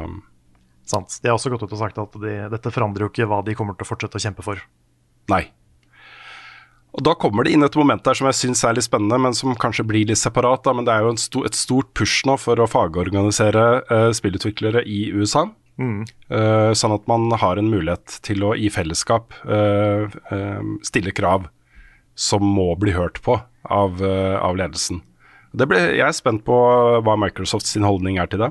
Sant. 0.84 1.16
De 1.22 1.30
har 1.30 1.38
også 1.38 1.48
gått 1.48 1.62
ut 1.64 1.72
og 1.72 1.80
sagt 1.80 1.96
at 1.96 2.16
de, 2.20 2.32
dette 2.52 2.70
forandrer 2.74 3.06
jo 3.06 3.08
ikke 3.08 3.24
hva 3.30 3.40
de 3.40 3.54
kommer 3.56 3.72
til 3.72 3.86
å 3.86 3.88
fortsette 3.88 4.20
å 4.20 4.24
kjempe 4.26 4.44
for. 4.44 4.60
Nei, 5.32 5.46
og 6.94 7.02
Da 7.02 7.14
kommer 7.18 7.44
det 7.44 7.54
inn 7.54 7.66
et 7.66 7.76
moment 7.78 8.04
der 8.06 8.14
som 8.14 8.28
jeg 8.30 8.38
syns 8.38 8.62
er 8.66 8.76
litt 8.76 8.86
spennende, 8.86 9.18
men 9.18 9.34
som 9.34 9.56
kanskje 9.58 9.86
blir 9.86 10.06
litt 10.06 10.20
separat. 10.20 10.62
Da, 10.66 10.74
men 10.76 10.86
det 10.86 10.94
er 10.94 11.02
jo 11.02 11.14
sto, 11.18 11.42
et 11.46 11.58
stort 11.58 11.90
push 11.98 12.22
nå 12.28 12.38
for 12.38 12.60
å 12.60 12.70
fagorganisere 12.70 13.64
uh, 13.90 14.10
spillutviklere 14.14 14.84
i 14.86 15.08
USA. 15.10 15.48
Mm. 15.74 16.04
Uh, 16.30 16.70
sånn 16.78 16.94
at 16.94 17.08
man 17.10 17.26
har 17.34 17.58
en 17.58 17.70
mulighet 17.72 18.20
til 18.22 18.46
å 18.46 18.52
i 18.54 18.70
fellesskap 18.70 19.34
uh, 19.42 20.06
stille 20.86 21.14
krav 21.16 21.48
som 22.14 22.44
må 22.46 22.70
bli 22.80 22.94
hørt 22.94 23.20
på 23.24 23.40
av, 23.64 24.02
av 24.02 24.56
ledelsen. 24.58 25.02
Ble, 25.54 25.78
jeg 25.94 26.02
er 26.02 26.14
spent 26.16 26.42
på 26.46 26.54
hva 27.06 27.14
Microsoft 27.20 27.68
sin 27.68 27.86
holdning 27.86 28.18
er 28.18 28.26
til 28.30 28.42
det. 28.42 28.50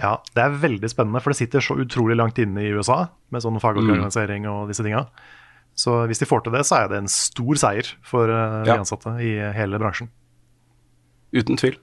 Ja, 0.00 0.16
Det 0.34 0.42
er 0.42 0.56
veldig 0.62 0.88
spennende, 0.90 1.22
for 1.22 1.30
det 1.30 1.38
sitter 1.38 1.62
så 1.62 1.76
utrolig 1.78 2.16
langt 2.18 2.40
inne 2.42 2.64
i 2.64 2.72
USA 2.74 3.04
med 3.30 3.44
sånn 3.44 3.60
fagorganisering 3.62 4.48
mm. 4.48 4.50
og 4.50 4.72
disse 4.72 4.82
tinga. 4.82 5.04
Så 5.78 5.94
hvis 6.10 6.18
de 6.18 6.26
får 6.26 6.42
til 6.44 6.56
det, 6.56 6.64
så 6.66 6.80
er 6.80 6.90
det 6.90 6.98
en 6.98 7.12
stor 7.12 7.60
seier 7.60 7.92
for 8.02 8.26
de 8.26 8.66
ja. 8.66 8.80
ansatte 8.80 9.14
i 9.22 9.36
hele 9.54 9.78
bransjen. 9.78 10.10
Uten 11.30 11.60
tvil. 11.60 11.78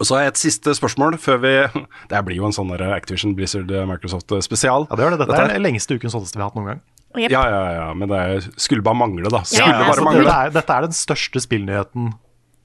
Og 0.00 0.08
så 0.08 0.16
har 0.16 0.24
jeg 0.24 0.34
et 0.34 0.40
siste 0.40 0.74
spørsmål 0.74 1.18
før 1.20 1.38
vi 1.44 1.54
Det 2.10 2.24
blir 2.26 2.40
jo 2.40 2.48
en 2.48 2.56
sånn 2.56 2.72
Activision 2.74 3.36
Blizzard 3.38 3.70
Microsoft 3.86 4.34
spesial. 4.42 4.88
Ja, 4.90 4.98
det 4.98 5.06
gjør 5.06 5.14
det. 5.14 5.22
Dette, 5.22 5.36
Dette 5.36 5.46
er 5.46 5.54
den 5.54 5.68
lengste 5.68 5.94
ukens 5.94 6.16
holdeste 6.16 6.40
vi 6.40 6.42
har 6.42 6.50
hatt 6.50 6.58
noen 6.58 6.72
gang. 6.74 6.82
Yep. 7.18 7.32
Ja, 7.32 7.42
ja, 7.50 7.62
ja, 7.74 7.86
men 7.98 8.10
det 8.10 8.22
skulle 8.60 8.84
bare 8.86 8.98
mangle, 9.00 9.30
da. 9.32 9.42
Skulle 9.42 9.72
ja, 9.72 9.88
bare 9.88 10.06
mangle. 10.06 10.24
Det 10.28 10.34
er, 10.36 10.52
dette 10.54 10.74
er 10.76 10.86
den 10.86 10.94
største 10.94 11.42
spillnyheten 11.42 12.12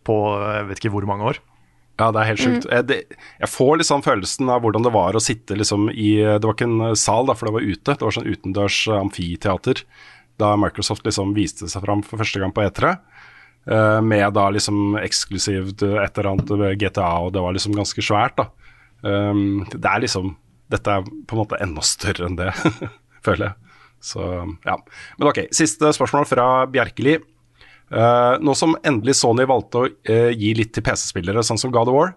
på 0.05 0.17
jeg 0.37 0.67
vet 0.69 0.81
ikke 0.81 0.93
hvor 0.93 1.07
mange 1.09 1.31
år. 1.31 1.39
Ja, 1.95 2.09
det 2.11 2.19
er 2.21 2.29
helt 2.29 2.43
sjukt. 2.43 2.67
Mm. 2.67 2.73
Jeg, 2.75 2.85
det, 2.89 2.97
jeg, 3.39 3.49
får 3.49 3.79
liksom 3.79 4.03
følelsen 4.05 4.51
av 4.51 4.61
hvordan 4.61 4.83
det 4.85 4.91
var 4.93 5.15
å 5.15 5.23
sitte 5.23 5.55
liksom 5.55 5.87
i 5.93 6.11
Det 6.19 6.43
var 6.43 6.57
ikke 6.57 6.67
en 6.67 6.99
sal, 6.99 7.25
da, 7.29 7.37
for 7.37 7.47
det 7.47 7.55
var 7.55 7.65
ute. 7.65 7.95
Det 7.95 8.05
var 8.05 8.17
sånn 8.17 8.29
utendørs 8.29 8.81
amfiteater 8.99 9.81
da 10.41 10.55
Microsoft 10.59 11.05
liksom 11.07 11.33
viste 11.35 11.69
seg 11.71 11.85
fram 11.85 12.01
for 12.03 12.19
første 12.19 12.41
gang 12.41 12.53
på 12.55 12.65
E3. 12.65 12.95
Uh, 13.65 13.75
eh, 13.75 14.01
med 14.05 14.25
da 14.35 14.49
liksom 14.53 14.97
eksklusivt 14.99 15.85
et 15.87 16.19
eller 16.19 16.33
annet 16.33 16.81
GTA, 16.81 17.07
og 17.23 17.31
det 17.33 17.43
var 17.45 17.55
liksom 17.55 17.77
ganske 17.77 18.03
svært, 18.03 18.41
da. 18.41 18.49
Um, 19.05 19.63
det 19.69 19.85
er 19.85 20.01
liksom 20.01 20.35
Dette 20.71 20.89
er 20.89 21.03
på 21.05 21.35
en 21.35 21.39
måte 21.43 21.59
enda 21.61 21.81
større 21.85 22.25
enn 22.25 22.39
det, 22.39 22.49
føler 23.25 23.51
jeg. 23.51 23.64
Så 24.05 24.21
ja. 24.65 24.75
Men 25.19 25.31
ok, 25.31 25.47
siste 25.55 25.93
spørsmål 25.95 26.27
fra 26.29 26.49
Bjerkeli. 26.69 27.17
Uh, 27.93 28.41
nå 28.41 28.55
som 28.57 28.73
endelig 28.85 29.13
Sony 29.19 29.45
valgte 29.45 29.81
å 29.83 29.87
uh, 29.87 30.31
gi 30.33 30.55
litt 30.57 30.73
til 30.73 30.85
PC-spillere, 30.85 31.43
sånn 31.45 31.59
som 31.61 31.73
God 31.73 31.91
of 31.91 31.97
War, 31.97 32.15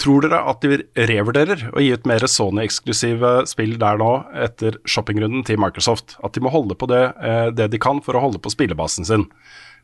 Tror 0.00 0.24
dere 0.24 0.40
at 0.50 0.64
de 0.64 0.80
revurderer 1.06 1.68
å 1.70 1.82
gi 1.82 1.92
ut 1.94 2.06
mer 2.10 2.24
Sony-eksklusive 2.26 3.44
spill 3.46 3.76
der 3.78 4.00
nå, 4.00 4.08
etter 4.42 4.80
shoppingrunden 4.90 5.44
til 5.46 5.60
Microsoft? 5.62 6.16
At 6.26 6.34
de 6.34 6.42
må 6.42 6.50
holde 6.50 6.74
på 6.74 6.88
det, 6.90 7.04
uh, 7.22 7.52
det, 7.54 7.68
de 7.70 7.80
kan 7.82 8.02
for 8.02 8.18
å 8.18 8.24
holde 8.24 8.40
på 8.42 8.50
spillebasen 8.50 9.06
sin? 9.06 9.28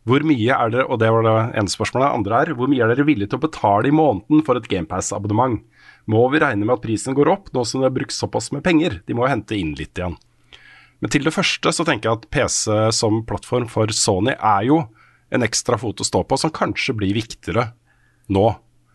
Hvor 0.08 0.24
mye 0.26 0.56
er 0.56 0.72
dere, 0.72 0.88
og 0.88 0.98
det 1.02 1.12
var 1.14 1.26
det 1.26 1.36
ene 1.60 1.70
spørsmålet, 1.70 2.16
andre 2.16 2.40
er, 2.42 2.52
hvor 2.58 2.70
mye 2.72 2.82
er 2.82 2.90
dere 2.94 3.06
villige 3.06 3.30
til 3.30 3.38
å 3.38 3.44
betale 3.44 3.90
i 3.90 3.94
måneden 3.94 4.42
for 4.46 4.58
et 4.58 4.66
GamePass-abonnement? 4.72 5.60
Må 6.10 6.24
vi 6.32 6.40
regne 6.42 6.64
med 6.64 6.78
at 6.78 6.82
prisen 6.82 7.14
går 7.14 7.30
opp, 7.30 7.52
nå 7.54 7.62
som 7.68 7.84
det 7.84 7.90
er 7.90 7.96
brukt 8.00 8.16
såpass 8.16 8.50
med 8.56 8.64
penger? 8.66 8.98
De 9.06 9.14
må 9.14 9.28
hente 9.30 9.54
inn 9.54 9.76
litt 9.78 10.00
igjen. 10.00 10.16
Men 11.00 11.12
til 11.12 11.24
det 11.24 11.32
første 11.32 11.72
så 11.72 11.84
tenker 11.88 12.10
jeg 12.10 12.18
at 12.18 12.30
PC 12.32 12.78
som 12.96 13.22
plattform 13.28 13.68
for 13.72 13.92
Sony 13.96 14.34
er 14.36 14.66
jo 14.68 14.82
en 15.30 15.46
ekstra 15.46 15.78
fot 15.80 16.02
å 16.02 16.06
stå 16.06 16.24
på, 16.26 16.38
som 16.40 16.52
kanskje 16.52 16.96
blir 16.98 17.14
viktigere 17.16 17.70
nå. 18.34 18.46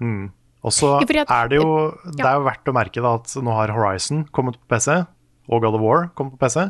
Mm. 0.04 0.30
Og 0.66 0.74
så 0.74 0.96
er 1.00 1.50
det 1.52 1.60
jo 1.60 1.70
Det 2.18 2.26
er 2.26 2.40
jo 2.40 2.46
verdt 2.48 2.70
å 2.70 2.76
merke 2.76 3.04
da, 3.04 3.16
at 3.20 3.36
nå 3.42 3.54
har 3.56 3.74
Horizon 3.74 4.26
kommet 4.36 4.58
på 4.60 4.76
PC, 4.76 5.04
og 5.46 5.62
God 5.62 5.78
of 5.78 5.86
War 5.86 6.10
kommet 6.18 6.36
på 6.36 6.46
PC. 6.46 6.68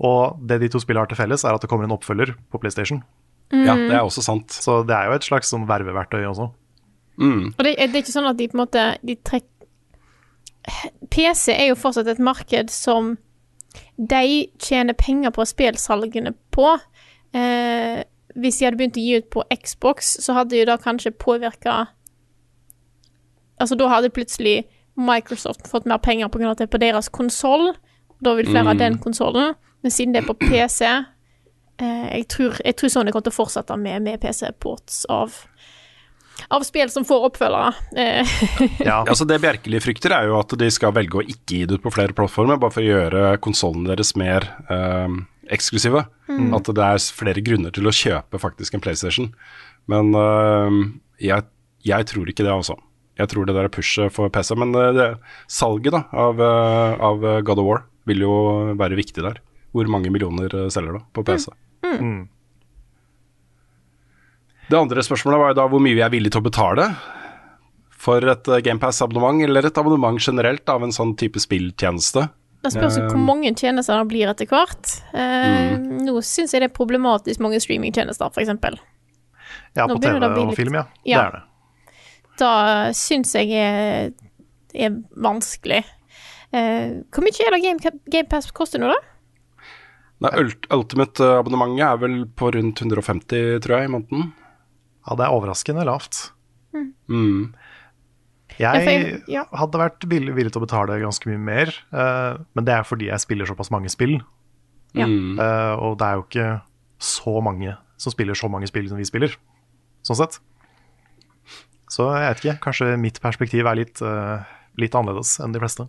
Og 0.00 0.40
det 0.48 0.60
de 0.62 0.70
to 0.72 0.80
spillene 0.82 1.04
har 1.04 1.10
til 1.10 1.20
felles, 1.20 1.44
er 1.44 1.54
at 1.54 1.62
det 1.62 1.70
kommer 1.70 1.86
en 1.86 1.94
oppfølger 1.94 2.34
på 2.50 2.60
PlayStation. 2.62 3.02
Ja, 3.50 3.74
det 3.74 3.92
er 3.92 4.04
også 4.04 4.22
sant. 4.22 4.54
Så 4.54 4.80
det 4.86 4.94
er 4.94 5.10
jo 5.10 5.16
et 5.18 5.26
slags 5.26 5.50
sånn 5.50 5.66
verveverktøy 5.68 6.22
også. 6.28 6.50
Mm. 7.20 7.50
Og 7.50 7.64
det, 7.66 7.74
det 7.76 7.90
er 7.90 8.02
ikke 8.04 8.14
sånn 8.14 8.30
at 8.30 8.38
de 8.38 8.46
på 8.48 8.56
en 8.56 8.62
måte 8.62 8.84
de 9.04 9.16
trekker 9.18 9.48
PC 11.10 11.54
er 11.54 11.70
jo 11.70 11.78
fortsatt 11.78 12.08
et 12.12 12.20
marked 12.22 12.70
som 12.72 13.14
de 13.96 14.48
tjener 14.58 14.96
penger 14.98 15.30
på 15.30 15.44
spillsalgene 15.44 16.32
på. 16.54 16.72
Eh, 17.36 18.02
hvis 18.34 18.58
de 18.58 18.66
hadde 18.66 18.78
begynt 18.78 18.98
å 18.98 19.04
gi 19.04 19.16
ut 19.20 19.30
på 19.30 19.44
Xbox, 19.62 20.16
så 20.24 20.34
hadde 20.38 20.58
jo 20.58 20.68
da 20.68 20.78
kanskje 20.80 21.16
påvirka 21.16 21.86
Altså, 23.60 23.76
da 23.76 23.90
hadde 23.92 24.08
plutselig 24.08 24.62
Microsoft 24.96 25.66
fått 25.68 25.84
mer 25.84 25.98
penger 26.00 26.28
pga. 26.32 26.50
at 26.50 26.58
det 26.58 26.64
er 26.64 26.72
på 26.72 26.80
deres 26.80 27.10
konsoll. 27.12 27.74
Da 28.24 28.32
vil 28.34 28.48
flere 28.48 28.64
ha 28.64 28.74
den 28.74 28.98
konsollen. 28.98 29.54
Men 29.82 29.90
siden 29.90 30.14
det 30.14 30.22
er 30.22 30.26
på 30.26 30.36
PC 30.40 30.84
eh, 30.84 32.08
jeg, 32.16 32.28
tror, 32.28 32.56
jeg 32.64 32.76
tror 32.76 32.88
Sony 32.88 33.10
kommer 33.10 33.28
til 33.28 33.34
å 33.34 33.36
fortsette 33.36 33.76
med, 33.76 34.02
med 34.02 34.20
PC-ports 34.20 35.06
av 35.12 35.42
av 36.48 36.64
spill 36.66 36.90
som 36.92 37.04
får 37.06 37.26
oppfølgere. 37.30 37.72
Eh, 37.96 38.34
Ja, 38.88 39.00
Altså 39.04 39.26
Det 39.28 39.40
Bjerkeli 39.42 39.80
frykter, 39.82 40.14
er 40.16 40.30
jo 40.30 40.38
at 40.40 40.54
de 40.58 40.70
skal 40.72 40.94
velge 40.96 41.20
å 41.20 41.24
ikke 41.26 41.60
gi 41.60 41.66
det 41.68 41.78
ut 41.80 41.84
på 41.84 41.92
flere 41.94 42.16
plattformer, 42.16 42.60
bare 42.60 42.74
for 42.74 42.84
å 42.84 42.88
gjøre 42.90 43.24
konsollene 43.44 43.92
deres 43.92 44.14
mer 44.18 44.46
eh, 44.72 45.18
eksklusive. 45.50 46.06
At 46.30 46.68
det 46.70 46.84
er 46.86 47.02
flere 47.12 47.42
grunner 47.42 47.74
til 47.74 47.88
å 47.90 47.94
kjøpe 47.94 48.38
faktisk 48.38 48.76
en 48.76 48.82
PlayStation. 48.84 49.32
Men 49.90 50.14
eh, 50.14 50.78
jeg, 51.26 51.46
jeg 51.86 52.06
tror 52.12 52.30
ikke 52.30 52.46
det, 52.46 52.54
altså. 52.54 52.78
Jeg 53.20 53.28
tror 53.28 53.44
det 53.44 53.52
der 53.56 53.66
er 53.68 53.72
pushet 53.74 54.14
for 54.14 54.30
PC. 54.32 54.54
Men 54.56 54.74
eh, 54.78 54.92
det, 54.96 55.08
salget 55.50 55.92
da, 55.96 56.04
av, 56.14 56.40
eh, 56.40 56.94
av 57.10 57.24
God 57.44 57.58
of 57.62 57.66
War 57.66 57.82
vil 58.08 58.22
jo 58.24 58.34
være 58.80 58.96
viktig 58.98 59.24
der. 59.26 59.42
Hvor 59.74 59.86
mange 59.90 60.10
millioner 60.10 60.50
selger 60.72 60.96
da 60.98 61.02
på 61.14 61.22
PC? 61.26 61.50
Mm. 61.86 62.24
Det 64.70 64.78
andre 64.78 65.02
spørsmålet 65.02 65.40
var 65.42 65.50
jo 65.52 65.58
da 65.58 65.64
hvor 65.72 65.82
mye 65.82 65.96
vi 65.98 66.02
er 66.04 66.12
villige 66.12 66.36
til 66.36 66.42
å 66.44 66.46
betale 66.46 66.84
for 68.00 68.24
et 68.32 68.48
uh, 68.48 68.60
GamePass-abonnement, 68.64 69.42
eller 69.44 69.66
et 69.68 69.78
abonnement 69.80 70.20
generelt 70.22 70.70
av 70.72 70.84
en 70.86 70.94
sånn 70.94 71.16
type 71.20 71.40
spilltjeneste. 71.42 72.22
Det 72.60 72.70
spørs 72.74 72.96
jo 73.00 73.06
hvor 73.08 73.20
mange 73.24 73.50
tjenester 73.56 73.96
det 73.96 74.08
blir 74.10 74.28
etter 74.30 74.48
hvert. 74.48 74.88
Eh, 75.16 75.78
Nå 75.80 76.20
syns 76.24 76.52
jeg 76.52 76.60
det 76.60 76.66
er 76.68 76.74
problematisk 76.76 77.40
mange 77.40 77.56
streamingtjenester, 77.64 78.28
f.eks. 78.28 78.50
ja 79.78 79.86
Nå 79.88 79.96
på 79.96 80.02
TV 80.04 80.18
og 80.18 80.36
litt- 80.50 80.58
film, 80.58 80.76
ja. 80.76 80.82
Ja. 81.08 81.22
Det 81.22 81.24
er 81.24 81.38
det. 81.38 81.94
Da 82.40 82.50
syns 82.96 83.32
jeg 83.36 83.52
er, 83.56 84.12
er 84.76 84.98
vanskelig. 85.16 85.80
Eh, 86.52 87.00
hvor 87.08 87.24
mye 87.24 87.46
er 87.46 87.56
det 87.56 87.62
Game, 87.64 87.94
GamePass 88.12 88.50
koster 88.52 88.80
nå, 88.82 88.92
da? 88.92 89.00
Nei, 90.20 90.34
Ultimate-abonnementet 90.76 91.86
er 91.86 92.00
vel 92.02 92.18
på 92.36 92.52
rundt 92.52 92.84
150, 92.84 93.56
tror 93.64 93.78
jeg, 93.78 93.88
i 93.88 93.92
måneden. 93.96 94.30
Ja, 95.06 95.16
det 95.16 95.26
er 95.26 95.34
overraskende 95.34 95.84
lavt. 95.88 96.32
Mm. 97.10 97.54
Jeg 98.60 98.84
jeg- 99.28 99.46
hadde 99.52 99.78
vært 99.78 100.04
villig, 100.06 100.34
villig 100.34 100.52
til 100.52 100.60
å 100.60 100.66
betale 100.66 101.00
ganske 101.00 101.26
mye 101.26 101.38
mer, 101.38 101.72
uh, 101.92 102.38
men 102.54 102.64
det 102.64 102.74
er 102.74 102.82
fordi 102.84 103.06
jeg 103.06 103.20
spiller 103.20 103.46
såpass 103.46 103.70
mange 103.70 103.88
spill. 103.88 104.20
Ja. 104.94 105.06
Mm. 105.06 105.38
Eh, 105.38 105.74
og 105.78 105.98
det 105.98 106.06
er 106.06 106.14
jo 106.14 106.24
ikke 106.24 106.62
så 106.98 107.40
mange 107.40 107.76
som 107.96 108.10
spiller 108.10 108.34
så 108.34 108.48
mange 108.50 108.66
spill 108.66 108.88
som 108.88 108.98
vi 108.98 109.04
spiller, 109.04 109.36
sånn 110.02 110.18
sett. 110.18 110.40
Så 111.90 112.08
jeg 112.10 112.26
vet 112.26 112.42
ikke, 112.44 112.60
kanskje 112.66 112.98
mitt 112.98 113.20
perspektiv 113.22 113.66
er 113.66 113.78
litt, 113.78 114.02
uh, 114.02 114.42
litt 114.78 114.94
annerledes 114.94 115.38
enn 115.40 115.54
de 115.54 115.62
fleste. 115.62 115.86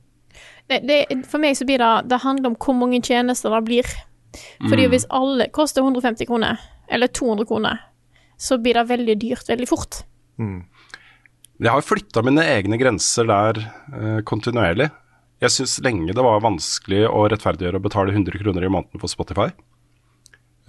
Det, 0.69 0.81
det, 0.87 1.25
for 1.27 1.41
meg 1.41 1.57
så 1.57 1.65
blir 1.67 1.81
det 1.81 2.07
Det 2.07 2.21
handler 2.23 2.51
om 2.51 2.55
hvor 2.55 2.77
mange 2.77 3.01
tjenester 3.03 3.51
det 3.51 3.65
blir. 3.65 3.87
Fordi 4.63 4.85
hvis 4.87 5.05
alle 5.11 5.49
koster 5.51 5.83
150 5.83 6.25
kroner, 6.29 6.61
eller 6.87 7.07
200 7.07 7.45
kroner, 7.49 7.81
så 8.41 8.57
blir 8.61 8.79
det 8.79 8.87
veldig 8.89 9.17
dyrt 9.21 9.51
veldig 9.51 9.69
fort. 9.69 10.01
Jeg 11.61 11.69
har 11.69 11.85
flytta 11.85 12.23
mine 12.25 12.43
egne 12.55 12.79
grenser 12.81 13.27
der 13.29 13.59
eh, 13.61 14.21
kontinuerlig. 14.25 14.89
Jeg 15.41 15.53
syns 15.53 15.77
lenge 15.85 16.13
det 16.13 16.25
var 16.25 16.41
vanskelig 16.41 17.03
å 17.09 17.27
rettferdiggjøre 17.29 17.77
å 17.81 17.85
betale 17.85 18.13
100 18.13 18.41
kroner 18.41 18.65
i 18.65 18.71
måneden 18.73 19.01
for 19.01 19.11
Spotify. 19.11 19.49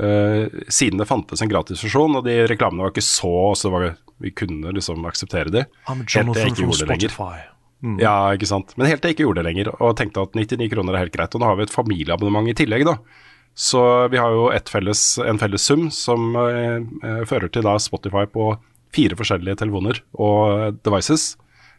Eh, 0.00 0.48
siden 0.72 1.00
det 1.00 1.08
fantes 1.08 1.42
en 1.44 1.50
gratisversjon, 1.52 2.18
og 2.20 2.28
de 2.28 2.36
reklamene 2.48 2.84
var 2.86 2.92
ikke 2.94 3.04
så 3.04 3.52
så 3.56 3.68
det 3.68 3.74
var, 3.76 3.88
Vi 4.22 4.30
kunne 4.36 4.70
liksom 4.76 5.04
akseptere 5.08 5.50
de. 5.50 5.64
I'm 5.88 6.04
Helt 6.04 6.08
til 6.08 6.20
jeg 6.20 6.26
Jonathan 6.26 6.52
ikke 6.52 6.60
from 6.60 6.70
gjorde 6.70 6.84
det 6.84 6.92
lenger. 6.92 7.16
Spotify. 7.16 7.48
Ja, 7.98 8.14
ikke 8.36 8.46
sant. 8.46 8.76
Men 8.78 8.86
helt 8.86 9.02
til 9.02 9.10
jeg 9.10 9.16
ikke 9.16 9.26
gjorde 9.26 9.42
det 9.42 9.48
lenger, 9.48 9.72
og 9.82 9.96
tenkte 9.98 10.22
at 10.22 10.36
99 10.38 10.68
kroner 10.70 10.94
er 10.94 11.04
helt 11.06 11.16
greit. 11.16 11.34
Og 11.34 11.42
nå 11.42 11.48
har 11.48 11.56
vi 11.58 11.66
et 11.66 11.74
familieabonnement 11.74 12.52
i 12.52 12.54
tillegg, 12.54 12.84
da. 12.86 12.98
Så 13.54 14.08
vi 14.08 14.20
har 14.20 14.32
jo 14.32 14.46
et 14.52 14.68
felles, 14.72 15.00
en 15.20 15.40
felles 15.40 15.64
sum 15.68 15.88
som 15.92 16.32
eh, 16.40 16.80
eh, 17.04 17.22
fører 17.28 17.52
til 17.52 17.66
da 17.66 17.76
Spotify 17.82 18.24
på 18.30 18.54
fire 18.92 19.16
forskjellige 19.16 19.60
telefoner 19.60 20.00
og 20.20 20.78
devices 20.84 21.34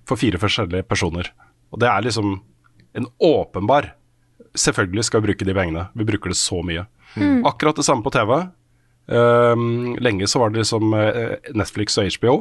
for 0.09 0.19
fire 0.21 0.41
forskjellige 0.41 0.86
personer. 0.89 1.32
Og 1.74 1.82
det 1.82 1.89
er 1.89 2.05
liksom 2.05 2.39
en 2.93 3.11
åpenbar 3.21 3.95
Selvfølgelig 4.53 5.07
skal 5.07 5.24
vi 5.24 5.32
bruke 5.32 5.45
de 5.47 5.53
pengene. 5.57 5.88
Vi 5.97 6.05
bruker 6.05 6.30
det 6.30 6.38
så 6.38 6.59
mye. 6.61 6.84
Akkurat 7.49 7.80
det 7.80 7.86
samme 7.88 8.05
på 8.05 8.11
TV. 8.13 8.36
Um, 9.07 9.95
lenge 9.97 10.28
så 10.30 10.39
var 10.39 10.51
det 10.51 10.61
liksom 10.61 10.93
eh, 10.93 11.49
Netflix 11.57 11.97
og 11.97 12.05
HBO. 12.19 12.36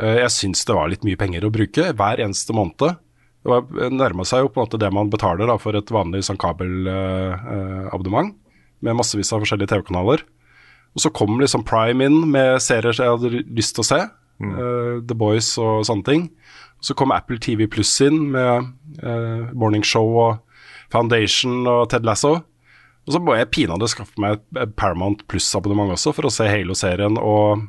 Uh, 0.00 0.18
jeg 0.22 0.32
syns 0.34 0.64
det 0.64 0.74
var 0.74 0.88
litt 0.88 1.04
mye 1.06 1.18
penger 1.20 1.44
å 1.44 1.52
bruke 1.52 1.90
hver 1.92 2.22
eneste 2.24 2.56
måned. 2.56 2.96
Det 3.48 3.88
nærma 3.94 4.24
seg 4.28 4.44
jo 4.44 4.50
på 4.52 4.60
en 4.60 4.66
måte 4.66 4.80
det 4.80 4.90
man 4.94 5.10
betaler 5.12 5.48
da, 5.50 5.56
for 5.60 5.76
et 5.78 5.90
vanlig 5.94 6.24
sånn 6.26 6.40
kabelabonnement, 6.40 8.34
med 8.84 8.98
massevis 8.98 9.32
av 9.34 9.42
forskjellige 9.42 9.72
TV-kanaler. 9.72 10.22
Og 10.96 11.02
så 11.04 11.10
kom 11.14 11.38
liksom 11.40 11.64
Prime 11.68 12.06
inn 12.08 12.20
med 12.32 12.58
serier 12.64 12.96
jeg 12.96 13.10
hadde 13.12 13.42
lyst 13.54 13.76
til 13.76 13.84
å 13.84 13.88
se. 13.88 14.00
eh, 14.54 15.00
The 15.08 15.16
Boys 15.18 15.50
og 15.58 15.84
sånne 15.88 16.06
ting. 16.06 16.28
Så 16.80 16.94
kom 16.94 17.10
Apple 17.10 17.40
TV 17.42 17.66
Pluss 17.66 17.90
inn 18.06 18.30
med 18.34 18.68
eh, 19.02 19.48
Morning 19.58 19.82
Show 19.82 20.14
og 20.14 20.38
Foundation 20.94 21.66
og 21.66 21.88
Ted 21.90 22.06
Lasso. 22.06 22.36
Og 23.08 23.14
så 23.14 23.20
må 23.24 23.34
jeg 23.38 23.50
pinadø 23.50 23.88
skaffe 23.88 24.20
meg 24.20 24.42
et 24.60 24.76
Paramount 24.76 25.24
Pluss-abonnement 25.28 25.94
også, 25.94 26.12
for 26.14 26.28
å 26.28 26.32
se 26.32 26.46
Halo-serien 26.48 27.18
og 27.18 27.64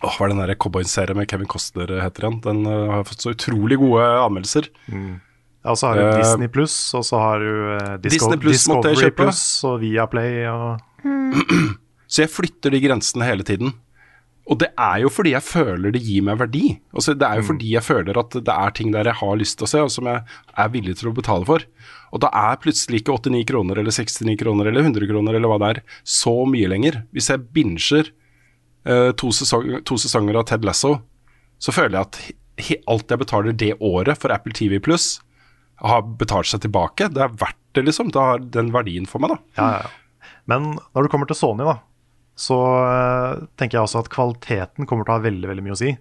Åh, 0.00 0.14
Hva 0.16 0.28
er 0.28 0.32
den 0.32 0.54
cowboy-serien 0.60 1.18
med 1.18 1.28
Kevin 1.28 1.48
Costner 1.50 1.90
heter 2.00 2.24
igjen? 2.24 2.38
Den 2.44 2.62
uh, 2.68 2.94
har 2.96 3.04
fått 3.08 3.26
så 3.26 3.34
utrolig 3.34 3.76
gode 3.80 4.06
anmeldelser. 4.22 4.70
Ja, 4.88 5.74
og 5.74 5.76
så 5.76 5.90
har 5.90 5.98
du 5.98 6.06
Eh, 6.06 6.16
Disney 6.22 6.48
Pluss, 6.48 6.78
og 6.96 7.04
så 7.04 7.20
har 7.20 7.42
du 7.42 7.50
uh, 7.50 7.98
Disco 8.00 8.30
Disney 8.30 8.40
Plus 8.40 8.64
Discovery. 8.64 9.12
Pluss 9.12 9.44
og 9.68 9.80
Viaplay 9.82 10.46
og 10.48 10.80
Så 12.10 12.24
jeg 12.24 12.32
flytter 12.32 12.74
de 12.74 12.80
grensene 12.82 13.28
hele 13.28 13.44
tiden. 13.46 13.74
Og 14.50 14.58
det 14.58 14.72
er 14.74 15.04
jo 15.04 15.10
fordi 15.12 15.30
jeg 15.36 15.46
føler 15.46 15.92
det 15.94 16.00
gir 16.02 16.24
meg 16.26 16.40
verdi. 16.40 16.72
Altså, 16.90 17.12
det 17.14 17.26
er 17.28 17.38
jo 17.38 17.44
fordi 17.52 17.68
jeg 17.76 17.86
føler 17.86 18.18
at 18.18 18.34
det 18.34 18.54
er 18.56 18.72
ting 18.74 18.90
der 18.90 19.06
jeg 19.06 19.18
har 19.20 19.36
lyst 19.38 19.60
til 19.60 19.68
å 19.68 19.70
se, 19.70 19.82
og 19.84 19.92
som 19.94 20.08
jeg 20.10 20.24
er 20.58 20.72
villig 20.72 20.96
til 20.98 21.12
å 21.12 21.14
betale 21.14 21.46
for. 21.46 21.62
Og 22.10 22.24
da 22.24 22.32
er 22.34 22.58
plutselig 22.58 23.04
ikke 23.04 23.14
89 23.20 23.44
kroner 23.52 23.78
eller 23.78 23.94
69 23.94 24.34
kroner 24.40 24.72
eller 24.72 24.88
100 24.88 25.06
kroner 25.12 25.38
eller 25.38 25.52
hva 25.52 25.60
det 25.62 25.70
er, 25.76 25.82
så 26.02 26.34
mye 26.50 26.72
lenger. 26.72 26.98
Hvis 27.14 27.30
jeg 27.30 27.46
binger 27.54 28.10
eh, 28.86 29.10
to, 29.18 29.32
sesong, 29.34 29.80
to 29.84 29.98
sesonger 30.00 30.38
av 30.40 30.46
Ted 30.50 30.64
Lasso, 30.66 30.96
så 31.60 31.74
føler 31.74 31.98
jeg 31.98 32.08
at 32.08 32.20
he, 32.60 32.78
alt 32.90 33.12
jeg 33.12 33.20
betaler 33.22 33.56
det 33.56 33.74
året 33.80 34.20
for 34.20 34.32
Apple 34.34 34.54
TV 34.56 34.78
Pluss, 34.82 35.18
har 35.80 36.04
betalt 36.20 36.50
seg 36.50 36.62
tilbake. 36.64 37.08
Det 37.12 37.22
er 37.24 37.32
verdt 37.40 37.58
det, 37.76 37.86
liksom. 37.86 38.10
Det 38.12 38.20
har 38.20 38.42
den 38.56 38.68
verdien 38.74 39.06
for 39.08 39.22
meg, 39.22 39.32
da. 39.32 39.38
Ja, 39.56 39.68
ja, 39.78 39.86
ja. 39.86 40.30
Men 40.50 40.74
når 40.76 41.06
det 41.06 41.12
kommer 41.12 41.28
til 41.30 41.38
Sony, 41.38 41.64
da, 41.64 41.78
så 42.40 42.56
uh, 42.58 43.42
tenker 43.60 43.78
jeg 43.78 43.86
også 43.86 44.02
at 44.02 44.10
kvaliteten 44.12 44.88
kommer 44.88 45.06
til 45.06 45.14
å 45.14 45.18
ha 45.18 45.24
veldig 45.24 45.50
veldig 45.50 45.64
mye 45.64 45.76
å 45.76 45.80
si. 45.80 45.94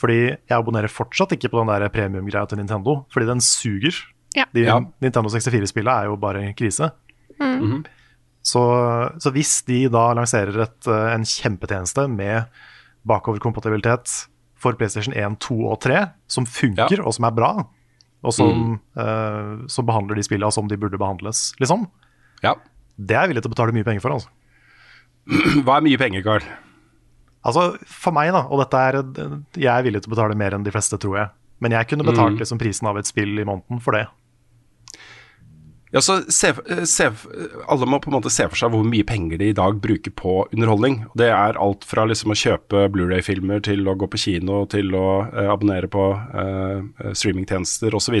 Fordi 0.00 0.18
jeg 0.26 0.56
abonnerer 0.56 0.90
fortsatt 0.90 1.36
ikke 1.36 1.52
på 1.52 1.60
den 1.60 1.70
der 1.70 1.92
premiumgreia 1.94 2.48
til 2.50 2.58
Nintendo, 2.60 3.02
fordi 3.14 3.28
den 3.30 3.42
suger. 3.44 4.00
Ja. 4.34 4.48
De 4.52 4.64
Ja. 4.66 4.80
Nintendo 5.04 5.30
64-spillene 5.30 5.94
er 6.02 6.10
jo 6.10 6.16
bare 6.20 6.42
en 6.42 6.56
krise. 6.58 6.90
Så, 8.44 8.62
så 9.22 9.32
hvis 9.32 9.62
de 9.68 9.86
da 9.92 10.10
lanserer 10.18 10.66
et, 10.66 10.88
eh, 10.90 11.10
en 11.14 11.24
kjempetjeneste 11.24 12.04
med 12.12 12.44
bakoverkompatibilitet 13.08 14.12
for 14.60 14.76
PlayStation 14.78 15.14
1, 15.16 15.38
2 15.44 15.56
og 15.68 15.80
3, 15.84 16.02
som 16.30 16.46
funker 16.48 17.00
og 17.04 17.12
som 17.16 17.26
er 17.28 17.34
bra, 17.36 17.50
og 18.24 18.32
som, 18.32 18.78
eh, 18.96 19.64
som 19.68 19.88
behandler 19.88 20.16
de 20.20 20.24
spillene 20.24 20.52
som 20.54 20.68
de 20.70 20.78
burde 20.80 21.00
behandles, 21.00 21.50
liksom, 21.60 21.86
Ja. 22.42 22.54
det 23.00 23.16
er 23.16 23.26
jeg 23.26 23.34
villig 23.34 23.42
til 23.44 23.50
å 23.52 23.54
betale 23.56 23.72
mye 23.76 23.84
penger 23.84 24.00
for. 24.04 24.10
altså. 24.12 24.28
Hva 25.64 25.78
er 25.78 25.84
mye 25.88 25.98
penger, 26.00 26.22
Carl? 26.24 26.44
Altså, 27.44 27.78
For 27.86 28.12
meg, 28.16 28.32
da, 28.32 28.46
og 28.48 28.60
dette 28.62 28.74
er 28.80 28.96
Jeg 29.56 29.68
er 29.68 29.82
villig 29.84 30.02
til 30.02 30.12
å 30.12 30.16
betale 30.16 30.36
mer 30.36 30.54
enn 30.56 30.64
de 30.64 30.72
fleste, 30.72 30.96
tror 31.00 31.18
jeg. 31.18 31.28
Men 31.60 31.72
jeg 31.72 31.88
kunne 31.88 32.04
betalt 32.04 32.38
liksom 32.40 32.58
prisen 32.60 32.88
av 32.88 32.96
et 32.98 33.06
spill 33.08 33.38
i 33.38 33.44
måneden 33.44 33.80
for 33.84 33.92
det. 33.92 34.06
Ja, 35.94 36.00
så 36.02 36.16
se, 36.28 36.50
se, 36.90 37.04
Alle 37.70 37.86
må 37.86 38.00
på 38.02 38.10
en 38.10 38.16
måte 38.16 38.32
se 38.34 38.48
for 38.50 38.58
seg 38.58 38.72
hvor 38.74 38.82
mye 38.86 39.06
penger 39.06 39.38
de 39.38 39.52
i 39.52 39.56
dag 39.56 39.76
bruker 39.82 40.10
på 40.18 40.40
underholdning. 40.48 41.04
Det 41.14 41.28
er 41.30 41.60
alt 41.62 41.86
fra 41.86 42.06
liksom 42.10 42.34
å 42.34 42.38
kjøpe 42.38 42.88
Blu-ray-filmer 42.90 43.62
til 43.62 43.86
å 43.86 43.94
gå 43.98 44.08
på 44.10 44.18
kino 44.24 44.64
til 44.70 44.90
å 44.98 45.06
eh, 45.28 45.50
abonnere 45.52 45.90
på 45.92 46.08
eh, 46.18 47.12
streamingtjenester 47.14 47.94
osv. 47.94 48.16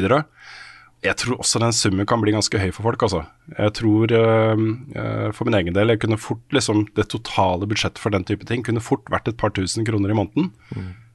jeg 1.02 1.18
tror 1.18 1.42
også 1.42 1.64
den 1.64 1.74
summen 1.74 2.06
kan 2.06 2.22
bli 2.22 2.36
ganske 2.36 2.62
høy 2.62 2.70
for 2.70 2.86
folk, 2.86 3.02
altså. 3.08 3.24
Jeg 3.58 3.74
tror 3.80 4.14
øh, 4.22 4.64
øh, 4.94 5.28
for 5.34 5.50
min 5.50 5.58
egen 5.58 5.74
del 5.74 5.90
jeg 5.90 6.04
kunne 6.04 6.20
fort 6.20 6.54
liksom 6.54 6.86
Det 6.94 7.10
totale 7.10 7.66
budsjettet 7.66 7.98
for 7.98 8.14
den 8.14 8.24
type 8.24 8.46
ting 8.46 8.62
kunne 8.62 8.84
fort 8.84 9.10
vært 9.10 9.28
et 9.28 9.40
par 9.40 9.50
tusen 9.50 9.84
kroner 9.84 10.14
i 10.14 10.20
måneden. 10.22 10.54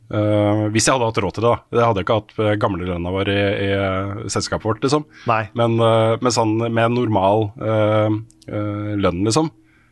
Uh, 0.10 0.66
hvis 0.74 0.88
jeg 0.88 0.96
hadde 0.96 1.10
hatt 1.12 1.20
råd 1.22 1.36
til 1.38 1.46
det, 1.46 1.50
da. 1.52 1.78
Det 1.78 1.84
hadde 1.86 2.02
jeg 2.02 2.08
ikke 2.08 2.20
hatt 2.20 2.32
med 2.40 2.62
gamlelønna 2.64 3.12
vår 3.14 3.30
i, 3.30 3.42
i 3.66 3.68
uh, 3.78 4.24
selskapet 4.32 4.66
vårt, 4.66 4.82
liksom. 4.86 5.06
Nei. 5.30 5.44
Men, 5.60 5.76
uh, 5.78 6.16
med, 6.18 6.34
sånn 6.34 6.56
med 6.66 6.96
normal 6.96 7.52
uh, 7.62 8.10
uh, 8.50 8.94
lønn, 8.98 9.22
liksom, 9.28 9.52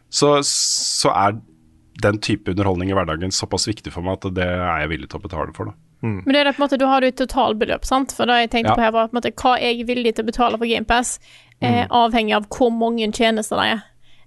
så, 0.09 0.37
så 0.47 1.13
er 1.13 1.37
den 2.01 2.17
type 2.21 2.51
underholdning 2.51 2.91
i 2.91 2.95
hverdagen 2.97 3.33
såpass 3.33 3.67
viktig 3.69 3.93
for 3.93 4.05
meg 4.05 4.19
at 4.19 4.33
det 4.37 4.45
er 4.45 4.83
jeg 4.83 4.91
villig 4.93 5.09
til 5.11 5.19
å 5.21 5.27
betale 5.27 5.53
for. 5.57 5.71
da. 5.71 5.77
Men 6.01 6.29
det 6.29 6.39
er 6.39 6.45
det 6.45 6.53
på 6.53 6.61
en 6.61 6.67
måte, 6.67 6.77
du 6.77 6.85
har 6.85 7.01
jo 7.01 7.09
et 7.09 7.17
totalbeløp, 7.17 7.85
sant? 7.85 8.13
For 8.13 8.29
det 8.29 8.35
jeg 8.43 8.51
tenkte 8.53 8.73
Ja. 8.73 8.75
på 8.77 8.85
her 8.85 8.91
var 8.93 9.07
på 9.07 9.17
en 9.17 9.21
måte 9.21 9.33
hva 9.33 9.53
jeg 9.59 9.81
er 9.81 9.87
villig 9.89 10.15
til 10.15 10.25
å 10.25 10.29
betale 10.29 10.57
for 10.57 10.69
GamePass, 10.69 11.19
eh, 11.61 11.87
avhengig 11.89 12.35
av 12.35 12.45
hvor 12.53 12.69
mange 12.69 13.09
tjenester 13.11 13.57
det 13.57 13.65
er. 13.73 13.81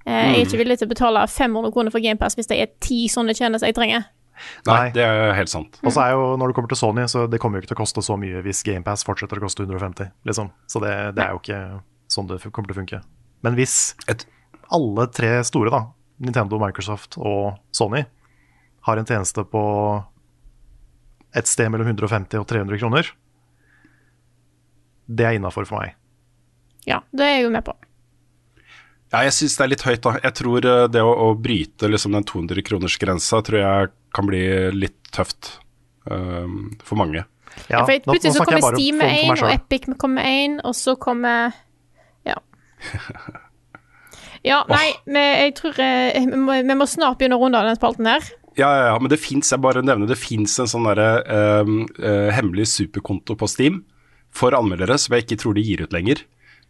Eh, 0.07 0.33
jeg 0.33 0.41
er 0.41 0.47
ikke 0.47 0.59
villig 0.65 0.79
til 0.79 0.89
å 0.89 0.95
betale 0.95 1.27
500 1.29 1.71
kroner 1.71 1.91
for 1.95 2.01
GamePass 2.01 2.35
hvis 2.35 2.49
det 2.49 2.59
er 2.59 2.73
ti 2.81 3.07
sånne 3.07 3.37
tjenester 3.37 3.67
jeg 3.71 3.77
trenger. 3.77 4.05
Nei, 4.69 4.91
det 4.95 5.05
er 5.05 5.33
helt 5.37 5.53
sant. 5.53 5.79
Og 5.85 5.95
så 5.95 6.05
er 6.05 6.15
jo, 6.17 6.25
når 6.41 6.51
det 6.51 6.57
kommer 6.59 6.73
til 6.73 6.81
Sony, 6.81 7.07
så 7.11 7.27
det 7.31 7.41
kommer 7.43 7.59
jo 7.59 7.65
ikke 7.65 7.73
til 7.73 7.79
å 7.79 7.83
koste 7.83 8.05
så 8.05 8.17
mye 8.21 8.43
hvis 8.45 8.62
GamePass 8.67 9.05
fortsetter 9.09 9.41
å 9.41 9.45
koste 9.45 9.65
150, 9.67 10.12
liksom. 10.29 10.51
Så 10.71 10.83
det, 10.85 10.95
det 11.17 11.25
er 11.25 11.35
jo 11.35 11.43
ikke 11.43 11.61
sånn 12.11 12.31
det 12.31 12.41
kommer 12.51 12.71
til 12.71 12.77
å 12.77 12.81
funke. 12.83 13.03
Men 13.47 13.57
hvis 13.57 13.77
Et, 14.11 14.25
alle 14.75 15.07
tre 15.15 15.33
store, 15.47 15.73
da, 15.73 15.85
Nintendo, 16.21 16.59
Microsoft 16.61 17.17
og 17.19 17.55
Sony, 17.75 18.05
har 18.89 19.01
en 19.01 19.09
tjeneste 19.09 19.45
på 19.45 19.62
et 21.37 21.47
sted 21.47 21.71
mellom 21.71 21.87
150 21.93 22.41
og 22.41 22.49
300 22.51 22.81
kroner, 22.81 23.12
det 25.11 25.27
er 25.27 25.39
innafor 25.39 25.67
for 25.69 25.83
meg. 25.83 25.97
Ja, 26.89 27.03
det 27.12 27.27
er 27.27 27.35
jeg 27.39 27.47
jo 27.47 27.55
med 27.55 27.65
på. 27.67 27.75
ja, 29.11 29.25
jeg 29.27 29.35
syns 29.37 29.57
det 29.59 29.65
er 29.65 29.71
litt 29.73 29.85
høyt, 29.87 30.03
da. 30.07 30.12
Jeg 30.23 30.37
tror 30.39 30.67
eh, 30.71 30.85
det 30.93 31.03
å, 31.03 31.11
å 31.11 31.33
bryte 31.35 31.91
liksom 31.91 32.15
den 32.15 32.27
200 32.27 32.62
kroners 32.67 32.97
grensa 33.03 33.41
tror 33.43 33.59
jeg 33.61 33.91
kan 34.16 34.27
bli 34.31 34.41
litt 34.77 34.99
tøft 35.15 35.57
um, 36.11 36.73
for 36.85 37.01
mange. 37.01 37.24
Ja, 37.69 37.82
for 37.85 37.93
nå- 37.93 38.05
nå 38.07 38.15
plutselig 38.15 38.32
så 38.32 38.39
snakker 38.39 38.57
jeg 38.57 38.62
kommer 38.62 38.66
bare 38.69 38.81
Steam 38.81 38.99
med 39.01 39.11
for 39.11 39.32
meg 39.32 39.39
én, 39.41 39.45
og. 39.45 39.55
Epic 39.57 39.89
kommer 39.99 40.16
med 40.20 40.27
én, 40.41 40.59
og 40.65 40.74
så 40.78 40.97
kommer 41.01 41.55
Ja. 42.28 42.37
Ja, 44.41 44.62
nei, 44.73 44.87
men 45.05 45.27
jeg 45.37 45.55
tror 45.59 45.77
eh, 45.85 46.16
vi 46.24 46.39
må, 46.41 46.55
vi 46.65 46.77
må 46.78 46.87
snart 46.89 47.19
begynne 47.20 47.37
å 47.37 47.43
runde 47.43 47.59
av 47.61 47.66
den 47.69 47.77
spalten 47.77 48.07
her. 48.09 48.24
Ja, 48.57 48.70
ja, 48.73 48.85
ja, 48.89 48.95
men 48.97 49.11
det 49.12 49.19
fins, 49.20 49.51
jeg 49.53 49.61
bare 49.61 49.82
nevner 49.85 50.09
det 50.09 50.16
fins 50.16 50.55
en 50.62 50.70
sånn 50.70 50.89
derre 50.89 51.11
um, 51.61 51.82
uh, 52.01 52.31
hemmelig 52.32 52.70
superkonto 52.73 53.37
på 53.37 53.49
Steam 53.53 53.82
for 54.32 54.57
anmeldere 54.57 54.97
som 55.01 55.12
jeg 55.15 55.27
ikke 55.27 55.39
tror 55.43 55.59
de 55.59 55.65
gir 55.66 55.85
ut 55.85 55.93
lenger, 55.93 56.23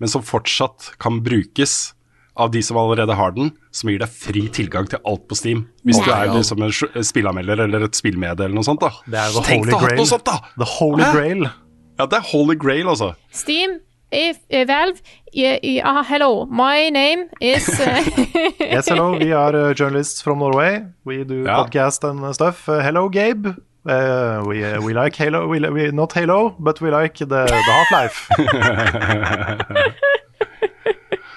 men 0.03 0.11
som 0.11 0.25
fortsatt 0.27 0.91
kan 1.03 1.21
brukes 1.23 1.93
av 2.37 2.51
de 2.51 2.63
som 2.63 2.77
allerede 2.77 3.15
har 3.19 3.31
den, 3.37 3.51
som 3.75 3.91
gir 3.91 3.99
deg 4.03 4.09
fri 4.09 4.49
tilgang 4.49 4.87
til 4.89 4.99
alt 5.05 5.27
på 5.29 5.35
Steam. 5.37 5.67
Hvis 5.85 5.99
du 6.05 6.11
er 6.15 6.31
liksom 6.33 6.63
en 6.63 7.05
spillanmelder 7.05 7.65
eller 7.67 7.85
et 7.89 7.95
spillmedie 7.99 8.45
eller 8.47 8.55
noe 8.55 8.65
sånt. 8.65 8.81
da. 8.81 8.91
Det 9.07 9.19
er 9.19 9.31
the 9.35 9.43
Tenk 9.47 9.67
holy 9.67 9.81
grail. 9.87 9.97
noe 10.01 10.07
sånt, 10.07 10.25
da! 10.25 10.39
The 10.57 10.69
holy 10.79 11.03
Hæ? 11.05 11.13
grail. 11.17 11.49
Ja, 11.99 12.07
det 12.07 12.17
er 12.21 12.29
holy 12.33 12.55
grail, 12.57 12.89
altså. 12.89 13.13
Steam, 13.31 13.79
if, 14.13 14.39
uh, 14.53 14.65
Valve 14.67 14.99
yeah, 15.35 15.59
eh, 15.63 15.83
ah, 15.85 16.03
Hello, 16.03 16.47
my 16.47 16.89
name 16.91 17.29
is 17.41 17.69
uh... 17.69 18.01
Yes, 18.61 18.89
hello, 18.89 19.19
we 19.19 19.33
are 19.33 19.55
uh, 19.55 19.75
journalists 19.75 20.23
from 20.23 20.39
Norway. 20.39 20.81
We 21.05 21.25
do 21.25 21.45
Ja. 21.45 21.63
podcast 21.65 22.05
and 22.05 22.35
stuff. 22.35 22.69
Uh, 22.69 22.81
hello, 22.81 23.09
Gabe. 23.09 23.55
Uh, 23.87 24.43
we, 24.47 24.63
uh, 24.65 24.81
we 24.83 24.93
like 24.93 25.17
Halo, 25.17 25.47
we, 25.49 25.59
we, 25.61 25.91
not 25.91 26.13
Halo, 26.13 26.55
but 26.59 26.81
we 26.81 26.91
like 26.91 27.15
the, 27.19 27.27
the 27.27 27.73
Half-Life. 27.73 28.29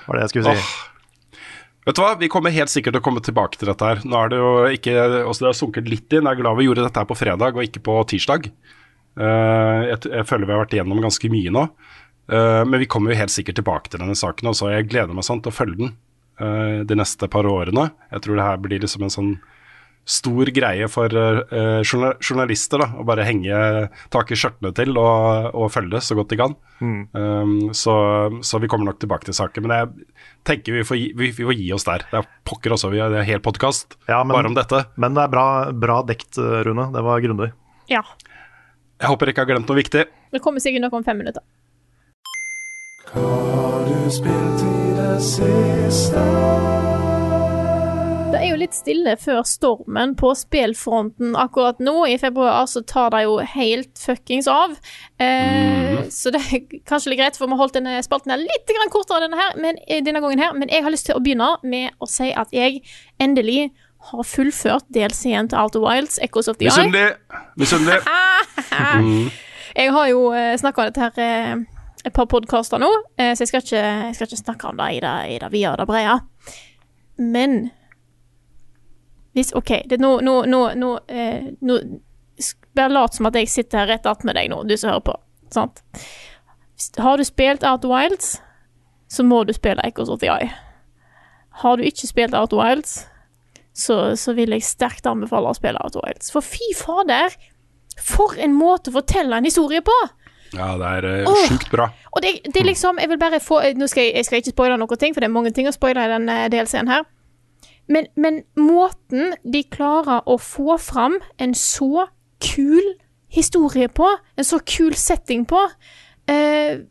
Var 0.08 0.18
det 0.18 0.26
jeg 0.26 0.34
skulle 0.34 0.56
si. 0.58 0.74
Vet 1.84 1.98
du 1.98 2.04
hva, 2.04 2.14
Vi 2.20 2.32
kommer 2.32 2.54
helt 2.56 2.72
sikkert 2.72 2.96
til 2.96 3.02
å 3.02 3.06
komme 3.06 3.24
tilbake 3.24 3.60
til 3.60 3.70
dette 3.72 3.90
her. 3.90 4.04
Nå 4.08 4.20
er 4.20 4.32
det 4.32 4.40
jo 4.40 4.52
ikke, 4.78 4.96
også 5.28 5.46
det 5.46 5.50
har 5.52 5.60
sunket 5.60 5.90
litt 5.92 6.16
inn. 6.16 6.24
Jeg 6.24 6.38
er 6.38 6.40
glad 6.40 6.60
vi 6.60 6.70
gjorde 6.70 6.86
dette 6.86 7.04
her 7.04 7.10
på 7.10 7.18
fredag 7.20 7.58
og 7.58 7.66
ikke 7.66 7.84
på 7.84 7.98
tirsdag. 8.14 8.48
Uh, 9.20 9.92
jeg, 9.92 10.00
jeg 10.10 10.26
føler 10.26 10.50
vi 10.50 10.56
har 10.56 10.64
vært 10.64 10.78
igjennom 10.78 11.04
ganske 11.04 11.30
mye 11.34 11.52
nå. 11.54 11.68
Uh, 12.32 12.64
men 12.64 12.80
vi 12.82 12.88
kommer 12.90 13.12
jo 13.12 13.20
helt 13.20 13.34
sikkert 13.34 13.60
tilbake 13.60 13.92
til 13.92 14.02
denne 14.02 14.16
saken 14.18 14.54
også. 14.54 14.72
Jeg 14.72 14.88
gleder 14.92 15.16
meg 15.16 15.28
sånn 15.28 15.44
til 15.44 15.52
å 15.52 15.58
følge 15.58 15.82
den 15.82 15.92
uh, 16.40 16.80
de 16.88 16.98
neste 16.98 17.28
par 17.32 17.50
årene. 17.50 17.90
Jeg 18.16 18.26
tror 18.26 18.40
det 18.40 18.48
her 18.48 18.64
blir 18.64 18.84
liksom 18.86 19.04
en 19.04 19.14
sånn 19.14 19.34
stor 20.06 20.50
greie 20.52 20.88
for 20.92 21.14
uh, 21.16 21.80
journa- 21.84 22.16
journalister 22.20 22.82
da, 22.82 22.90
å 23.00 23.06
bare 23.08 23.24
henge 23.28 23.56
tak 24.12 24.34
i 24.34 24.38
skjørtene 24.40 24.74
til 24.76 24.98
og, 25.00 25.54
og 25.56 25.72
følge 25.72 26.02
så 26.04 26.18
godt 26.18 26.34
de 26.34 26.40
kan. 26.42 26.56
Um, 26.84 27.72
så, 27.76 27.96
så 28.44 28.60
vi 28.60 28.68
kommer 28.72 28.92
nok 28.92 29.00
tilbake 29.00 29.30
til 29.30 29.38
saken. 29.38 29.64
Men 29.66 29.76
jeg 29.78 29.88
tenker 30.50 30.76
vi 30.76 30.84
får 30.88 31.00
gi, 31.00 31.08
vi, 31.16 31.32
vi 31.32 31.48
får 31.48 31.58
gi 31.60 31.70
oss 31.78 31.88
der. 31.88 32.06
Det 32.12 32.20
er 32.20 32.30
pokker 32.50 32.76
også, 32.76 32.92
vi 32.92 33.00
har 33.04 33.14
det 33.14 33.22
er 33.22 33.30
hel 33.30 33.44
podkast 33.44 33.96
Ja, 34.10 34.22
bare 34.28 34.52
om 34.52 34.58
dette. 34.58 34.86
Men 35.00 35.16
det 35.16 35.24
er 35.26 35.34
bra, 35.34 35.48
bra 35.72 36.02
dekt, 36.08 36.36
uh, 36.42 36.60
Rune. 36.68 36.90
Det 36.94 37.06
var 37.08 37.24
grundig. 37.24 37.54
Ja. 37.92 38.04
Jeg 39.00 39.12
håper 39.12 39.28
jeg 39.28 39.36
ikke 39.36 39.46
har 39.48 39.52
glemt 39.56 39.72
noe 39.72 39.80
viktig. 39.80 40.08
Det 40.34 40.44
kommer 40.44 40.64
sikkert 40.64 40.86
noe 40.86 41.00
om 41.00 41.08
fem 41.08 41.20
minutter. 41.24 41.44
Hva 43.14 43.28
har 43.56 43.84
du 43.88 44.12
spilt 44.12 44.64
i 44.68 44.84
Det 44.98 45.20
er 48.40 48.50
jo 48.52 48.60
litt 48.60 48.76
stille 48.76 49.16
før 49.20 49.44
stormen 49.48 50.16
på 50.20 50.32
spillfronten 50.38 51.36
akkurat 51.40 51.80
nå. 51.84 51.96
I 52.10 52.18
februar 52.22 52.66
så 52.72 52.82
tar 52.88 53.14
det 53.14 53.24
jo 53.26 53.38
helt 53.56 54.00
fuckings 54.00 54.48
av. 54.52 54.76
Eh, 55.22 56.04
Så 56.10 56.32
det 56.34 56.42
er 56.42 56.64
kanskje 56.90 57.14
litt 57.14 57.20
greit, 57.22 57.38
for 57.38 57.48
vi 57.48 57.56
har 57.56 57.64
holdt 57.64 57.78
denne 57.78 58.00
spalten 58.04 58.34
her 58.34 58.42
litt 58.42 58.70
kortere 58.94 59.24
denne, 59.24 59.40
her, 59.40 59.56
men, 59.62 59.78
eh, 59.88 60.02
denne 60.04 60.22
gangen 60.22 60.40
her. 60.40 60.54
Men 60.54 60.70
jeg 60.70 60.84
har 60.84 60.92
lyst 60.92 61.06
til 61.06 61.16
å 61.16 61.24
begynne 61.24 61.58
med 61.64 61.92
å 62.02 62.08
si 62.10 62.32
at 62.32 62.52
jeg 62.52 62.82
endelig 63.20 63.72
har 64.12 64.24
fullført 64.28 64.90
DLC-en 64.92 65.48
til 65.50 65.58
Outer 65.60 65.80
Wilds, 65.80 66.20
Echoes 66.22 66.48
of 66.48 66.58
the 66.58 66.68
Eye. 66.68 66.90
Misunnelig! 66.90 67.16
Misunnelig. 67.58 69.32
Jeg 69.74 69.90
har 69.92 70.08
jo 70.12 70.28
uh, 70.30 70.54
snakka 70.60 70.84
om 70.84 70.90
dette 70.92 71.02
her 71.02 71.22
eh, 71.24 71.64
et 72.06 72.14
par 72.14 72.28
podkaster 72.30 72.82
nå, 72.82 72.90
eh, 73.18 73.32
så 73.34 73.42
jeg 73.42 73.50
skal, 73.50 73.64
ikke, 73.64 73.80
jeg 73.80 74.16
skal 74.18 74.28
ikke 74.28 74.42
snakke 74.44 74.70
om 74.70 74.78
det 74.78 74.90
i 74.98 75.00
det, 75.02 75.14
i 75.34 75.38
det 75.42 75.50
videre 75.54 75.72
og 75.74 75.80
det 75.82 75.88
brede. 75.90 76.20
Men 77.18 77.72
hvis 79.34 79.54
OK, 79.58 79.72
det, 79.90 80.00
nå, 80.02 80.20
nå, 80.22 80.44
nå, 80.50 80.64
nå, 80.78 80.90
eh, 81.10 81.54
Bare 82.74 82.90
lat 82.90 83.14
som 83.14 83.30
at 83.30 83.38
jeg 83.38 83.50
sitter 83.50 83.84
her 83.84 83.92
rett 83.94 84.08
attmed 84.10 84.34
deg 84.38 84.50
nå, 84.50 84.64
du 84.66 84.74
som 84.78 84.90
hører 84.90 85.04
på. 85.06 85.14
Sant? 85.54 85.84
Har 86.98 87.18
du 87.22 87.24
spilt 87.26 87.64
Out 87.64 87.86
Wilds, 87.86 88.40
så 89.14 89.24
må 89.24 89.44
du 89.46 89.54
spille 89.54 89.84
Echoes 89.86 90.10
of 90.10 90.24
the 90.24 90.32
Eye. 90.34 90.50
Har 91.62 91.78
du 91.78 91.86
ikke 91.86 92.10
spilt 92.10 92.34
Out 92.34 92.56
Wilds, 92.58 93.04
så, 93.78 94.16
så 94.18 94.34
vil 94.34 94.54
jeg 94.58 94.66
sterkt 94.66 95.06
anbefale 95.10 95.52
å 95.52 95.58
spille 95.58 95.82
Out 95.86 96.00
Wilds. 96.02 96.34
For 96.34 96.46
fy 96.46 96.74
fader, 96.78 97.38
for 98.02 98.34
en 98.42 98.58
måte 98.58 98.90
å 98.90 98.98
fortelle 98.98 99.38
en 99.38 99.46
historie 99.50 99.86
på! 99.86 100.00
Ja, 100.54 100.74
det 100.78 100.90
er 100.98 101.06
uh, 101.06 101.32
Åh. 101.32 101.46
sjukt 101.50 101.70
bra. 101.74 101.88
Og 102.14 102.22
det, 102.22 102.36
det 102.46 102.60
er 102.62 102.68
liksom 102.68 103.00
Jeg 103.02 103.10
vil 103.10 103.18
bare 103.18 103.40
få 103.42 103.56
Nå 103.74 103.88
skal 103.90 104.04
jeg, 104.04 104.12
jeg 104.20 104.28
skal 104.28 104.38
ikke 104.38 104.52
spoile 104.54 104.76
noen 104.78 105.00
ting, 105.02 105.16
for 105.16 105.24
det 105.24 105.30
er 105.30 105.34
mange 105.34 105.50
ting 105.56 105.66
å 105.66 105.74
spoile 105.74 106.04
i 106.06 106.12
den 106.12 106.30
eh, 106.30 106.46
DLC-en 106.54 106.92
her. 106.92 107.08
Men, 107.88 108.08
men 108.16 108.44
måten 108.56 109.34
de 109.44 109.64
klarer 109.68 110.24
å 110.30 110.38
få 110.40 110.78
fram 110.80 111.18
en 111.42 111.56
så 111.58 112.08
kul 112.44 112.94
historie 113.34 113.90
på, 113.90 114.08
en 114.38 114.48
så 114.48 114.60
kul 114.64 114.96
setting 114.96 115.44
på, 115.50 115.60
eh, 116.32 116.86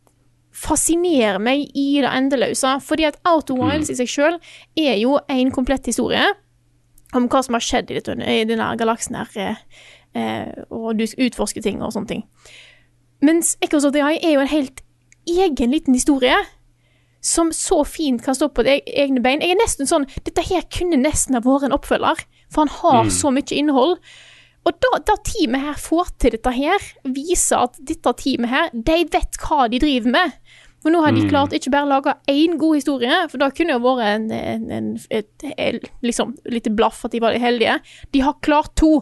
fascinerer 0.53 1.41
meg 1.41 1.65
i 1.73 1.87
det 2.03 2.11
endeløse. 2.11 2.77
Fordi 2.85 3.07
at 3.09 3.19
Outer 3.25 3.57
Wilds 3.57 3.89
i 3.89 3.97
seg 3.97 4.11
sjøl 4.11 4.39
er 4.77 4.97
jo 5.01 5.17
en 5.31 5.51
komplett 5.55 5.87
historie 5.89 6.25
om 7.13 7.27
hva 7.29 7.43
som 7.45 7.57
har 7.57 7.63
skjedd 7.63 7.91
i, 7.91 7.99
dette, 7.99 8.15
i 8.17 8.45
denne 8.49 8.71
galaksen 8.77 9.17
her, 9.19 9.33
eh, 9.37 9.61
eh, 10.17 10.63
og 10.73 10.97
du 10.99 11.05
utforsker 11.05 11.61
ting 11.61 11.81
og 11.81 11.93
sånne 11.93 12.09
ting. 12.09 12.25
Mens 13.23 13.55
Echoes 13.63 13.85
of 13.87 13.93
the 13.95 14.03
Eye 14.03 14.19
er 14.21 14.35
jo 14.35 14.43
en 14.43 14.51
helt 14.51 14.81
egen 15.29 15.71
liten 15.71 15.95
historie. 15.95 16.35
Som 17.23 17.53
så 17.55 17.81
fint 17.87 18.23
kan 18.23 18.35
stå 18.35 18.49
på 18.51 18.65
et 18.67 18.89
egne 18.89 19.23
bein. 19.23 19.41
Jeg 19.43 19.55
er 19.55 19.61
nesten 19.61 19.87
sånn 19.87 20.09
Dette 20.25 20.43
her 20.43 20.65
kunne 20.73 20.99
nesten 20.99 21.37
ha 21.37 21.43
vært 21.45 21.69
en 21.69 21.75
oppfølger, 21.77 22.25
for 22.51 22.65
han 22.65 22.73
har 22.81 23.11
så 23.15 23.31
mye 23.33 23.55
innhold. 23.55 23.97
Og 24.63 24.75
da, 24.83 24.91
da 25.11 25.15
teamet 25.27 25.63
her 25.63 25.79
får 25.79 26.11
til 26.23 26.35
dette 26.37 26.51
her, 26.55 26.85
viser 27.15 27.65
at 27.65 27.79
dette 27.83 28.13
teamet 28.19 28.51
her, 28.51 28.69
de 28.71 28.99
vet 29.11 29.39
hva 29.43 29.65
de 29.71 29.79
driver 29.83 30.13
med. 30.13 30.37
For 30.83 30.91
nå 30.91 30.99
har 30.99 31.15
de 31.15 31.23
klart 31.31 31.53
ikke 31.55 31.71
bare 31.71 31.87
laga 31.87 32.17
én 32.27 32.57
god 32.59 32.75
historie, 32.75 33.17
for 33.31 33.39
da 33.39 33.47
kunne 33.55 33.77
jo 33.77 33.83
vært 33.85 34.03
en, 34.09 34.25
en, 34.35 34.65
en, 34.77 34.89
et, 35.15 35.45
et 35.55 35.85
liksom, 36.03 36.33
lite 36.51 36.73
blaff 36.75 37.05
at 37.07 37.15
de 37.15 37.21
var 37.23 37.37
heldige. 37.39 37.77
De 38.11 38.23
har 38.23 38.35
klart 38.43 38.73
to. 38.79 38.97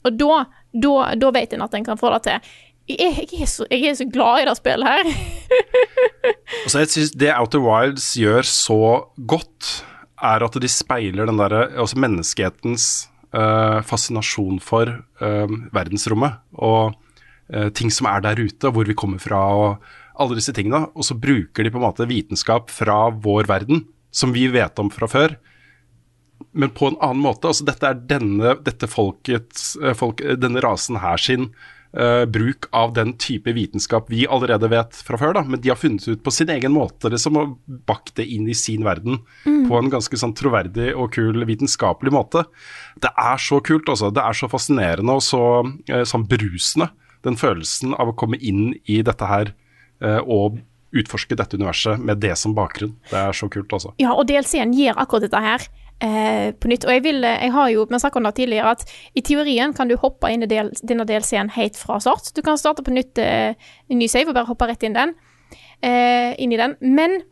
Og 0.00 0.16
da, 0.18 0.40
da, 0.74 0.94
da 1.20 1.30
vet 1.36 1.54
en 1.54 1.62
at 1.62 1.76
en 1.78 1.86
kan 1.86 2.00
få 2.00 2.10
det 2.16 2.24
til. 2.26 2.50
Jeg, 2.90 3.28
jeg, 3.30 3.42
er 3.44 3.50
så, 3.50 3.66
jeg 3.70 3.90
er 3.90 3.96
så 3.98 4.06
glad 4.10 4.42
i 4.42 4.48
det 4.48 4.56
spillet 4.58 4.94
her. 4.94 5.12
Altså, 6.60 6.82
jeg 6.82 6.90
synes 6.92 7.12
Det 7.16 7.30
Outer 7.32 7.62
Wilds 7.62 8.06
gjør 8.18 8.46
så 8.46 8.80
godt, 9.30 9.68
er 10.20 10.44
at 10.44 10.58
de 10.62 10.68
speiler 10.68 11.28
den 11.30 11.38
der, 11.40 11.54
altså 11.80 11.98
menneskehetens 12.02 12.86
uh, 13.34 13.80
fascinasjon 13.86 14.60
for 14.62 14.90
uh, 15.22 15.54
verdensrommet. 15.74 16.40
Og 16.58 16.92
uh, 17.54 17.68
ting 17.76 17.92
som 17.94 18.10
er 18.10 18.24
der 18.26 18.42
ute, 18.42 18.70
hvor 18.70 18.86
vi 18.88 18.98
kommer 18.98 19.22
fra, 19.22 19.40
og 19.56 20.20
alle 20.20 20.36
disse 20.38 20.54
tingene, 20.56 20.84
og 20.92 21.06
så 21.06 21.16
bruker 21.16 21.64
de 21.64 21.72
på 21.72 21.80
en 21.80 21.86
måte 21.86 22.08
vitenskap 22.10 22.70
fra 22.74 23.06
vår 23.10 23.48
verden, 23.50 23.86
som 24.12 24.34
vi 24.36 24.48
vet 24.52 24.78
om 24.82 24.90
fra 24.92 25.08
før, 25.10 25.38
men 26.52 26.72
på 26.74 26.90
en 26.90 27.00
annen 27.00 27.22
måte. 27.24 27.48
Altså 27.48 27.66
dette 27.68 27.86
er 27.88 28.00
denne, 28.10 28.56
dette 28.66 28.90
folkets, 28.90 29.76
folk, 29.96 30.22
denne 30.40 30.62
rasen 30.64 30.98
her 31.00 31.20
sin 31.20 31.52
eh, 31.96 32.24
bruk 32.30 32.68
av 32.76 32.92
den 32.96 33.14
type 33.20 33.52
vitenskap 33.56 34.10
vi 34.10 34.26
allerede 34.26 34.70
vet 34.70 34.96
fra 35.06 35.18
før, 35.20 35.34
da. 35.38 35.44
Men 35.46 35.62
de 35.62 35.72
har 35.72 35.78
funnet 35.80 36.06
ut 36.08 36.22
på 36.24 36.32
sin 36.34 36.50
egen 36.52 36.74
måte 36.74 37.10
liksom, 37.12 37.38
og 37.40 37.58
bakt 37.88 38.14
det 38.20 38.28
inn 38.30 38.48
i 38.50 38.56
sin 38.56 38.84
verden 38.86 39.20
på 39.44 39.78
en 39.78 39.90
ganske 39.92 40.20
sånn 40.20 40.34
troverdig 40.38 40.92
og 40.94 41.12
kul 41.16 41.44
vitenskapelig 41.48 42.14
måte. 42.14 42.44
Det 43.00 43.12
er 43.16 43.42
så 43.42 43.60
kult, 43.64 43.88
altså. 43.90 44.12
Det 44.14 44.24
er 44.24 44.36
så 44.36 44.50
fascinerende 44.50 45.18
og 45.18 45.24
så 45.24 45.44
uh, 45.64 46.04
sånn 46.06 46.26
brusende. 46.30 46.90
Den 47.26 47.36
følelsen 47.36 47.94
av 47.94 48.12
å 48.12 48.16
komme 48.16 48.38
inn 48.40 48.72
i 48.88 49.00
dette 49.04 49.28
her 49.28 49.52
uh, 50.04 50.20
og 50.24 50.60
utforske 50.96 51.36
dette 51.38 51.58
universet 51.58 52.00
med 52.02 52.18
det 52.22 52.32
som 52.38 52.54
bakgrunn. 52.56 52.96
Det 53.10 53.18
er 53.18 53.36
så 53.36 53.46
kult, 53.52 53.70
altså. 53.76 53.92
Ja, 54.02 54.14
og 54.16 54.26
DLC-en 54.30 54.74
gir 54.74 54.96
akkurat 54.98 55.28
dette 55.28 55.42
her 55.44 55.66
eh, 56.02 56.50
på 56.52 56.70
nytt. 56.70 56.86
Og 56.88 56.94
jeg 56.94 57.04
vil, 57.04 57.22
jeg 57.22 57.52
har 57.54 57.70
jo, 57.72 57.86
vi 57.90 58.00
snakket 58.02 58.20
om 58.20 58.28
det 58.28 58.34
tidligere, 58.38 58.74
at 58.76 58.84
i 59.14 59.24
teorien 59.26 59.74
kan 59.76 59.90
du 59.90 59.96
hoppe 60.00 60.30
inn 60.32 60.44
i 60.46 60.50
del, 60.50 60.72
denne 60.82 61.06
DLC-en 61.08 61.52
helt 61.56 61.78
fra 61.78 62.00
start. 62.02 62.32
Du 62.36 62.42
kan 62.46 62.58
starte 62.60 62.84
på 62.86 62.94
nytt, 62.94 63.18
eh, 63.18 63.54
en 63.90 64.00
ny 64.00 64.08
save 64.10 64.32
og 64.32 64.38
bare 64.38 64.50
hoppe 64.50 64.68
rett 64.70 64.86
inn, 64.86 64.98
den, 64.98 65.14
eh, 65.82 66.34
inn 66.38 66.52
i 66.52 66.60
den. 66.60 66.76
Men 66.80 67.22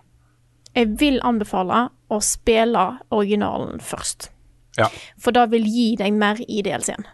jeg 0.74 0.98
vil 1.00 1.20
anbefale 1.26 1.88
å 2.10 2.20
spille 2.22 2.88
originalen 3.10 3.80
først. 3.80 4.30
Ja. 4.78 4.88
For 5.18 5.34
det 5.34 5.48
vil 5.50 5.66
gi 5.66 5.96
deg 5.98 6.12
mer 6.14 6.38
i 6.46 6.62
DLC-en. 6.62 7.06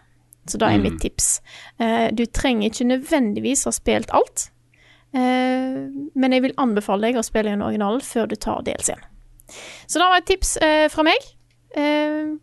Så 0.45 0.59
det 0.61 0.67
er 0.69 0.81
mitt 0.81 0.99
tips. 1.01 1.41
Eh, 1.81 2.11
du 2.13 2.25
trenger 2.29 2.69
ikke 2.69 2.85
nødvendigvis 2.85 3.65
ha 3.65 3.73
spilt 3.73 4.11
alt. 4.13 4.51
Eh, 5.15 5.87
men 6.13 6.35
jeg 6.35 6.43
vil 6.43 6.53
anbefale 6.61 7.07
deg 7.07 7.17
å 7.17 7.25
spille 7.25 7.53
inn 7.55 7.63
originalen 7.65 8.03
før 8.05 8.29
du 8.29 8.35
tar 8.35 8.61
DLC-en. 8.67 9.01
Så 9.87 10.01
det 10.01 10.09
var 10.11 10.21
et 10.21 10.29
tips 10.29 10.55
eh, 10.61 10.85
fra 10.93 11.05
meg. 11.07 11.31
Eh, 11.75 12.35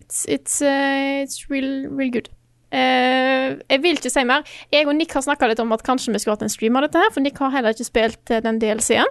it's 0.00 0.24
it's, 0.28 0.62
uh, 0.62 1.22
it's 1.22 1.50
real, 1.50 1.88
real 1.90 2.10
good. 2.10 2.28
Uh, 2.72 3.60
jeg 3.68 3.82
vil 3.82 3.98
ikke 3.98 4.10
si 4.10 4.24
mer. 4.24 4.46
Jeg 4.72 4.88
og 4.88 4.96
Nick 4.96 5.12
har 5.12 5.24
snakka 5.24 5.50
litt 5.50 5.60
om 5.60 5.72
at 5.76 5.84
kanskje 5.84 6.12
vi 6.14 6.22
skulle 6.22 6.38
hatt 6.38 6.46
en 6.46 6.52
stream 6.52 6.76
av 6.76 6.86
dette, 6.86 7.00
her, 7.00 7.12
for 7.12 7.24
Nick 7.24 7.40
har 7.42 7.52
heller 7.52 7.76
ikke 7.76 7.88
spilt 7.88 8.32
den 8.44 8.60
DLC-en. 8.62 9.10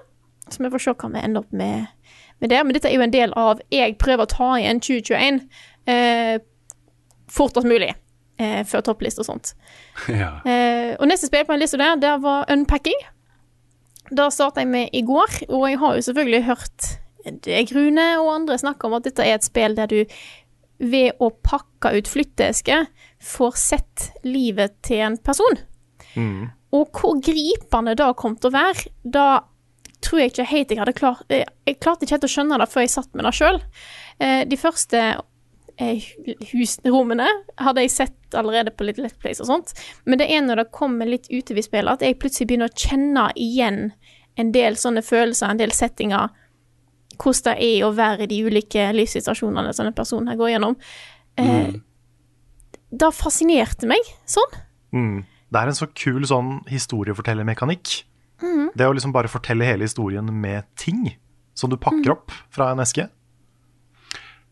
Så 0.50 0.64
vi 0.64 0.72
får 0.74 0.82
se 0.82 0.94
hva 0.98 1.12
vi 1.14 1.22
ender 1.22 1.46
opp 1.46 1.54
med, 1.54 1.92
med 2.42 2.50
der. 2.50 2.64
Men 2.66 2.76
dette 2.76 2.90
er 2.90 2.98
jo 2.98 3.06
en 3.06 3.14
del 3.14 3.34
av 3.38 3.62
Jeg 3.72 4.00
prøver 4.02 4.26
å 4.26 4.32
ta 4.32 4.50
igjen 4.58 4.82
2021 4.82 5.44
uh, 5.92 6.38
fortest 7.30 7.70
mulig. 7.70 7.94
Uh, 8.42 8.64
før 8.66 8.82
toppliste 8.82 9.22
og 9.22 9.30
sånt. 9.30 9.54
ja. 10.22 10.40
Og 10.98 11.06
neste 11.06 11.30
spill 11.30 11.46
på 11.46 11.54
en 11.54 11.62
liste 11.62 11.78
der, 11.78 12.02
der 12.02 12.18
var 12.24 12.50
Unpacking. 12.50 12.98
Da 14.12 14.32
starta 14.34 14.66
jeg 14.66 14.74
med 14.74 14.90
i 14.98 15.06
går, 15.06 15.44
og 15.54 15.70
jeg 15.70 15.80
har 15.80 15.96
jo 15.96 16.10
selvfølgelig 16.10 16.44
hørt 16.50 16.90
deg, 17.26 17.74
Rune, 17.76 18.08
og 18.22 18.32
andre 18.34 18.58
snakker 18.62 18.90
om 18.90 18.98
at 19.00 19.08
dette 19.08 19.26
er 19.26 19.38
et 19.38 19.48
spill 19.48 19.76
der 19.78 19.92
du 19.92 20.02
ved 20.82 21.22
å 21.22 21.30
pakke 21.46 21.94
ut 21.94 22.10
flytteesker 22.10 22.88
får 23.22 23.58
sett 23.60 24.10
livet 24.26 24.80
til 24.86 25.04
en 25.06 25.18
person. 25.22 25.60
Og 26.72 26.98
hvor 26.98 27.20
gripende 27.24 27.96
det 28.00 28.10
kom 28.20 28.38
til 28.40 28.52
å 28.52 28.56
være, 28.56 28.92
da 29.04 29.28
tror 30.02 30.24
jeg 30.24 30.32
ikke 30.32 30.48
helt 30.50 30.72
jeg 30.72 30.80
hadde 30.82 30.94
klart 30.98 31.30
Jeg, 31.30 31.46
jeg 31.68 31.78
klarte 31.78 32.06
ikke 32.06 32.16
helt 32.16 32.26
å 32.26 32.32
skjønne 32.34 32.58
det 32.58 32.70
før 32.72 32.86
jeg 32.86 32.94
satt 32.96 33.12
med 33.14 33.28
det 33.28 33.36
sjøl. 33.38 33.60
Eh, 34.18 34.42
de 34.50 34.58
første 34.58 35.02
eh, 35.78 36.08
husrommene 36.52 37.28
hadde 37.62 37.86
jeg 37.86 37.94
sett 37.94 38.38
allerede 38.38 38.74
på 38.74 38.88
litt 38.88 39.02
Let's 39.02 39.20
Place 39.20 39.44
og 39.44 39.52
sånt, 39.52 39.76
men 40.06 40.22
det 40.22 40.30
er 40.32 40.42
når 40.46 40.64
det 40.64 40.74
kommer 40.74 41.10
litt 41.10 41.30
utover 41.30 41.62
i 41.62 41.68
spillet 41.68 42.00
at 42.00 42.06
jeg 42.06 42.18
plutselig 42.22 42.50
begynner 42.50 42.72
å 42.72 42.86
kjenne 42.88 43.28
igjen 43.36 43.82
en 44.40 44.54
del 44.56 44.78
sånne 44.80 45.04
følelser, 45.04 45.52
en 45.52 45.60
del 45.60 45.74
settinger, 45.76 46.32
hvordan 47.22 47.48
det 47.52 47.70
er 47.70 47.86
å 47.88 47.94
være 47.96 48.26
i 48.26 48.30
de 48.32 48.42
ulike 48.48 48.88
livssituasjonene 48.98 49.74
som 49.78 49.88
en 49.90 49.96
person 49.98 50.28
her 50.28 50.40
går 50.40 50.56
gjennom. 50.56 50.76
Eh, 51.38 51.72
Det 52.92 53.14
fascinerte 53.16 53.88
meg 53.88 54.04
sånn. 54.28 54.58
Mm. 54.92 55.24
Det 55.52 55.60
er 55.62 55.68
en 55.72 55.78
så 55.78 55.88
kul 55.96 56.26
sånn 56.28 56.58
historiefortellermekanikk. 56.68 58.04
Det 58.76 58.88
å 58.88 58.94
liksom 58.96 59.14
bare 59.14 59.30
fortelle 59.30 59.68
hele 59.68 59.86
historien 59.86 60.26
med 60.42 60.64
ting 60.76 61.12
som 61.54 61.70
du 61.70 61.78
pakker 61.78 62.12
opp 62.16 62.32
fra 62.50 62.72
en 62.72 62.80
eske. 62.84 63.08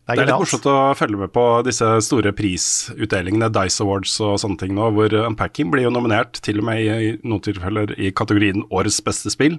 Det 0.06 0.16
Det 0.16 0.18
er 0.18 0.22
er 0.22 0.26
litt 0.32 0.42
morsomt 0.42 0.66
å 0.66 0.94
følge 0.98 1.18
med 1.18 1.32
på 1.32 1.44
disse 1.66 1.86
store 2.02 2.32
prisutdelingene, 2.32 3.50
Dice 3.52 3.80
Awards 3.84 4.16
og 4.20 4.38
sånne 4.42 4.58
ting 4.58 4.74
nå, 4.74 4.88
hvor 4.94 5.12
Unpacking 5.26 5.70
blir 5.70 5.84
jo 5.86 5.90
nominert 5.94 6.40
til 6.42 6.58
og 6.58 6.64
med 6.66 6.80
i 6.82 7.12
noen 7.22 7.42
tilfeller 7.44 7.92
i 7.98 8.10
kategorien 8.10 8.64
Årets 8.70 9.00
beste 9.06 9.30
spill. 9.30 9.58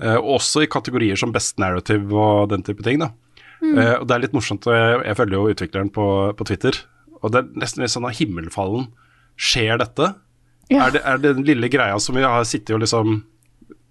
Eh, 0.00 0.16
også 0.16 0.62
i 0.64 0.70
kategorier 0.70 1.16
som 1.18 1.32
Best 1.34 1.58
Narrative 1.58 2.12
og 2.14 2.48
den 2.50 2.62
type 2.62 2.82
ting. 2.86 2.98
da. 3.02 3.10
Eh, 3.62 3.94
Og 4.00 4.06
Det 4.08 4.14
er 4.16 4.20
litt 4.24 4.32
morsomt, 4.34 4.66
og 4.66 4.74
jeg, 4.74 5.02
jeg 5.06 5.16
følger 5.16 5.36
jo 5.38 5.50
utvikleren 5.52 5.90
på, 5.92 6.06
på 6.36 6.44
Twitter. 6.48 6.72
Og 7.22 7.30
det 7.32 7.42
er 7.42 7.60
nesten 7.62 7.82
litt 7.84 7.92
sånn 7.94 8.06
av 8.08 8.16
himmelfallen. 8.18 8.88
Skjer 9.38 9.78
dette? 9.78 10.14
Ja. 10.70 10.86
Er, 10.86 10.90
det, 10.96 11.02
er 11.04 11.18
det 11.22 11.36
den 11.36 11.44
lille 11.46 11.68
greia 11.70 11.98
som 12.00 12.14
vi 12.16 12.22
har 12.24 12.44
sittet 12.48 12.74
og 12.74 12.80
liksom 12.82 13.20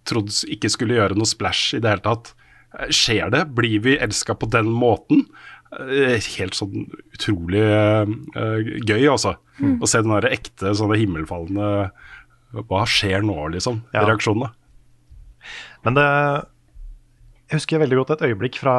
trodd 0.09 0.31
ikke 0.49 0.69
skulle 0.73 0.95
gjøre 0.97 1.15
noe 1.15 1.29
splash 1.29 1.75
i 1.77 1.79
det 1.83 1.89
hele 1.93 2.03
tatt? 2.05 2.33
Eh, 2.79 2.89
Skjer 2.91 3.31
det? 3.31 3.45
Blir 3.55 3.79
vi 3.85 3.97
elska 4.01 4.35
på 4.35 4.49
den 4.51 4.67
måten? 4.71 5.27
Helt 5.71 6.51
sånn 6.57 6.89
utrolig 7.15 7.61
gøy, 8.83 9.05
altså. 9.07 9.37
Å 9.61 9.87
se 9.87 10.01
den 10.03 10.11
der 10.11 10.27
ekte, 10.33 10.73
sånne 10.75 10.97
himmelfallende 10.99 11.91
Hva 12.67 12.81
skjer 12.89 13.23
nå, 13.23 13.37
liksom? 13.53 13.77
Ja. 13.95 14.03
Reaksjonene. 14.09 14.49
Men 15.85 15.97
det 15.97 16.05
Jeg 17.51 17.57
husker 17.59 17.81
veldig 17.81 17.97
godt 17.99 18.13
et 18.15 18.21
øyeblikk 18.29 18.59
fra, 18.61 18.75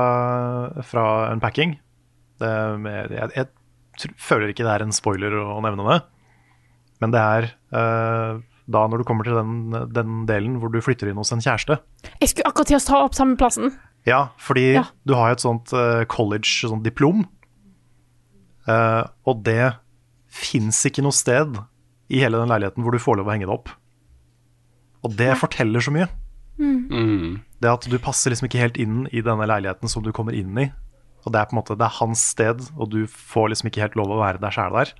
fra 0.86 1.04
Unpacking. 1.32 1.74
Det 2.40 2.52
jeg, 3.12 3.28
jeg 3.36 4.14
føler 4.16 4.48
ikke 4.52 4.64
det 4.64 4.72
er 4.72 4.84
en 4.86 4.94
spoiler 4.96 5.34
å, 5.36 5.58
nevne 5.60 5.84
det, 5.90 5.98
men 7.02 7.12
det 7.12 7.20
er 7.20 7.48
uh, 7.76 8.40
da 8.72 8.84
når 8.88 9.02
du 9.02 9.04
kommer 9.04 9.28
til 9.28 9.36
den, 9.36 9.74
den 9.92 10.22
delen 10.30 10.56
hvor 10.62 10.72
du 10.72 10.80
flytter 10.80 11.10
inn 11.10 11.20
hos 11.20 11.34
en 11.34 11.42
kjæreste. 11.44 11.76
Jeg 12.22 12.30
skulle 12.32 12.48
akkurat 12.48 12.70
til 12.72 12.78
å 12.78 12.84
ta 12.86 13.02
opp 13.04 13.18
samme 13.18 13.36
plassen. 13.36 13.74
Ja, 14.08 14.30
fordi 14.40 14.72
Ja. 14.78 14.86
du 15.04 15.12
har 15.18 15.34
et 15.34 15.44
sånt 15.44 15.74
uh, 15.76 16.06
college 16.08 16.64
sånt 16.64 16.86
diplom, 16.86 17.26
Eh, 18.62 19.04
og 19.26 19.42
det 19.42 19.72
fins 20.32 20.84
ikke 20.86 21.02
noe 21.02 21.14
sted 21.14 21.56
i 22.12 22.20
hele 22.22 22.38
den 22.38 22.50
leiligheten 22.52 22.84
hvor 22.84 22.94
du 22.94 23.02
får 23.02 23.18
lov 23.18 23.26
å 23.30 23.34
henge 23.34 23.48
det 23.48 23.54
opp. 23.56 23.72
Og 25.02 25.16
det 25.18 25.32
forteller 25.40 25.82
så 25.82 25.90
mye. 25.94 26.06
Mm. 26.58 27.40
Det 27.62 27.70
at 27.70 27.86
du 27.90 27.98
passer 28.02 28.30
liksom 28.32 28.48
ikke 28.48 28.60
helt 28.60 28.76
inn 28.80 29.06
i 29.12 29.22
denne 29.24 29.46
leiligheten 29.48 29.88
som 29.90 30.02
du 30.04 30.12
kommer 30.14 30.34
inn 30.36 30.56
i. 30.58 30.68
Og 31.24 31.32
det 31.32 31.40
er 31.40 31.46
på 31.50 31.54
en 31.54 31.60
måte, 31.60 31.76
det 31.78 31.86
er 31.86 31.98
hans 32.00 32.22
sted, 32.34 32.62
og 32.76 32.90
du 32.90 33.04
får 33.06 33.52
liksom 33.52 33.70
ikke 33.70 33.84
helt 33.84 33.96
lov 33.98 34.10
å 34.10 34.18
være 34.20 34.40
deg 34.42 34.54
sjæl 34.56 34.74
der. 34.74 34.94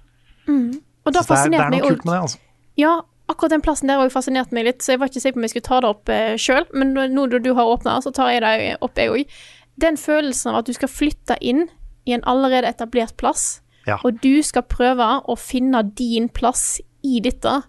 Og 0.49 1.13
da 1.15 1.23
Så 1.23 1.35
det 1.35 1.39
er, 1.39 1.51
det 1.51 1.61
er 1.65 1.73
noe 1.75 1.89
kult 1.89 2.05
med 2.07 2.15
det, 2.15 2.21
altså. 2.29 2.39
Ja, 2.79 2.93
akkurat 3.33 3.55
den 3.57 3.65
plassen 3.65 3.91
der 3.91 4.03
òg 4.03 4.13
fascinerte 4.15 4.55
meg 4.55 4.69
litt, 4.69 4.85
så 4.85 4.95
jeg 4.95 5.01
var 5.03 5.11
ikke 5.11 5.23
sikker 5.25 5.37
på 5.37 5.43
om 5.43 5.47
jeg 5.49 5.55
skulle 5.55 5.69
ta 5.69 5.81
det 5.83 5.91
opp 5.91 6.13
eh, 6.15 6.35
sjøl, 6.41 6.67
men 6.79 6.93
nå 6.95 7.09
nå 7.11 7.27
når 7.33 7.43
du 7.43 7.51
har 7.59 7.71
åpna, 7.73 7.97
så 8.05 8.13
tar 8.15 8.31
jeg 8.31 8.45
det 8.45 8.77
opp, 8.87 8.99
jeg 8.99 9.11
òg. 9.11 9.35
Den 9.83 9.99
følelsen 9.99 10.53
av 10.53 10.61
at 10.63 10.71
du 10.71 10.77
skal 10.77 10.91
flytte 10.93 11.39
inn 11.41 11.67
i 12.07 12.15
en 12.15 12.23
allerede 12.29 12.71
etablert 12.71 13.17
plass, 13.19 13.61
Ja. 13.87 13.99
og 14.05 14.21
du 14.23 14.43
skal 14.47 14.63
prøve 14.63 15.09
å 15.27 15.35
finne 15.39 15.83
din 15.99 16.29
plass 16.31 16.81
i 17.03 17.19
dette. 17.19 17.63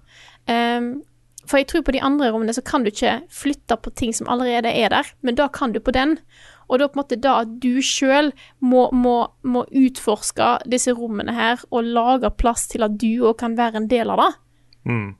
Ehm, 0.47 1.01
for 1.49 1.60
jeg 1.60 1.68
tror 1.72 1.84
på 1.84 1.94
de 1.95 2.02
andre 2.02 2.32
rommene 2.32 2.53
så 2.56 2.64
kan 2.65 2.84
du 2.86 2.91
ikke 2.91 3.22
flytte 3.34 3.76
på 3.84 3.91
ting 3.99 4.14
som 4.15 4.30
allerede 4.32 4.72
er 4.72 4.94
der, 4.94 5.10
men 5.22 5.36
da 5.36 5.49
kan 5.52 5.74
du 5.76 5.80
på 5.84 5.91
den. 5.95 6.18
Og 6.72 6.80
da 6.80 6.88
på 6.88 6.95
en 6.95 7.02
måte 7.03 7.18
da 7.20 7.34
at 7.44 7.57
du 7.61 7.82
sjøl 7.84 8.32
må, 8.64 8.86
må, 8.95 9.28
må 9.44 9.65
utforske 9.68 10.48
disse 10.72 10.94
rommene 10.95 11.36
her 11.36 11.60
og 11.70 11.84
lage 11.84 12.32
plass 12.40 12.70
til 12.72 12.86
at 12.88 12.95
du 13.02 13.26
òg 13.28 13.36
kan 13.41 13.57
være 13.60 13.82
en 13.84 13.90
del 13.91 14.14
av 14.14 14.24
det 14.24 14.32
Mm. 14.84 15.14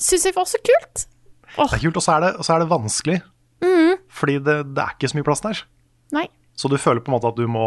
syns 0.00 0.22
jeg 0.24 0.32
var 0.32 0.46
så 0.48 0.56
kult. 0.64 1.02
Oh. 1.58 1.68
Det 1.68 1.76
er 1.76 1.82
kult, 1.82 1.98
og 2.00 2.02
så 2.02 2.14
er 2.14 2.20
det, 2.24 2.30
så 2.46 2.54
er 2.54 2.62
det 2.62 2.70
vanskelig. 2.70 3.18
Fordi 4.08 4.38
det, 4.40 4.54
det 4.74 4.80
er 4.80 4.94
ikke 4.94 5.10
så 5.10 5.18
mye 5.18 5.26
plass 5.26 5.42
der. 5.44 5.60
nei. 6.14 6.26
Så 6.56 6.70
du 6.70 6.76
føler 6.78 7.02
på 7.02 7.10
en 7.10 7.16
måte 7.16 7.28
at 7.32 7.36
du 7.36 7.48
må 7.50 7.66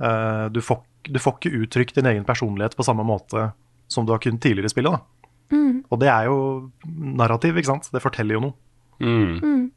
uh, 0.00 0.46
du, 0.48 0.60
får, 0.64 0.80
du 1.06 1.18
får 1.20 1.34
ikke 1.36 1.58
uttrykt 1.60 1.98
din 1.98 2.06
egen 2.08 2.24
personlighet 2.24 2.74
på 2.74 2.86
samme 2.86 3.04
måte 3.04 3.50
som 3.92 4.06
du 4.06 4.14
har 4.14 4.22
kunnet 4.24 4.40
tidligere 4.40 4.70
i 4.70 4.72
spillet. 4.72 4.96
Da. 4.96 5.13
Og 5.90 6.00
det 6.02 6.10
er 6.10 6.28
jo 6.28 6.36
narrativ, 7.20 7.56
ikke 7.58 7.72
sant? 7.72 7.88
Det 7.94 8.02
forteller 8.02 8.38
jo 8.38 8.44
noe. 8.48 8.56
Mm. 9.04 9.70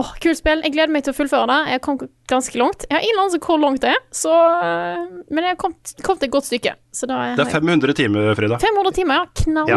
Åh, 0.00 0.12
kult 0.24 0.38
spill. 0.38 0.62
Jeg 0.64 0.72
gleder 0.72 0.92
meg 0.92 1.04
til 1.04 1.12
å 1.12 1.16
fullføre 1.16 1.48
det. 1.50 1.58
Jeg 1.74 1.82
kom 1.84 1.98
ganske 2.30 2.56
langt. 2.60 2.86
Jeg 2.88 2.96
har 2.96 3.04
ingen 3.04 3.20
anelse 3.20 3.40
hvor 3.44 3.60
langt 3.60 3.82
det 3.84 3.90
er, 3.92 3.98
så 4.14 4.32
øh, 4.32 5.02
Men 5.28 5.44
jeg 5.44 5.52
har 5.52 5.58
kommet, 5.60 5.92
til 5.98 6.14
et 6.16 6.32
godt 6.32 6.48
stykke. 6.48 6.72
Så 6.96 7.08
da 7.10 7.18
er 7.26 7.36
Det 7.36 7.44
er 7.46 7.52
500 7.58 7.98
timer, 7.98 8.32
Frida. 8.38 8.60
500 8.62 8.96
timer, 8.96 9.20
ja. 9.20 9.26
Knall. 9.42 9.68
Ja. 9.68 9.76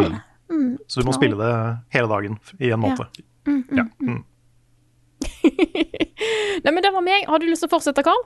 Så 0.88 1.01
du 1.01 1.09
må 1.09 1.15
spille 1.15 1.35
det 1.39 1.51
hele 1.95 2.07
dagen 2.11 2.39
i 2.61 2.72
en 2.72 2.80
måned. 2.85 3.22
Ja. 3.76 3.85
Nei, 6.65 6.72
men 6.72 6.81
det 6.84 6.91
var 6.93 7.03
meg. 7.03 7.27
Har 7.27 7.41
du 7.41 7.47
lyst 7.49 7.65
til 7.65 7.69
å 7.69 7.76
fortsette, 7.76 8.03
Carl? 8.05 8.23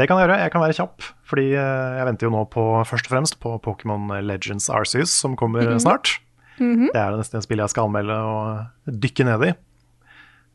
Det 0.00 0.06
kan 0.08 0.16
jeg 0.16 0.28
gjøre. 0.28 0.40
Jeg 0.40 0.52
kan 0.54 0.64
være 0.64 0.76
kjapp, 0.78 1.06
fordi 1.28 1.46
eh, 1.52 1.96
jeg 1.98 2.08
venter 2.08 2.28
jo 2.28 2.32
nå 2.32 2.44
på 2.52 2.66
først 2.88 3.08
og 3.10 3.12
fremst 3.12 3.40
på 3.42 3.54
Pokémon 3.60 4.08
Legends 4.24 4.70
Arceus, 4.72 5.12
som 5.12 5.36
kommer 5.36 5.68
snart. 5.82 6.16
Det 6.60 6.96
er 6.96 7.16
nesten 7.16 7.40
et 7.40 7.46
spill 7.46 7.60
jeg 7.62 7.72
skal 7.72 7.88
anmelde 7.88 8.16
og 8.16 8.96
dykke 9.04 9.26
ned 9.28 9.44
i. 9.48 9.52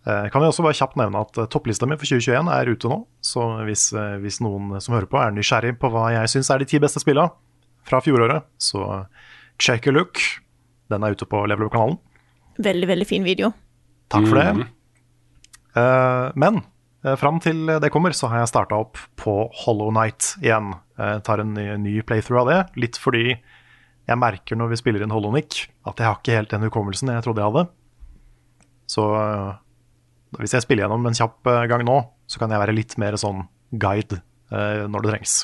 Jeg 0.05 0.29
kan 0.29 0.43
jeg 0.43 0.53
også 0.53 0.61
bare 0.61 0.77
kjapt 0.77 0.99
nevne 1.01 1.21
at 1.25 1.37
eh, 1.41 1.47
topplista 1.49 1.87
mi 1.89 1.97
for 1.97 2.05
2021 2.05 2.51
er 2.53 2.69
ute 2.69 2.89
nå. 2.91 2.99
Så 3.25 3.45
hvis, 3.65 3.87
eh, 3.97 4.17
hvis 4.21 4.37
noen 4.45 4.75
som 4.77 4.93
hører 4.93 5.09
på 5.09 5.17
er 5.17 5.33
nysgjerrig 5.33 5.73
på 5.81 5.89
hva 5.93 6.11
jeg 6.13 6.35
syns 6.35 6.51
er 6.53 6.61
de 6.61 6.67
ti 6.69 6.81
beste 6.81 7.01
spillene 7.01 7.33
fra 7.85 8.01
fjoråret, 8.05 8.45
så 8.61 9.05
check 9.61 9.89
a 9.89 9.93
look. 9.93 10.21
Den 10.93 11.05
er 11.05 11.17
ute 11.17 11.25
på 11.29 11.41
Level 11.49 11.69
Up-kanalen. 11.69 11.97
Veldig, 12.61 12.87
veldig 12.91 13.07
fin 13.09 13.25
video. 13.25 13.49
Takk 14.13 14.29
for 14.29 14.37
det. 14.37 14.67
Eh, 15.75 16.27
men 16.37 16.61
uh, 16.61 16.69
fram 17.21 17.37
til 17.43 17.67
det 17.81 17.89
kommer, 17.93 18.13
så 18.17 18.27
har 18.31 18.41
jeg 18.41 18.49
starta 18.53 18.77
opp 18.81 18.97
på 19.19 19.33
Hollow 19.63 19.91
Night 19.93 20.31
igjen. 20.41 20.71
Jeg 20.97 21.21
tar 21.27 21.43
en 21.43 21.53
ny, 21.83 21.99
playthrough 22.07 22.41
av 22.45 22.49
det, 22.49 22.59
litt 22.81 22.97
fordi 23.01 23.35
jeg 24.05 24.17
merker 24.21 24.57
når 24.57 24.71
vi 24.71 24.77
spiller 24.79 25.03
inn 25.05 25.13
Hollow 25.13 25.33
Nick, 25.33 25.67
at 25.85 25.97
jeg 26.01 26.05
har 26.07 26.17
ikke 26.19 26.35
helt 26.37 26.51
den 26.53 26.65
hukommelsen 26.67 27.09
jeg 27.13 27.25
trodde 27.25 27.41
jeg 27.41 27.51
hadde. 27.51 27.63
Så 28.89 29.05
eh, 29.17 29.51
hvis 30.41 30.53
jeg 30.53 30.65
spiller 30.65 30.85
gjennom 30.85 31.05
en 31.09 31.17
kjapp 31.17 31.49
eh, 31.49 31.63
gang 31.71 31.85
nå, 31.87 31.95
så 32.29 32.41
kan 32.41 32.53
jeg 32.53 32.61
være 32.61 32.75
litt 32.77 32.93
mer 33.01 33.17
sånn 33.21 33.43
guide 33.81 34.19
eh, 34.53 34.85
når 34.89 35.05
det 35.07 35.13
trengs. 35.15 35.35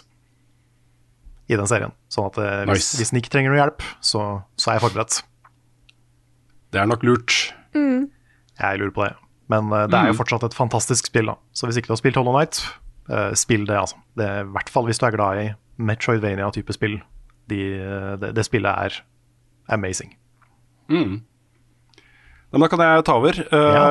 I 1.51 1.57
den 1.59 1.67
serien. 1.67 1.91
Sånn 2.13 2.29
at 2.29 2.37
eh, 2.41 2.61
hvis, 2.69 2.85
Nice. 2.85 2.99
hvis 3.01 3.13
Nick 3.17 3.31
trenger 3.33 3.51
noe 3.53 3.59
hjelp, 3.63 3.85
så, 3.99 4.21
så 4.61 4.71
er 4.71 4.77
jeg 4.79 4.85
forberedt. 4.85 5.19
Det 6.71 6.79
er 6.79 6.87
nok 6.87 7.01
lurt. 7.03 7.39
Jeg 7.75 8.77
lurer 8.79 8.93
på 8.95 9.03
det. 9.07 9.13
Men 9.51 9.71
eh, 9.75 9.87
det 9.91 9.99
er 9.99 10.11
jo 10.11 10.19
fortsatt 10.19 10.45
et 10.47 10.57
fantastisk 10.57 11.11
spill, 11.11 11.31
da. 11.33 11.37
Så 11.55 11.67
hvis 11.67 11.79
ikke 11.79 11.91
du 11.91 11.95
har 11.95 12.01
spilt 12.01 12.19
Hollow 12.19 12.37
Night, 12.37 12.61
eh, 13.11 13.31
spill 13.39 13.67
det, 13.69 13.77
altså. 13.79 13.99
Det 14.19 14.27
er, 14.27 14.45
I 14.47 14.53
hvert 14.55 14.71
fall 14.71 14.87
hvis 14.87 15.01
du 15.01 15.07
er 15.07 15.17
glad 15.17 15.41
i 15.41 15.47
Metroidvania-type 15.81 16.77
spill. 16.77 16.99
De, 17.51 17.61
eh, 17.79 18.13
det, 18.21 18.33
det 18.37 18.47
spillet 18.47 18.87
er 18.87 19.01
amazing. 19.71 20.15
Men 22.51 22.63
da 22.63 22.67
kan 22.67 22.83
jeg 22.83 23.05
ta 23.07 23.15
over. 23.15 23.37
Ja. 23.47 23.83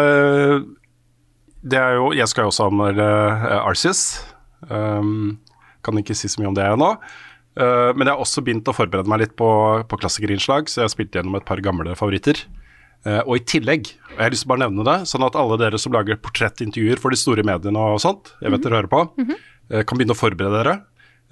Det 1.60 1.78
er 1.80 1.94
jo, 1.96 2.10
jeg 2.16 2.28
skal 2.28 2.44
jo 2.44 2.50
også 2.50 2.66
anmelde 2.68 3.06
Arceus. 3.56 4.02
Um, 4.68 5.38
kan 5.84 5.96
ikke 5.96 6.16
si 6.16 6.28
så 6.28 6.42
mye 6.42 6.50
om 6.50 6.56
det 6.58 6.66
ennå. 6.68 6.90
Uh, 7.56 7.90
men 7.96 8.04
jeg 8.04 8.12
har 8.12 8.20
også 8.20 8.44
begynt 8.44 8.68
å 8.68 8.76
forberede 8.76 9.08
meg 9.08 9.22
litt 9.22 9.32
på, 9.40 9.48
på 9.88 9.98
klassikerinnslag, 10.02 10.68
så 10.68 10.82
jeg 10.82 10.88
har 10.88 10.92
spilt 10.92 11.16
gjennom 11.16 11.38
et 11.38 11.46
par 11.48 11.62
gamle 11.64 11.96
favoritter. 11.96 12.44
Uh, 13.06 13.22
og 13.24 13.36
i 13.38 13.44
tillegg, 13.48 13.86
og 14.10 14.18
jeg 14.18 14.24
har 14.26 14.30
lyst 14.34 14.42
til 14.44 14.50
å 14.50 14.52
bare 14.54 14.66
nevne 14.68 14.84
det, 14.84 14.98
sånn 15.08 15.24
at 15.24 15.36
alle 15.40 15.56
dere 15.56 15.78
som 15.80 15.92
lager 15.96 16.18
portrettintervjuer 16.20 17.00
for 17.00 17.10
de 17.10 17.16
store 17.16 17.42
mediene 17.48 17.80
og 17.80 18.00
sånt, 18.04 18.34
jeg 18.42 18.52
vet 18.52 18.60
dere 18.66 18.76
hører 18.82 18.90
på, 18.92 19.00
uh, 19.16 19.82
kan 19.88 19.96
begynne 19.96 20.12
å 20.12 20.20
forberede 20.20 20.58
dere. 20.60 20.74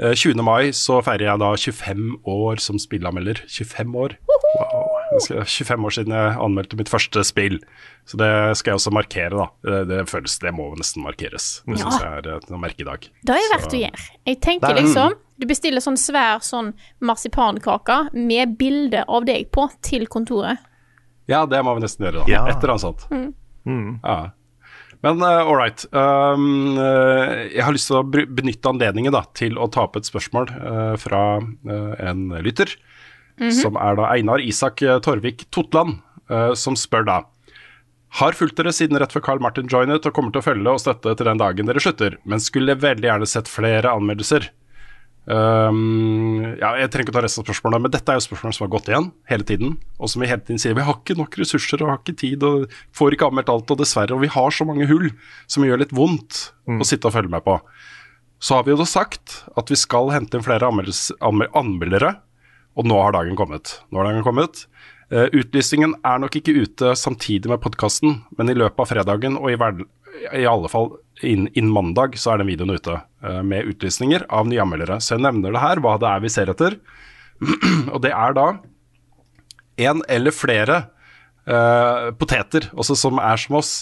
Uh, 0.00 0.14
20. 0.14 0.40
mai 0.46 0.70
så 0.72 1.00
feirer 1.04 1.26
jeg 1.26 1.42
da 1.42 1.50
25 1.58 2.20
år 2.24 2.60
som 2.62 2.78
spillanmelder. 2.78 3.42
25 3.50 3.96
år. 4.00 4.16
Wow. 4.30 4.84
Skal- 5.24 5.44
25 5.44 5.84
år 5.88 5.94
siden 5.96 6.12
jeg 6.14 6.38
anmeldte 6.44 6.76
mitt 6.78 6.88
første 6.88 7.20
spill. 7.24 7.58
Så 8.06 8.16
det 8.20 8.30
skal 8.56 8.70
jeg 8.72 8.78
også 8.78 8.92
markere, 8.94 9.34
da. 9.36 9.46
Det, 9.64 9.78
det 9.90 10.00
føles, 10.08 10.38
det 10.40 10.52
må 10.54 10.70
nesten 10.78 11.02
markeres. 11.04 11.62
Det 11.66 11.76
Ja. 11.80 11.84
syns 11.84 12.00
jeg 12.00 12.12
er 12.24 12.36
et 12.36 12.48
merkedag. 12.50 13.08
Det 13.26 13.34
er 13.36 13.50
verdt 13.56 13.74
å 13.74 13.80
gjøre. 13.82 14.04
Jeg 14.26 14.40
tenker 14.40 14.70
er- 14.70 14.80
liksom 14.82 15.16
Du 15.38 15.46
bestiller 15.46 15.78
sånn 15.78 15.96
svær 15.96 16.40
sånn 16.42 16.72
marsipankake 17.00 18.12
med 18.14 18.56
bilde 18.58 19.04
av 19.08 19.24
deg 19.28 19.50
på 19.54 19.68
til 19.82 20.06
kontoret. 20.10 20.58
Ja, 21.28 21.44
det 21.46 21.60
må 21.64 21.76
vi 21.76 21.84
nesten 21.84 22.08
gjøre, 22.08 22.22
da. 22.22 22.30
Ja. 22.32 22.42
Et 22.48 22.58
eller 22.58 22.74
annet 22.74 22.86
sånt. 22.86 23.06
Ja. 24.02 24.18
Men 25.04 25.22
uh, 25.22 25.46
all 25.46 25.58
right. 25.58 25.84
Um, 25.92 26.78
uh, 26.78 27.46
jeg 27.52 27.62
har 27.62 27.74
lyst 27.74 27.90
til 27.90 28.00
å 28.00 28.04
benytte 28.08 28.70
anledningen 28.72 29.14
da, 29.14 29.22
til 29.38 29.58
å 29.60 29.68
ta 29.70 29.84
opp 29.86 29.98
et 30.00 30.08
spørsmål 30.08 30.50
uh, 30.56 30.94
fra 30.98 31.22
uh, 31.38 31.92
en 32.02 32.30
lytter. 32.44 32.74
Som 33.54 33.76
er 33.78 33.94
da 33.94 34.08
Einar 34.10 34.42
Isak 34.42 34.80
Torvik 35.04 35.44
Totland, 35.54 36.00
som 36.58 36.74
spør 36.74 37.04
da 37.06 37.18
Har 38.18 38.34
fulgt 38.34 38.56
dere 38.58 38.72
siden 38.74 38.98
rett 38.98 39.14
før 39.14 39.22
Carl 39.28 39.38
Martin 39.44 39.70
joinet 39.70 40.08
og 40.10 40.16
kommer 40.16 40.34
til 40.34 40.42
å 40.42 40.46
følge 40.48 40.72
og 40.74 40.80
støtte 40.82 41.12
til 41.14 41.28
den 41.28 41.38
dagen 41.38 41.70
dere 41.70 41.78
slutter, 41.78 42.16
men 42.26 42.42
skulle 42.42 42.74
veldig 42.74 43.06
gjerne 43.06 43.28
sett 43.30 43.46
flere 43.46 43.92
anmeldelser. 43.94 44.48
Um, 45.28 46.54
ja, 46.56 46.70
jeg 46.80 46.88
trenger 46.88 47.04
ikke 47.04 47.14
ta 47.18 47.20
resten 47.20 47.42
av 47.42 47.48
spørsmålene, 47.50 47.84
men 47.84 47.92
dette 47.92 48.12
er 48.12 48.16
jo 48.16 48.24
spørsmål 48.24 48.54
som 48.56 48.64
har 48.64 48.70
gått 48.72 48.86
igjen 48.88 49.08
hele 49.28 49.44
tiden. 49.48 49.74
Og 50.00 50.08
som 50.08 50.22
vi 50.24 50.30
hele 50.30 50.40
tiden 50.40 50.60
sier, 50.62 50.76
vi 50.78 50.86
har 50.86 50.96
ikke 50.96 51.18
nok 51.18 51.36
ressurser 51.40 51.84
og 51.84 51.92
har 51.92 52.00
ikke 52.00 52.16
tid 52.22 52.46
og 52.48 52.78
får 52.96 53.16
ikke 53.16 53.28
anmeldt 53.28 53.52
alt, 53.52 53.74
og 53.74 53.82
dessverre, 53.82 54.16
og 54.16 54.24
vi 54.24 54.32
har 54.32 54.54
så 54.56 54.64
mange 54.68 54.88
hull 54.88 55.10
som 55.50 55.66
gjør 55.66 55.82
litt 55.82 55.92
vondt 55.96 56.46
å 56.68 56.86
sitte 56.88 57.10
og 57.10 57.16
følge 57.18 57.32
med 57.34 57.44
på. 57.44 57.58
Så 58.40 58.56
har 58.56 58.64
vi 58.64 58.72
jo 58.72 58.78
da 58.80 58.86
sagt 58.88 59.42
at 59.58 59.68
vi 59.68 59.76
skal 59.76 60.14
hente 60.14 60.38
inn 60.38 60.46
flere 60.46 60.70
anmeldere, 60.70 62.14
og 62.78 62.88
nå 62.88 63.02
har 63.02 63.16
dagen 63.18 63.36
kommet. 63.36 63.74
Nå 63.90 64.00
har 64.00 64.08
dagen 64.08 64.24
kommet. 64.24 64.64
Uh, 65.12 65.26
utlysningen 65.32 65.96
er 66.06 66.22
nok 66.22 66.40
ikke 66.40 66.56
ute 66.56 66.94
samtidig 66.96 67.52
med 67.52 67.60
podkasten, 67.64 68.22
men 68.38 68.48
i 68.48 68.56
løpet 68.56 68.80
av 68.80 68.90
fredagen 68.94 69.36
og 69.40 69.52
i, 69.52 69.60
i 70.40 70.48
alle 70.48 70.72
fall 70.72 70.94
innen 71.20 71.52
inn 71.58 71.72
mandag 71.72 72.16
så 72.20 72.32
er 72.32 72.40
den 72.40 72.52
videoen 72.52 72.76
ute 72.78 73.00
med 73.18 73.66
utlysninger 73.72 74.22
av 74.30 74.46
nye 74.46 74.60
anmeldere. 74.62 75.00
Så 75.02 75.16
jeg 75.16 75.24
nevner 75.24 75.50
det 75.50 75.62
her, 75.62 75.80
hva 75.82 75.96
det 75.98 76.06
er 76.06 76.20
vi 76.22 76.30
ser 76.30 76.52
etter. 76.52 76.76
og 77.92 77.98
det 78.04 78.12
er 78.14 78.36
da 78.36 78.44
en 79.78 80.02
eller 80.08 80.34
flere 80.34 80.82
uh, 81.48 82.10
poteter, 82.18 82.68
også 82.74 82.96
som 82.98 83.20
er 83.22 83.40
som 83.40 83.58
oss, 83.60 83.72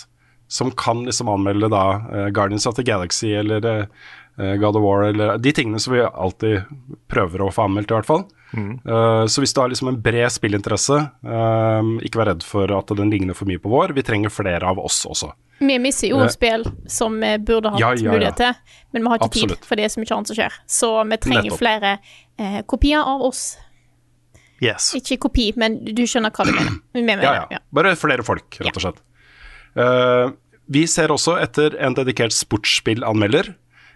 som 0.49 0.71
kan 0.71 1.05
liksom 1.07 1.31
anmelde 1.33 1.71
da 1.73 1.85
uh, 1.97 2.29
Guardians 2.35 2.69
of 2.69 2.77
the 2.77 2.85
Galaxy 2.87 3.33
eller 3.35 3.65
uh, 3.67 4.55
God 4.61 4.77
of 4.77 4.85
War 4.85 5.07
eller 5.09 5.39
de 5.39 5.53
tingene 5.57 5.81
som 5.83 5.97
vi 5.97 6.05
alltid 6.05 6.69
prøver 7.11 7.43
å 7.47 7.53
få 7.55 7.67
anmeldt, 7.67 7.91
i 7.91 7.97
hvert 7.97 8.11
fall. 8.11 8.27
Eh, 8.55 9.27
så 9.27 9.43
hvis 9.43 9.53
du 9.53 9.61
har 9.61 9.69
liksom 9.73 9.89
en 9.91 9.99
bred 10.01 10.31
spillinteresse, 10.33 10.97
eh, 11.27 11.89
ikke 12.07 12.21
vær 12.21 12.31
redd 12.31 12.45
for 12.47 12.71
at 12.77 12.93
den 12.97 13.11
ligner 13.13 13.35
for 13.37 13.49
mye 13.51 13.59
på 13.61 13.73
vår. 13.73 13.93
Vi 13.97 14.05
trenger 14.07 14.33
flere 14.33 14.63
av 14.71 14.79
oss 14.79 15.03
også. 15.09 15.33
Vi 15.59 15.79
misser 15.81 16.11
jo 16.13 16.21
Eh, 16.21 16.29
spill 16.29 16.65
som 16.87 17.19
vi 17.21 17.33
burde 17.39 17.71
hatt 17.73 17.81
ja, 17.81 17.91
ja, 17.97 18.05
ja. 18.05 18.13
mulighet 18.13 18.37
til, 18.37 18.55
men 18.93 19.03
vi 19.03 19.09
har 19.09 19.19
ikke 19.19 19.31
Absolutt. 19.31 19.59
tid, 19.61 19.67
for 19.69 19.77
det 19.77 19.85
er 19.85 19.89
så 19.95 20.01
mye 20.03 20.17
annet 20.17 20.27
som 20.33 20.37
skjer. 20.37 20.53
Så 20.69 20.91
vi 21.11 21.17
trenger 21.17 21.43
Nettopp. 21.49 21.59
flere 21.59 21.99
eh, 22.39 22.63
kopier 22.69 23.01
av 23.01 23.23
oss. 23.23 23.57
Yes. 24.63 24.95
Ikke 24.97 25.19
kopi, 25.21 25.53
men 25.57 25.83
du 25.85 26.03
skjønner 26.09 26.31
hva 26.33 26.45
du 26.47 26.53
mener. 26.53 26.81
Mener 26.95 27.23
Ja. 27.51 27.59
Bare 27.73 27.95
flere 27.97 28.23
folk, 28.25 28.57
rett 28.61 28.77
og 28.77 28.83
slett. 28.87 30.37
Vi 30.69 30.87
ser 30.87 31.09
også 31.15 31.37
etter 31.41 31.77
en 31.79 31.95
dedikert 31.95 32.33
sportsspillanmelder. 32.33 33.55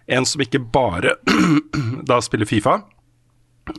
En 0.09 0.27
som 0.27 0.41
ikke 0.43 0.61
bare 0.73 1.17
da 2.11 2.21
spiller 2.21 2.47
Fifa, 2.47 2.83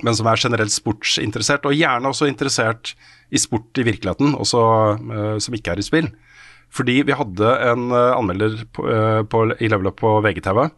men 0.02 0.16
som 0.18 0.28
er 0.30 0.42
generelt 0.42 0.74
sportsinteressert, 0.74 1.68
og 1.68 1.78
gjerne 1.78 2.12
også 2.12 2.30
interessert 2.30 2.96
i 3.32 3.40
sport 3.40 3.80
i 3.80 3.88
virkeligheten, 3.88 4.36
også 4.36 4.62
uh, 5.00 5.38
som 5.42 5.56
ikke 5.56 5.74
er 5.74 5.82
i 5.82 5.88
spill. 5.88 6.12
Fordi 6.72 7.02
vi 7.08 7.16
hadde 7.18 7.56
en 7.72 7.90
uh, 7.92 8.14
anmelder 8.16 8.64
på, 8.76 8.86
uh, 8.88 9.24
på, 9.28 9.50
i 9.60 9.72
Level 9.72 9.92
Up 9.92 10.00
på 10.02 10.20
VGTV 10.24 10.70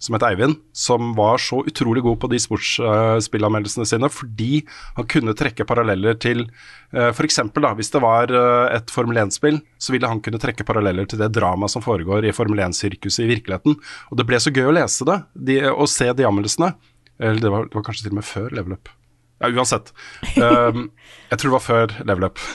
som 0.00 0.14
het 0.16 0.22
Eivind, 0.24 0.54
som 0.72 1.10
var 1.12 1.36
så 1.44 1.58
utrolig 1.68 2.00
god 2.06 2.14
på 2.22 2.28
de 2.32 2.38
sportsspillanmeldelsene 2.40 3.84
sine 3.84 4.08
fordi 4.08 4.62
han 4.96 5.04
kunne 5.12 5.34
trekke 5.36 5.66
paralleller 5.68 6.16
til 6.16 6.46
uh, 6.46 7.10
f.eks. 7.10 7.42
hvis 7.76 7.92
det 7.92 8.00
var 8.00 8.32
et 8.72 8.88
Formel 8.94 9.20
1-spill, 9.26 9.60
så 9.76 9.92
ville 9.92 10.08
han 10.08 10.22
kunne 10.24 10.40
trekke 10.40 10.64
paralleller 10.64 11.04
til 11.10 11.20
det 11.20 11.28
dramaet 11.36 11.74
som 11.74 11.84
foregår 11.84 12.24
i 12.24 12.32
Formel 12.32 12.64
1-sirkuset 12.64 13.26
i 13.26 13.28
virkeligheten. 13.34 13.76
Og 14.08 14.16
det 14.16 14.24
ble 14.30 14.40
så 14.40 14.54
gøy 14.54 14.70
å 14.70 14.78
lese 14.78 15.04
det, 15.04 15.18
de, 15.36 15.60
og 15.68 15.90
se 15.92 16.08
de 16.16 16.28
anmeldelsene. 16.30 16.72
Eller 17.20 17.42
det 17.42 17.52
var, 17.52 17.68
det 17.68 17.76
var 17.76 17.84
kanskje 17.86 18.06
til 18.08 18.14
og 18.14 18.20
med 18.20 18.26
før 18.26 18.50
Level 18.56 18.74
Up. 18.78 18.90
Ja, 19.40 19.48
uansett. 19.56 19.92
Um, 20.36 20.90
jeg 21.30 21.40
tror 21.40 21.48
det 21.48 21.54
var 21.56 21.64
før 21.64 21.96
Level 22.04 22.30
Up. 22.30 22.44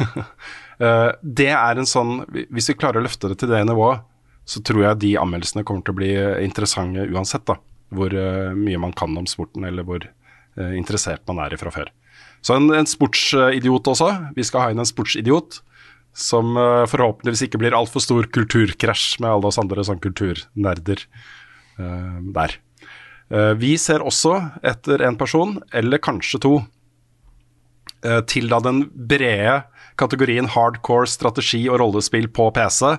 Uh, 0.75 1.13
det 1.23 1.53
er 1.55 1.79
en 1.79 1.87
sånn 1.87 2.25
Hvis 2.51 2.65
vi 2.67 2.73
klarer 2.75 2.99
å 2.99 3.05
løfte 3.05 3.29
det 3.31 3.37
til 3.39 3.47
det 3.47 3.61
nivået, 3.63 4.01
så 4.43 4.59
tror 4.59 4.81
jeg 4.81 4.99
de 5.05 5.11
anmeldelsene 5.21 5.63
kommer 5.63 5.85
til 5.87 5.93
å 5.93 5.99
bli 6.01 6.09
interessante 6.43 7.05
uansett, 7.15 7.45
da. 7.47 7.55
Hvor 7.95 8.11
uh, 8.11 8.51
mye 8.59 8.81
man 8.83 8.91
kan 8.91 9.15
om 9.15 9.23
sporten, 9.23 9.63
eller 9.63 9.87
hvor 9.87 10.03
uh, 10.03 10.73
interessert 10.75 11.23
man 11.31 11.39
er 11.45 11.55
fra 11.61 11.71
før. 11.71 11.93
Så 12.43 12.57
en, 12.59 12.67
en 12.75 12.91
sportsidiot 12.91 13.87
også. 13.93 14.09
Vi 14.35 14.43
skal 14.43 14.65
ha 14.65 14.75
inn 14.75 14.83
en 14.83 14.89
sportsidiot 14.89 15.61
som 16.11 16.59
forhåpentligvis 16.91 17.45
ikke 17.47 17.63
blir 17.63 17.79
altfor 17.79 18.03
stor 18.03 18.27
kulturkrasj 18.35 19.21
med 19.23 19.31
alle 19.31 19.47
oss 19.53 19.61
andre 19.63 19.87
sånn 19.87 20.03
kulturnerder 20.03 21.07
der. 22.35 22.59
Uh, 23.33 23.53
vi 23.57 23.73
ser 23.81 24.05
også 24.05 24.37
etter 24.65 25.01
en 25.07 25.17
person, 25.17 25.57
eller 25.73 26.01
kanskje 26.03 26.41
to, 26.45 26.53
uh, 28.05 28.21
til 28.29 28.51
da 28.51 28.61
den 28.63 28.85
brede 28.93 29.63
kategorien 29.97 30.49
hardcore 30.51 31.09
strategi 31.09 31.63
og 31.69 31.79
rollespill 31.81 32.29
på 32.35 32.51
PC. 32.55 32.95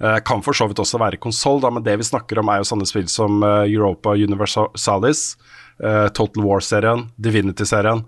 Uh, 0.00 0.18
kan 0.26 0.42
for 0.42 0.56
så 0.56 0.66
vidt 0.70 0.80
også 0.82 0.98
være 1.02 1.20
konsoll, 1.22 1.62
men 1.70 1.84
det 1.86 1.98
vi 2.00 2.08
snakker 2.08 2.40
om 2.40 2.50
er 2.50 2.62
jo 2.62 2.70
sånne 2.72 2.88
spill 2.88 3.08
som 3.12 3.44
Europa 3.44 4.16
Universalis, 4.16 5.34
Total 5.80 6.44
War-serien, 6.44 7.06
Divinity-serien. 7.16 8.02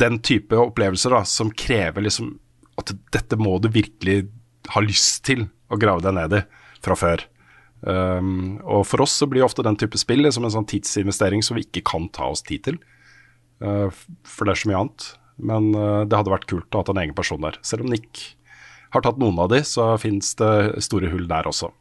Den 0.00 0.18
type 0.20 0.58
opplevelser 0.60 1.14
da, 1.14 1.22
som 1.24 1.52
krever 1.56 2.04
liksom 2.04 2.34
at 2.76 2.90
dette 3.14 3.38
må 3.40 3.54
du 3.62 3.70
virkelig 3.72 4.26
ha 4.74 4.82
lyst 4.84 5.22
til 5.28 5.46
å 5.72 5.78
grave 5.80 6.04
deg 6.04 6.16
ned 6.18 6.36
i 6.36 6.42
fra 6.84 6.96
før. 6.98 7.24
Um, 7.84 8.62
og 8.64 8.86
for 8.88 9.04
oss 9.04 9.12
så 9.20 9.26
blir 9.28 9.44
ofte 9.44 9.64
den 9.64 9.76
type 9.76 9.98
spill 10.00 10.22
liksom 10.24 10.46
en 10.46 10.54
sånn 10.54 10.68
tidsinvestering 10.70 11.42
som 11.44 11.58
vi 11.58 11.66
ikke 11.66 11.84
kan 11.90 12.08
ta 12.14 12.30
oss 12.32 12.44
tid 12.46 12.64
til. 12.64 12.78
Uh, 13.60 13.92
for 14.24 14.46
det 14.48 14.54
er 14.54 14.62
så 14.62 14.70
mye 14.70 14.80
annet. 14.84 15.10
men 15.34 15.72
uh, 15.74 16.04
det 16.06 16.16
hadde 16.16 16.30
vært 16.32 16.46
kult 16.46 16.74
å 16.74 16.80
ha 16.80 16.92
en 16.94 17.02
egen 17.02 17.16
person 17.16 17.42
der. 17.42 17.58
Selv 17.66 17.84
om 17.84 17.90
Nick 17.92 18.36
har 18.94 19.02
tatt 19.02 19.18
noen 19.18 19.40
av 19.42 19.50
de, 19.50 19.60
så 19.66 19.96
fins 19.98 20.32
det 20.38 20.80
store 20.86 21.10
hull 21.12 21.26
der 21.28 21.48
også. 21.50 21.72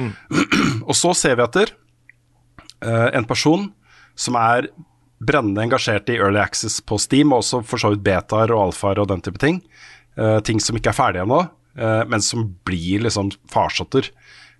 og 0.88 0.94
så 0.96 1.12
ser 1.14 1.36
vi 1.36 1.44
etter 1.44 1.74
uh, 2.82 3.10
en 3.12 3.28
person 3.28 3.68
som 4.16 4.38
er 4.40 4.70
brennende 5.22 5.62
engasjert 5.62 6.08
i 6.10 6.16
Early 6.16 6.40
Access 6.42 6.80
på 6.82 6.98
Steam, 6.98 7.30
og 7.30 7.44
også 7.44 7.60
for 7.62 7.78
så 7.78 7.92
vidt 7.92 8.02
betaer 8.02 8.50
og 8.50 8.70
alfaer 8.70 8.98
og 8.98 9.12
den 9.12 9.22
type 9.22 9.38
ting. 9.38 9.60
Ting 10.42 10.58
som 10.60 10.76
ikke 10.76 10.90
er 10.90 10.96
ferdige 10.98 11.22
ennå, 11.22 11.38
men 12.10 12.24
som 12.26 12.42
blir 12.66 13.04
liksom 13.06 13.30
farsotter. 13.48 14.10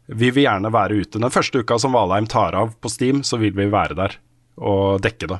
Vi 0.07 0.33
vil 0.35 0.47
gjerne 0.47 0.73
være 0.73 0.99
ute. 1.03 1.21
Den 1.21 1.33
første 1.33 1.63
uka 1.63 1.79
som 1.81 1.95
Valheim 1.95 2.27
tar 2.31 2.57
av 2.59 2.75
på 2.83 2.91
Steam, 2.91 3.23
så 3.27 3.39
vil 3.41 3.55
vi 3.57 3.71
være 3.71 3.97
der 3.99 4.19
og 4.59 5.03
dekke 5.05 5.31
det. 5.31 5.39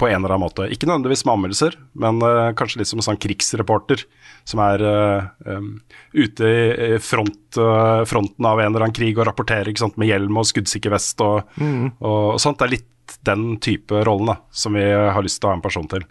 På 0.00 0.08
en 0.08 0.22
eller 0.22 0.34
annen 0.34 0.46
måte. 0.46 0.66
Ikke 0.72 0.88
nødvendigvis 0.88 1.26
med 1.26 1.34
anmeldelser, 1.34 1.76
men 2.02 2.22
uh, 2.24 2.52
kanskje 2.56 2.80
litt 2.80 2.90
som 2.90 3.02
en 3.02 3.06
sånn 3.10 3.20
krigsreporter 3.20 4.06
som 4.48 4.62
er 4.64 4.84
uh, 4.84 5.26
um, 5.44 5.74
ute 6.16 6.50
i 6.50 6.94
front, 7.04 7.42
uh, 7.60 8.00
fronten 8.08 8.48
av 8.48 8.62
en 8.62 8.70
eller 8.70 8.86
annen 8.86 8.96
krig 8.96 9.18
og 9.18 9.28
rapporterer 9.28 9.76
sant, 9.76 9.98
med 10.00 10.08
hjelm 10.08 10.40
og 10.40 10.48
skuddsikker 10.48 10.94
vest 10.94 11.20
og, 11.24 11.44
og, 11.60 12.00
og 12.08 12.40
sånt. 12.40 12.58
Det 12.62 12.68
er 12.68 12.74
litt 12.78 13.18
den 13.26 13.44
type 13.60 14.02
rollen 14.06 14.32
da, 14.32 14.40
som 14.54 14.78
vi 14.78 14.86
har 14.88 15.20
lyst 15.22 15.42
til 15.42 15.50
å 15.50 15.52
ha 15.52 15.58
en 15.58 15.64
person 15.64 15.88
til. 15.90 16.06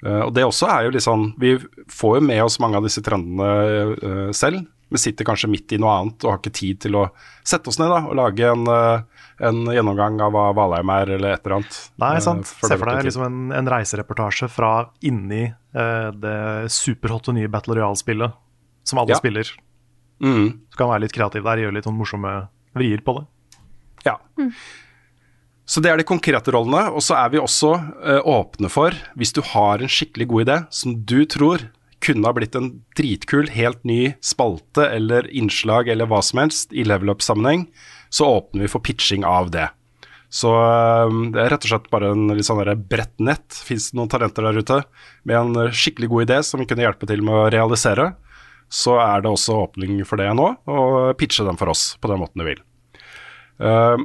Og 0.00 0.30
det 0.32 0.46
også 0.46 0.64
er 0.72 0.86
jo 0.86 0.92
litt 0.94 1.04
sånn 1.04 1.26
Vi 1.36 1.50
får 1.92 2.14
jo 2.16 2.20
med 2.24 2.38
oss 2.40 2.54
mange 2.62 2.78
av 2.78 2.86
disse 2.86 3.02
trendene 3.04 4.30
selv, 4.32 4.62
men 4.90 4.98
sitter 4.98 5.24
kanskje 5.28 5.48
midt 5.50 5.72
i 5.72 5.78
noe 5.78 5.92
annet 6.00 6.24
og 6.26 6.32
har 6.32 6.38
ikke 6.40 6.52
tid 6.58 6.80
til 6.82 6.96
å 6.98 7.04
sette 7.46 7.70
oss 7.70 7.78
ned 7.78 7.88
da, 7.92 8.00
og 8.10 8.16
lage 8.18 8.42
en, 8.50 8.66
eh, 8.66 9.24
en 9.46 9.60
gjennomgang 9.70 10.20
av 10.26 10.32
hva 10.34 10.48
Valheim 10.58 10.90
er, 10.96 11.12
eller 11.16 11.32
et 11.36 11.46
eller 11.46 11.56
annet. 11.60 11.78
Nei, 12.02 12.12
Eh, 12.16 12.20
sant. 12.26 12.46
for 12.46 12.68
Se 12.68 12.76
for 12.76 12.90
deg 12.90 13.04
liksom 13.06 13.24
en, 13.26 13.52
en 13.52 13.66
reisereportasje 13.70 14.48
fra 14.50 14.72
inni 15.02 15.44
eh, 15.46 16.10
det 16.12 16.70
superhotte 16.74 17.32
nye 17.32 17.48
Battle 17.48 17.74
Royale-spillet 17.78 18.32
som 18.84 18.98
alle 18.98 19.14
Ja. 19.14 19.16
spiller. 19.22 19.46
Mm. 20.20 20.50
Du 20.70 20.76
kan 20.76 20.88
være 20.90 21.00
litt 21.06 21.12
kreativ 21.16 21.42
der, 21.46 21.56
gjøre 21.62 21.74
litt 21.78 21.84
sånn 21.88 21.96
morsomme 21.96 22.48
vrier 22.74 23.00
på 23.06 23.14
det. 23.20 23.26
Ja. 24.04 24.18
Så 25.70 25.80
det 25.80 25.90
er 25.92 26.00
de 26.00 26.04
konkrete 26.08 26.50
rollene. 26.52 26.88
Og 26.92 27.02
så 27.04 27.14
er 27.16 27.30
vi 27.30 27.38
også 27.38 27.70
eh, 28.02 28.20
åpne 28.26 28.68
for, 28.72 28.90
hvis 29.16 29.32
du 29.36 29.40
har 29.52 29.78
en 29.84 29.88
skikkelig 29.92 30.26
god 30.32 30.46
idé 30.46 30.56
som 30.74 30.96
du 31.04 31.24
tror 31.30 31.68
kunne 32.04 32.28
ha 32.28 32.34
blitt 32.36 32.56
en 32.56 32.70
dritkul, 32.96 33.50
helt 33.52 33.82
ny 33.84 34.14
spalte 34.24 34.86
eller 34.88 35.28
innslag 35.36 35.90
eller 35.92 36.08
hva 36.10 36.22
som 36.24 36.42
helst 36.42 36.72
i 36.72 36.84
level 36.86 37.12
up-sammenheng, 37.12 37.66
så 38.10 38.28
åpner 38.38 38.64
vi 38.64 38.72
for 38.72 38.84
pitching 38.84 39.26
av 39.28 39.52
det. 39.54 39.68
Så 40.30 40.50
eh, 40.54 41.18
det 41.34 41.42
er 41.42 41.52
rett 41.54 41.66
og 41.66 41.72
slett 41.72 41.90
bare 41.92 42.12
en 42.14 42.30
litt 42.32 42.46
sånn 42.46 42.62
bredt 42.88 43.16
nett. 43.22 43.60
Fins 43.66 43.90
det 43.90 43.98
noen 43.98 44.10
talenter 44.12 44.46
der 44.46 44.62
ute 44.62 44.80
med 45.28 45.36
en 45.36 45.74
skikkelig 45.74 46.10
god 46.12 46.28
idé 46.28 46.40
som 46.46 46.62
vi 46.62 46.68
kunne 46.70 46.86
hjelpe 46.86 47.08
til 47.10 47.24
med 47.26 47.34
å 47.34 47.50
realisere, 47.52 48.12
så 48.70 49.00
er 49.02 49.24
det 49.24 49.32
også 49.32 49.58
åpning 49.66 49.98
for 50.06 50.22
det 50.22 50.30
nå, 50.38 50.46
og 50.70 51.18
pitche 51.18 51.44
den 51.46 51.58
for 51.58 51.72
oss 51.72 51.96
på 52.00 52.10
den 52.10 52.22
måten 52.22 52.42
du 52.42 52.46
vil. 52.46 52.62
Eh, 53.60 53.96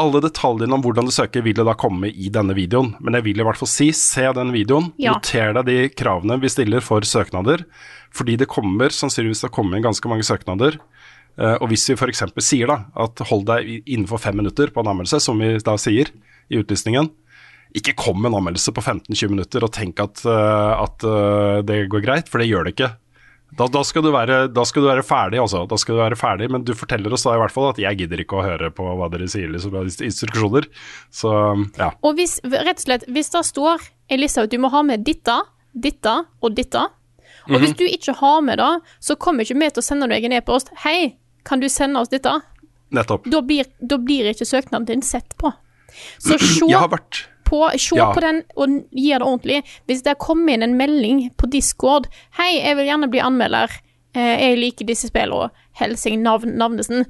alle 0.00 0.20
detaljene 0.24 0.74
om 0.74 0.82
hvordan 0.82 1.06
du 1.06 1.12
søker 1.14 1.44
vil 1.46 1.60
jo 1.60 1.64
da 1.68 1.74
komme 1.78 2.08
i 2.10 2.30
denne 2.32 2.54
videoen, 2.56 2.94
men 3.00 3.14
jeg 3.18 3.26
vil 3.28 3.40
i 3.40 3.46
hvert 3.46 3.60
fall 3.60 3.70
si, 3.70 3.90
se 3.94 4.24
den 4.34 4.50
videoen, 4.54 4.92
Ja. 4.98 5.12
noter 5.14 5.52
deg 5.54 5.66
de 5.68 5.88
kravene 5.94 6.40
vi 6.42 6.48
stiller 6.50 6.80
for 6.82 7.00
søknader, 7.06 7.64
fordi 8.14 8.36
det 8.40 8.48
kommer 8.50 8.90
sannsynligvis 8.90 9.40
til 9.44 9.50
å 9.50 9.54
komme 9.54 9.76
inn 9.76 9.84
ganske 9.86 10.08
mange 10.10 10.26
søknader. 10.26 10.78
Eh, 11.38 11.56
og 11.60 11.68
hvis 11.70 11.86
vi 11.90 11.94
f.eks. 11.98 12.22
sier 12.42 12.66
da 12.70 12.76
at 12.94 13.18
hold 13.30 13.46
deg 13.46 13.82
innenfor 13.86 14.18
fem 14.22 14.36
minutter 14.38 14.70
på 14.70 14.82
en 14.82 14.90
anmeldelse, 14.92 15.20
som 15.22 15.38
vi 15.38 15.56
da 15.58 15.74
sier 15.78 16.10
i 16.50 16.58
utlysningen, 16.60 17.10
ikke 17.74 17.96
kom 17.98 18.20
med 18.22 18.30
en 18.30 18.38
anmeldelse 18.38 18.70
på 18.74 18.82
15-20 18.84 19.30
minutter 19.32 19.64
og 19.66 19.72
tenk 19.74 19.98
at, 20.02 20.22
eh, 20.26 20.74
at 20.84 21.02
eh, 21.02 21.62
det 21.66 21.88
går 21.90 22.04
greit, 22.06 22.28
for 22.30 22.38
det 22.38 22.46
gjør 22.50 22.64
det 22.68 22.74
ikke. 22.76 22.92
Da, 23.54 23.68
da, 23.70 23.82
skal 23.86 24.02
du 24.02 24.10
være, 24.10 24.48
da 24.50 24.64
skal 24.66 24.82
du 24.82 24.88
være 24.88 25.04
ferdig, 25.06 25.38
altså. 25.38 25.60
Da 25.70 25.76
skal 25.78 25.94
du 25.94 26.00
være 26.02 26.16
ferdig, 26.18 26.48
men 26.50 26.64
du 26.66 26.72
forteller 26.74 27.12
oss 27.14 27.22
da 27.26 27.36
i 27.36 27.40
hvert 27.42 27.54
fall 27.54 27.68
at 27.70 27.78
jeg 27.78 27.98
gidder 28.00 28.22
ikke 28.24 28.40
å 28.40 28.44
høre 28.46 28.70
på 28.74 28.86
hva 28.98 29.06
dere 29.12 29.28
sier, 29.30 29.50
liksom, 29.52 29.76
instruksjoner. 30.08 30.66
Så 31.14 31.30
ja. 31.78 31.92
Og 32.02 32.16
hvis, 32.18 32.40
rett 32.50 32.80
og 32.80 32.84
slett, 32.86 33.06
hvis 33.14 33.30
det 33.34 33.44
står 33.46 33.84
Elisabeth, 34.10 34.50
du 34.50 34.58
må 34.64 34.72
ha 34.74 34.82
med 34.86 35.04
ditt, 35.06 35.30
ditte 35.74 36.16
og 36.42 36.56
ditte, 36.58 36.82
og 37.44 37.52
Mhm. 37.54 37.60
hvis 37.60 37.76
du 37.76 37.84
ikke 37.84 38.14
har 38.16 38.40
med 38.40 38.58
det, 38.58 38.72
så 39.04 39.16
kommer 39.20 39.44
ikke 39.44 39.58
vi 39.60 39.68
til 39.70 39.82
å 39.82 39.84
sende 39.84 40.08
deg 40.08 40.24
en 40.24 40.32
e-post. 40.32 40.70
Hei, 40.84 41.14
kan 41.44 41.60
du 41.60 41.68
sende 41.68 42.00
oss 42.00 42.08
dette? 42.08 42.32
Nettopp. 42.90 43.28
Da 43.30 43.40
blir, 43.42 43.66
da 43.84 43.98
blir 43.98 44.30
ikke 44.30 44.46
søknaden 44.48 44.86
din 44.86 45.02
sett 45.02 45.36
på. 45.36 45.52
Så 46.18 46.38
se 46.40 46.66
Jeg 46.66 46.78
har 46.78 46.88
vært 46.88 47.26
på, 47.44 47.60
se 47.78 47.96
Ja. 47.96 48.12
på 48.14 48.20
den 48.20 48.42
og 48.56 48.68
gi 48.92 49.10
det 49.12 49.22
ordentlig. 49.22 49.62
Hvis 49.88 50.02
det 50.02 50.18
kommer 50.18 50.52
inn 50.54 50.62
en 50.62 50.76
melding 50.78 51.30
på 51.36 51.48
Discord 51.50 52.06
'Hei, 52.38 52.62
jeg 52.64 52.76
vil 52.76 52.86
gjerne 52.86 53.10
bli 53.10 53.20
anmelder. 53.20 53.70
Eh, 54.14 54.36
jeg 54.40 54.58
liker 54.58 54.86
disse 54.86 55.08
spillene. 55.10 55.50
Helsing 55.74 56.22
navn, 56.22 56.56
Navnesen', 56.56 57.04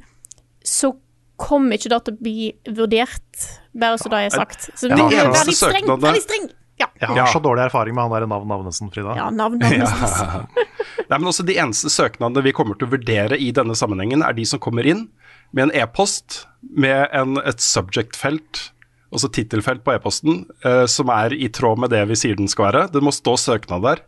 så 0.65 0.95
kommer 1.39 1.73
ikke 1.77 1.91
det 1.91 2.05
til 2.05 2.15
å 2.15 2.23
bli 2.23 2.53
vurdert, 2.67 3.59
bare 3.77 3.99
så 3.99 4.09
det 4.09 4.21
er 4.27 4.31
sagt. 4.31 4.71
Så 4.79 4.89
Ja, 4.89 4.97
er 4.97 5.33
litt 5.45 5.57
streng. 5.57 5.85
Veldig 5.85 6.23
streng. 6.23 6.51
Ja. 6.79 6.87
Jeg 7.01 7.09
har 7.09 7.17
Ja. 7.17 7.27
så 7.27 7.41
dårlig 7.43 7.67
erfaring 7.71 7.95
med 7.95 8.03
han 8.03 8.11
der 8.21 8.27
Navn 8.27 8.49
Navnesen, 8.49 8.91
Frida. 8.93 9.15
ja, 9.17 9.31
navn, 9.31 9.59
Navnesen. 9.59 10.47
Nei, 11.11 11.19
men 11.19 11.25
også 11.29 11.45
De 11.45 11.55
eneste 11.55 11.87
søknadene 11.91 12.43
vi 12.43 12.53
kommer 12.53 12.75
til 12.79 12.89
å 12.89 12.91
vurdere 12.91 13.39
i 13.39 13.53
denne 13.53 13.75
sammenhengen, 13.77 14.23
er 14.27 14.33
de 14.33 14.45
som 14.45 14.59
kommer 14.59 14.85
inn 14.87 15.09
med 15.53 15.65
en 15.71 15.83
e-post 15.83 16.47
med 16.63 17.09
en, 17.13 17.37
et 17.47 17.59
subject-felt, 17.61 18.71
altså 19.15 19.31
tittelfelt 19.33 19.85
på 19.87 19.95
e-posten, 19.95 20.43
eh, 20.67 20.85
som 20.91 21.13
er 21.15 21.37
i 21.37 21.49
tråd 21.55 21.81
med 21.85 21.95
det 21.95 22.03
vi 22.11 22.19
sier 22.19 22.39
den 22.39 22.51
skal 22.51 22.71
være. 22.73 22.89
Det 22.93 23.03
må 23.05 23.15
stå 23.15 23.37
søknad 23.41 23.87
der. 23.87 24.03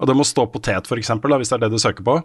Og 0.00 0.08
det 0.08 0.14
må 0.18 0.24
stå 0.26 0.46
potet, 0.50 0.88
f.eks., 0.88 1.10
hvis 1.20 1.50
det 1.52 1.58
er 1.58 1.64
det 1.66 1.72
du 1.74 1.82
søker 1.82 2.06
på. 2.06 2.16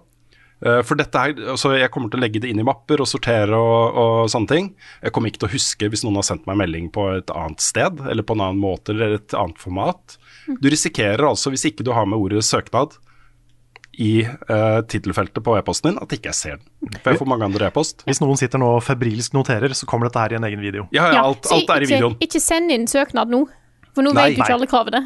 Eh, 0.65 0.81
For 0.87 0.97
dette 0.97 1.21
her, 1.21 1.33
altså 1.53 1.75
Jeg 1.77 1.91
kommer 1.93 2.09
til 2.09 2.17
å 2.17 2.23
legge 2.23 2.41
det 2.41 2.49
inn 2.49 2.61
i 2.61 2.65
mapper 2.65 3.03
og 3.03 3.09
sortere 3.09 3.57
og, 3.57 3.97
og 4.01 4.29
sånne 4.33 4.49
ting. 4.49 4.69
Jeg 5.03 5.13
kommer 5.13 5.29
ikke 5.29 5.43
til 5.43 5.49
å 5.49 5.55
huske 5.57 5.89
hvis 5.91 6.05
noen 6.05 6.21
har 6.21 6.25
sendt 6.29 6.47
meg 6.49 6.57
melding 6.63 6.87
på 6.93 7.09
et 7.17 7.33
annet 7.33 7.61
sted, 7.61 8.01
eller 8.07 8.25
på 8.25 8.37
en 8.37 8.45
annen 8.47 8.61
måte 8.61 8.95
eller 8.95 9.19
et 9.19 9.37
annet 9.37 9.59
format. 9.61 10.17
Du 10.47 10.69
risikerer 10.71 11.27
altså, 11.27 11.51
hvis 11.53 11.67
ikke 11.69 11.85
du 11.85 11.93
har 11.93 12.07
med 12.09 12.17
ordet 12.17 12.45
søknad, 12.47 12.95
i 13.97 14.11
uh, 14.27 14.81
tittelfeltet 14.85 15.41
på 15.43 15.55
e-posten 15.57 15.89
din 15.91 15.99
at 16.03 16.11
ikke 16.13 16.29
jeg 16.29 16.37
ser 16.37 16.57
den. 16.59 16.99
For 17.01 17.11
jeg 17.15 17.21
får 17.23 17.29
mange 17.31 17.47
andre 17.49 17.67
e-post. 17.71 18.03
Hvis 18.05 18.21
noen 18.21 18.37
sitter 18.37 18.61
nå 18.61 18.75
og 18.77 18.83
febrilsk 18.85 19.33
noterer, 19.33 19.73
så 19.73 19.87
kommer 19.89 20.05
dette 20.11 20.21
her 20.21 20.35
i 20.35 20.37
en 20.37 20.45
egen 20.51 20.61
video. 20.61 20.85
Ja, 20.93 21.07
ja, 21.15 21.23
alt, 21.25 21.47
alt 21.49 21.69
er 21.73 21.81
i 21.81 21.87
ikke- 21.87 21.95
videoen. 21.95 22.17
Ikke 22.21 22.41
send 22.43 22.69
inn 22.71 22.85
søknad 22.87 23.31
nå, 23.33 23.47
for 23.95 24.05
nå 24.05 24.13
Nei. 24.13 24.27
vet 24.29 24.35
du 24.37 24.41
ikke 24.43 24.49
Nei. 24.53 24.57
alle 24.59 24.69
kravene. 24.69 25.01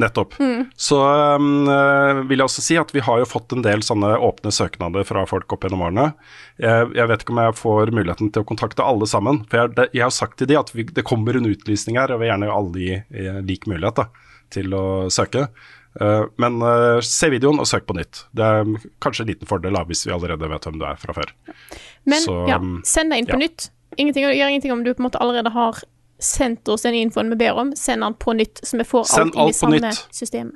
Nettopp. 0.00 0.32
Så 0.80 0.96
um, 1.36 1.66
eh, 1.68 2.22
vil 2.24 2.40
jeg 2.40 2.46
også 2.46 2.62
si 2.64 2.76
at 2.80 2.88
vi 2.96 3.02
har 3.04 3.18
jo 3.20 3.26
fått 3.28 3.52
en 3.52 3.60
del 3.66 3.82
sånne 3.84 4.14
åpne 4.16 4.48
søknader 4.48 5.04
fra 5.04 5.26
folk 5.28 5.52
opp 5.52 5.66
gjennom 5.66 5.82
årene. 5.84 6.06
Jeg, 6.56 6.86
jeg 6.96 7.10
vet 7.10 7.20
ikke 7.26 7.34
om 7.34 7.40
jeg 7.44 7.56
får 7.58 7.92
muligheten 7.98 8.30
til 8.32 8.40
å 8.40 8.48
kontakte 8.48 8.86
alle 8.86 9.04
sammen. 9.10 9.42
For 9.52 9.60
jeg, 9.66 9.74
det- 9.76 9.90
jeg 9.92 10.06
har 10.06 10.14
sagt 10.16 10.38
til 10.40 10.48
de 10.48 10.56
at 10.56 10.72
vi, 10.72 10.86
det 10.88 11.04
kommer 11.04 11.36
en 11.36 11.50
utlysning 11.52 12.00
her, 12.00 12.14
og 12.16 12.22
vil 12.24 12.32
gjerne 12.32 12.48
alle 12.48 12.80
gi 12.80 12.96
lik 13.44 13.68
mulighet 13.68 14.00
da, 14.00 14.06
til 14.56 14.72
å 14.72 14.86
søke. 15.12 15.50
Eh, 15.98 16.24
men 16.38 16.62
eh, 16.62 17.00
se 17.02 17.30
videoen 17.32 17.60
og 17.62 17.68
søk 17.68 17.88
på 17.88 17.96
nytt. 17.98 18.24
Det 18.36 18.46
er 18.46 18.88
kanskje 19.02 19.26
en 19.26 19.32
liten 19.32 19.50
fordel 19.50 19.78
hvis 19.88 20.04
vi 20.06 20.14
allerede 20.14 20.50
vet 20.52 20.68
hvem 20.68 20.78
du 20.80 20.86
er 20.86 21.00
fra 21.00 21.16
før. 21.16 21.32
Men 22.08 22.22
Så, 22.22 22.36
ja, 22.50 22.60
um, 22.62 22.78
send 22.86 23.12
deg 23.12 23.24
inn 23.24 23.30
på 23.30 23.38
ja. 23.38 23.44
nytt. 23.46 23.70
Ingenting, 23.98 24.28
gjør 24.30 24.52
ingenting 24.52 24.74
om 24.74 24.84
du 24.86 24.92
på 24.94 25.02
en 25.02 25.08
måte 25.08 25.20
allerede 25.22 25.50
har 25.54 25.80
sendt 26.22 26.68
oss 26.70 26.84
den 26.86 26.98
infoen 26.98 27.32
vi 27.32 27.40
ber 27.40 27.58
om. 27.58 27.72
Send 27.78 28.06
den 28.06 28.18
på 28.22 28.36
nytt, 28.38 28.62
så 28.62 28.78
vi 28.78 28.86
får 28.86 29.08
Send 29.10 29.34
alt 29.34 29.40
inn 29.40 29.54
i 29.54 29.56
samme 29.56 29.80
nytt. 29.82 30.04
system. 30.14 30.52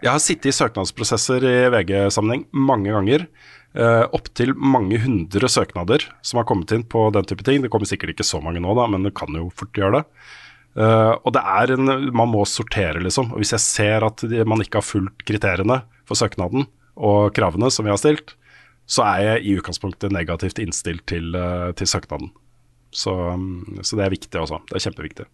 Jeg 0.00 0.12
har 0.12 0.20
sittet 0.22 0.50
i 0.52 0.56
søknadsprosesser 0.56 1.44
i 1.44 1.56
VG-sammenheng 1.72 2.46
mange 2.56 2.92
ganger. 2.92 3.26
Uh, 3.70 4.02
Opptil 4.16 4.50
mange 4.58 4.98
hundre 4.98 5.46
søknader 5.48 6.02
som 6.26 6.40
har 6.40 6.46
kommet 6.48 6.72
inn 6.74 6.82
på 6.84 7.06
den 7.14 7.28
type 7.28 7.44
ting. 7.46 7.62
Det 7.62 7.70
kommer 7.72 7.88
sikkert 7.88 8.16
ikke 8.16 8.26
så 8.26 8.40
mange 8.42 8.60
nå, 8.60 8.72
da, 8.76 8.88
men 8.90 9.06
det 9.06 9.14
kan 9.16 9.32
jo 9.36 9.48
fort 9.54 9.76
gjøre 9.76 10.00
det. 10.00 10.30
Eh, 10.78 11.14
og 11.26 11.32
det 11.34 11.42
er 11.42 11.72
en, 11.74 11.88
Man 12.14 12.30
må 12.30 12.44
sortere, 12.46 13.02
liksom. 13.02 13.32
Og 13.34 13.42
hvis 13.42 13.54
jeg 13.56 13.64
ser 13.64 14.06
at 14.06 14.22
de, 14.22 14.44
man 14.48 14.62
ikke 14.62 14.80
har 14.80 14.86
fulgt 14.86 15.24
kriteriene 15.26 15.82
for 16.08 16.18
søknaden 16.18 16.68
og 17.00 17.32
kravene 17.34 17.70
som 17.72 17.86
vi 17.86 17.92
har 17.92 18.00
stilt, 18.00 18.36
så 18.90 19.04
er 19.06 19.20
jeg 19.24 19.42
i 19.46 19.56
utgangspunktet 19.60 20.12
negativt 20.12 20.58
innstilt 20.62 21.04
til, 21.08 21.30
uh, 21.38 21.70
til 21.78 21.86
søknaden. 21.86 22.32
Så, 22.90 23.12
um, 23.14 23.78
så 23.86 23.96
det 23.96 24.04
er 24.04 24.16
viktig, 24.16 24.34
altså. 24.34 24.58
Det 24.66 24.76
er 24.76 24.84
kjempeviktig. 24.88 25.26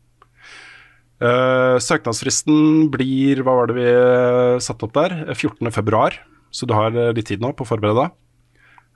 Uh, 1.16 1.80
søknadsfristen 1.80 2.90
blir, 2.92 3.40
hva 3.40 3.54
var 3.62 3.70
det 3.70 3.78
vi 3.78 3.88
satte 4.60 4.84
opp 4.84 4.92
der, 4.98 5.16
14. 5.32 5.72
februar. 5.72 6.20
Så 6.52 6.68
du 6.68 6.76
har 6.76 6.92
litt 6.92 7.32
tid 7.32 7.40
nå 7.42 7.54
på 7.56 7.64
å 7.64 7.70
forberede 7.72 8.04
deg. 8.04 8.14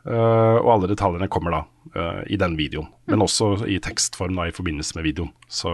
Uh, 0.00 0.60
og 0.60 0.68
alle 0.76 0.92
detaljene 0.92 1.28
kommer 1.32 1.52
da 1.52 1.64
uh, 1.96 2.20
i 2.28 2.38
den 2.40 2.54
videoen, 2.56 2.88
men 3.10 3.24
også 3.24 3.66
i 3.68 3.76
tekstform 3.84 4.38
da 4.38 4.46
i 4.48 4.54
forbindelse 4.56 4.96
med 4.96 5.08
videoen. 5.08 5.32
Så 5.48 5.72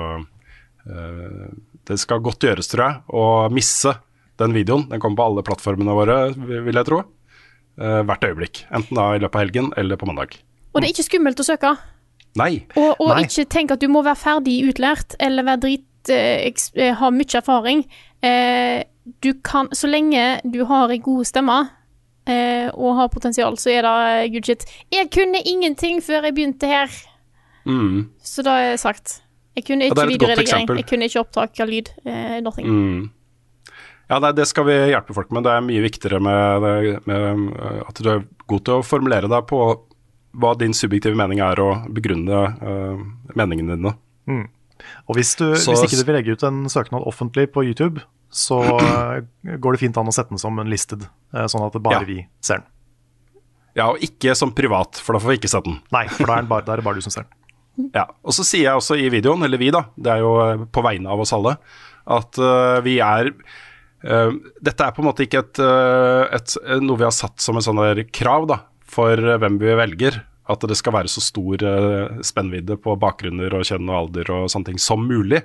det 0.86 1.98
skal 1.98 2.20
godt 2.22 2.44
gjøres, 2.46 2.68
tror 2.70 2.84
jeg, 2.86 3.00
å 3.10 3.24
misse 3.52 3.92
den 4.38 4.52
videoen. 4.54 4.88
Den 4.90 5.00
kommer 5.02 5.16
på 5.20 5.26
alle 5.30 5.44
plattformene 5.46 5.94
våre, 5.96 6.16
vil 6.36 6.74
jeg 6.74 6.86
tro. 6.88 7.02
eh, 7.78 8.02
hvert 8.08 8.22
øyeblikk. 8.24 8.62
Enten 8.72 8.96
da 8.96 9.10
i 9.14 9.18
løpet 9.20 9.34
av 9.36 9.42
helgen 9.44 9.72
eller 9.76 9.96
på 10.00 10.06
mandag. 10.08 10.38
Og 10.72 10.80
det 10.80 10.88
er 10.88 10.94
ikke 10.94 11.04
skummelt 11.10 11.40
å 11.40 11.44
søke. 11.44 11.74
Nei. 12.36 12.64
Og, 12.76 12.94
og 13.00 13.10
Nei. 13.14 13.24
ikke 13.26 13.44
tenk 13.52 13.70
at 13.74 13.80
du 13.80 13.88
må 13.88 14.02
være 14.04 14.16
ferdig 14.20 14.54
utlært 14.70 15.16
eller 15.20 15.44
være 15.44 15.60
drit 15.64 16.10
eh, 16.12 16.48
eh, 16.76 17.04
mye 17.12 17.36
erfaring. 17.40 17.82
Eh, 18.24 18.84
du 19.24 19.34
kan, 19.44 19.68
så 19.76 19.88
lenge 19.88 20.40
du 20.44 20.62
har 20.68 20.88
ei 20.92 20.98
god 21.04 21.28
stemme 21.28 21.58
eh, 22.28 22.68
og 22.72 22.96
har 22.98 23.08
potensial, 23.12 23.56
så 23.60 23.70
er 23.76 23.84
det 23.84 23.94
eh, 24.24 24.30
good 24.34 24.48
shit. 24.48 24.64
Jeg 24.92 25.10
kunne 25.14 25.40
ingenting 25.44 26.00
før 26.04 26.24
jeg 26.30 26.36
begynte 26.38 26.66
her, 26.72 26.88
Mm. 27.66 28.12
så 28.22 28.44
da 28.46 28.52
er 28.62 28.76
sagt. 28.78 29.20
Jeg 29.56 29.64
kunne 29.64 29.80
det 29.86 29.90
ikke 29.90 29.96
godt 29.96 30.10
videoredigering, 30.12 30.66
jeg 30.76 30.86
kunne 30.90 31.06
ikke 31.08 31.20
opptak 31.22 31.60
av 31.64 31.70
lyd. 31.70 31.90
Eh, 32.04 32.38
nothing. 32.44 32.66
Mm. 32.68 33.04
Ja, 34.10 34.18
nei, 34.22 34.30
det 34.36 34.44
skal 34.46 34.66
vi 34.68 34.74
hjelpe 34.92 35.14
folk 35.16 35.32
med. 35.34 35.42
Det 35.48 35.54
er 35.56 35.64
mye 35.66 35.82
viktigere 35.82 36.20
med, 36.22 36.66
med 37.08 37.46
uh, 37.56 37.80
at 37.88 37.98
du 38.04 38.10
er 38.12 38.20
god 38.46 38.64
til 38.68 38.76
å 38.78 38.84
formulere 38.86 39.30
deg 39.32 39.46
på 39.50 39.60
hva 40.36 40.52
din 40.60 40.76
subjektive 40.76 41.16
mening 41.18 41.40
er, 41.42 41.58
og 41.64 41.88
begrunne 41.96 42.42
uh, 42.60 43.00
meningene 43.34 43.74
dine. 43.80 43.94
Og 45.08 45.16
hvis, 45.16 45.32
du, 45.40 45.48
Så- 45.56 45.72
hvis 45.72 45.86
ikke 45.88 45.98
du 46.02 46.04
vil 46.10 46.18
legge 46.20 46.36
ut 46.36 46.44
en 46.46 46.66
søknad 46.70 47.02
offentlig 47.08 47.48
på 47.54 47.64
YouTube, 47.64 48.02
så 48.30 48.58
eh, 48.76 49.56
går 49.62 49.76
det 49.76 49.80
fint 49.80 49.96
an 49.96 50.10
å 50.10 50.14
sette 50.14 50.34
den 50.34 50.38
som 50.42 50.58
en 50.60 50.68
listed, 50.70 51.06
eh, 51.32 51.46
sånn 51.48 51.64
at 51.64 51.72
det 51.72 51.80
bare 51.82 52.02
Ja. 52.02 52.06
vi 52.06 52.18
ser 52.44 52.60
den. 52.60 52.66
Ja, 53.78 53.86
og 53.92 54.02
ikke 54.04 54.34
som 54.36 54.52
privat, 54.52 54.96
for 55.00 55.14
da 55.16 55.20
får 55.22 55.32
vi 55.32 55.38
ikke 55.40 55.50
sett 55.52 55.64
den. 55.64 55.78
Nei, 55.94 56.06
for 56.12 56.26
da 56.26 56.36
er, 56.36 56.44
den 56.44 56.50
bare, 56.50 56.64
da 56.66 56.74
er 56.74 56.82
det 56.82 56.84
bare 56.84 57.00
du 57.00 57.04
som 57.06 57.14
ser 57.14 57.24
den. 57.24 57.35
Ja, 57.76 58.06
og 58.24 58.34
så 58.34 58.44
sier 58.46 58.70
jeg 58.70 58.80
også 58.80 58.96
i 58.98 59.08
videoen, 59.12 59.44
eller 59.44 59.60
vi 59.60 59.70
da, 59.74 59.86
det 60.00 60.14
er 60.14 60.24
jo 60.24 60.32
eh, 60.42 60.64
på 60.72 60.84
vegne 60.84 61.12
av 61.12 61.22
oss 61.22 61.34
alle, 61.36 61.56
at 62.06 62.38
uh, 62.38 62.78
vi 62.86 63.00
er 63.02 63.32
uh, 63.32 64.30
Dette 64.62 64.86
er 64.86 64.94
på 64.94 65.02
en 65.02 65.08
måte 65.08 65.24
ikke 65.26 65.42
et, 65.42 65.60
et, 66.38 66.56
noe 66.84 67.00
vi 67.00 67.06
har 67.06 67.14
satt 67.14 67.42
som 67.42 67.58
en 67.58 67.64
sånn 67.64 67.82
krav 68.14 68.46
da, 68.52 68.60
for 68.86 69.18
hvem 69.18 69.58
vi 69.60 69.74
velger. 69.76 70.22
At 70.46 70.62
det 70.62 70.76
skal 70.78 70.94
være 70.94 71.10
så 71.10 71.20
stor 71.24 71.64
uh, 71.66 72.20
spennvidde 72.24 72.78
på 72.78 72.94
bakgrunner 73.02 73.58
og 73.58 73.66
kjønn 73.66 73.90
og 73.90 73.98
alder 73.98 74.30
og 74.36 74.50
sånne 74.52 74.70
ting 74.70 74.82
som 74.82 75.02
mulig. 75.02 75.42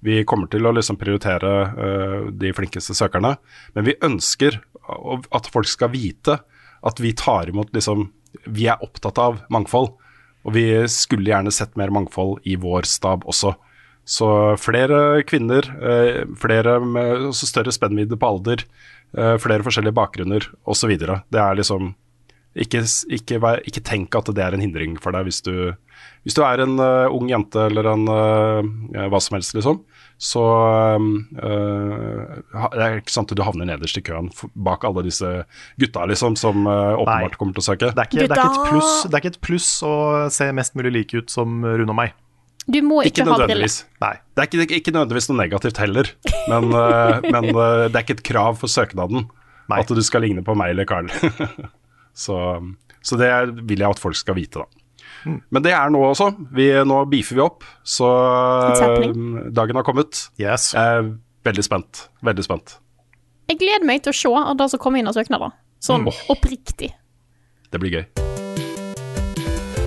Vi 0.00 0.22
kommer 0.24 0.48
til 0.48 0.64
å 0.64 0.72
liksom 0.72 0.96
prioritere 0.96 2.30
de 2.30 2.52
flinkeste 2.54 2.94
søkerne, 2.94 3.32
men 3.74 3.86
vi 3.88 3.96
ønsker 4.06 4.60
at 5.34 5.48
folk 5.50 5.66
skal 5.66 5.90
vite 5.90 6.36
at 6.86 7.02
vi 7.02 7.10
tar 7.18 7.50
imot 7.50 7.74
liksom 7.74 8.06
Vi 8.46 8.68
er 8.70 8.78
opptatt 8.84 9.18
av 9.18 9.40
mangfold. 9.50 9.96
Og 10.48 10.54
vi 10.56 10.64
skulle 10.88 11.28
gjerne 11.28 11.52
sett 11.52 11.76
mer 11.76 11.92
mangfold 11.92 12.38
i 12.48 12.56
vår 12.56 12.88
stab 12.88 13.26
også. 13.28 13.52
Så 14.08 14.28
flere 14.56 15.20
kvinner, 15.28 15.66
eh, 15.84 16.22
flere 16.40 16.78
med 16.80 17.28
større 17.36 17.74
spennvidde 17.74 18.16
på 18.16 18.30
alder, 18.30 18.64
eh, 19.12 19.36
flere 19.36 19.60
forskjellige 19.60 19.92
bakgrunner 19.92 20.48
osv. 20.64 20.96
Det 20.96 21.40
er 21.42 21.54
liksom 21.54 21.94
ikke, 22.56 22.80
ikke, 23.12 23.60
ikke 23.68 23.84
tenk 23.84 24.16
at 24.16 24.32
det 24.32 24.42
er 24.42 24.54
en 24.54 24.64
hindring 24.64 24.96
for 24.96 25.12
deg 25.12 25.28
hvis 25.28 25.42
du, 25.44 25.74
hvis 26.24 26.34
du 26.34 26.40
er 26.42 26.64
en 26.64 26.80
eh, 26.80 27.12
ung 27.12 27.28
jente 27.28 27.68
eller 27.68 27.84
en 27.92 28.06
hva 28.08 29.20
som 29.20 29.36
helst, 29.36 29.52
liksom. 29.54 29.84
Så 30.18 30.42
eh, 31.38 32.38
det 32.50 32.82
er 32.82 32.96
ikke 32.98 33.14
sant 33.14 33.30
at 33.30 33.38
du 33.38 33.44
havner 33.46 33.68
nederst 33.70 34.00
i 34.00 34.02
køen 34.02 34.32
bak 34.58 34.82
alle 34.88 35.04
disse 35.06 35.28
gutta 35.78 36.08
liksom, 36.10 36.34
som 36.38 36.66
eh, 36.66 36.94
åpenbart 36.98 37.36
kommer 37.38 37.54
til 37.54 37.62
å 37.62 37.66
søke. 37.68 37.92
Det 37.94 38.02
er, 38.02 38.08
ikke, 38.10 38.24
det, 38.24 38.34
er 38.34 38.42
ikke 38.42 38.48
et 38.50 38.72
pluss, 38.72 38.94
det 39.06 39.14
er 39.14 39.22
ikke 39.22 39.32
et 39.36 39.44
pluss 39.46 39.68
å 39.86 39.92
se 40.34 40.48
mest 40.58 40.74
mulig 40.78 40.94
like 40.96 41.22
ut 41.22 41.30
som 41.30 41.62
Rune 41.62 41.94
og 41.94 42.00
meg. 42.00 42.16
Du 42.68 42.80
må 42.84 42.98
Ikke 43.06 43.22
ikke, 43.22 43.30
ha 43.30 43.46
briller. 43.46 43.76
Nei. 44.02 44.12
Det 44.36 44.42
er 44.42 44.50
ikke, 44.50 44.80
ikke 44.82 44.92
nødvendigvis 44.92 45.30
noe 45.30 45.38
negativt 45.38 45.78
heller, 45.80 46.10
men, 46.50 46.66
eh, 46.82 47.30
men 47.30 47.48
det 47.54 47.94
er 47.94 48.02
ikke 48.02 48.18
et 48.18 48.26
krav 48.26 48.58
for 48.60 48.74
søknaden 48.74 49.28
Nei. 49.70 49.78
at 49.78 49.94
du 49.94 50.02
skal 50.04 50.26
ligne 50.26 50.42
på 50.44 50.58
meg 50.58 50.74
eller 50.74 50.88
Carl. 50.88 51.08
så, 52.26 52.42
så 53.06 53.22
det 53.22 53.30
vil 53.62 53.86
jeg 53.86 53.94
at 53.94 54.02
folk 54.02 54.18
skal 54.18 54.36
vite, 54.40 54.66
da. 54.66 54.77
Mm. 55.24 55.40
Men 55.50 55.62
det 55.64 55.72
er 55.74 55.90
nå 55.90 56.02
også. 56.10 56.28
Vi, 56.54 56.68
nå 56.86 57.00
beefer 57.10 57.34
vi 57.38 57.42
opp, 57.44 57.64
så 57.82 58.10
eh, 58.74 59.08
dagen 59.54 59.76
har 59.80 59.86
kommet. 59.86 60.28
Yes. 60.38 60.72
Jeg 60.76 61.00
er 61.00 61.10
veldig 61.48 61.64
spent. 61.66 62.04
Veldig 62.22 62.44
spent. 62.46 62.76
Jeg 63.48 63.58
gleder 63.62 63.86
meg 63.88 64.02
til 64.04 64.12
å 64.12 64.18
se 64.18 64.54
det 64.60 64.70
som 64.70 64.78
kommer 64.82 65.00
inn 65.00 65.08
av 65.08 65.14
søknader. 65.16 65.54
Sånn 65.80 66.04
Mm. 66.04 66.12
oppriktig. 66.34 66.90
Det 67.70 67.80
blir 67.80 67.90
gøy. 67.98 68.04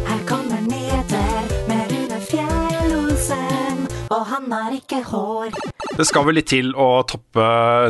Her 0.07 0.21
kommer 0.29 0.61
nyheter 0.65 1.51
med 1.67 1.91
Rune 1.91 2.19
Fjell-Olsen, 2.29 3.85
og 4.11 4.25
han 4.31 4.51
har 4.51 4.71
ikke 4.75 5.01
hår. 5.11 5.51
Det 5.97 6.05
skal 6.07 6.25
vel 6.25 6.35
litt 6.39 6.47
til 6.51 6.71
å 6.73 7.03
toppe 7.07 7.43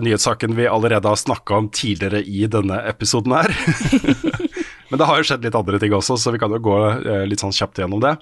nyhetssaken 0.03 0.55
vi 0.57 0.65
allerede 0.68 1.07
har 1.11 1.19
snakka 1.19 1.57
om 1.61 1.69
tidligere 1.69 2.23
i 2.26 2.47
denne 2.51 2.81
episoden 2.89 3.31
her. 3.38 3.53
Men 4.91 4.99
det 4.99 5.07
har 5.07 5.22
jo 5.22 5.27
skjedd 5.30 5.45
litt 5.47 5.55
andre 5.55 5.80
ting 5.80 5.93
også, 5.95 6.18
så 6.19 6.34
vi 6.35 6.39
kan 6.41 6.51
jo 6.51 6.59
gå 6.63 6.76
eh, 6.99 7.23
litt 7.30 7.39
sånn 7.39 7.55
kjapt 7.55 7.80
gjennom 7.80 8.01
det. 8.03 8.18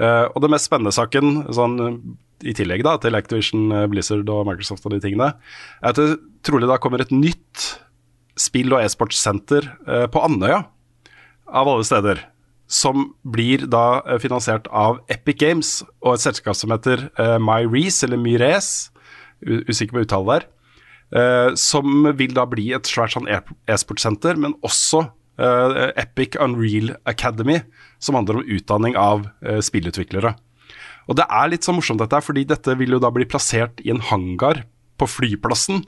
Eh, 0.00 0.24
og 0.30 0.40
det 0.40 0.48
mest 0.54 0.70
spennende 0.70 0.94
saken, 0.96 1.42
sånn, 1.52 1.76
i 2.48 2.54
tillegg 2.56 2.84
da, 2.86 2.94
til 3.02 3.18
Activision, 3.18 3.66
eh, 3.76 3.84
Blizzard 3.92 4.30
og 4.32 4.46
Microsoft 4.48 4.88
og 4.88 4.94
de 4.96 5.02
tingene, 5.04 5.34
er 5.82 5.92
at 5.92 6.00
det 6.00 6.16
trolig 6.48 6.70
da 6.70 6.78
kommer 6.80 7.04
et 7.04 7.12
nytt 7.12 7.66
spill- 8.40 8.72
og 8.72 8.80
e-sportsenter 8.86 9.66
på 10.14 10.20
Andøya, 10.22 10.62
av 11.50 11.68
alle 11.68 11.84
steder. 11.84 12.20
Som 12.70 13.08
blir 13.26 13.64
da 13.68 14.00
finansiert 14.22 14.68
av 14.70 15.00
Epic 15.10 15.40
Games 15.40 15.72
og 16.04 16.14
et 16.14 16.22
selskap 16.22 16.54
som 16.56 16.70
heter 16.70 17.08
MyReese, 17.42 18.06
eller 18.06 18.20
Myres, 18.22 18.92
usikker 19.42 19.96
på 19.98 20.04
uttale 20.06 20.38
der. 20.38 21.56
som 21.58 22.06
vil 22.14 22.34
da 22.36 22.44
bli 22.46 22.68
et 22.76 22.86
svært 22.86 23.16
sånn 23.16 23.26
e- 23.32 23.56
e-sportsenter, 23.66 24.36
men 24.38 24.54
også 24.62 25.08
eh, 25.38 25.92
Epic 26.02 26.36
Unreal 26.40 26.94
Academy, 27.08 27.60
som 27.98 28.18
handler 28.18 28.40
om 28.40 28.50
utdanning 28.56 28.96
av 28.98 29.26
uh, 29.46 29.58
spillutviklere. 29.64 30.34
Og 31.08 31.16
det 31.18 31.24
er 31.32 31.48
litt 31.50 31.66
så 31.66 31.72
morsomt 31.74 32.02
dette, 32.02 32.20
fordi 32.22 32.44
dette 32.48 32.74
vil 32.78 32.94
jo 32.94 33.00
da 33.02 33.10
bli 33.14 33.26
plassert 33.28 33.80
i 33.84 33.92
en 33.94 34.02
hangar 34.10 34.64
på 35.00 35.08
flyplassen. 35.08 35.82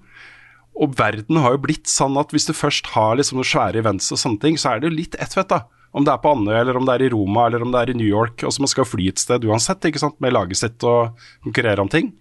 Og 0.80 0.94
verden 0.98 1.40
har 1.42 1.56
jo 1.56 1.64
blitt 1.66 1.90
sånn 1.90 2.16
at 2.20 2.32
hvis 2.32 2.48
du 2.48 2.54
først 2.56 2.92
har 2.94 3.18
liksom 3.18 3.40
noen 3.40 3.50
svære 3.50 3.82
events 3.82 4.08
og 4.14 4.20
sånne 4.22 4.40
ting, 4.42 4.56
så 4.58 4.72
er 4.72 4.80
det 4.80 4.90
jo 4.90 4.96
litt 4.96 5.18
ett 5.20 5.36
fett, 5.36 5.50
da. 5.52 5.66
Om 5.90 6.06
det 6.06 6.12
er 6.14 6.22
på 6.22 6.32
Andøya, 6.32 6.60
eller 6.62 6.78
om 6.78 6.86
det 6.86 6.94
er 6.94 7.04
i 7.04 7.10
Roma, 7.12 7.48
eller 7.48 7.64
om 7.66 7.72
det 7.74 7.80
er 7.80 7.92
i 7.92 7.96
New 7.98 8.06
York. 8.06 8.44
Og 8.46 8.54
så 8.54 8.62
man 8.62 8.70
skal 8.70 8.86
fly 8.88 9.10
et 9.10 9.20
sted 9.20 9.44
uansett, 9.44 9.84
ikke 9.84 10.02
sant, 10.02 10.16
med 10.22 10.32
laget 10.36 10.60
sitt 10.62 10.86
og 10.86 11.18
konkurrere 11.44 11.82
om 11.82 11.90
ting. 11.90 12.14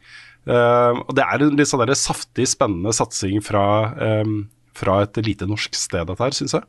Uh, 0.50 0.98
og 1.06 1.14
det 1.16 1.26
er 1.26 1.46
en 1.46 1.60
litt 1.60 1.70
sånn 1.70 1.84
der 1.84 1.94
saftig, 2.00 2.48
spennende 2.50 2.94
satsing 2.96 3.44
fra, 3.46 3.64
um, 4.26 4.42
fra 4.78 5.04
et 5.06 5.22
lite 5.24 5.48
norsk 5.48 5.78
sted, 5.78 6.10
dette 6.10 6.26
her, 6.26 6.36
syns 6.36 6.58
jeg. 6.58 6.66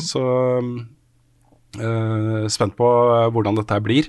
Så 0.00 0.22
Uh, 1.76 2.46
spent 2.48 2.76
på 2.78 2.86
eh, 2.86 3.26
hvordan 3.34 3.58
dette 3.58 3.80
blir. 3.84 4.08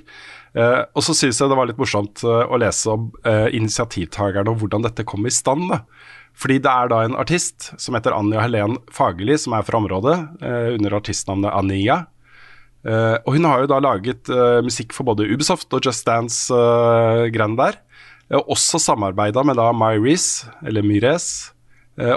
Uh, 0.56 0.86
og 0.96 1.04
så 1.04 1.12
syns 1.16 1.40
jeg 1.40 1.50
det 1.50 1.58
var 1.58 1.68
litt 1.68 1.80
morsomt 1.80 2.22
å 2.24 2.58
lese 2.60 2.88
om 2.94 3.10
initiativtakerne 3.52 4.54
og 4.54 4.62
hvordan 4.62 4.86
dette 4.86 5.04
kom 5.08 5.26
i 5.28 5.34
stand. 5.34 5.68
da. 5.72 5.82
Fordi 6.38 6.60
det 6.62 6.70
er 6.70 6.90
da 6.92 7.02
en 7.04 7.18
artist 7.18 7.72
som 7.82 7.98
heter 7.98 8.14
Anja 8.16 8.44
Helen 8.44 8.78
Fagerli, 8.94 9.36
som 9.40 9.56
er 9.58 9.66
fra 9.66 9.80
området, 9.80 10.14
under 10.78 10.94
artistnavnet 11.00 11.50
Ania. 11.50 11.96
Og 13.26 13.32
hun 13.34 13.48
har 13.48 13.64
jo 13.64 13.70
da 13.72 13.80
laget 13.82 14.30
musikk 14.62 14.94
for 14.94 15.08
både 15.08 15.26
Ubisoft 15.26 15.74
og 15.74 15.82
Just 15.82 16.06
Dance-greiene 16.06 17.58
der. 17.58 17.80
Og 18.38 18.54
også 18.54 18.78
samarbeida 18.84 19.42
med 19.42 19.58
da 19.58 19.72
Myres, 19.74 20.46
eller 20.62 20.86
Myres, 20.86 21.50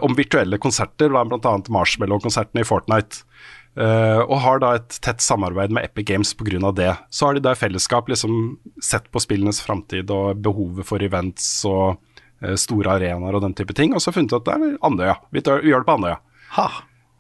om 0.06 0.14
virtuelle 0.14 0.62
konserter, 0.62 1.10
bl.a. 1.10 1.56
Marshmallow-konsertene 1.74 2.62
i 2.62 2.70
Fortnite. 2.70 3.26
Eh, 3.72 4.22
og 4.26 4.36
har 4.44 4.60
da 4.60 4.74
et 4.76 4.98
tett 5.04 5.24
samarbeid 5.24 5.72
med 5.72 5.86
Epic 5.88 6.10
Games 6.10 6.34
pga. 6.36 6.72
det. 6.76 6.92
Så 7.10 7.26
har 7.26 7.34
de 7.34 7.40
da 7.40 7.54
i 7.54 7.60
fellesskap 7.60 8.10
liksom 8.10 8.60
sett 8.84 9.12
på 9.12 9.20
spillenes 9.20 9.62
framtid 9.62 10.12
og 10.12 10.42
behovet 10.44 10.86
for 10.86 11.02
events 11.02 11.64
og 11.66 12.02
uh, 12.44 12.56
store 12.56 12.98
arenaer 12.98 13.36
og 13.36 13.42
den 13.42 13.56
type 13.56 13.74
ting, 13.74 13.94
og 13.96 14.02
så 14.02 14.12
funnet 14.12 14.34
ut 14.34 14.42
at 14.42 14.50
det 14.50 14.58
er 14.58 14.78
Andøya. 14.84 15.16
Vi, 15.32 15.42
tør, 15.42 15.64
vi 15.64 15.72
gjør 15.72 15.86
det 15.86 15.88
på 15.88 15.98
Andøya. 16.00 16.20
Ha. 16.58 16.68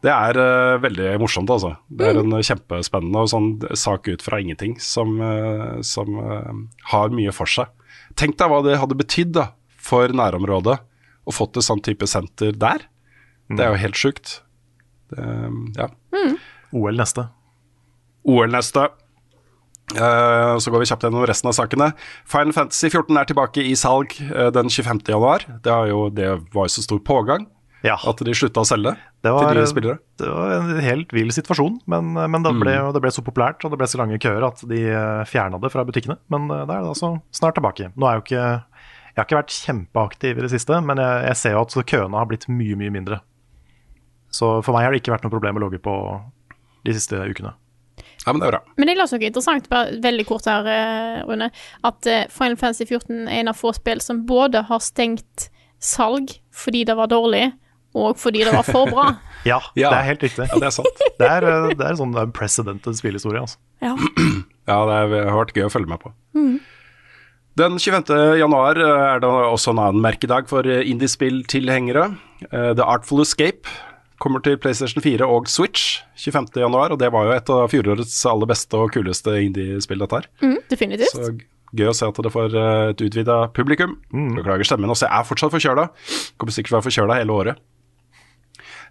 Det 0.01 0.11
er 0.11 0.41
uh, 0.41 0.81
veldig 0.83 1.15
morsomt, 1.21 1.49
altså. 1.49 1.75
Det 1.87 2.09
er 2.09 2.19
en 2.19 2.35
kjempespennende 2.35 3.23
og 3.23 3.31
sånn 3.31 3.51
sak 3.77 4.11
ut 4.11 4.25
fra 4.25 4.41
ingenting 4.41 4.75
som, 4.81 5.21
som 5.85 6.19
har 6.91 7.13
mye 7.15 7.31
for 7.31 7.47
seg. 7.47 7.71
Tenk 8.19 8.35
deg 8.41 8.51
hva 8.51 8.63
det 8.65 8.79
hadde 8.81 8.97
betydd 8.97 9.35
da, 9.37 9.51
for 9.79 10.11
nærområdet 10.11 10.81
å 11.23 11.31
fått 11.31 11.61
et 11.61 11.67
sånn 11.69 11.83
type 11.85 12.09
senter 12.09 12.57
der. 12.57 12.89
Det 13.51 13.63
er 13.63 13.71
jo 13.71 13.83
helt 13.85 13.99
sjukt. 13.99 14.41
Det, 15.11 15.27
ja. 15.77 15.89
OL 16.71 16.97
neste. 16.99 17.27
OL 18.27 18.51
neste. 18.53 18.88
Uh, 19.91 20.55
så 20.61 20.71
går 20.71 20.83
vi 20.83 20.88
kjapt 20.88 21.03
gjennom 21.03 21.25
resten 21.27 21.49
av 21.51 21.55
sakene. 21.57 21.89
Final 22.29 22.53
Fantasy 22.55 22.88
14 22.88 23.17
er 23.19 23.27
tilbake 23.27 23.63
i 23.67 23.73
salg 23.75 24.13
uh, 24.29 24.47
den 24.55 24.71
25. 24.71 25.01
januar. 25.11 25.43
Det, 25.65 25.71
har 25.71 25.89
jo, 25.91 26.05
det 26.15 26.29
var 26.53 26.69
jo 26.69 26.73
så 26.77 26.85
stor 26.85 27.01
pågang 27.03 27.43
Ja. 27.83 27.97
at 27.97 28.21
de 28.23 28.35
slutta 28.38 28.61
å 28.61 28.67
selge 28.69 28.93
Det 29.25 29.33
var, 29.33 29.49
til 29.49 29.59
nye 29.59 29.67
spillere. 29.67 29.97
det 30.21 30.29
var 30.29 30.51
en 30.59 30.79
helt 30.85 31.11
vill 31.11 31.33
situasjon, 31.33 31.79
men, 31.89 32.13
men 32.13 32.45
det, 32.45 32.53
ble, 32.61 32.75
det 32.93 33.01
ble 33.03 33.11
så 33.11 33.23
populært 33.25 33.65
og 33.65 33.73
det 33.73 33.79
ble 33.81 33.88
så 33.89 33.99
lange 33.99 34.19
køer 34.21 34.45
at 34.47 34.61
de 34.69 34.79
fjerna 35.27 35.59
det 35.59 35.73
fra 35.73 35.83
butikkene. 35.88 36.19
Men 36.31 36.45
eh, 36.47 36.63
det 36.69 36.77
er 36.77 36.85
det 36.85 36.93
altså 36.93 37.15
snart 37.35 37.57
tilbake. 37.59 37.89
Nå 37.97 38.07
er 38.07 38.19
jo 38.19 38.23
ikke 38.27 38.45
Jeg 38.45 39.17
har 39.19 39.27
ikke 39.27 39.41
vært 39.41 39.57
kjempeaktiv 39.57 40.38
i 40.39 40.45
det 40.45 40.53
siste, 40.53 40.79
men 40.88 41.01
jeg, 41.03 41.25
jeg 41.33 41.41
ser 41.41 41.57
jo 41.57 41.65
at 41.65 41.75
køene 41.91 42.21
har 42.21 42.29
blitt 42.31 42.47
mye, 42.47 42.77
mye 42.79 42.93
mindre. 42.95 43.19
Så 44.31 44.61
for 44.63 44.73
meg 44.75 44.85
har 44.87 44.91
det 44.95 45.01
ikke 45.03 45.11
vært 45.13 45.25
noe 45.27 45.33
problem 45.33 45.57
å 45.59 45.65
logge 45.65 45.79
på 45.83 45.95
de 46.87 46.93
siste 46.95 47.19
ukene. 47.19 47.53
Ja, 48.25 48.31
men 48.33 48.39
det 48.41 48.47
er 48.47 48.53
bra. 48.55 48.61
Men 48.77 48.87
jeg 48.91 48.97
er 48.97 49.01
noe 49.01 49.25
interessant, 49.27 49.67
bare 49.69 49.95
veldig 50.01 50.25
kort 50.29 50.45
her, 50.49 50.67
eh, 50.69 51.23
Rune. 51.27 51.49
At 51.83 52.05
eh, 52.07 52.27
Final 52.29 52.55
Fantasy 52.61 52.85
14 52.85 53.25
er 53.27 53.39
en 53.41 53.49
av 53.51 53.57
få 53.57 53.73
spill 53.73 53.99
som 54.01 54.23
både 54.29 54.61
har 54.69 54.79
stengt 54.85 55.49
salg 55.81 56.35
fordi 56.53 56.83
det 56.85 56.95
var 56.99 57.09
dårlig, 57.09 57.47
og 57.97 58.15
fordi 58.21 58.43
det 58.45 58.53
var 58.53 58.63
for 58.67 58.87
bra. 58.93 59.07
Ja, 59.43 59.57
Ja. 59.73 59.89
det 59.89 59.97
er 59.97 60.05
helt 60.05 60.21
riktig. 60.23 60.45
Ja, 60.51 60.59
det 60.61 60.67
er 60.69 60.73
sant. 60.75 60.99
Det 61.17 61.25
er, 61.27 61.43
eh, 61.49 61.71
det 61.73 61.81
er 61.87 61.95
sånn 61.97 62.13
unprecedented 62.13 62.93
spillhistorie, 62.99 63.41
altså. 63.41 63.57
Ja. 63.81 63.95
Ja, 64.69 64.75
det 64.85 64.93
er- 64.95 65.09
det 65.09 65.21
har 65.27 65.39
vært 65.41 65.55
gøy 65.57 65.65
å 65.65 65.71
følge 65.73 65.89
med 65.89 65.99
på. 65.99 66.11
Den 67.57 67.73
25. 67.81 68.37
januar 68.39 68.77
er 68.77 69.19
det 69.19 69.27
også 69.27 69.73
en 69.73 69.79
annen 69.81 70.01
merkedag 70.05 70.45
for 70.47 70.63
indiespill-tilhengere. 70.63 72.05
The 72.51 72.85
Artful 72.85 73.21
Escape 73.25 73.67
kommer 74.22 74.43
til 74.45 74.60
PlayStation 74.61 75.03
4 75.03 75.27
og 75.27 75.49
Switch 75.49 76.02
25. 76.19 76.53
januar, 76.61 76.93
og 76.93 77.02
det 77.02 77.10
var 77.14 77.27
jo 77.27 77.34
et 77.35 77.52
av 77.53 77.65
fjorårets 77.72 78.19
aller 78.30 78.49
beste 78.52 78.77
og 78.77 78.93
kuleste 78.93 79.34
indiespill, 79.48 80.03
dette 80.03 80.22
her. 80.22 80.30
Mm, 80.43 80.60
definitivt. 80.69 81.18
Så 81.18 81.34
gøy 81.77 81.89
å 81.89 81.95
se 81.95 82.07
at 82.07 82.23
det 82.26 82.34
får 82.34 82.56
eh, 82.60 82.85
et 82.93 83.03
utvida 83.07 83.41
publikum. 83.56 83.98
Beklager 84.38 84.68
stemmen. 84.68 84.91
Også, 84.91 85.07
jeg 85.07 85.18
er 85.18 85.27
fortsatt 85.27 85.53
forkjøla. 85.56 85.88
Kommer 86.38 86.56
sikkert 86.56 86.73
til 86.73 86.77
å 86.77 86.81
være 86.81 86.89
forkjøla 86.89 87.22
hele 87.22 87.38
året. 87.43 87.68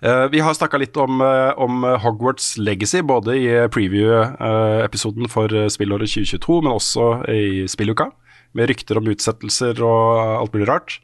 Uh, 0.00 0.24
vi 0.32 0.40
har 0.40 0.56
snakka 0.56 0.78
litt 0.80 0.96
om, 0.96 1.20
uh, 1.20 1.52
om 1.60 1.84
Hogwarts 2.00 2.54
Legacy, 2.56 3.02
både 3.04 3.34
i 3.36 3.48
preview-episoden 3.68 5.28
for 5.28 5.52
eh, 5.52 5.68
spillåret 5.68 6.08
2022, 6.08 6.62
men 6.64 6.72
også 6.72 7.08
i 7.28 7.66
spilluka, 7.68 8.08
med 8.56 8.70
rykter 8.72 8.96
om 8.96 9.10
utsettelser 9.12 9.82
og 9.84 10.22
alt 10.40 10.56
mulig 10.56 10.70
rart. 10.70 10.96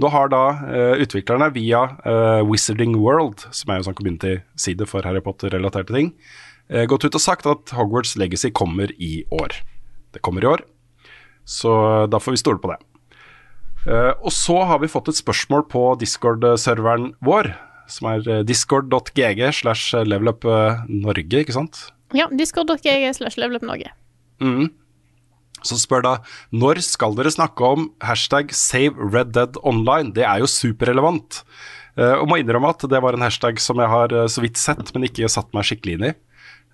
Nå 0.00 0.08
har 0.08 0.30
da 0.32 0.44
uh, 0.62 0.94
utviklerne 1.02 1.50
via 1.52 1.82
uh, 2.06 2.40
Wizarding 2.48 2.96
World, 3.00 3.44
som 3.52 3.72
er 3.72 3.80
jo 3.80 3.88
sånn 3.88 3.98
community-side 3.98 4.86
for 4.88 5.04
Harry 5.04 5.20
Potter-relaterte 5.24 5.92
ting, 5.92 6.14
uh, 6.72 6.84
gått 6.88 7.04
ut 7.04 7.18
og 7.18 7.22
sagt 7.22 7.48
at 7.50 7.74
Hogwarts 7.76 8.14
Legacy 8.20 8.50
kommer 8.56 8.94
i 8.96 9.26
år. 9.34 9.58
Det 10.16 10.22
kommer 10.24 10.44
i 10.44 10.48
år, 10.48 10.64
så 11.48 12.06
da 12.08 12.20
får 12.20 12.36
vi 12.36 12.40
stole 12.40 12.60
på 12.62 12.72
det. 12.72 12.80
Og 14.22 14.30
så 14.30 14.60
har 14.68 14.78
vi 14.78 14.90
fått 14.92 15.08
et 15.10 15.18
spørsmål 15.18 15.64
på 15.72 15.80
Discord-serveren 15.98 17.14
vår, 17.24 17.48
som 17.90 18.10
er 18.12 18.44
discord.gg 18.46 19.40
slash 19.56 19.96
levelup 20.06 20.46
eh, 20.46 20.84
Norge, 20.88 21.42
ikke 21.42 21.56
sant? 21.56 21.88
Ja, 22.14 22.28
discord.gg 22.30 23.08
slash 23.16 23.40
levelupnorge. 23.40 23.90
Mhm. 24.42 24.70
Så 25.66 25.78
spør 25.80 26.02
da 26.06 26.16
når 26.54 26.82
skal 26.86 27.14
dere 27.18 27.32
snakke 27.32 27.74
om 27.76 27.90
hashtag 28.04 28.52
save 28.56 28.96
Red 28.98 29.34
Dead 29.36 29.58
Online? 29.62 30.14
Det 30.14 30.26
er 30.26 30.42
jo 30.42 30.50
superrelevant. 30.50 31.42
Eh, 31.98 32.14
og 32.16 32.28
må 32.30 32.38
innrømme 32.40 32.72
at 32.72 32.84
det 32.88 33.00
var 33.04 33.16
en 33.16 33.24
hashtag 33.24 33.60
som 33.60 33.80
jeg 33.82 33.92
har 33.92 34.14
eh, 34.16 34.28
så 34.30 34.44
vidt 34.44 34.60
sett, 34.60 34.92
men 34.94 35.08
ikke 35.08 35.30
satt 35.32 35.50
meg 35.56 35.66
skikkelig 35.68 35.98
inn 35.98 36.06
i. 36.08 36.12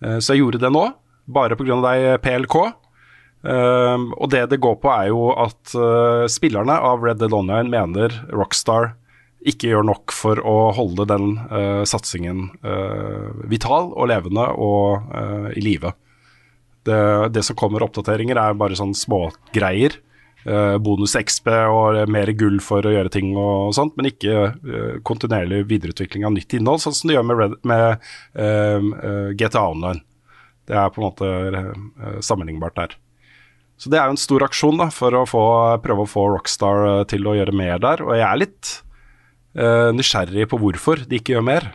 Eh, 0.04 0.18
så 0.22 0.34
jeg 0.34 0.44
gjorde 0.44 0.62
det 0.62 0.72
nå, 0.74 0.84
bare 1.26 1.58
pga. 1.58 1.80
deg, 1.88 2.10
PLK. 2.24 2.60
Og 3.38 4.24
det 4.32 4.40
det 4.50 4.58
går 4.58 4.80
på, 4.82 4.88
er 4.90 5.12
jo 5.12 5.28
at 5.30 5.70
spillerne 6.26 6.74
av 6.74 7.04
Red 7.06 7.20
Dead 7.20 7.32
Online 7.32 7.70
mener 7.70 8.16
Rockstar 8.34 8.96
ikke 9.46 9.70
gjør 9.70 9.86
nok 9.86 10.10
for 10.10 10.42
å 10.42 10.72
holde 10.74 11.06
den 11.06 11.36
satsingen 11.86 12.48
vital 13.46 13.92
og 13.94 14.10
levende 14.10 14.48
og 14.58 15.54
i 15.54 15.62
live. 15.62 15.94
Det, 16.88 17.00
det 17.34 17.44
som 17.46 17.56
kommer 17.58 17.84
oppdateringer, 17.86 18.38
er 18.40 18.58
bare 18.58 18.78
sånn 18.78 18.96
smågreier. 18.96 19.98
Uh, 20.48 20.78
bonus 20.80 21.16
XP 21.18 21.48
og 21.50 21.96
mer 22.14 22.30
gull 22.38 22.60
for 22.62 22.86
å 22.86 22.92
gjøre 22.94 23.10
ting 23.12 23.32
og 23.36 23.72
sånt, 23.76 23.96
men 23.98 24.06
ikke 24.08 24.36
uh, 24.54 24.92
kontinuerlig 25.04 25.64
videreutvikling 25.68 26.24
av 26.24 26.32
nytt 26.36 26.54
innhold, 26.56 26.80
sånn 26.84 26.94
som 26.96 27.10
det 27.10 27.16
gjør 27.16 27.26
med, 27.26 27.40
Red, 27.42 27.56
med 27.68 27.84
eh, 28.38 28.86
eh, 29.08 29.26
GTA 29.36 29.64
Online. 29.74 30.00
Det 30.68 30.78
er 30.78 30.94
på 30.94 31.02
en 31.02 31.08
måte 31.08 32.22
sammenlignbart 32.24 32.76
der. 32.78 32.94
Så 33.80 33.90
det 33.90 33.98
er 33.98 34.08
jo 34.08 34.14
en 34.14 34.20
stor 34.20 34.44
aksjon 34.46 34.78
da, 34.80 34.88
for 34.94 35.16
å 35.16 35.24
få, 35.28 35.42
prøve 35.84 36.04
å 36.04 36.10
få 36.10 36.26
Rockstar 36.34 37.04
til 37.10 37.28
å 37.28 37.34
gjøre 37.38 37.56
mer 37.56 37.82
der, 37.82 38.02
og 38.04 38.14
jeg 38.16 38.26
er 38.28 38.40
litt 38.44 38.72
nysgjerrig 39.98 40.44
på 40.50 40.60
hvorfor 40.60 41.02
de 41.08 41.18
ikke 41.18 41.34
gjør 41.34 41.46
mer. 41.48 41.70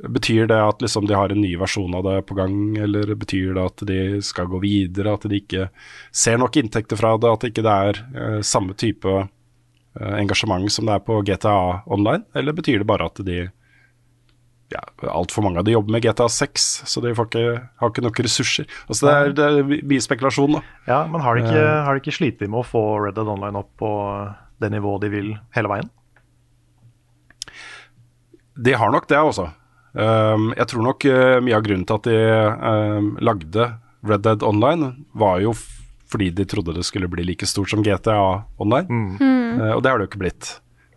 Betyr 0.00 0.46
det 0.48 0.56
at 0.56 0.80
liksom 0.80 1.04
de 1.06 1.16
har 1.16 1.32
en 1.32 1.42
ny 1.42 1.50
versjon 1.60 1.94
av 1.94 2.06
det 2.06 2.22
på 2.28 2.36
gang, 2.38 2.76
eller 2.80 3.12
betyr 3.20 3.52
det 3.56 3.64
at 3.68 3.82
de 3.88 4.00
skal 4.24 4.48
gå 4.48 4.62
videre, 4.62 5.12
at 5.12 5.26
de 5.28 5.40
ikke 5.42 5.66
ser 6.08 6.40
nok 6.40 6.56
inntekter 6.56 6.96
fra 6.96 7.16
det, 7.20 7.28
at 7.28 7.44
ikke 7.50 7.64
det 7.66 7.74
er 7.90 8.00
eh, 8.16 8.38
samme 8.46 8.76
type 8.80 9.12
eh, 9.12 10.14
engasjement 10.16 10.72
som 10.72 10.88
det 10.88 10.96
er 10.96 11.04
på 11.04 11.20
GTA 11.28 11.56
Online, 11.92 12.24
eller 12.32 12.56
betyr 12.56 12.80
det 12.80 12.88
bare 12.88 13.10
at 13.12 13.20
de 13.26 13.42
ja, 14.70 14.80
Altfor 15.10 15.42
mange 15.42 15.58
av 15.58 15.66
de 15.66 15.74
jobber 15.74 15.96
med 15.96 16.04
GTA 16.04 16.28
6, 16.30 16.66
så 16.86 17.00
de 17.02 17.12
får 17.18 17.26
ikke, 17.26 17.46
har 17.82 17.90
ikke 17.90 18.04
nok 18.04 18.20
ressurser. 18.22 18.68
Altså 18.86 19.06
Det 19.08 19.14
er, 19.14 19.32
det 19.34 19.46
er 19.48 19.86
mye 19.90 20.04
spekulasjon, 20.04 20.54
da. 20.56 20.60
Ja, 20.86 21.00
men 21.10 21.24
har 21.24 21.36
de 21.36 21.42
ikke, 21.42 21.64
har 21.86 21.96
de 21.96 22.02
ikke 22.04 22.14
slitt 22.14 22.44
med 22.46 22.60
å 22.62 22.66
få 22.66 22.84
Red 23.02 23.18
Dead 23.18 23.28
Online 23.28 23.64
opp 23.64 23.72
på 23.82 23.90
det 24.62 24.70
nivået 24.70 25.02
de 25.02 25.10
vil 25.10 25.32
hele 25.56 25.72
veien? 25.72 25.90
De 28.60 28.76
har 28.76 28.92
nok 28.94 29.08
det 29.10 29.18
også. 29.18 29.48
Um, 29.92 30.50
jeg 30.54 30.70
tror 30.70 30.86
nok 30.86 31.04
uh, 31.10 31.38
mye 31.42 31.56
av 31.56 31.64
grunnen 31.66 31.86
til 31.88 31.98
at 31.98 32.06
de 32.06 32.18
um, 32.62 33.12
lagde 33.18 33.68
Red 34.06 34.24
Dead 34.24 34.44
Online, 34.46 34.94
var 35.12 35.42
jo 35.44 35.54
f 35.56 35.66
fordi 36.10 36.32
de 36.34 36.42
trodde 36.48 36.74
det 36.74 36.82
skulle 36.82 37.06
bli 37.06 37.22
like 37.22 37.46
stort 37.46 37.70
som 37.70 37.84
GTA 37.86 38.42
Online. 38.58 38.88
Uh, 39.60 39.76
og 39.76 39.82
det 39.82 39.92
har 39.92 40.00
det 40.00 40.08
jo 40.08 40.10
ikke 40.10 40.24
blitt. 40.24 40.48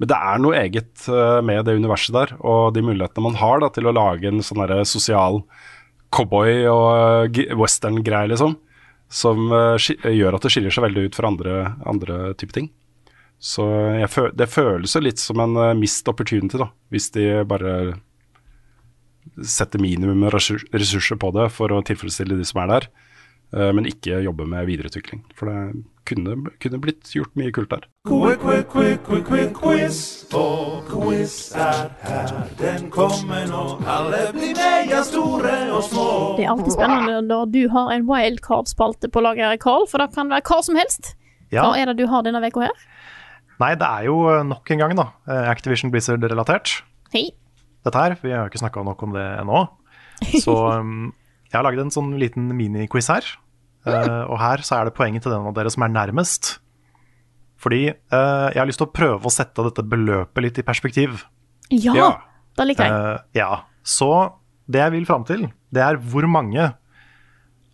Men 0.01 0.09
det 0.09 0.17
er 0.17 0.41
noe 0.41 0.57
eget 0.57 1.05
uh, 1.05 1.37
med 1.45 1.67
det 1.67 1.75
universet 1.77 2.15
der, 2.15 2.33
og 2.41 2.73
de 2.73 2.81
mulighetene 2.81 3.27
man 3.27 3.37
har 3.37 3.61
da, 3.61 3.69
til 3.73 3.89
å 3.89 3.93
lage 3.93 4.29
en 4.29 4.41
sånn 4.41 4.65
sosial 4.89 5.43
cowboy- 6.13 6.65
og 6.69 7.37
western-greie, 7.59 8.31
liksom, 8.33 8.57
som 9.13 9.53
uh, 9.53 9.77
gjør 9.77 10.39
at 10.39 10.47
det 10.47 10.53
skiller 10.55 10.73
seg 10.73 10.87
veldig 10.87 11.05
ut 11.05 11.19
fra 11.19 11.29
andre, 11.29 11.59
andre 11.85 12.17
type 12.39 12.57
ting. 12.57 12.71
Så 13.43 13.67
jeg 13.99 14.09
fø 14.09 14.29
det 14.33 14.47
føles 14.49 14.93
jo 14.95 15.03
litt 15.03 15.21
som 15.21 15.41
en 15.43 15.57
uh, 15.59 15.69
missed 15.77 16.09
opportunity, 16.09 16.57
da, 16.57 16.71
hvis 16.89 17.11
de 17.13 17.29
bare 17.45 17.93
setter 19.43 19.81
minimum 19.81 20.25
ressurser 20.29 21.19
på 21.19 21.31
det 21.35 21.49
for 21.55 21.73
å 21.73 21.81
tilfredsstille 21.85 22.37
de 22.37 22.45
som 22.47 22.61
er 22.63 22.71
der, 22.73 22.87
eh, 23.55 23.71
men 23.75 23.87
ikke 23.89 24.21
jobbe 24.23 24.45
med 24.49 24.67
videreutvikling. 24.69 25.23
For 25.37 25.49
det 25.49 25.83
kunne, 26.05 26.35
kunne 26.59 26.79
blitt 26.83 27.11
gjort 27.15 27.33
mye 27.39 27.51
kult 27.55 27.71
der. 27.71 27.87
Quick, 28.07 28.41
quick, 28.43 28.67
quick, 28.69 29.03
quick, 29.07 29.25
quick, 29.27 29.53
quiz. 29.57 29.99
Og 30.35 30.83
quiz 30.89 31.35
er 31.55 31.91
her, 32.03 32.33
den 32.59 32.89
kommer 32.93 33.45
nå. 33.49 33.63
Alle 33.87 34.25
blir 34.35 34.55
med, 34.57 34.91
ja, 34.91 35.03
store 35.07 35.53
og 35.71 35.83
små. 35.87 36.07
Det 36.37 36.47
er 36.47 36.53
alltid 36.53 36.75
spennende 36.75 37.21
når 37.27 37.51
du 37.53 37.61
har 37.73 37.93
en 37.95 38.07
wildcard-spalte 38.09 39.11
på 39.13 39.23
lager, 39.23 39.55
Carl, 39.63 39.87
for 39.91 40.03
det 40.03 40.11
kan 40.15 40.31
være 40.33 40.45
hva 40.49 40.63
som 40.65 40.79
helst. 40.79 41.15
Ja. 41.53 41.67
Hva 41.67 41.77
er 41.77 41.91
det 41.91 42.01
du 42.01 42.07
har 42.09 42.25
denne 42.25 42.41
uka 42.43 42.65
her? 42.65 42.89
Nei, 43.61 43.75
det 43.77 43.85
er 43.85 44.07
jo 44.09 44.17
nok 44.49 44.71
en 44.73 44.81
gang 44.81 44.97
da, 44.97 45.11
Activision 45.53 45.93
Blizzard-relatert. 45.93 46.81
Hei. 47.13 47.29
Dette 47.83 47.99
her, 47.99 48.15
vi 48.21 48.31
har 48.31 48.45
jo 48.45 48.51
ikke 48.51 48.61
snakka 48.61 48.83
nok 48.87 49.01
om 49.05 49.15
det 49.15 49.23
ennå. 49.41 49.61
Så 50.39 50.55
um, 50.79 51.11
jeg 51.49 51.57
har 51.57 51.65
laget 51.67 51.83
en 51.83 51.93
sånn 51.93 52.13
liten 52.21 52.51
miniquiz 52.57 53.09
her. 53.11 53.27
Uh, 53.83 54.23
og 54.31 54.37
her 54.39 54.63
så 54.63 54.79
er 54.79 54.87
det 54.87 54.95
poenget 54.95 55.25
til 55.25 55.33
den 55.33 55.47
av 55.49 55.55
dere 55.57 55.71
som 55.73 55.83
er 55.85 55.91
nærmest. 55.91 56.55
Fordi 57.63 57.81
uh, 57.91 58.47
jeg 58.51 58.59
har 58.61 58.69
lyst 58.69 58.79
til 58.81 58.87
å 58.87 58.95
prøve 58.95 59.27
å 59.27 59.33
sette 59.33 59.65
dette 59.67 59.83
beløpet 59.87 60.45
litt 60.45 60.61
i 60.61 60.65
perspektiv. 60.67 61.25
Ja, 61.71 61.95
Ja. 61.97 62.09
det 62.59 62.69
liker 62.69 62.87
jeg. 62.87 62.93
Uh, 62.95 63.27
ja, 63.35 63.51
så 63.83 64.09
det 64.71 64.79
jeg 64.79 64.95
vil 64.95 65.07
fram 65.09 65.27
til, 65.27 65.49
det 65.75 65.83
er 65.83 65.99
hvor 65.99 66.27
mange 66.31 66.69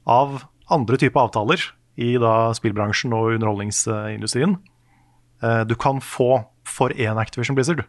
av 0.10 0.42
andre 0.74 0.98
typer 0.98 1.28
avtaler 1.28 1.62
i 2.02 2.16
da 2.22 2.50
spillbransjen 2.58 3.14
og 3.14 3.36
underholdningsindustrien 3.36 4.56
du 5.70 5.74
kan 5.80 6.02
få 6.04 6.42
for 6.68 6.92
én 6.92 7.20
Activision 7.22 7.56
Blizzard. 7.56 7.86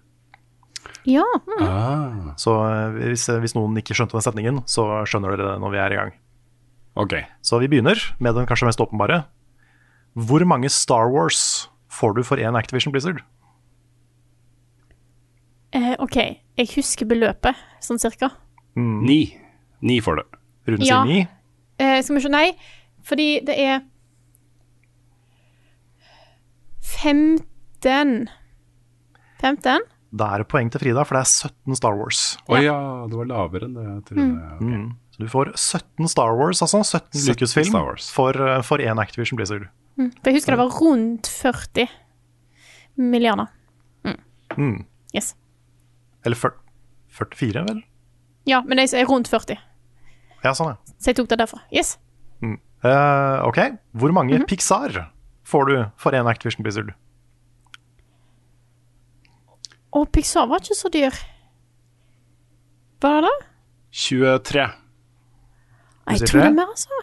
Ja, 1.09 1.25
mm. 1.47 1.63
Ah, 1.65 2.35
Så 2.37 2.53
eh, 2.69 2.99
hvis, 3.11 3.27
hvis 3.41 3.55
noen 3.57 3.77
ikke 3.81 3.95
skjønte 3.97 4.13
den 4.19 4.25
setningen, 4.27 4.59
så 4.69 4.85
skjønner 5.09 5.33
dere 5.37 5.55
det 5.55 5.61
når 5.63 5.71
vi 5.75 5.79
er 5.81 5.93
i 5.95 5.99
gang. 6.01 6.13
ok. 7.01 7.15
Så 7.43 7.59
vi 7.63 7.69
begynner 7.73 7.97
med 8.21 8.35
den 8.37 8.47
kanskje 8.47 8.67
mest 8.69 8.81
åpenbare. 8.81 9.25
Hvor 10.15 10.45
mange 10.45 10.69
Star 10.69 11.09
Wars 11.13 11.69
får 11.89 12.15
du 12.17 12.23
for 12.27 12.37
én 12.37 12.57
Activision 12.59 12.93
Blizzard? 12.93 13.23
eh, 15.73 15.95
OK. 16.03 16.17
Jeg 16.59 16.69
husker 16.75 17.07
beløpet, 17.07 17.55
sånn 17.81 17.99
cirka. 18.03 18.33
Ni. 18.77 19.37
Ni 19.81 20.01
får 20.03 20.17
det. 20.21 20.27
Rune 20.69 20.85
Ja. 20.85 21.03
sier 21.03 21.07
ni. 21.07 21.29
Eh, 21.79 22.03
skal 22.03 22.17
vi 22.17 22.21
se 22.21 22.29
Nei, 22.29 22.53
fordi 23.07 23.41
det 23.47 23.57
er 23.59 23.81
15 26.83 28.29
15? 29.41 29.81
Da 30.11 30.33
er 30.35 30.43
det 30.43 30.49
poeng 30.51 30.71
til 30.73 30.83
Frida, 30.83 31.05
for 31.07 31.17
det 31.17 31.23
er 31.23 31.51
17 31.51 31.79
Star 31.79 31.95
Wars. 31.95 32.23
Å 32.51 32.59
ja, 32.59 32.79
det 33.07 33.19
var 33.21 33.29
lavere 33.31 33.69
enn 33.69 33.77
det 33.77 33.85
jeg 33.87 34.05
trodde. 34.09 34.27
Ok. 34.57 34.65
Mm. 34.67 34.89
Så 35.15 35.23
du 35.23 35.29
får 35.31 35.53
17 35.55 36.11
Star 36.11 36.35
Wars, 36.39 36.63
altså. 36.67 36.83
17 36.83 37.21
17 37.21 37.29
Lucasfilm 37.31 37.79
for, 38.17 38.41
eh, 38.49 38.63
for 38.67 38.83
én 38.83 39.03
Activision 39.03 39.39
Blizzard. 39.39 39.69
Mm. 40.01 40.11
For 40.19 40.31
jeg 40.31 40.41
husker 40.41 40.57
det 40.57 40.63
var 40.63 40.75
rundt 40.81 41.31
40 41.31 41.89
milliarder. 42.99 43.49
Mm. 44.59 44.85
Yes. 45.15 45.37
Eller 46.27 46.37
fyr- 46.37 46.59
44, 47.15 47.63
vel? 47.69 47.83
Ja, 48.51 48.63
men 48.67 48.83
jeg 48.83 48.91
er 48.99 49.07
rundt 49.07 49.31
40. 49.31 49.59
Ja, 50.43 50.55
sånn, 50.57 50.75
ja. 50.75 50.95
Så 50.99 51.13
jeg 51.13 51.21
tok 51.21 51.29
det 51.31 51.39
derfra. 51.39 51.63
Yes. 51.71 51.99
Uh, 52.81 53.45
ok, 53.45 53.77
hvor 53.93 54.13
mange 54.13 54.39
-hmm. 54.39 54.47
Pixar 54.49 55.13
får 55.45 55.65
du 55.67 55.91
for 55.97 56.13
én 56.13 56.27
Activision 56.27 56.63
Blizzard? 56.63 56.95
Og 59.97 60.07
Pixar 60.15 60.47
var 60.51 60.63
ikke 60.63 60.77
så 60.79 60.91
dyr. 60.93 61.17
Var 63.03 63.23
det 63.25 63.31
det? 63.31 63.47
23. 63.91 64.67
Nei, 66.07 66.17
Jeg 66.17 66.29
tror 66.29 66.41
det 66.41 66.47
er 66.47 66.57
mer, 66.59 66.71
altså. 66.71 67.01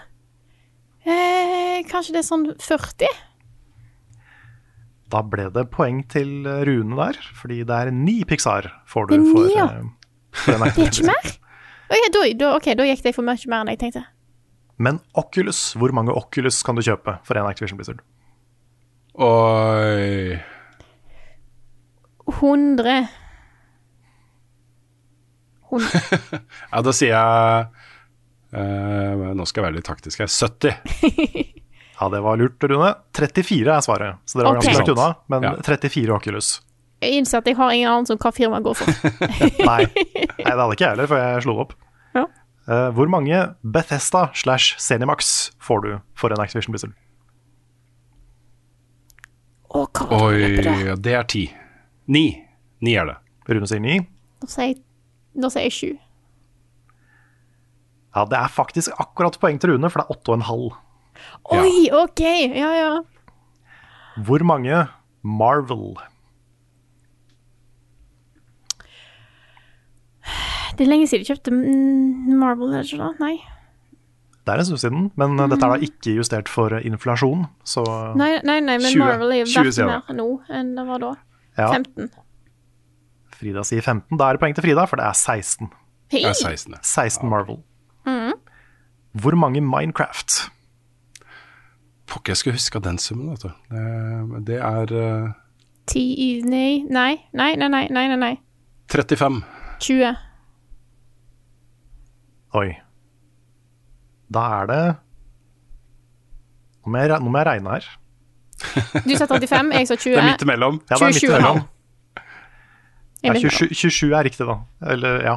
Eh, 1.07 1.79
kanskje 1.87 2.15
det 2.15 2.21
er 2.21 2.27
sånn 2.27 2.45
40? 2.63 3.11
Da 5.11 5.21
ble 5.23 5.47
det 5.55 5.67
poeng 5.71 6.01
til 6.11 6.47
Rune 6.67 6.97
der, 6.99 7.19
fordi 7.35 7.61
det 7.67 7.75
er 7.75 7.91
ni 7.95 8.21
Pixar 8.27 8.67
får 8.87 9.07
du 9.07 9.15
Det 9.15 9.19
er 9.19 9.31
for, 9.31 9.47
ni, 9.47 9.55
ja. 9.55 9.67
eh, 9.67 10.11
for 10.43 10.55
en 10.57 10.65
Det 10.67 10.83
er 10.83 10.91
ikke 10.91 11.07
mer? 11.07 11.31
Da, 11.87 12.23
da, 12.35 12.51
ok, 12.57 12.73
da 12.75 12.87
gikk 12.87 13.03
det 13.05 13.15
for 13.15 13.23
mye 13.23 13.47
mer 13.47 13.63
enn 13.63 13.71
jeg 13.71 13.79
tenkte. 13.85 14.03
Men 14.77 14.99
Oculus, 15.17 15.71
hvor 15.79 15.93
mange 15.95 16.11
Oculus 16.13 16.59
kan 16.63 16.75
du 16.75 16.83
kjøpe 16.83 17.17
for 17.25 17.39
en 17.39 17.47
Activision 17.47 17.79
Blizzard? 17.79 18.03
Oi 19.17 20.37
100 22.27 23.07
100. 25.69 25.87
Ja, 26.71 26.81
da 26.83 26.93
sier 26.95 27.13
jeg 27.13 27.65
uh, 28.55 29.31
Nå 29.35 29.47
skal 29.47 29.61
jeg 29.61 29.67
være 29.67 29.77
litt 29.79 29.87
taktisk 29.87 30.23
her. 30.23 30.31
70. 30.31 31.55
Ja, 31.97 32.11
det 32.13 32.19
var 32.21 32.37
lurt, 32.37 32.61
Rune. 32.69 32.91
34 33.17 33.71
er 33.73 33.81
svaret, 33.81 34.19
så 34.29 34.37
dere 34.37 34.51
var 34.51 34.59
okay. 34.59 34.69
ganske 34.69 34.83
langt 34.83 34.91
unna. 34.93 35.07
Men 35.33 35.47
Ja. 35.47 35.53
34 35.65 36.13
Oculus. 36.13 36.49
Jeg 37.01 37.17
innser 37.17 37.41
at 37.41 37.49
jeg 37.49 37.57
har 37.57 37.73
ingen 37.73 37.89
anelse 37.89 38.13
om 38.13 38.19
hva 38.21 38.29
firmaet 38.37 38.67
går 38.67 38.77
for. 38.77 38.91
Nei. 39.71 39.87
Nei, 39.89 40.45
det 40.45 40.53
hadde 40.53 40.75
ikke 40.75 40.85
jeg 40.85 40.91
heller, 40.91 41.09
for 41.09 41.23
jeg 41.23 41.43
slo 41.47 41.55
opp. 41.63 41.73
Ja. 42.13 42.27
Uh, 42.69 42.89
hvor 42.93 43.09
mange 43.09 43.41
Bethesda 43.65 44.27
slash 44.37 44.77
Zenimax 44.77 45.33
får 45.57 45.83
du 45.87 45.89
for 46.13 46.33
en 46.33 46.43
Activision 46.43 46.75
Blizzard? 46.75 46.93
Å, 49.73 49.87
hva 49.89 50.05
var 50.11 50.37
det 50.37 50.69
Oi, 50.69 50.97
det? 51.01 51.17
er 51.17 51.25
10. 51.25 51.47
9. 52.07 52.25
9 52.87 52.93
er 52.95 53.09
det. 53.09 53.17
Rune 53.51 53.67
sier 53.69 53.83
9. 53.83 53.97
Nå 54.43 54.49
sier 54.51 54.71
jeg, 54.71 54.81
da 55.37 55.49
sier 55.51 55.67
jeg 55.67 55.77
7. 55.77 56.03
Ja, 58.17 58.25
det 58.25 58.37
er 58.39 58.51
faktisk 58.51 58.93
akkurat 58.97 59.37
poeng 59.41 59.59
til 59.61 59.75
Rune, 59.75 59.89
for 59.93 60.01
det 60.01 60.07
er 60.07 60.37
8,5. 60.37 60.67
Oi, 61.57 61.89
OK! 61.93 62.23
Ja, 62.57 62.71
ja. 62.77 62.93
Hvor 64.25 64.43
mange 64.47 64.85
Marvel? 65.21 65.97
Det 70.77 70.85
er 70.85 70.89
lenge 70.89 71.07
siden 71.09 71.25
jeg 71.25 71.35
kjøpte 71.35 71.53
Marvel, 71.53 72.73
er 72.73 72.85
det 72.85 72.93
ikke? 72.93 73.13
Nei. 73.21 73.35
Det 74.47 74.53
er 74.53 74.61
en 74.61 74.67
stund 74.69 74.79
siden, 74.79 75.07
men 75.19 75.33
mm. 75.35 75.47
dette 75.51 75.65
er 75.65 75.73
da 75.73 75.87
ikke 75.89 76.13
justert 76.15 76.47
for 76.47 76.71
eh, 76.77 76.85
inflasjon, 76.87 77.47
så 77.67 77.83
Nei, 78.15 78.37
nei, 78.47 78.61
nei 78.63 78.77
men 78.79 78.93
20. 78.93 79.01
Marvel 79.01 79.33
er 79.35 79.41
jo 79.41 79.47
20 79.51 79.73
verdt 79.75 79.89
mer 79.89 80.15
nå 80.15 80.27
enn 80.55 80.69
det 80.77 80.85
var 80.87 81.03
da. 81.03 81.09
Ja. 81.57 81.69
15. 81.73 82.09
Frida 83.37 83.63
sier 83.67 83.81
15. 83.85 84.17
Da 84.17 84.29
er 84.29 84.37
det 84.37 84.41
poeng 84.43 84.55
til 84.57 84.65
Frida, 84.65 84.85
for 84.89 84.99
det 84.99 85.05
er 85.05 85.17
16. 85.17 85.71
Hei! 86.13 86.21
Det 86.23 86.31
er 86.31 86.39
16. 86.39 86.77
16 86.81 87.29
Marvel. 87.29 87.59
Mm. 88.07 88.33
Hvor 89.21 89.35
mange 89.35 89.61
Minecraft? 89.61 90.39
Pokker, 92.07 92.31
jeg 92.31 92.37
skulle 92.37 92.55
huska 92.55 92.79
den 92.79 92.97
summen, 92.97 93.33
vet 93.33 93.43
du. 93.43 93.51
Det, 93.69 94.45
det 94.47 94.59
er 94.63 94.93
eh, 94.95 95.31
Ti 95.87 96.03
i 96.23 96.29
Nei, 96.43 96.85
nei, 96.89 97.13
nei, 97.33 97.53
nei, 97.55 97.67
nei, 97.67 97.87
nei, 97.91 98.07
nei, 98.07 98.19
nei. 98.21 98.33
35. 98.91 99.41
20. 99.83 100.15
Oi. 102.57 102.69
Da 104.33 104.43
er 104.61 104.71
det 104.71 104.81
Nå 106.83 106.91
må 106.93 107.03
jeg, 107.03 107.19
nå 107.19 107.31
må 107.31 107.41
jeg 107.41 107.47
regne 107.49 107.73
her. 107.75 107.87
Du 109.05 109.13
sa 109.17 109.27
35, 109.29 109.73
jeg 109.73 109.87
sa 109.89 109.95
20. 109.95 110.13
Det 110.15 110.21
er 110.21 110.29
midt 110.31 110.45
imellom. 110.45 110.79
Ja, 110.89 110.95
det 110.95 111.01
er 111.01 111.13
midt 111.13 111.27
imellom. 111.27 111.59
Ja, 113.25 113.33
27, 113.33 113.73
27 113.73 114.13
er 114.13 114.23
riktig, 114.27 114.45
da. 114.47 114.59
Eller, 114.93 115.21
ja. 115.25 115.35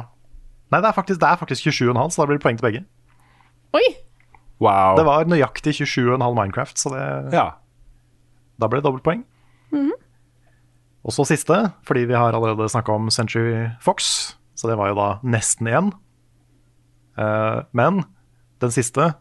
Nei, 0.71 0.79
det 0.81 0.89
er 0.89 0.95
faktisk, 0.95 1.23
faktisk 1.41 1.67
27,5, 1.67 2.13
så 2.13 2.21
da 2.21 2.27
blir 2.29 2.37
det 2.39 2.43
poeng 2.45 2.59
til 2.59 2.67
begge. 2.67 2.83
Oi! 3.77 3.83
Wow. 4.61 4.95
Det 4.99 5.05
var 5.07 5.25
nøyaktig 5.25 5.73
27,5 5.81 6.21
Minecraft, 6.37 6.77
så 6.79 6.93
det, 6.93 7.33
Ja. 7.33 7.47
da 8.61 8.67
ble 8.69 8.79
det 8.79 8.85
dobbeltpoeng. 8.85 9.25
Mhm. 9.73 9.91
Og 11.03 11.11
så 11.15 11.25
siste, 11.25 11.73
fordi 11.83 12.05
vi 12.05 12.13
har 12.13 12.33
allerede 12.33 12.69
snakka 12.69 12.93
om 12.93 13.09
Century 13.09 13.69
Fox, 13.81 14.35
så 14.55 14.69
det 14.69 14.77
var 14.77 14.91
jo 14.91 14.95
da 14.95 15.19
nesten 15.23 15.67
én. 15.67 15.91
Uh, 17.17 17.63
men 17.73 18.05
den 18.61 18.71
siste 18.71 19.13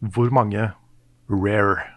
Hvor 0.00 0.28
mange 0.30 0.72
Rare? 1.30 1.95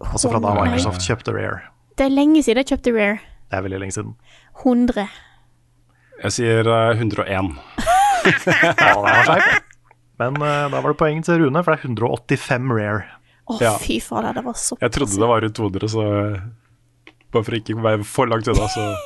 Altså 0.00 0.28
fra 0.30 0.40
da. 0.44 0.52
Microsoft 0.60 1.00
kjøpte 1.06 1.32
Rare. 1.36 1.62
Det 1.96 2.04
er 2.06 2.12
lenge 2.12 2.42
siden 2.44 2.60
jeg 2.60 2.68
kjøpte 2.74 2.92
Rare. 2.96 3.18
Det 3.50 3.56
er 3.56 3.62
veldig 3.64 3.78
lenge 3.80 3.94
siden. 3.96 4.12
100. 4.64 5.06
Jeg 6.24 6.32
sier 6.36 6.68
eh, 6.68 6.98
101. 6.98 7.52
Ja, 8.26 8.32
det 8.34 8.96
var 9.06 9.22
skjevt. 9.28 9.62
Men 10.18 10.36
uh, 10.40 10.66
da 10.72 10.80
var 10.80 10.88
det 10.90 10.96
poeng 10.98 11.20
til 11.22 11.42
Rune, 11.44 11.60
for 11.62 11.76
det 11.76 11.84
er 11.84 11.90
185 11.92 12.70
Rare. 12.74 13.04
Å, 13.46 13.58
Ja. 13.62 13.74
fy 13.78 14.00
fader, 14.02 14.32
det 14.34 14.42
var 14.42 14.56
så 14.58 14.74
Jeg 14.82 14.90
trodde 14.96 15.14
det 15.20 15.28
var 15.30 15.44
rundt 15.44 15.54
200, 15.60 15.90
så 15.92 16.06
eh, 16.10 16.40
Bare 17.30 17.44
for 17.46 17.54
ikke 17.54 17.76
å 17.76 17.84
være 17.84 18.06
for 18.08 18.26
langt 18.26 18.48
unna, 18.50 18.66
så 18.72 18.86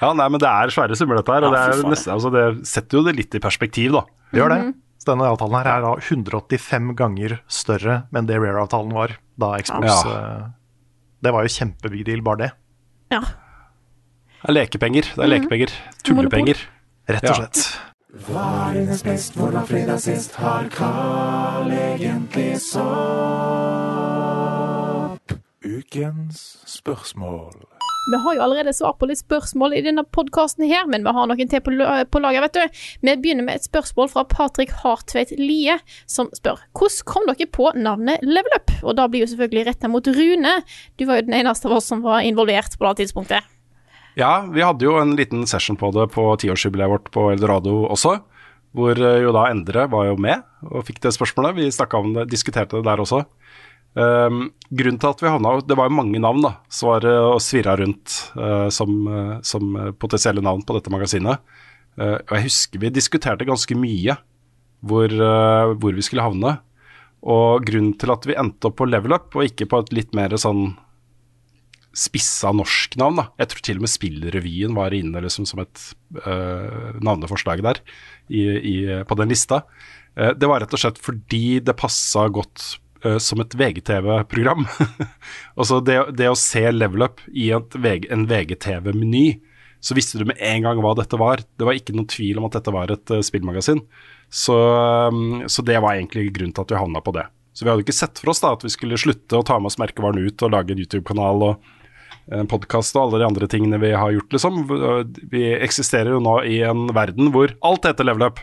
Ja, 0.00 0.10
nei, 0.12 0.26
men 0.28 0.40
det 0.42 0.48
er 0.48 0.72
svære 0.72 0.96
summer, 0.98 1.16
dette 1.20 1.32
her. 1.32 1.44
Og 1.48 1.52
Ja, 1.52 1.56
det, 1.56 1.60
er 1.76 1.82
faen. 1.82 1.92
nesten, 1.94 2.12
altså, 2.12 2.30
det 2.34 2.44
setter 2.68 2.98
jo 3.00 3.04
det 3.06 3.14
litt 3.16 3.36
i 3.36 3.40
perspektiv, 3.42 3.94
da. 3.96 4.02
Det 4.32 4.40
gjør 4.42 4.52
det. 4.52 4.58
Mhm. 4.66 4.74
Så 4.98 5.10
denne 5.12 5.26
avtalen 5.28 5.56
her 5.60 5.66
er 5.70 5.80
da 5.84 5.92
185 6.00 6.94
ganger 6.98 7.38
større 7.52 8.02
enn 8.16 8.26
det 8.28 8.38
Rare-avtalen 8.40 8.92
var 8.96 9.16
da 9.38 9.52
Xbox 9.60 9.86
Ja. 9.86 9.98
eh, 10.16 10.46
Det 11.22 11.32
var 11.32 11.42
jo 11.46 11.48
kjempebig 11.52 12.04
deal, 12.06 12.20
bare 12.22 12.36
det. 12.44 12.50
Ja. 13.10 13.20
Det 13.20 14.48
er 14.50 14.52
lekepenger. 14.54 15.02
Det 15.14 15.22
er 15.24 15.30
lekepenger. 15.32 15.70
Tullepenger. 16.04 16.56
Rett 17.08 17.24
og 17.30 17.36
slett. 17.40 17.60
Hva 18.26 18.44
er 18.70 18.74
dines 18.80 19.02
best, 19.04 19.34
hvor 19.36 19.50
var 19.52 19.66
fredag 19.68 19.98
sist? 20.00 20.34
Har 20.40 20.68
Carl 20.72 21.70
egentlig 21.70 22.56
sopp? 24.16 25.32
Ukens 25.66 26.38
spørsmål. 26.66 27.52
Vi 28.06 28.18
har 28.22 28.34
jo 28.36 28.42
allerede 28.44 28.70
svar 28.72 28.92
på 29.00 29.08
litt 29.10 29.18
spørsmål 29.18 29.72
i 29.74 29.80
denne 29.82 30.04
podkasten 30.14 30.62
her, 30.70 30.84
men 30.86 31.02
vi 31.02 31.10
har 31.16 31.26
noen 31.26 31.48
til 31.50 31.62
på, 31.64 31.72
på 31.74 32.20
lager, 32.22 32.44
vet 32.44 32.54
du. 32.54 32.84
Vi 33.02 33.14
begynner 33.18 33.48
med 33.48 33.58
et 33.58 33.66
spørsmål 33.66 34.12
fra 34.12 34.22
Patrick 34.30 34.70
Hartveit 34.84 35.32
Lie, 35.40 35.74
som 36.06 36.30
spør 36.36 36.62
hvordan 36.78 37.08
kom 37.10 37.26
dere 37.26 37.48
på 37.50 37.72
navnet 37.74 38.22
Level 38.22 38.54
Up? 38.54 38.70
Og 38.84 38.94
da 39.00 39.08
blir 39.10 39.24
jo 39.24 39.32
selvfølgelig 39.32 39.66
retta 39.72 39.90
mot 39.90 40.06
Rune. 40.06 40.54
Du 40.94 41.06
var 41.08 41.18
jo 41.18 41.26
den 41.26 41.34
eneste 41.40 41.66
av 41.66 41.80
oss 41.80 41.90
som 41.90 42.06
var 42.06 42.22
involvert 42.22 42.78
på 42.78 42.86
det 42.86 43.02
tidspunktet. 43.02 43.50
Ja, 44.16 44.46
vi 44.54 44.62
hadde 44.62 44.86
jo 44.86 44.94
en 45.00 45.16
liten 45.18 45.42
session 45.50 45.76
på 45.76 45.90
det 45.92 46.06
på 46.14 46.30
tiårsjubileet 46.40 46.92
vårt 46.92 47.10
på 47.12 47.26
Eldorado 47.34 47.82
også. 47.90 48.20
Hvor 48.76 48.94
eh, 48.94 49.22
jo 49.24 49.34
da 49.34 49.48
Endre 49.50 49.88
var 49.90 50.12
jo 50.12 50.16
med 50.20 50.46
og 50.70 50.86
fikk 50.86 51.02
det 51.02 51.16
spørsmålet. 51.16 51.58
Vi 51.58 51.74
snakka 51.74 51.98
om 51.98 52.14
det, 52.14 52.30
diskuterte 52.30 52.78
det 52.78 52.86
der 52.86 53.02
også. 53.02 53.24
Um, 53.96 54.50
grunnen 54.68 54.98
til 55.00 55.08
at 55.08 55.22
vi 55.24 55.30
havna 55.32 55.54
Det 55.64 55.76
var 55.78 55.86
jo 55.88 55.96
mange 55.96 56.18
navn 56.20 56.42
da 56.44 56.50
som 56.68 56.90
var 56.90 57.06
eh, 57.08 57.28
og 57.30 57.38
svirra 57.40 57.78
rundt 57.80 58.12
uh, 58.36 58.68
som, 58.68 58.90
uh, 59.08 59.38
som 59.40 59.70
eh, 59.72 59.94
potensielle 59.96 60.42
navn 60.44 60.60
på 60.68 60.76
dette 60.76 60.92
magasinet. 60.92 61.40
Uh, 61.96 62.18
og 62.20 62.34
jeg 62.36 62.44
husker 62.50 62.82
vi 62.82 62.92
diskuterte 62.92 63.48
ganske 63.48 63.78
mye 63.78 64.18
hvor, 64.84 65.08
eh, 65.08 65.72
hvor 65.80 65.96
vi 65.96 66.04
skulle 66.04 66.26
havne. 66.26 66.58
Og 67.26 67.64
grunnen 67.66 67.96
til 67.98 68.12
at 68.12 68.28
vi 68.28 68.36
endte 68.38 68.68
opp 68.68 68.76
på 68.78 68.86
Level 68.86 69.16
Up, 69.16 69.32
og 69.34 69.48
ikke 69.48 69.66
på 69.72 69.80
et 69.80 69.94
litt 69.96 70.12
mer 70.14 70.36
sånn 70.38 70.76
spissa 71.96 72.52
norsk 72.52 72.98
navn. 73.00 73.16
da. 73.22 73.24
Jeg 73.40 73.50
tror 73.50 73.64
til 73.64 73.80
og 73.80 73.86
med 73.86 73.90
Spillrevyen 73.90 74.76
var 74.76 74.94
inne 74.94 75.24
liksom 75.24 75.48
som 75.48 75.64
et 75.64 75.86
navneforslag 77.02 77.64
der 77.64 77.80
i, 78.28 78.44
i, 78.44 78.76
på 79.08 79.18
den 79.18 79.32
lista. 79.32 79.64
Eh, 80.16 80.32
det 80.36 80.48
var 80.48 80.62
rett 80.64 80.74
og 80.74 80.80
slett 80.80 81.00
fordi 81.02 81.60
det 81.64 81.76
passa 81.78 82.26
godt 82.32 82.76
øh, 83.04 83.18
som 83.22 83.42
et 83.42 83.54
VGTV-program. 83.58 84.66
altså 85.56 85.80
det, 85.86 85.98
det 86.18 86.30
å 86.30 86.38
se 86.38 86.64
Level 86.72 87.06
Up 87.08 87.22
i 87.28 87.50
VG, 87.52 88.08
en 88.12 88.26
VGTV-meny, 88.30 89.26
så 89.80 89.94
visste 89.94 90.18
du 90.18 90.26
med 90.28 90.40
en 90.42 90.64
gang 90.64 90.82
hva 90.82 90.94
dette 90.98 91.18
var. 91.20 91.44
Det 91.56 91.66
var 91.68 91.76
ikke 91.76 91.94
noen 91.96 92.08
tvil 92.10 92.40
om 92.40 92.48
at 92.48 92.58
dette 92.58 92.74
var 92.74 92.90
et 92.90 93.12
uh, 93.14 93.22
spillmagasin. 93.22 93.82
Så, 94.32 94.56
um, 95.12 95.44
så 95.46 95.62
det 95.62 95.78
var 95.84 95.94
egentlig 95.94 96.32
grunnen 96.34 96.54
til 96.56 96.64
at 96.64 96.72
vi 96.72 96.80
havna 96.80 97.02
på 97.04 97.14
det. 97.14 97.28
Så 97.56 97.64
vi 97.64 97.70
hadde 97.70 97.86
ikke 97.86 97.96
sett 97.96 98.18
for 98.20 98.32
oss 98.32 98.42
da 98.42 98.50
at 98.56 98.64
vi 98.66 98.72
skulle 98.72 98.98
slutte 99.00 99.38
å 99.38 99.44
ta 99.46 99.60
med 99.60 99.70
oss 99.70 99.78
merkevaren 99.80 100.26
ut 100.26 100.42
og 100.44 100.52
lage 100.52 100.74
en 100.74 100.82
YouTube-kanal 100.82 101.44
og 101.46 101.70
en 102.36 102.48
podkast 102.50 102.96
og 102.98 103.04
alle 103.04 103.22
de 103.22 103.28
andre 103.28 103.46
tingene 103.48 103.78
vi 103.78 103.92
har 103.94 104.10
gjort, 104.12 104.32
liksom. 104.34 104.64
Vi 105.30 105.44
eksisterer 105.54 106.10
jo 106.16 106.20
nå 106.22 106.40
i 106.50 106.58
en 106.66 106.88
verden 106.96 107.30
hvor 107.34 107.54
alt 107.64 107.86
heter 107.86 108.08
Level 108.08 108.26
Up. 108.26 108.42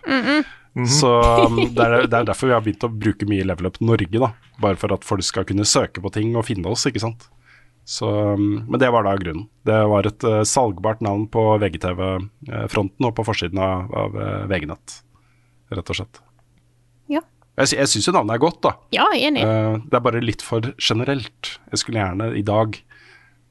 Så 0.73 1.09
um, 1.45 1.59
det, 1.61 1.83
er, 1.83 2.07
det 2.09 2.17
er 2.17 2.25
derfor 2.25 2.49
vi 2.49 2.55
har 2.55 2.63
begynt 2.65 2.85
å 2.87 2.89
bruke 2.89 3.27
mye 3.29 3.45
Level 3.45 3.69
Up 3.69 3.77
Norge, 3.83 4.17
da. 4.17 4.31
Bare 4.61 4.79
for 4.81 4.93
at 4.95 5.05
folk 5.05 5.25
skal 5.25 5.45
kunne 5.45 5.67
søke 5.69 6.01
på 6.01 6.11
ting 6.15 6.33
og 6.33 6.47
finne 6.47 6.71
oss, 6.71 6.87
ikke 6.89 7.03
sant. 7.03 7.27
Så, 7.85 8.07
um, 8.09 8.63
men 8.65 8.79
det 8.81 8.89
var 8.95 9.05
da 9.05 9.13
grunnen. 9.19 9.45
Det 9.67 9.79
var 9.91 10.07
et 10.09 10.25
uh, 10.25 10.41
salgbart 10.47 11.03
navn 11.05 11.27
på 11.31 11.43
VGTV-fronten 11.61 13.09
og 13.09 13.13
på 13.17 13.25
forsiden 13.27 13.59
av, 13.61 13.91
av 13.91 14.15
uh, 14.17 14.45
VG-nett, 14.49 14.95
rett 15.75 15.91
og 15.93 15.99
slett. 15.99 16.21
Ja. 17.11 17.21
Jeg, 17.59 17.75
jeg 17.75 17.91
syns 17.91 18.09
jo 18.09 18.15
navnet 18.15 18.37
er 18.37 18.41
godt, 18.41 18.61
da. 18.65 18.73
Ja, 18.95 19.05
jeg 19.13 19.27
er 19.27 19.33
enig. 19.33 19.43
Uh, 19.45 19.83
det 19.91 19.99
er 19.99 20.05
bare 20.07 20.23
litt 20.23 20.45
for 20.45 20.71
generelt. 20.79 21.53
Jeg 21.69 21.83
skulle 21.83 22.01
gjerne 22.01 22.31
i 22.39 22.45
dag 22.47 22.79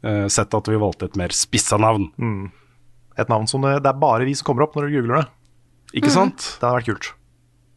eh, 0.03 0.27
sett 0.33 0.55
at 0.57 0.69
vi 0.71 0.81
valgte 0.81 1.07
et 1.07 1.21
mer 1.21 1.35
spissa 1.37 1.79
navn. 1.79 2.09
Et 3.21 3.29
navn 3.31 3.47
som 3.51 3.63
det, 3.63 3.77
det 3.85 3.93
er 3.93 4.01
bare 4.01 4.27
vi 4.27 4.35
som 4.35 4.49
kommer 4.49 4.67
opp 4.67 4.75
når 4.75 4.89
du 4.89 4.97
googler 4.97 5.21
det. 5.21 5.27
Ikke 5.95 6.11
sant? 6.13 6.39
Det 6.61 6.65
hadde 6.69 6.79
vært 6.81 6.89
kult. 6.93 7.11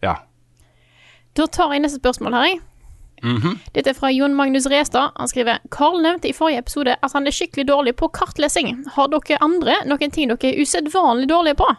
Ja. 0.05 0.15
Da 1.35 1.45
tar 1.51 1.73
jeg 1.75 1.81
neste 1.83 1.99
spørsmål 1.99 2.33
her, 2.37 2.45
jeg. 2.53 2.61
Dette 3.73 3.89
er 3.89 3.95
fra 3.97 4.11
Jon 4.13 4.35
Magnus 4.37 4.67
Restad. 4.69 5.11
Han 5.17 5.27
skriver 5.31 5.59
Carl 5.73 5.97
nevnte 6.03 6.29
i 6.29 6.33
forrige 6.35 6.61
episode 6.61 6.93
at 7.01 7.13
han 7.15 7.25
er 7.25 7.33
skikkelig 7.33 7.65
dårlig 7.71 7.95
på 7.97 8.09
kartlesing. 8.13 8.83
Har 8.93 9.07
dere 9.09 9.39
andre 9.41 9.79
noen 9.89 10.11
ting 10.13 10.29
dere 10.29 10.51
er 10.51 10.59
usedvanlig 10.61 11.27
dårlige 11.31 11.57
på? 11.57 11.69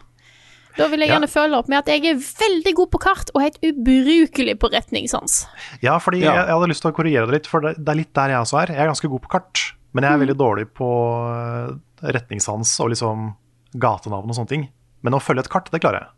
Da 0.77 0.87
vil 0.91 0.99
jeg 1.01 1.09
Ja. 1.09 1.15
gjerne 1.15 1.29
følge 1.31 1.57
opp 1.57 1.69
med 1.69 1.79
at 1.79 1.87
jeg 1.87 2.05
er 2.05 2.19
veldig 2.19 2.73
god 2.75 2.91
på 2.91 2.99
kart 3.01 3.31
og 3.33 3.41
helt 3.41 3.57
ubrukelig 3.63 4.59
på 4.59 4.69
retningssans. 4.73 5.47
Ja, 5.81 5.97
fordi 5.97 6.19
Ja. 6.21 6.33
Jeg, 6.35 6.45
jeg 6.47 6.53
hadde 6.53 6.69
lyst 6.69 6.81
til 6.83 6.91
å 6.91 6.95
korrigere 6.95 7.25
det 7.25 7.33
litt, 7.33 7.47
for 7.47 7.61
det, 7.61 7.77
det 7.83 7.89
er 7.89 7.95
litt 8.01 8.13
der 8.13 8.29
jeg 8.29 8.39
også 8.43 8.61
er. 8.61 8.67
Jeg 8.75 8.83
er 8.83 8.91
ganske 8.91 9.09
god 9.09 9.21
på 9.21 9.29
kart, 9.29 9.63
men 9.93 10.03
jeg 10.03 10.13
er 10.13 10.21
veldig 10.25 10.37
dårlig 10.37 10.67
på 10.77 10.89
eh, 11.31 12.11
retningssans 12.13 12.75
og 12.83 12.89
liksom 12.93 13.35
gatenavn 13.73 14.29
og 14.29 14.35
sånne 14.37 14.47
ting. 14.51 14.67
Men 15.01 15.13
å 15.13 15.21
følge 15.23 15.39
et 15.45 15.49
kart, 15.49 15.71
det 15.71 15.81
klarer 15.81 16.03
jeg. 16.03 16.09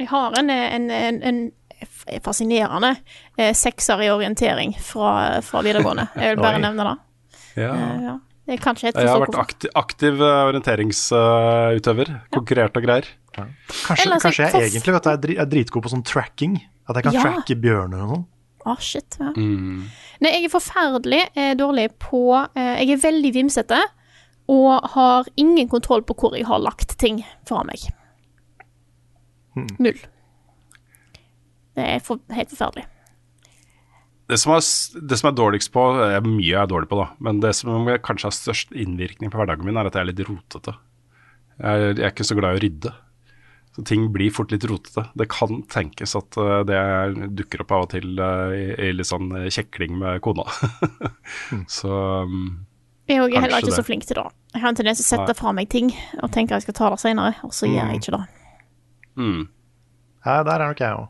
Jeg 0.00 0.08
har 0.10 0.34
en, 0.40 0.50
en, 0.50 0.88
en, 0.90 1.20
en 1.30 1.40
fascinerende 2.24 2.94
eh, 3.38 3.52
sekser 3.56 4.02
i 4.04 4.10
orientering 4.12 4.74
fra, 4.80 5.12
fra 5.44 5.62
videregående. 5.66 6.08
Jeg 6.16 6.34
vil 6.34 6.42
bare 6.42 6.58
Oi. 6.58 6.64
nevne 6.64 6.88
det. 6.90 6.96
ja. 7.62 7.70
Eh, 7.76 8.02
ja. 8.08 8.18
Jeg 8.50 8.58
Jeg 8.66 9.06
har 9.06 9.20
vært 9.22 9.36
aktiv, 9.38 9.70
aktiv 9.78 10.20
eh, 10.26 10.38
orienteringsutøver. 10.48 12.08
Konkurrert 12.34 12.76
og 12.80 12.82
greier. 12.82 13.06
Kanskje, 13.36 14.06
Ellers 14.08 14.22
kanskje 14.24 14.42
jeg 14.48 14.52
jeg- 14.54 14.70
egentlig 14.72 14.94
vet 14.96 15.04
du, 15.04 15.10
er, 15.10 15.16
dri, 15.22 15.34
dritgod 15.52 15.82
på 15.84 15.92
sånn 15.92 16.02
tracking. 16.04 16.56
At 16.88 16.96
jeg 16.96 17.04
kan 17.04 17.12
Ja. 17.14 17.22
tracke 17.22 17.54
bjørner 17.60 18.02
og 18.02 18.10
sånn. 18.10 18.24
Ah, 18.66 18.76
shit. 18.76 19.16
Ja. 19.20 19.30
Nei, 19.36 20.30
jeg 20.34 20.44
er 20.44 20.48
forferdelig 20.52 21.22
eh, 21.36 21.54
dårlig 21.54 21.86
på 21.98 22.34
eh, 22.56 22.82
Jeg 22.84 22.90
er 22.90 22.96
veldig 23.08 23.32
vimsete 23.34 23.78
og 24.48 24.84
har 24.96 25.24
ingen 25.36 25.68
kontroll 25.68 26.02
på 26.02 26.14
hvor 26.18 26.34
jeg 26.36 26.44
har 26.46 26.58
lagt 26.58 26.98
ting 26.98 27.22
fra 27.46 27.62
meg. 27.64 27.78
Null. 29.56 29.98
Det 31.78 31.86
er 31.86 32.02
for, 32.04 32.22
helt 32.34 32.52
forferdelig. 32.52 32.86
Det 34.30 34.38
som, 34.38 34.54
er, 34.54 34.62
det 35.10 35.18
som 35.18 35.28
er 35.30 35.34
dårligst 35.34 35.72
på 35.74 35.84
er 36.04 36.22
Mye 36.22 36.52
jeg 36.52 36.60
er 36.60 36.70
dårlig 36.70 36.86
på, 36.90 37.00
da. 37.00 37.08
Men 37.18 37.40
det 37.42 37.50
som 37.58 37.88
kanskje 38.04 38.28
har 38.28 38.36
størst 38.36 38.74
innvirkning 38.78 39.32
på 39.32 39.40
hverdagen 39.40 39.66
min, 39.66 39.78
er 39.80 39.90
at 39.90 39.98
jeg 39.98 40.04
er 40.04 40.10
litt 40.12 40.22
rotete. 40.28 40.76
Jeg 41.58 41.70
er, 41.70 41.86
jeg 41.96 42.04
er 42.06 42.12
ikke 42.12 42.28
så 42.28 42.36
glad 42.38 42.54
i 42.54 42.60
å 42.60 42.62
rydde. 42.62 42.92
Så 43.74 43.84
ting 43.86 44.06
blir 44.14 44.30
fort 44.34 44.54
litt 44.54 44.66
rotete. 44.70 45.08
Det 45.18 45.26
kan 45.30 45.64
tenkes 45.70 46.14
at 46.18 46.38
eh, 46.38 46.56
det 46.66 46.80
dukker 47.38 47.64
opp 47.64 47.74
av 47.74 47.86
og 47.86 47.92
til 47.92 48.22
eh, 48.22 48.54
i, 48.54 48.64
i 48.86 48.94
litt 48.94 49.10
sånn 49.10 49.30
eh, 49.38 49.50
kjekling 49.50 49.98
med 49.98 50.22
kona. 50.24 50.46
så 51.80 52.00
um, 52.26 52.66
Jeg 53.10 53.18
er 53.18 53.46
heller 53.46 53.58
ikke 53.58 53.70
ikke 53.70 53.80
så 53.82 53.86
flink 53.86 54.06
til 54.06 54.18
det. 54.18 54.26
Jeg 54.54 54.62
har 54.62 54.72
en 54.72 54.78
tendens 54.78 55.02
til 55.02 55.08
å 55.08 55.10
sette 55.10 55.34
Nei. 55.34 55.38
fra 55.42 55.54
meg 55.58 55.70
ting 55.74 55.90
og 56.20 56.30
tenker 56.34 56.58
jeg 56.58 56.68
skal 56.68 56.78
ta 56.78 56.94
det 56.94 57.02
senere, 57.02 57.34
og 57.46 57.54
så 57.54 57.70
gjør 57.70 57.94
jeg 57.94 58.02
ikke 58.02 58.16
det. 58.18 58.26
Mm. 59.16 59.48
Ja, 60.26 60.42
der 60.44 60.60
er 60.60 60.68
nok 60.68 60.80
jeg 60.80 60.94
òg. 60.96 61.08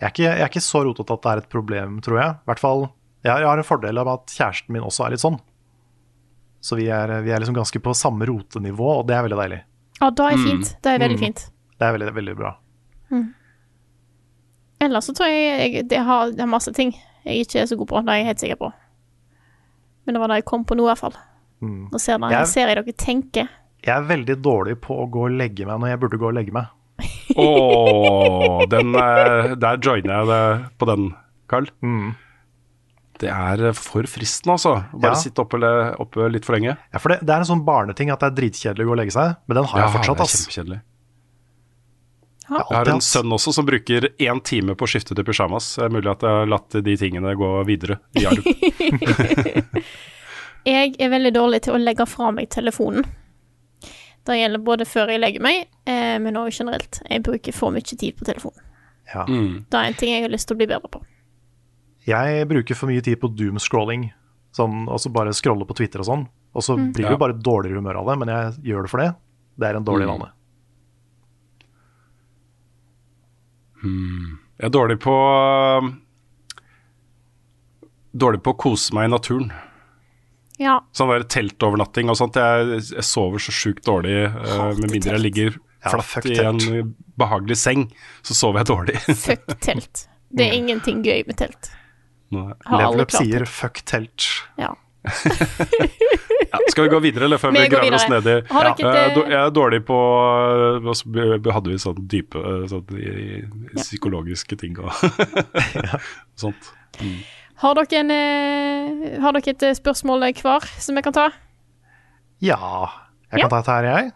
Jeg, 0.00 0.12
jeg 0.18 0.38
er 0.40 0.46
ikke 0.48 0.60
så 0.62 0.84
rotete 0.86 1.12
at 1.16 1.22
det 1.24 1.30
er 1.32 1.40
et 1.42 1.48
problem, 1.50 2.00
tror 2.04 2.18
jeg. 2.20 2.34
I 2.38 2.46
hvert 2.50 2.60
fall, 2.62 2.84
jeg 3.24 3.32
har, 3.32 3.40
jeg 3.42 3.48
har 3.48 3.58
en 3.58 3.66
fordel 3.66 3.98
av 3.98 4.08
at 4.12 4.26
kjæresten 4.30 4.70
min 4.76 4.82
også 4.86 5.06
er 5.06 5.10
litt 5.16 5.24
sånn. 5.24 5.38
Så 6.60 6.76
vi 6.78 6.86
er, 6.92 7.10
vi 7.24 7.30
er 7.34 7.40
liksom 7.42 7.56
ganske 7.56 7.80
på 7.82 7.94
samme 7.96 8.26
rotenivå, 8.28 8.92
og 9.00 9.06
det 9.08 9.16
er 9.16 9.24
veldig 9.26 9.38
deilig. 9.40 9.58
Ja, 10.00 10.10
det 10.10 10.24
er 10.28 10.38
fint. 10.44 10.76
Det 10.82 10.92
er 10.92 10.98
veldig 11.02 11.16
Mm. 11.18 11.24
fint. 11.24 11.42
Det 11.78 11.86
er 11.88 11.92
veldig, 11.96 12.14
veldig 12.14 12.36
bra. 12.38 12.52
Ellers 14.80 15.08
så 15.08 15.14
tror 15.16 15.26
jeg, 15.26 15.72
jeg 15.74 15.88
det, 15.90 15.98
har, 16.06 16.30
det 16.30 16.44
er 16.44 16.50
masse 16.50 16.70
ting 16.74 16.92
jeg 17.26 17.42
ikke 17.46 17.60
er 17.62 17.66
så 17.66 17.76
god 17.80 17.88
på. 17.90 18.02
Det 18.06 18.12
er 18.14 18.20
jeg 18.20 18.28
helt 18.30 18.42
sikker 18.44 18.58
på. 18.60 18.68
Men 20.06 20.14
det 20.14 20.20
var 20.22 20.30
da 20.30 20.36
jeg 20.38 20.46
kom 20.48 20.62
på 20.64 20.76
noe, 20.78 20.86
i 20.86 20.92
hvert 20.92 21.02
fall. 21.02 21.16
Nå 21.60 21.98
ser, 21.98 22.14
jeg, 22.22 22.30
Jeg- 22.30 22.46
ser 22.52 22.68
jeg 22.70 22.76
dere 22.78 22.92
tenker. 22.94 23.48
Jeg 23.86 23.94
er 23.94 24.06
veldig 24.08 24.36
dårlig 24.42 24.76
på 24.82 24.96
å 25.02 25.06
gå 25.10 25.26
og 25.28 25.36
legge 25.38 25.66
meg 25.68 25.78
når 25.80 25.92
jeg 25.92 26.00
burde 26.02 26.18
gå 26.20 26.28
og 26.30 26.34
legge 26.38 26.54
meg. 26.56 26.66
Åh, 27.38 28.64
den, 28.72 28.94
eh, 28.98 29.52
der 29.60 29.78
joiner 29.78 30.16
jeg 30.18 30.26
det 30.32 30.40
på 30.80 30.88
den, 30.90 31.12
Carl. 31.48 31.68
Mm. 31.84 32.16
Det 33.18 33.30
er 33.30 33.62
eh, 33.70 33.76
for 33.78 34.02
fristende, 34.10 34.56
altså. 34.56 34.72
Bare 34.94 35.14
Ja. 35.14 35.20
sitte 35.20 35.42
oppe, 35.44 35.60
oppe 35.98 36.28
litt 36.30 36.44
for 36.46 36.56
lenge. 36.56 36.76
Ja, 36.92 36.98
for 36.98 37.14
det, 37.14 37.20
det 37.22 37.30
er 37.34 37.38
en 37.44 37.50
sånn 37.52 37.64
barneting 37.66 38.10
at 38.10 38.20
det 38.20 38.32
er 38.32 38.36
dritkjedelig 38.42 38.84
å 38.86 38.90
gå 38.90 38.94
og 38.96 39.00
legge 39.02 39.14
seg, 39.14 39.36
men 39.46 39.60
den 39.60 39.64
har 39.70 39.80
jeg 39.84 39.94
fortsatt. 39.94 40.16
det 40.18 40.26
er 40.26 40.34
kjempekjedelig. 40.34 40.80
Jeg 42.48 42.56
Jeg 42.70 42.76
har 42.78 42.88
en 42.88 43.00
sønn 43.04 43.32
også 43.36 43.52
som 43.52 43.66
bruker 43.68 44.08
én 44.18 44.38
time 44.42 44.74
på 44.74 44.86
å 44.86 44.88
skifte 44.88 45.14
til 45.14 45.24
pysjamas. 45.24 45.74
Det 45.76 45.84
er 45.84 45.90
mulig 45.92 46.10
at 46.10 46.22
jeg 46.24 46.30
har 46.32 46.46
latt 46.48 46.70
de 46.82 46.96
tingene 46.96 47.34
gå 47.36 47.50
videre 47.68 47.98
i 48.16 48.24
arv. 48.24 48.42
Jeg 50.68 50.94
er 50.98 51.10
veldig 51.12 51.32
dårlig 51.36 51.60
til 51.64 51.76
å 51.76 51.80
legge 51.80 52.04
fra 52.08 52.30
meg 52.34 52.48
telefonen. 52.52 53.04
Det 54.28 54.36
gjelder 54.36 54.60
både 54.60 54.84
før 54.84 55.08
jeg 55.08 55.20
legger 55.22 55.40
meg, 55.40 55.68
eh, 55.88 56.18
men 56.20 56.36
også 56.36 56.60
generelt. 56.62 56.98
Jeg 57.08 57.22
bruker 57.24 57.54
for 57.56 57.72
mye 57.72 57.80
tid 57.88 58.16
på 58.18 58.26
telefonen. 58.28 58.60
Ja. 59.08 59.22
Mm. 59.24 59.64
Det 59.72 59.78
er 59.78 59.86
en 59.88 59.94
ting 59.96 60.10
jeg 60.12 60.26
har 60.26 60.32
lyst 60.34 60.48
til 60.50 60.56
å 60.56 60.60
bli 60.60 60.66
bedre 60.68 60.90
på. 60.92 61.00
Jeg 62.08 62.44
bruker 62.50 62.76
for 62.76 62.88
mye 62.92 63.00
tid 63.04 63.16
på 63.22 63.30
doomscrolling, 63.36 64.10
sånn, 64.56 64.82
og 64.88 65.00
så 65.00 65.10
bare 65.12 65.32
scrolle 65.36 65.64
på 65.68 65.76
Twitter 65.80 66.00
og 66.04 66.08
sånn. 66.10 66.26
Og 66.54 66.62
så 66.64 66.76
blir 66.76 67.08
Ja. 67.10 67.16
bare 67.16 67.32
dårligere 67.36 67.80
humør 67.80 68.00
av 68.00 68.06
det, 68.12 68.18
men 68.18 68.28
jeg 68.28 68.52
gjør 68.72 68.82
det 68.82 68.90
for 68.90 68.98
det. 69.00 69.14
Det 69.58 69.66
er 69.68 69.76
en 69.76 69.84
dårlig 69.84 70.06
Mm. 70.08 70.18
vane. 70.18 70.30
Jeg 74.58 74.66
er 74.66 74.70
dårlig 74.74 74.98
på 74.98 75.14
Dårlig 78.18 78.40
på 78.42 78.52
å 78.54 78.58
kose 78.58 78.94
meg 78.96 79.04
i 79.04 79.12
naturen. 79.12 79.52
Ja, 80.58 80.80
Sånn 80.96 81.10
der 81.12 81.22
teltovernatting 81.30 82.08
og 82.10 82.16
sånt. 82.18 82.34
Jeg, 82.34 82.80
jeg 82.90 83.04
sover 83.06 83.38
så 83.38 83.52
sjukt 83.54 83.84
dårlig. 83.86 84.16
uh, 84.26 84.72
med 84.78 84.90
mindre 84.90 85.12
jeg 85.14 85.22
ligger 85.22 85.58
flatt 85.88 86.26
i 86.26 86.34
en 86.42 86.94
behagelig 87.18 87.56
seng, 87.60 87.84
så 88.26 88.34
sover 88.34 88.64
jeg 88.64 88.70
dårlig. 88.72 88.96
fuck 89.26 89.46
telt. 89.62 90.08
Det 90.34 90.48
er 90.48 90.56
ingenting 90.58 91.04
gøy 91.06 91.22
med 91.28 91.38
telt. 91.38 91.70
Nei. 92.34 92.48
Har 92.66 92.82
Level 92.82 92.86
aldri 92.90 93.02
Up 93.06 93.08
klart 93.14 93.22
sier 93.24 93.44
'fuck 93.48 93.84
telt'. 93.86 94.26
Ja. 94.58 94.74
Ja, 96.48 96.58
skal 96.72 96.84
vi 96.86 96.90
gå 96.94 96.98
videre, 97.04 97.24
eller 97.28 97.36
før 97.40 97.52
Vi 97.52 97.60
vi 97.60 97.68
graver 97.68 97.94
oss 97.94 98.04
videre. 98.08 98.20
ned 98.20 98.26
i 98.26 98.54
Ja, 98.54 98.70
eh, 98.72 99.16
Jeg 99.28 99.38
er 99.38 99.50
dårlig 99.52 99.80
på 99.84 99.96
Vi 100.80 100.88
også 100.88 101.10
be- 101.12 101.38
be- 101.44 101.52
Hadde 101.52 101.68
vi 101.74 101.76
sånn 101.82 101.98
dype 102.08 102.40
eh, 102.40 102.62
sånn, 102.70 102.86
i, 102.96 103.42
i 103.44 103.76
psykologiske 103.76 104.56
ting 104.56 104.78
og 104.80 104.90
sånt. 106.42 106.70
Har 107.58 107.74
dere, 107.74 108.00
en, 108.00 108.10
eh, 108.14 109.18
har 109.20 109.34
dere 109.34 109.50
et 109.54 109.62
eh, 109.66 109.74
spørsmål 109.74 110.22
hver 110.42 110.66
som 110.78 110.94
jeg 110.98 111.04
kan 111.08 111.12
ta? 111.16 111.28
Ja, 112.44 112.58
jeg 113.32 113.40
Ja. 113.40 113.48
kan 113.48 113.50
ta 113.50 113.58
et 113.58 113.66
her, 113.66 113.84
jeg. 113.84 114.12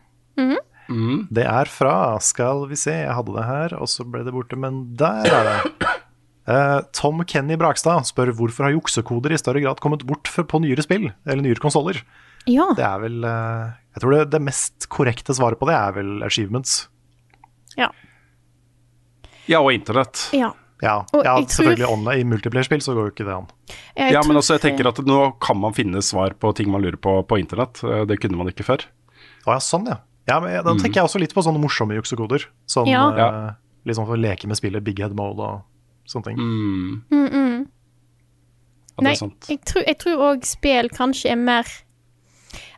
Mm. 0.93 1.28
Det 1.32 1.44
er 1.47 1.64
fra 1.70 2.19
Skal 2.20 2.66
vi 2.69 2.77
se, 2.77 2.93
jeg 2.93 3.14
hadde 3.14 3.32
det 3.35 3.44
her, 3.47 3.74
og 3.81 3.89
så 3.89 4.05
ble 4.05 4.24
det 4.27 4.32
borte, 4.35 4.56
men 4.59 4.94
der 4.97 5.24
er 5.24 5.44
det. 5.48 5.89
Uh, 6.47 6.81
Tom 6.93 7.23
Kenny 7.24 7.55
Brakstad 7.56 8.02
spør 8.05 8.32
hvorfor 8.35 8.66
har 8.66 8.73
juksekoder 8.74 9.32
i 9.32 9.39
større 9.39 9.62
grad 9.62 9.78
kommet 9.81 10.02
bort 10.05 10.24
på 10.27 10.60
nyere 10.60 10.82
spill, 10.82 11.12
eller 11.24 11.43
nyere 11.43 11.62
konsoller. 11.62 12.02
Ja. 12.51 12.66
Det 12.77 12.82
er 12.85 12.98
vel 12.98 13.23
uh, 13.24 13.70
Jeg 13.94 14.02
tror 14.02 14.10
det, 14.16 14.31
det 14.35 14.43
mest 14.43 14.89
korrekte 14.90 15.32
svaret 15.39 15.59
på 15.60 15.66
det 15.70 15.77
er 15.78 15.93
vel 15.97 16.23
achievements. 16.27 16.89
Ja. 17.78 17.89
Ja, 19.47 19.60
og 19.62 19.73
internett. 19.73 20.28
ja. 20.35 20.52
Ja, 20.82 21.04
Og 21.14 21.22
ja 21.24 21.36
selvfølgelig 21.38 21.86
tror- 21.86 21.92
online, 21.94 22.20
i 22.20 22.24
multiplayer-spill 22.26 22.80
så 22.82 22.94
går 22.96 23.04
jo 23.06 23.12
ikke 23.12 23.26
det 23.28 23.34
an. 23.36 23.46
Jeg 23.96 24.12
Ja, 24.16 24.22
men 24.26 24.36
også 24.36 24.59
jeg 24.59 24.64
tenker 24.64 24.88
at 24.88 24.98
nå 25.06 25.38
kan 25.40 25.56
man 25.60 25.72
finne 25.72 26.02
svar 26.02 26.34
på 26.34 26.50
ting 26.59 26.70
man 26.70 26.82
lurer 26.82 26.98
på 26.98 27.22
på 27.26 27.38
internett. 27.38 27.82
Eh, 27.84 28.04
Det 28.04 28.18
kunne 28.20 28.36
man 28.36 28.48
ikke 28.50 28.64
før. 28.66 28.82
Å 29.46 29.52
ja, 29.54 29.59
sånn 29.59 29.86
ja. 29.86 29.98
ja 30.28 30.40
men, 30.40 30.64
Da 30.64 30.74
tenker 30.74 31.00
jeg 31.00 31.04
også 31.04 31.20
litt 31.20 31.34
på 31.34 31.42
sånne 31.42 31.62
morsomme 31.62 31.94
juksekoder. 31.94 32.46
Sånn 32.66 32.86
Ja. 32.90 33.09
eh, 33.10 33.52
liksom 33.86 34.06
for 34.06 34.16
å 34.16 34.20
leke 34.20 34.46
med 34.46 34.56
spillet 34.56 34.82
Big 34.82 34.98
Head 34.98 35.14
Mode 35.14 35.38
og 35.40 35.62
sånne 36.06 36.24
ting. 36.24 36.36
Mm. 36.36 37.02
Mm, 37.10 37.28
mm. 37.30 37.66
Ja, 38.98 39.02
Nei, 39.02 39.14
jeg 39.48 39.60
tror, 39.64 39.82
jeg 39.86 39.98
tror 39.98 40.16
også 40.18 40.44
spill 40.44 40.88
kanskje 40.90 41.30
er 41.30 41.36
mer 41.36 41.64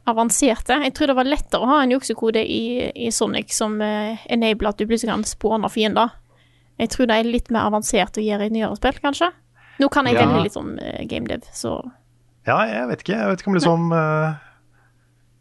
avanserte. 0.07 0.77
Jeg 0.85 0.95
tror 0.95 1.07
det 1.11 1.17
var 1.17 1.25
lettere 1.25 1.65
å 1.65 1.67
ha 1.67 1.83
en 1.83 1.91
juksekode 1.95 2.43
i, 2.45 2.91
i 2.95 3.11
Sonic 3.11 3.53
som 3.57 3.81
uh, 3.81 4.17
enabler 4.31 4.69
at 4.69 4.79
du 4.79 4.87
plutselig 4.87 5.11
kan 5.11 5.25
spåne 5.25 5.71
fiender. 5.73 6.13
Jeg 6.81 6.91
tror 6.91 7.07
det 7.11 7.17
er 7.21 7.29
litt 7.29 7.51
mer 7.55 7.69
avansert 7.71 8.19
å 8.19 8.25
gjøre 8.25 8.49
i 8.49 8.55
nyere 8.55 8.75
spill, 8.79 8.97
kanskje. 9.03 9.31
Nå 9.83 9.89
kan 9.91 10.07
jeg 10.07 10.17
Ja. 10.17 10.25
veldig 10.27 10.43
litt 10.47 10.57
om 10.59 10.73
uh, 10.79 11.03
gamedev, 11.11 11.43
så 11.55 11.77
Ja, 12.47 12.61
jeg 12.67 12.89
vet 12.91 13.05
ikke. 13.05 13.19
Jeg 13.19 13.29
vet 13.31 13.41
ikke 13.43 13.51
om 13.53 13.59
liksom 13.59 13.93
uh, 13.95 14.35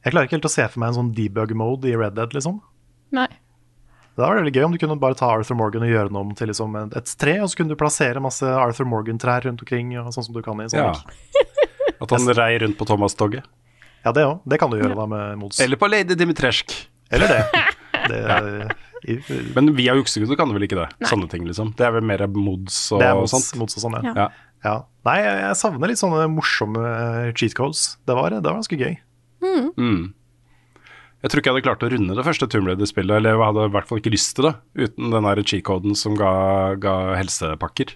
Jeg 0.05 0.13
klarer 0.13 0.27
ikke 0.27 0.37
helt 0.37 0.49
å 0.49 0.53
se 0.53 0.67
for 0.67 0.79
meg 0.81 0.91
en 0.93 0.99
sånn 0.99 1.13
debug-mode 1.15 1.89
i 1.89 1.95
Red 1.97 2.15
Dead, 2.15 2.33
liksom. 2.33 2.61
nei. 3.11 3.27
Det 4.13 4.21
var 4.21 4.35
veldig 4.37 4.51
gøy 4.53 4.63
om 4.67 4.73
du 4.75 4.77
kunne 4.77 4.99
bare 5.01 5.15
ta 5.17 5.25
Arthur 5.33 5.57
Morgan 5.57 5.81
og 5.81 5.89
gjøre 5.89 6.11
den 6.11 6.17
om 6.19 6.33
til 6.37 6.51
liksom 6.51 6.75
et, 6.77 7.13
tre, 7.17 7.39
og 7.41 7.49
så 7.49 7.57
kunne 7.57 7.73
du 7.73 7.79
plassere 7.79 8.21
masse 8.21 8.45
Arthur 8.45 8.85
Morgan-trær 8.85 9.47
rundt 9.47 9.63
omkring, 9.65 9.95
og 9.97 10.11
sånn 10.13 10.27
som 10.27 10.35
du 10.35 10.41
kan 10.45 10.59
i 10.61 10.67
Ja. 10.69 10.91
At 12.03 12.11
han 12.13 12.29
rei 12.37 12.59
rundt 12.61 12.77
på 12.77 12.85
Thomas-toget. 12.85 13.47
Ja, 14.03 14.11
det 14.11 14.25
òg. 14.27 14.43
Det 14.45 14.59
kan 14.61 14.69
du 14.69 14.77
gjøre 14.77 14.93
da 14.99 15.05
med 15.09 15.39
mods. 15.39 15.59
Eller 15.63 15.79
på 15.81 15.89
Lady 15.89 16.13
Dimitrescu. 16.19 16.75
Eller 17.09 17.31
det. 17.31 17.41
det 18.11 18.21
i, 19.03 19.17
Men 19.55 19.73
via 19.75 19.95
juksegudde 19.97 20.37
kan 20.39 20.49
du 20.49 20.55
vel 20.55 20.65
ikke 20.67 20.79
det? 20.79 20.87
Sånne 21.09 21.27
ting, 21.31 21.45
liksom. 21.47 21.73
Det 21.79 21.85
er 21.87 21.95
vel 21.97 22.05
mer 22.07 22.25
mods 22.31 22.77
og 22.95 23.03
det 23.03 23.09
er 23.09 23.19
mods, 23.19 23.35
sånt. 23.35 23.55
mods 23.59 23.77
og 23.79 23.85
sånn, 23.85 23.97
ja. 23.99 24.13
Ja. 24.15 24.27
ja. 24.63 24.75
Nei, 25.07 25.17
jeg, 25.25 25.55
savner 25.59 25.91
litt 25.91 26.01
sånne 26.01 26.27
morsomme 26.31 26.83
eh, 26.83 27.31
cheat 27.35 27.55
codes. 27.57 27.97
Det 28.07 28.15
var, 28.17 28.35
det 28.35 28.47
var 28.47 28.61
ganske 28.61 28.79
gøy. 28.79 28.95
Mm. 29.43 30.13
Jeg 31.23 31.31
tror 31.31 31.39
ikke 31.39 31.51
jeg 31.51 31.55
hadde 31.55 31.67
klart 31.67 31.83
å 31.85 31.89
runde 31.91 32.15
det 32.17 32.23
første 32.27 32.47
Tomb 32.51 32.67
Raider-spillet, 32.67 33.15
eller 33.15 33.35
jeg 33.35 33.43
hadde 33.43 33.67
i 33.67 33.73
hvert 33.75 33.89
fall 33.89 33.99
ikke 34.01 34.11
lyst 34.11 34.33
til 34.35 34.49
det, 34.49 34.55
uten 34.75 35.13
den 35.13 35.27
der 35.27 35.43
cheat-koden 35.43 35.99
som 35.99 36.17
ga, 36.19 36.31
ga 36.83 36.95
helsepakker. 37.19 37.95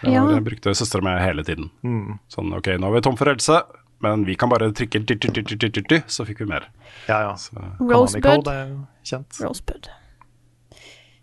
Det 0.00 0.12
Ja. 0.12 0.24
Jeg 0.32 0.44
brukte 0.44 0.74
søstera 0.76 1.04
mi 1.04 1.12
hele 1.20 1.44
tiden. 1.44 1.70
Mm. 1.84 2.18
Sånn 2.32 2.52
ok, 2.52 2.74
nå 2.80 2.88
er 2.88 2.96
vi 2.96 3.04
tom 3.04 3.16
for 3.20 3.30
helse, 3.30 3.60
men 4.04 4.24
vi 4.28 4.36
kan 4.38 4.52
bare 4.52 4.70
trykke 4.76 5.02
ty, 5.08 5.16
ty, 5.18 5.32
ty, 5.32 5.42
ty, 5.42 5.56
ty, 5.58 5.70
ty, 5.70 5.82
ty, 5.90 6.00
så 6.06 6.26
fikk 6.28 6.44
vi 6.44 6.50
mer. 6.52 6.68
Ja, 7.08 7.22
ja. 7.24 7.34
Så, 7.40 7.56
Rosebud. 7.80 8.48
Er 8.52 8.72
kjent. 9.06 9.40
Rosebud. 9.42 9.90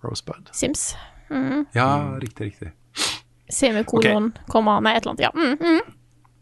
Rosebud. 0.04 0.52
Sims. 0.58 0.92
Mm. 1.32 1.66
ja, 1.78 1.90
riktig, 2.20 2.52
riktig. 2.52 2.74
Semikolon, 3.52 4.32
komma 4.52 4.80
Nei, 4.84 4.96
et 4.98 5.06
eller 5.06 5.14
annet. 5.14 5.26
Ja. 5.28 5.32
Mm, 5.36 5.58
mm. 5.60 5.98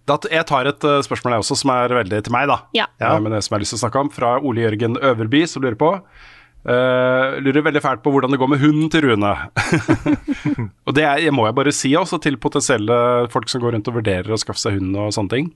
Da, 0.10 0.18
jeg 0.32 0.46
tar 0.50 0.70
et 0.70 0.86
uh, 0.88 0.98
spørsmål 1.06 1.36
jeg 1.36 1.46
også, 1.46 1.58
som 1.62 1.72
er 1.76 1.94
veldig 2.00 2.24
til 2.26 2.34
meg, 2.34 2.50
da. 2.50 2.60
Ja. 2.78 2.90
ja. 3.02 3.14
men 3.22 3.34
det 3.34 3.44
som 3.46 3.54
jeg 3.54 3.60
har 3.60 3.66
lyst 3.66 3.76
til 3.76 3.80
å 3.80 3.84
snakke 3.84 4.04
om, 4.04 4.12
fra 4.14 4.36
Ole 4.42 4.66
Jørgen 4.66 4.98
Øverby, 4.98 5.44
som 5.50 5.66
lurer 5.66 5.78
på. 5.80 5.94
Uh, 6.60 7.38
lurer 7.40 7.64
veldig 7.64 7.82
fælt 7.82 8.02
på 8.04 8.12
hvordan 8.12 8.34
det 8.34 8.40
går 8.42 8.50
med 8.52 8.62
hunden 8.64 8.90
til 8.92 9.06
Rune. 9.06 9.32
og 10.88 10.96
det 10.98 11.06
er, 11.08 11.30
må 11.36 11.46
jeg 11.48 11.58
bare 11.62 11.74
si 11.76 11.94
også 11.96 12.20
til 12.24 12.40
potensielle 12.42 12.98
folk 13.32 13.52
som 13.52 13.64
går 13.64 13.78
rundt 13.78 13.92
og 13.92 14.00
vurderer 14.02 14.34
å 14.34 14.40
skaffe 14.42 14.62
seg 14.66 14.80
hund 14.80 14.98
og 15.00 15.14
sånne 15.16 15.36
ting. 15.36 15.52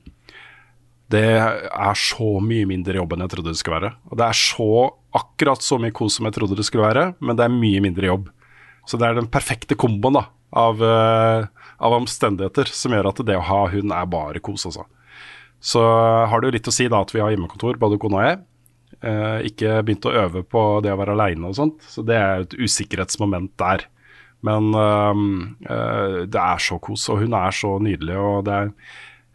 Det 1.14 1.24
er 1.38 2.00
så 2.00 2.30
mye 2.42 2.68
mindre 2.70 2.98
jobb 2.98 3.14
enn 3.14 3.26
jeg 3.26 3.34
trodde 3.36 3.54
det 3.54 3.60
skulle 3.60 3.80
være. 3.82 3.92
Og 4.10 4.20
det 4.20 4.28
er 4.28 4.40
så 4.40 4.70
akkurat 5.14 5.62
så 5.62 5.78
mye 5.82 5.94
kos 5.96 6.18
som 6.18 6.28
jeg 6.28 6.36
trodde 6.38 6.58
det 6.58 6.66
skulle 6.68 6.88
være, 6.88 7.12
men 7.22 7.38
det 7.38 7.46
er 7.46 7.54
mye 7.54 7.84
mindre 7.84 8.10
jobb. 8.10 8.32
Så 8.90 9.00
det 9.00 9.08
er 9.08 9.20
den 9.20 9.30
perfekte 9.32 9.78
komboen 9.80 10.18
da, 10.18 10.26
av, 10.60 10.82
uh, 10.82 11.70
av 11.84 11.98
omstendigheter 12.00 12.72
som 12.74 12.96
gjør 12.96 13.12
at 13.12 13.22
det 13.28 13.38
å 13.40 13.46
ha 13.48 13.62
hund 13.72 13.94
er 13.96 14.10
bare 14.10 14.42
kos, 14.44 14.66
altså. 14.70 14.88
Så 15.64 15.80
har 15.80 16.42
det 16.42 16.50
jo 16.50 16.56
litt 16.58 16.68
å 16.68 16.74
si 16.76 16.90
da 16.92 17.00
at 17.06 17.14
vi 17.16 17.22
har 17.24 17.32
hjemmekontor, 17.32 17.78
både 17.80 18.00
kona 18.02 18.20
og 18.20 18.28
jeg. 18.28 18.42
Uh, 19.04 19.40
ikke 19.48 19.80
begynt 19.86 20.10
å 20.10 20.18
øve 20.26 20.44
på 20.48 20.62
det 20.84 20.92
å 20.92 21.00
være 21.00 21.16
aleine 21.16 21.50
og 21.50 21.56
sånt, 21.58 21.80
så 21.88 22.04
det 22.06 22.20
er 22.20 22.44
et 22.44 22.58
usikkerhetsmoment 22.58 23.54
der. 23.62 23.88
Men 24.44 24.74
uh, 24.76 26.26
det 26.28 26.42
er 26.42 26.64
så 26.64 26.82
kos, 26.84 27.08
og 27.14 27.24
hun 27.24 27.38
er 27.40 27.56
så 27.56 27.78
nydelig, 27.84 28.18
og 28.20 28.44
det 28.50 28.60
er 28.60 28.74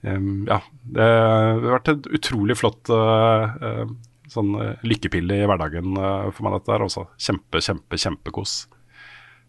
Ja, 0.02 0.60
det 0.94 1.06
har 1.06 1.62
vært 1.64 1.90
et 1.90 2.08
utrolig 2.20 2.54
flott 2.60 2.90
øh, 2.94 3.56
øh, 3.66 3.88
sånn 4.30 4.52
øh, 4.54 4.84
lykkepille 4.86 5.40
i 5.40 5.46
hverdagen 5.48 5.98
for 6.30 6.46
meg, 6.46 6.58
dette 6.58 6.74
her 6.74 6.84
også. 6.86 7.06
Kjempe, 7.18 7.62
kjempe, 7.64 7.98
kjempekos. 7.98 8.56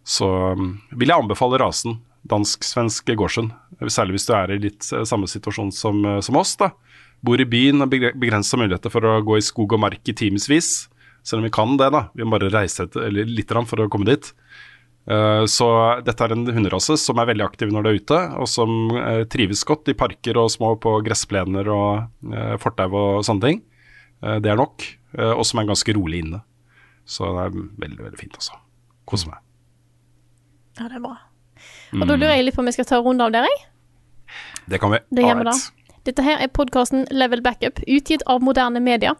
Så 0.09 0.27
vil 0.57 1.11
jeg 1.11 1.21
anbefale 1.21 1.59
rasen 1.61 1.99
dansk-svensk 2.29 3.13
gårdshund, 3.15 3.53
særlig 3.87 4.17
hvis 4.17 4.27
du 4.27 4.33
er 4.35 4.51
i 4.51 4.61
litt 4.63 4.83
samme 4.83 5.29
situasjon 5.29 5.69
som, 5.75 6.01
som 6.25 6.39
oss. 6.39 6.57
da 6.59 6.73
bor 7.25 7.41
i 7.41 7.47
byen 7.47 7.83
og 7.83 7.91
begrensa 7.91 8.59
muligheter 8.59 8.91
for 8.93 9.05
å 9.07 9.19
gå 9.25 9.39
i 9.39 9.45
skog 9.45 9.75
og 9.75 9.83
mark 9.83 10.07
i 10.07 10.15
timevis. 10.15 10.89
Selv 11.25 11.41
om 11.41 11.49
vi 11.49 11.53
kan 11.53 11.75
det, 11.79 11.89
da. 11.93 12.05
Vi 12.15 12.25
må 12.25 12.37
bare 12.37 12.51
reise 12.53 12.87
et, 12.87 12.95
litt 13.27 13.51
for 13.51 13.83
å 13.83 13.89
komme 13.91 14.07
dit. 14.07 14.31
Eh, 15.09 15.43
så 15.49 15.67
dette 16.05 16.25
er 16.25 16.35
en 16.35 16.45
hunderase 16.53 16.97
som 17.01 17.17
er 17.21 17.31
veldig 17.31 17.45
aktiv 17.47 17.71
når 17.73 17.85
det 17.85 17.91
er 17.91 18.03
ute, 18.03 18.19
og 18.43 18.49
som 18.51 18.75
eh, 18.93 19.23
trives 19.31 19.63
godt 19.65 19.89
i 19.89 19.97
parker 19.97 20.37
og 20.37 20.51
små 20.53 20.75
på 20.81 20.99
gressplener 21.05 21.69
og 21.73 22.29
uh, 22.29 22.55
fortau 22.61 22.89
og 22.93 23.25
sånne 23.25 23.47
ting. 23.47 23.63
Eh, 24.21 24.37
det 24.43 24.51
er 24.53 24.59
nok. 24.59 24.85
eh, 25.17 25.33
og 25.33 25.45
som 25.47 25.59
er 25.59 25.69
ganske 25.71 25.95
rolig 25.97 26.21
inne. 26.25 26.43
Så 27.09 27.25
det 27.25 27.47
er 27.47 27.55
veldig, 27.81 28.03
veldig 28.05 28.19
fint, 28.19 28.35
altså. 28.37 28.59
Koser 29.09 29.31
meg. 29.31 29.41
ja, 30.77 30.85
det 30.85 30.99
er 30.99 31.01
bra. 31.01 31.15
Og 31.97 32.05
da 32.05 32.15
lurer 32.15 32.35
jeg 32.37 32.45
litt 32.45 32.55
på 32.55 32.61
om 32.61 32.69
vi 32.69 32.75
skal 32.75 32.85
ta 32.85 32.99
en 32.99 33.07
runde 33.07 33.25
av 33.25 33.33
der, 33.33 33.47
jeg. 33.49 33.65
Det 34.69 34.77
kan 34.79 34.93
vi. 34.93 34.99
Det 35.09 35.25
gjør 35.25 35.39
vi 35.41 35.47
da. 35.49 35.55
Dette 36.09 36.23
her 36.25 36.39
er 36.41 36.49
podkasten 36.49 37.03
Level 37.13 37.43
Backup, 37.45 37.77
utgitt 37.85 38.23
av 38.25 38.41
moderne 38.41 38.79
media. 38.81 39.11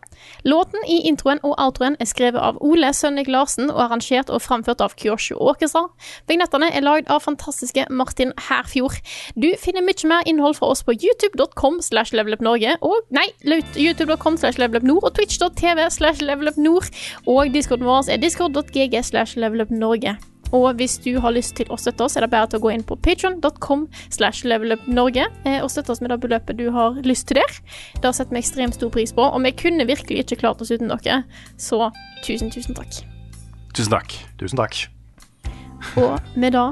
Låten 0.42 0.82
i 0.90 1.04
introen 1.06 1.38
og 1.46 1.54
outroen 1.62 1.94
er 2.02 2.10
skrevet 2.10 2.42
av 2.42 2.58
Ole 2.66 2.90
Sønnik 2.98 3.30
Larsen 3.30 3.70
og 3.70 3.84
arrangert 3.84 4.32
og 4.34 4.42
framført 4.42 4.82
av 4.82 4.96
Kyosho 4.98 5.38
Orchestra. 5.38 5.84
Vignettene 6.32 6.72
er 6.74 6.82
lagd 6.88 7.12
av 7.14 7.22
fantastiske 7.28 7.86
Martin 7.94 8.34
Herfjord. 8.48 8.98
Du 9.38 9.52
finner 9.62 9.86
mye 9.86 10.10
mer 10.10 10.26
innhold 10.26 10.58
fra 10.58 10.72
oss 10.74 10.82
på 10.88 10.98
youtube.com 10.98 11.78
slash 11.86 12.16
levelupnorge 12.18 12.80
og 12.82 13.14
nei, 13.14 13.28
youtube.com 13.46 14.42
slash 14.42 14.58
levelupnord 14.58 15.06
og 15.06 15.14
twitch.tv 15.20 15.86
slash 15.94 16.26
levelupnord. 16.26 16.90
Og 17.30 17.54
discorden 17.54 17.86
vår 17.86 18.10
er 18.16 18.26
discord.gg 18.26 18.98
slash 19.06 19.38
levelupnorge. 19.38 20.18
Og 20.56 20.74
hvis 20.80 20.98
du 21.04 21.12
har 21.22 21.34
lyst 21.36 21.56
til 21.60 21.70
å 21.70 21.78
støtte 21.80 22.06
oss, 22.06 22.18
er 22.18 22.26
det 22.26 22.32
bare 22.34 22.50
til 22.50 22.60
å 22.60 22.64
gå 22.66 22.74
inn 22.74 22.86
på 22.86 22.98
patron.com 23.06 23.86
slash 24.10 24.48
levelupnorge 24.50 25.28
eh, 25.46 25.60
og 25.62 25.70
støtte 25.74 25.94
oss 25.94 26.02
med 26.04 26.14
det 26.14 26.20
beløpet 26.24 26.60
du 26.60 26.70
har 26.76 27.00
lyst 27.06 27.30
til 27.30 27.42
der. 27.42 27.62
Det 28.02 28.14
setter 28.16 28.34
vi 28.36 28.42
ekstremt 28.42 28.78
stor 28.80 28.92
pris 28.94 29.14
på, 29.16 29.26
og 29.26 29.44
vi 29.46 29.54
kunne 29.54 29.88
virkelig 29.90 30.26
ikke 30.26 30.42
klart 30.44 30.62
oss 30.64 30.74
uten 30.74 30.92
dere. 30.92 31.24
Så 31.62 31.92
tusen, 32.26 32.52
tusen 32.54 32.78
takk. 32.78 33.02
Tusen 33.78 33.94
takk. 33.94 34.20
Tusen 34.42 34.60
takk. 34.60 34.84
Og 36.00 36.18
med 36.36 36.58
det 36.58 36.68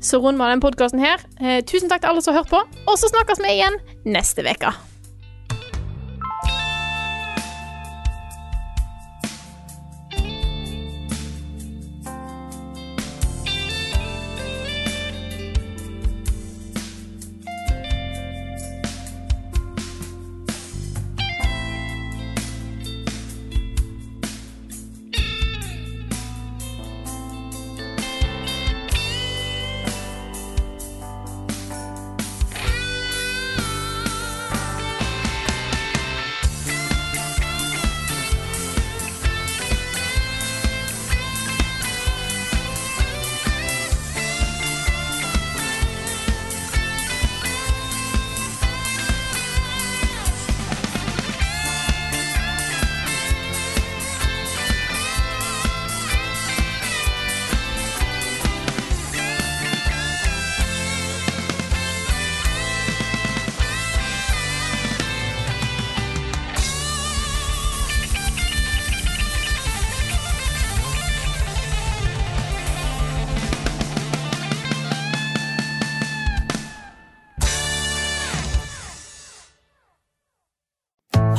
så 0.00 0.16
runder 0.20 0.46
vi 0.46 0.54
den 0.56 0.62
podkasten 0.64 1.02
her. 1.02 1.20
Eh, 1.40 1.60
tusen 1.64 1.90
takk 1.92 2.02
til 2.02 2.14
alle 2.14 2.24
som 2.24 2.34
har 2.34 2.42
hørt 2.42 2.54
på, 2.54 2.62
og 2.88 2.94
så 2.98 3.10
snakkes 3.12 3.42
vi 3.44 3.58
igjen 3.58 3.76
neste 4.08 4.44
uke. 4.46 4.72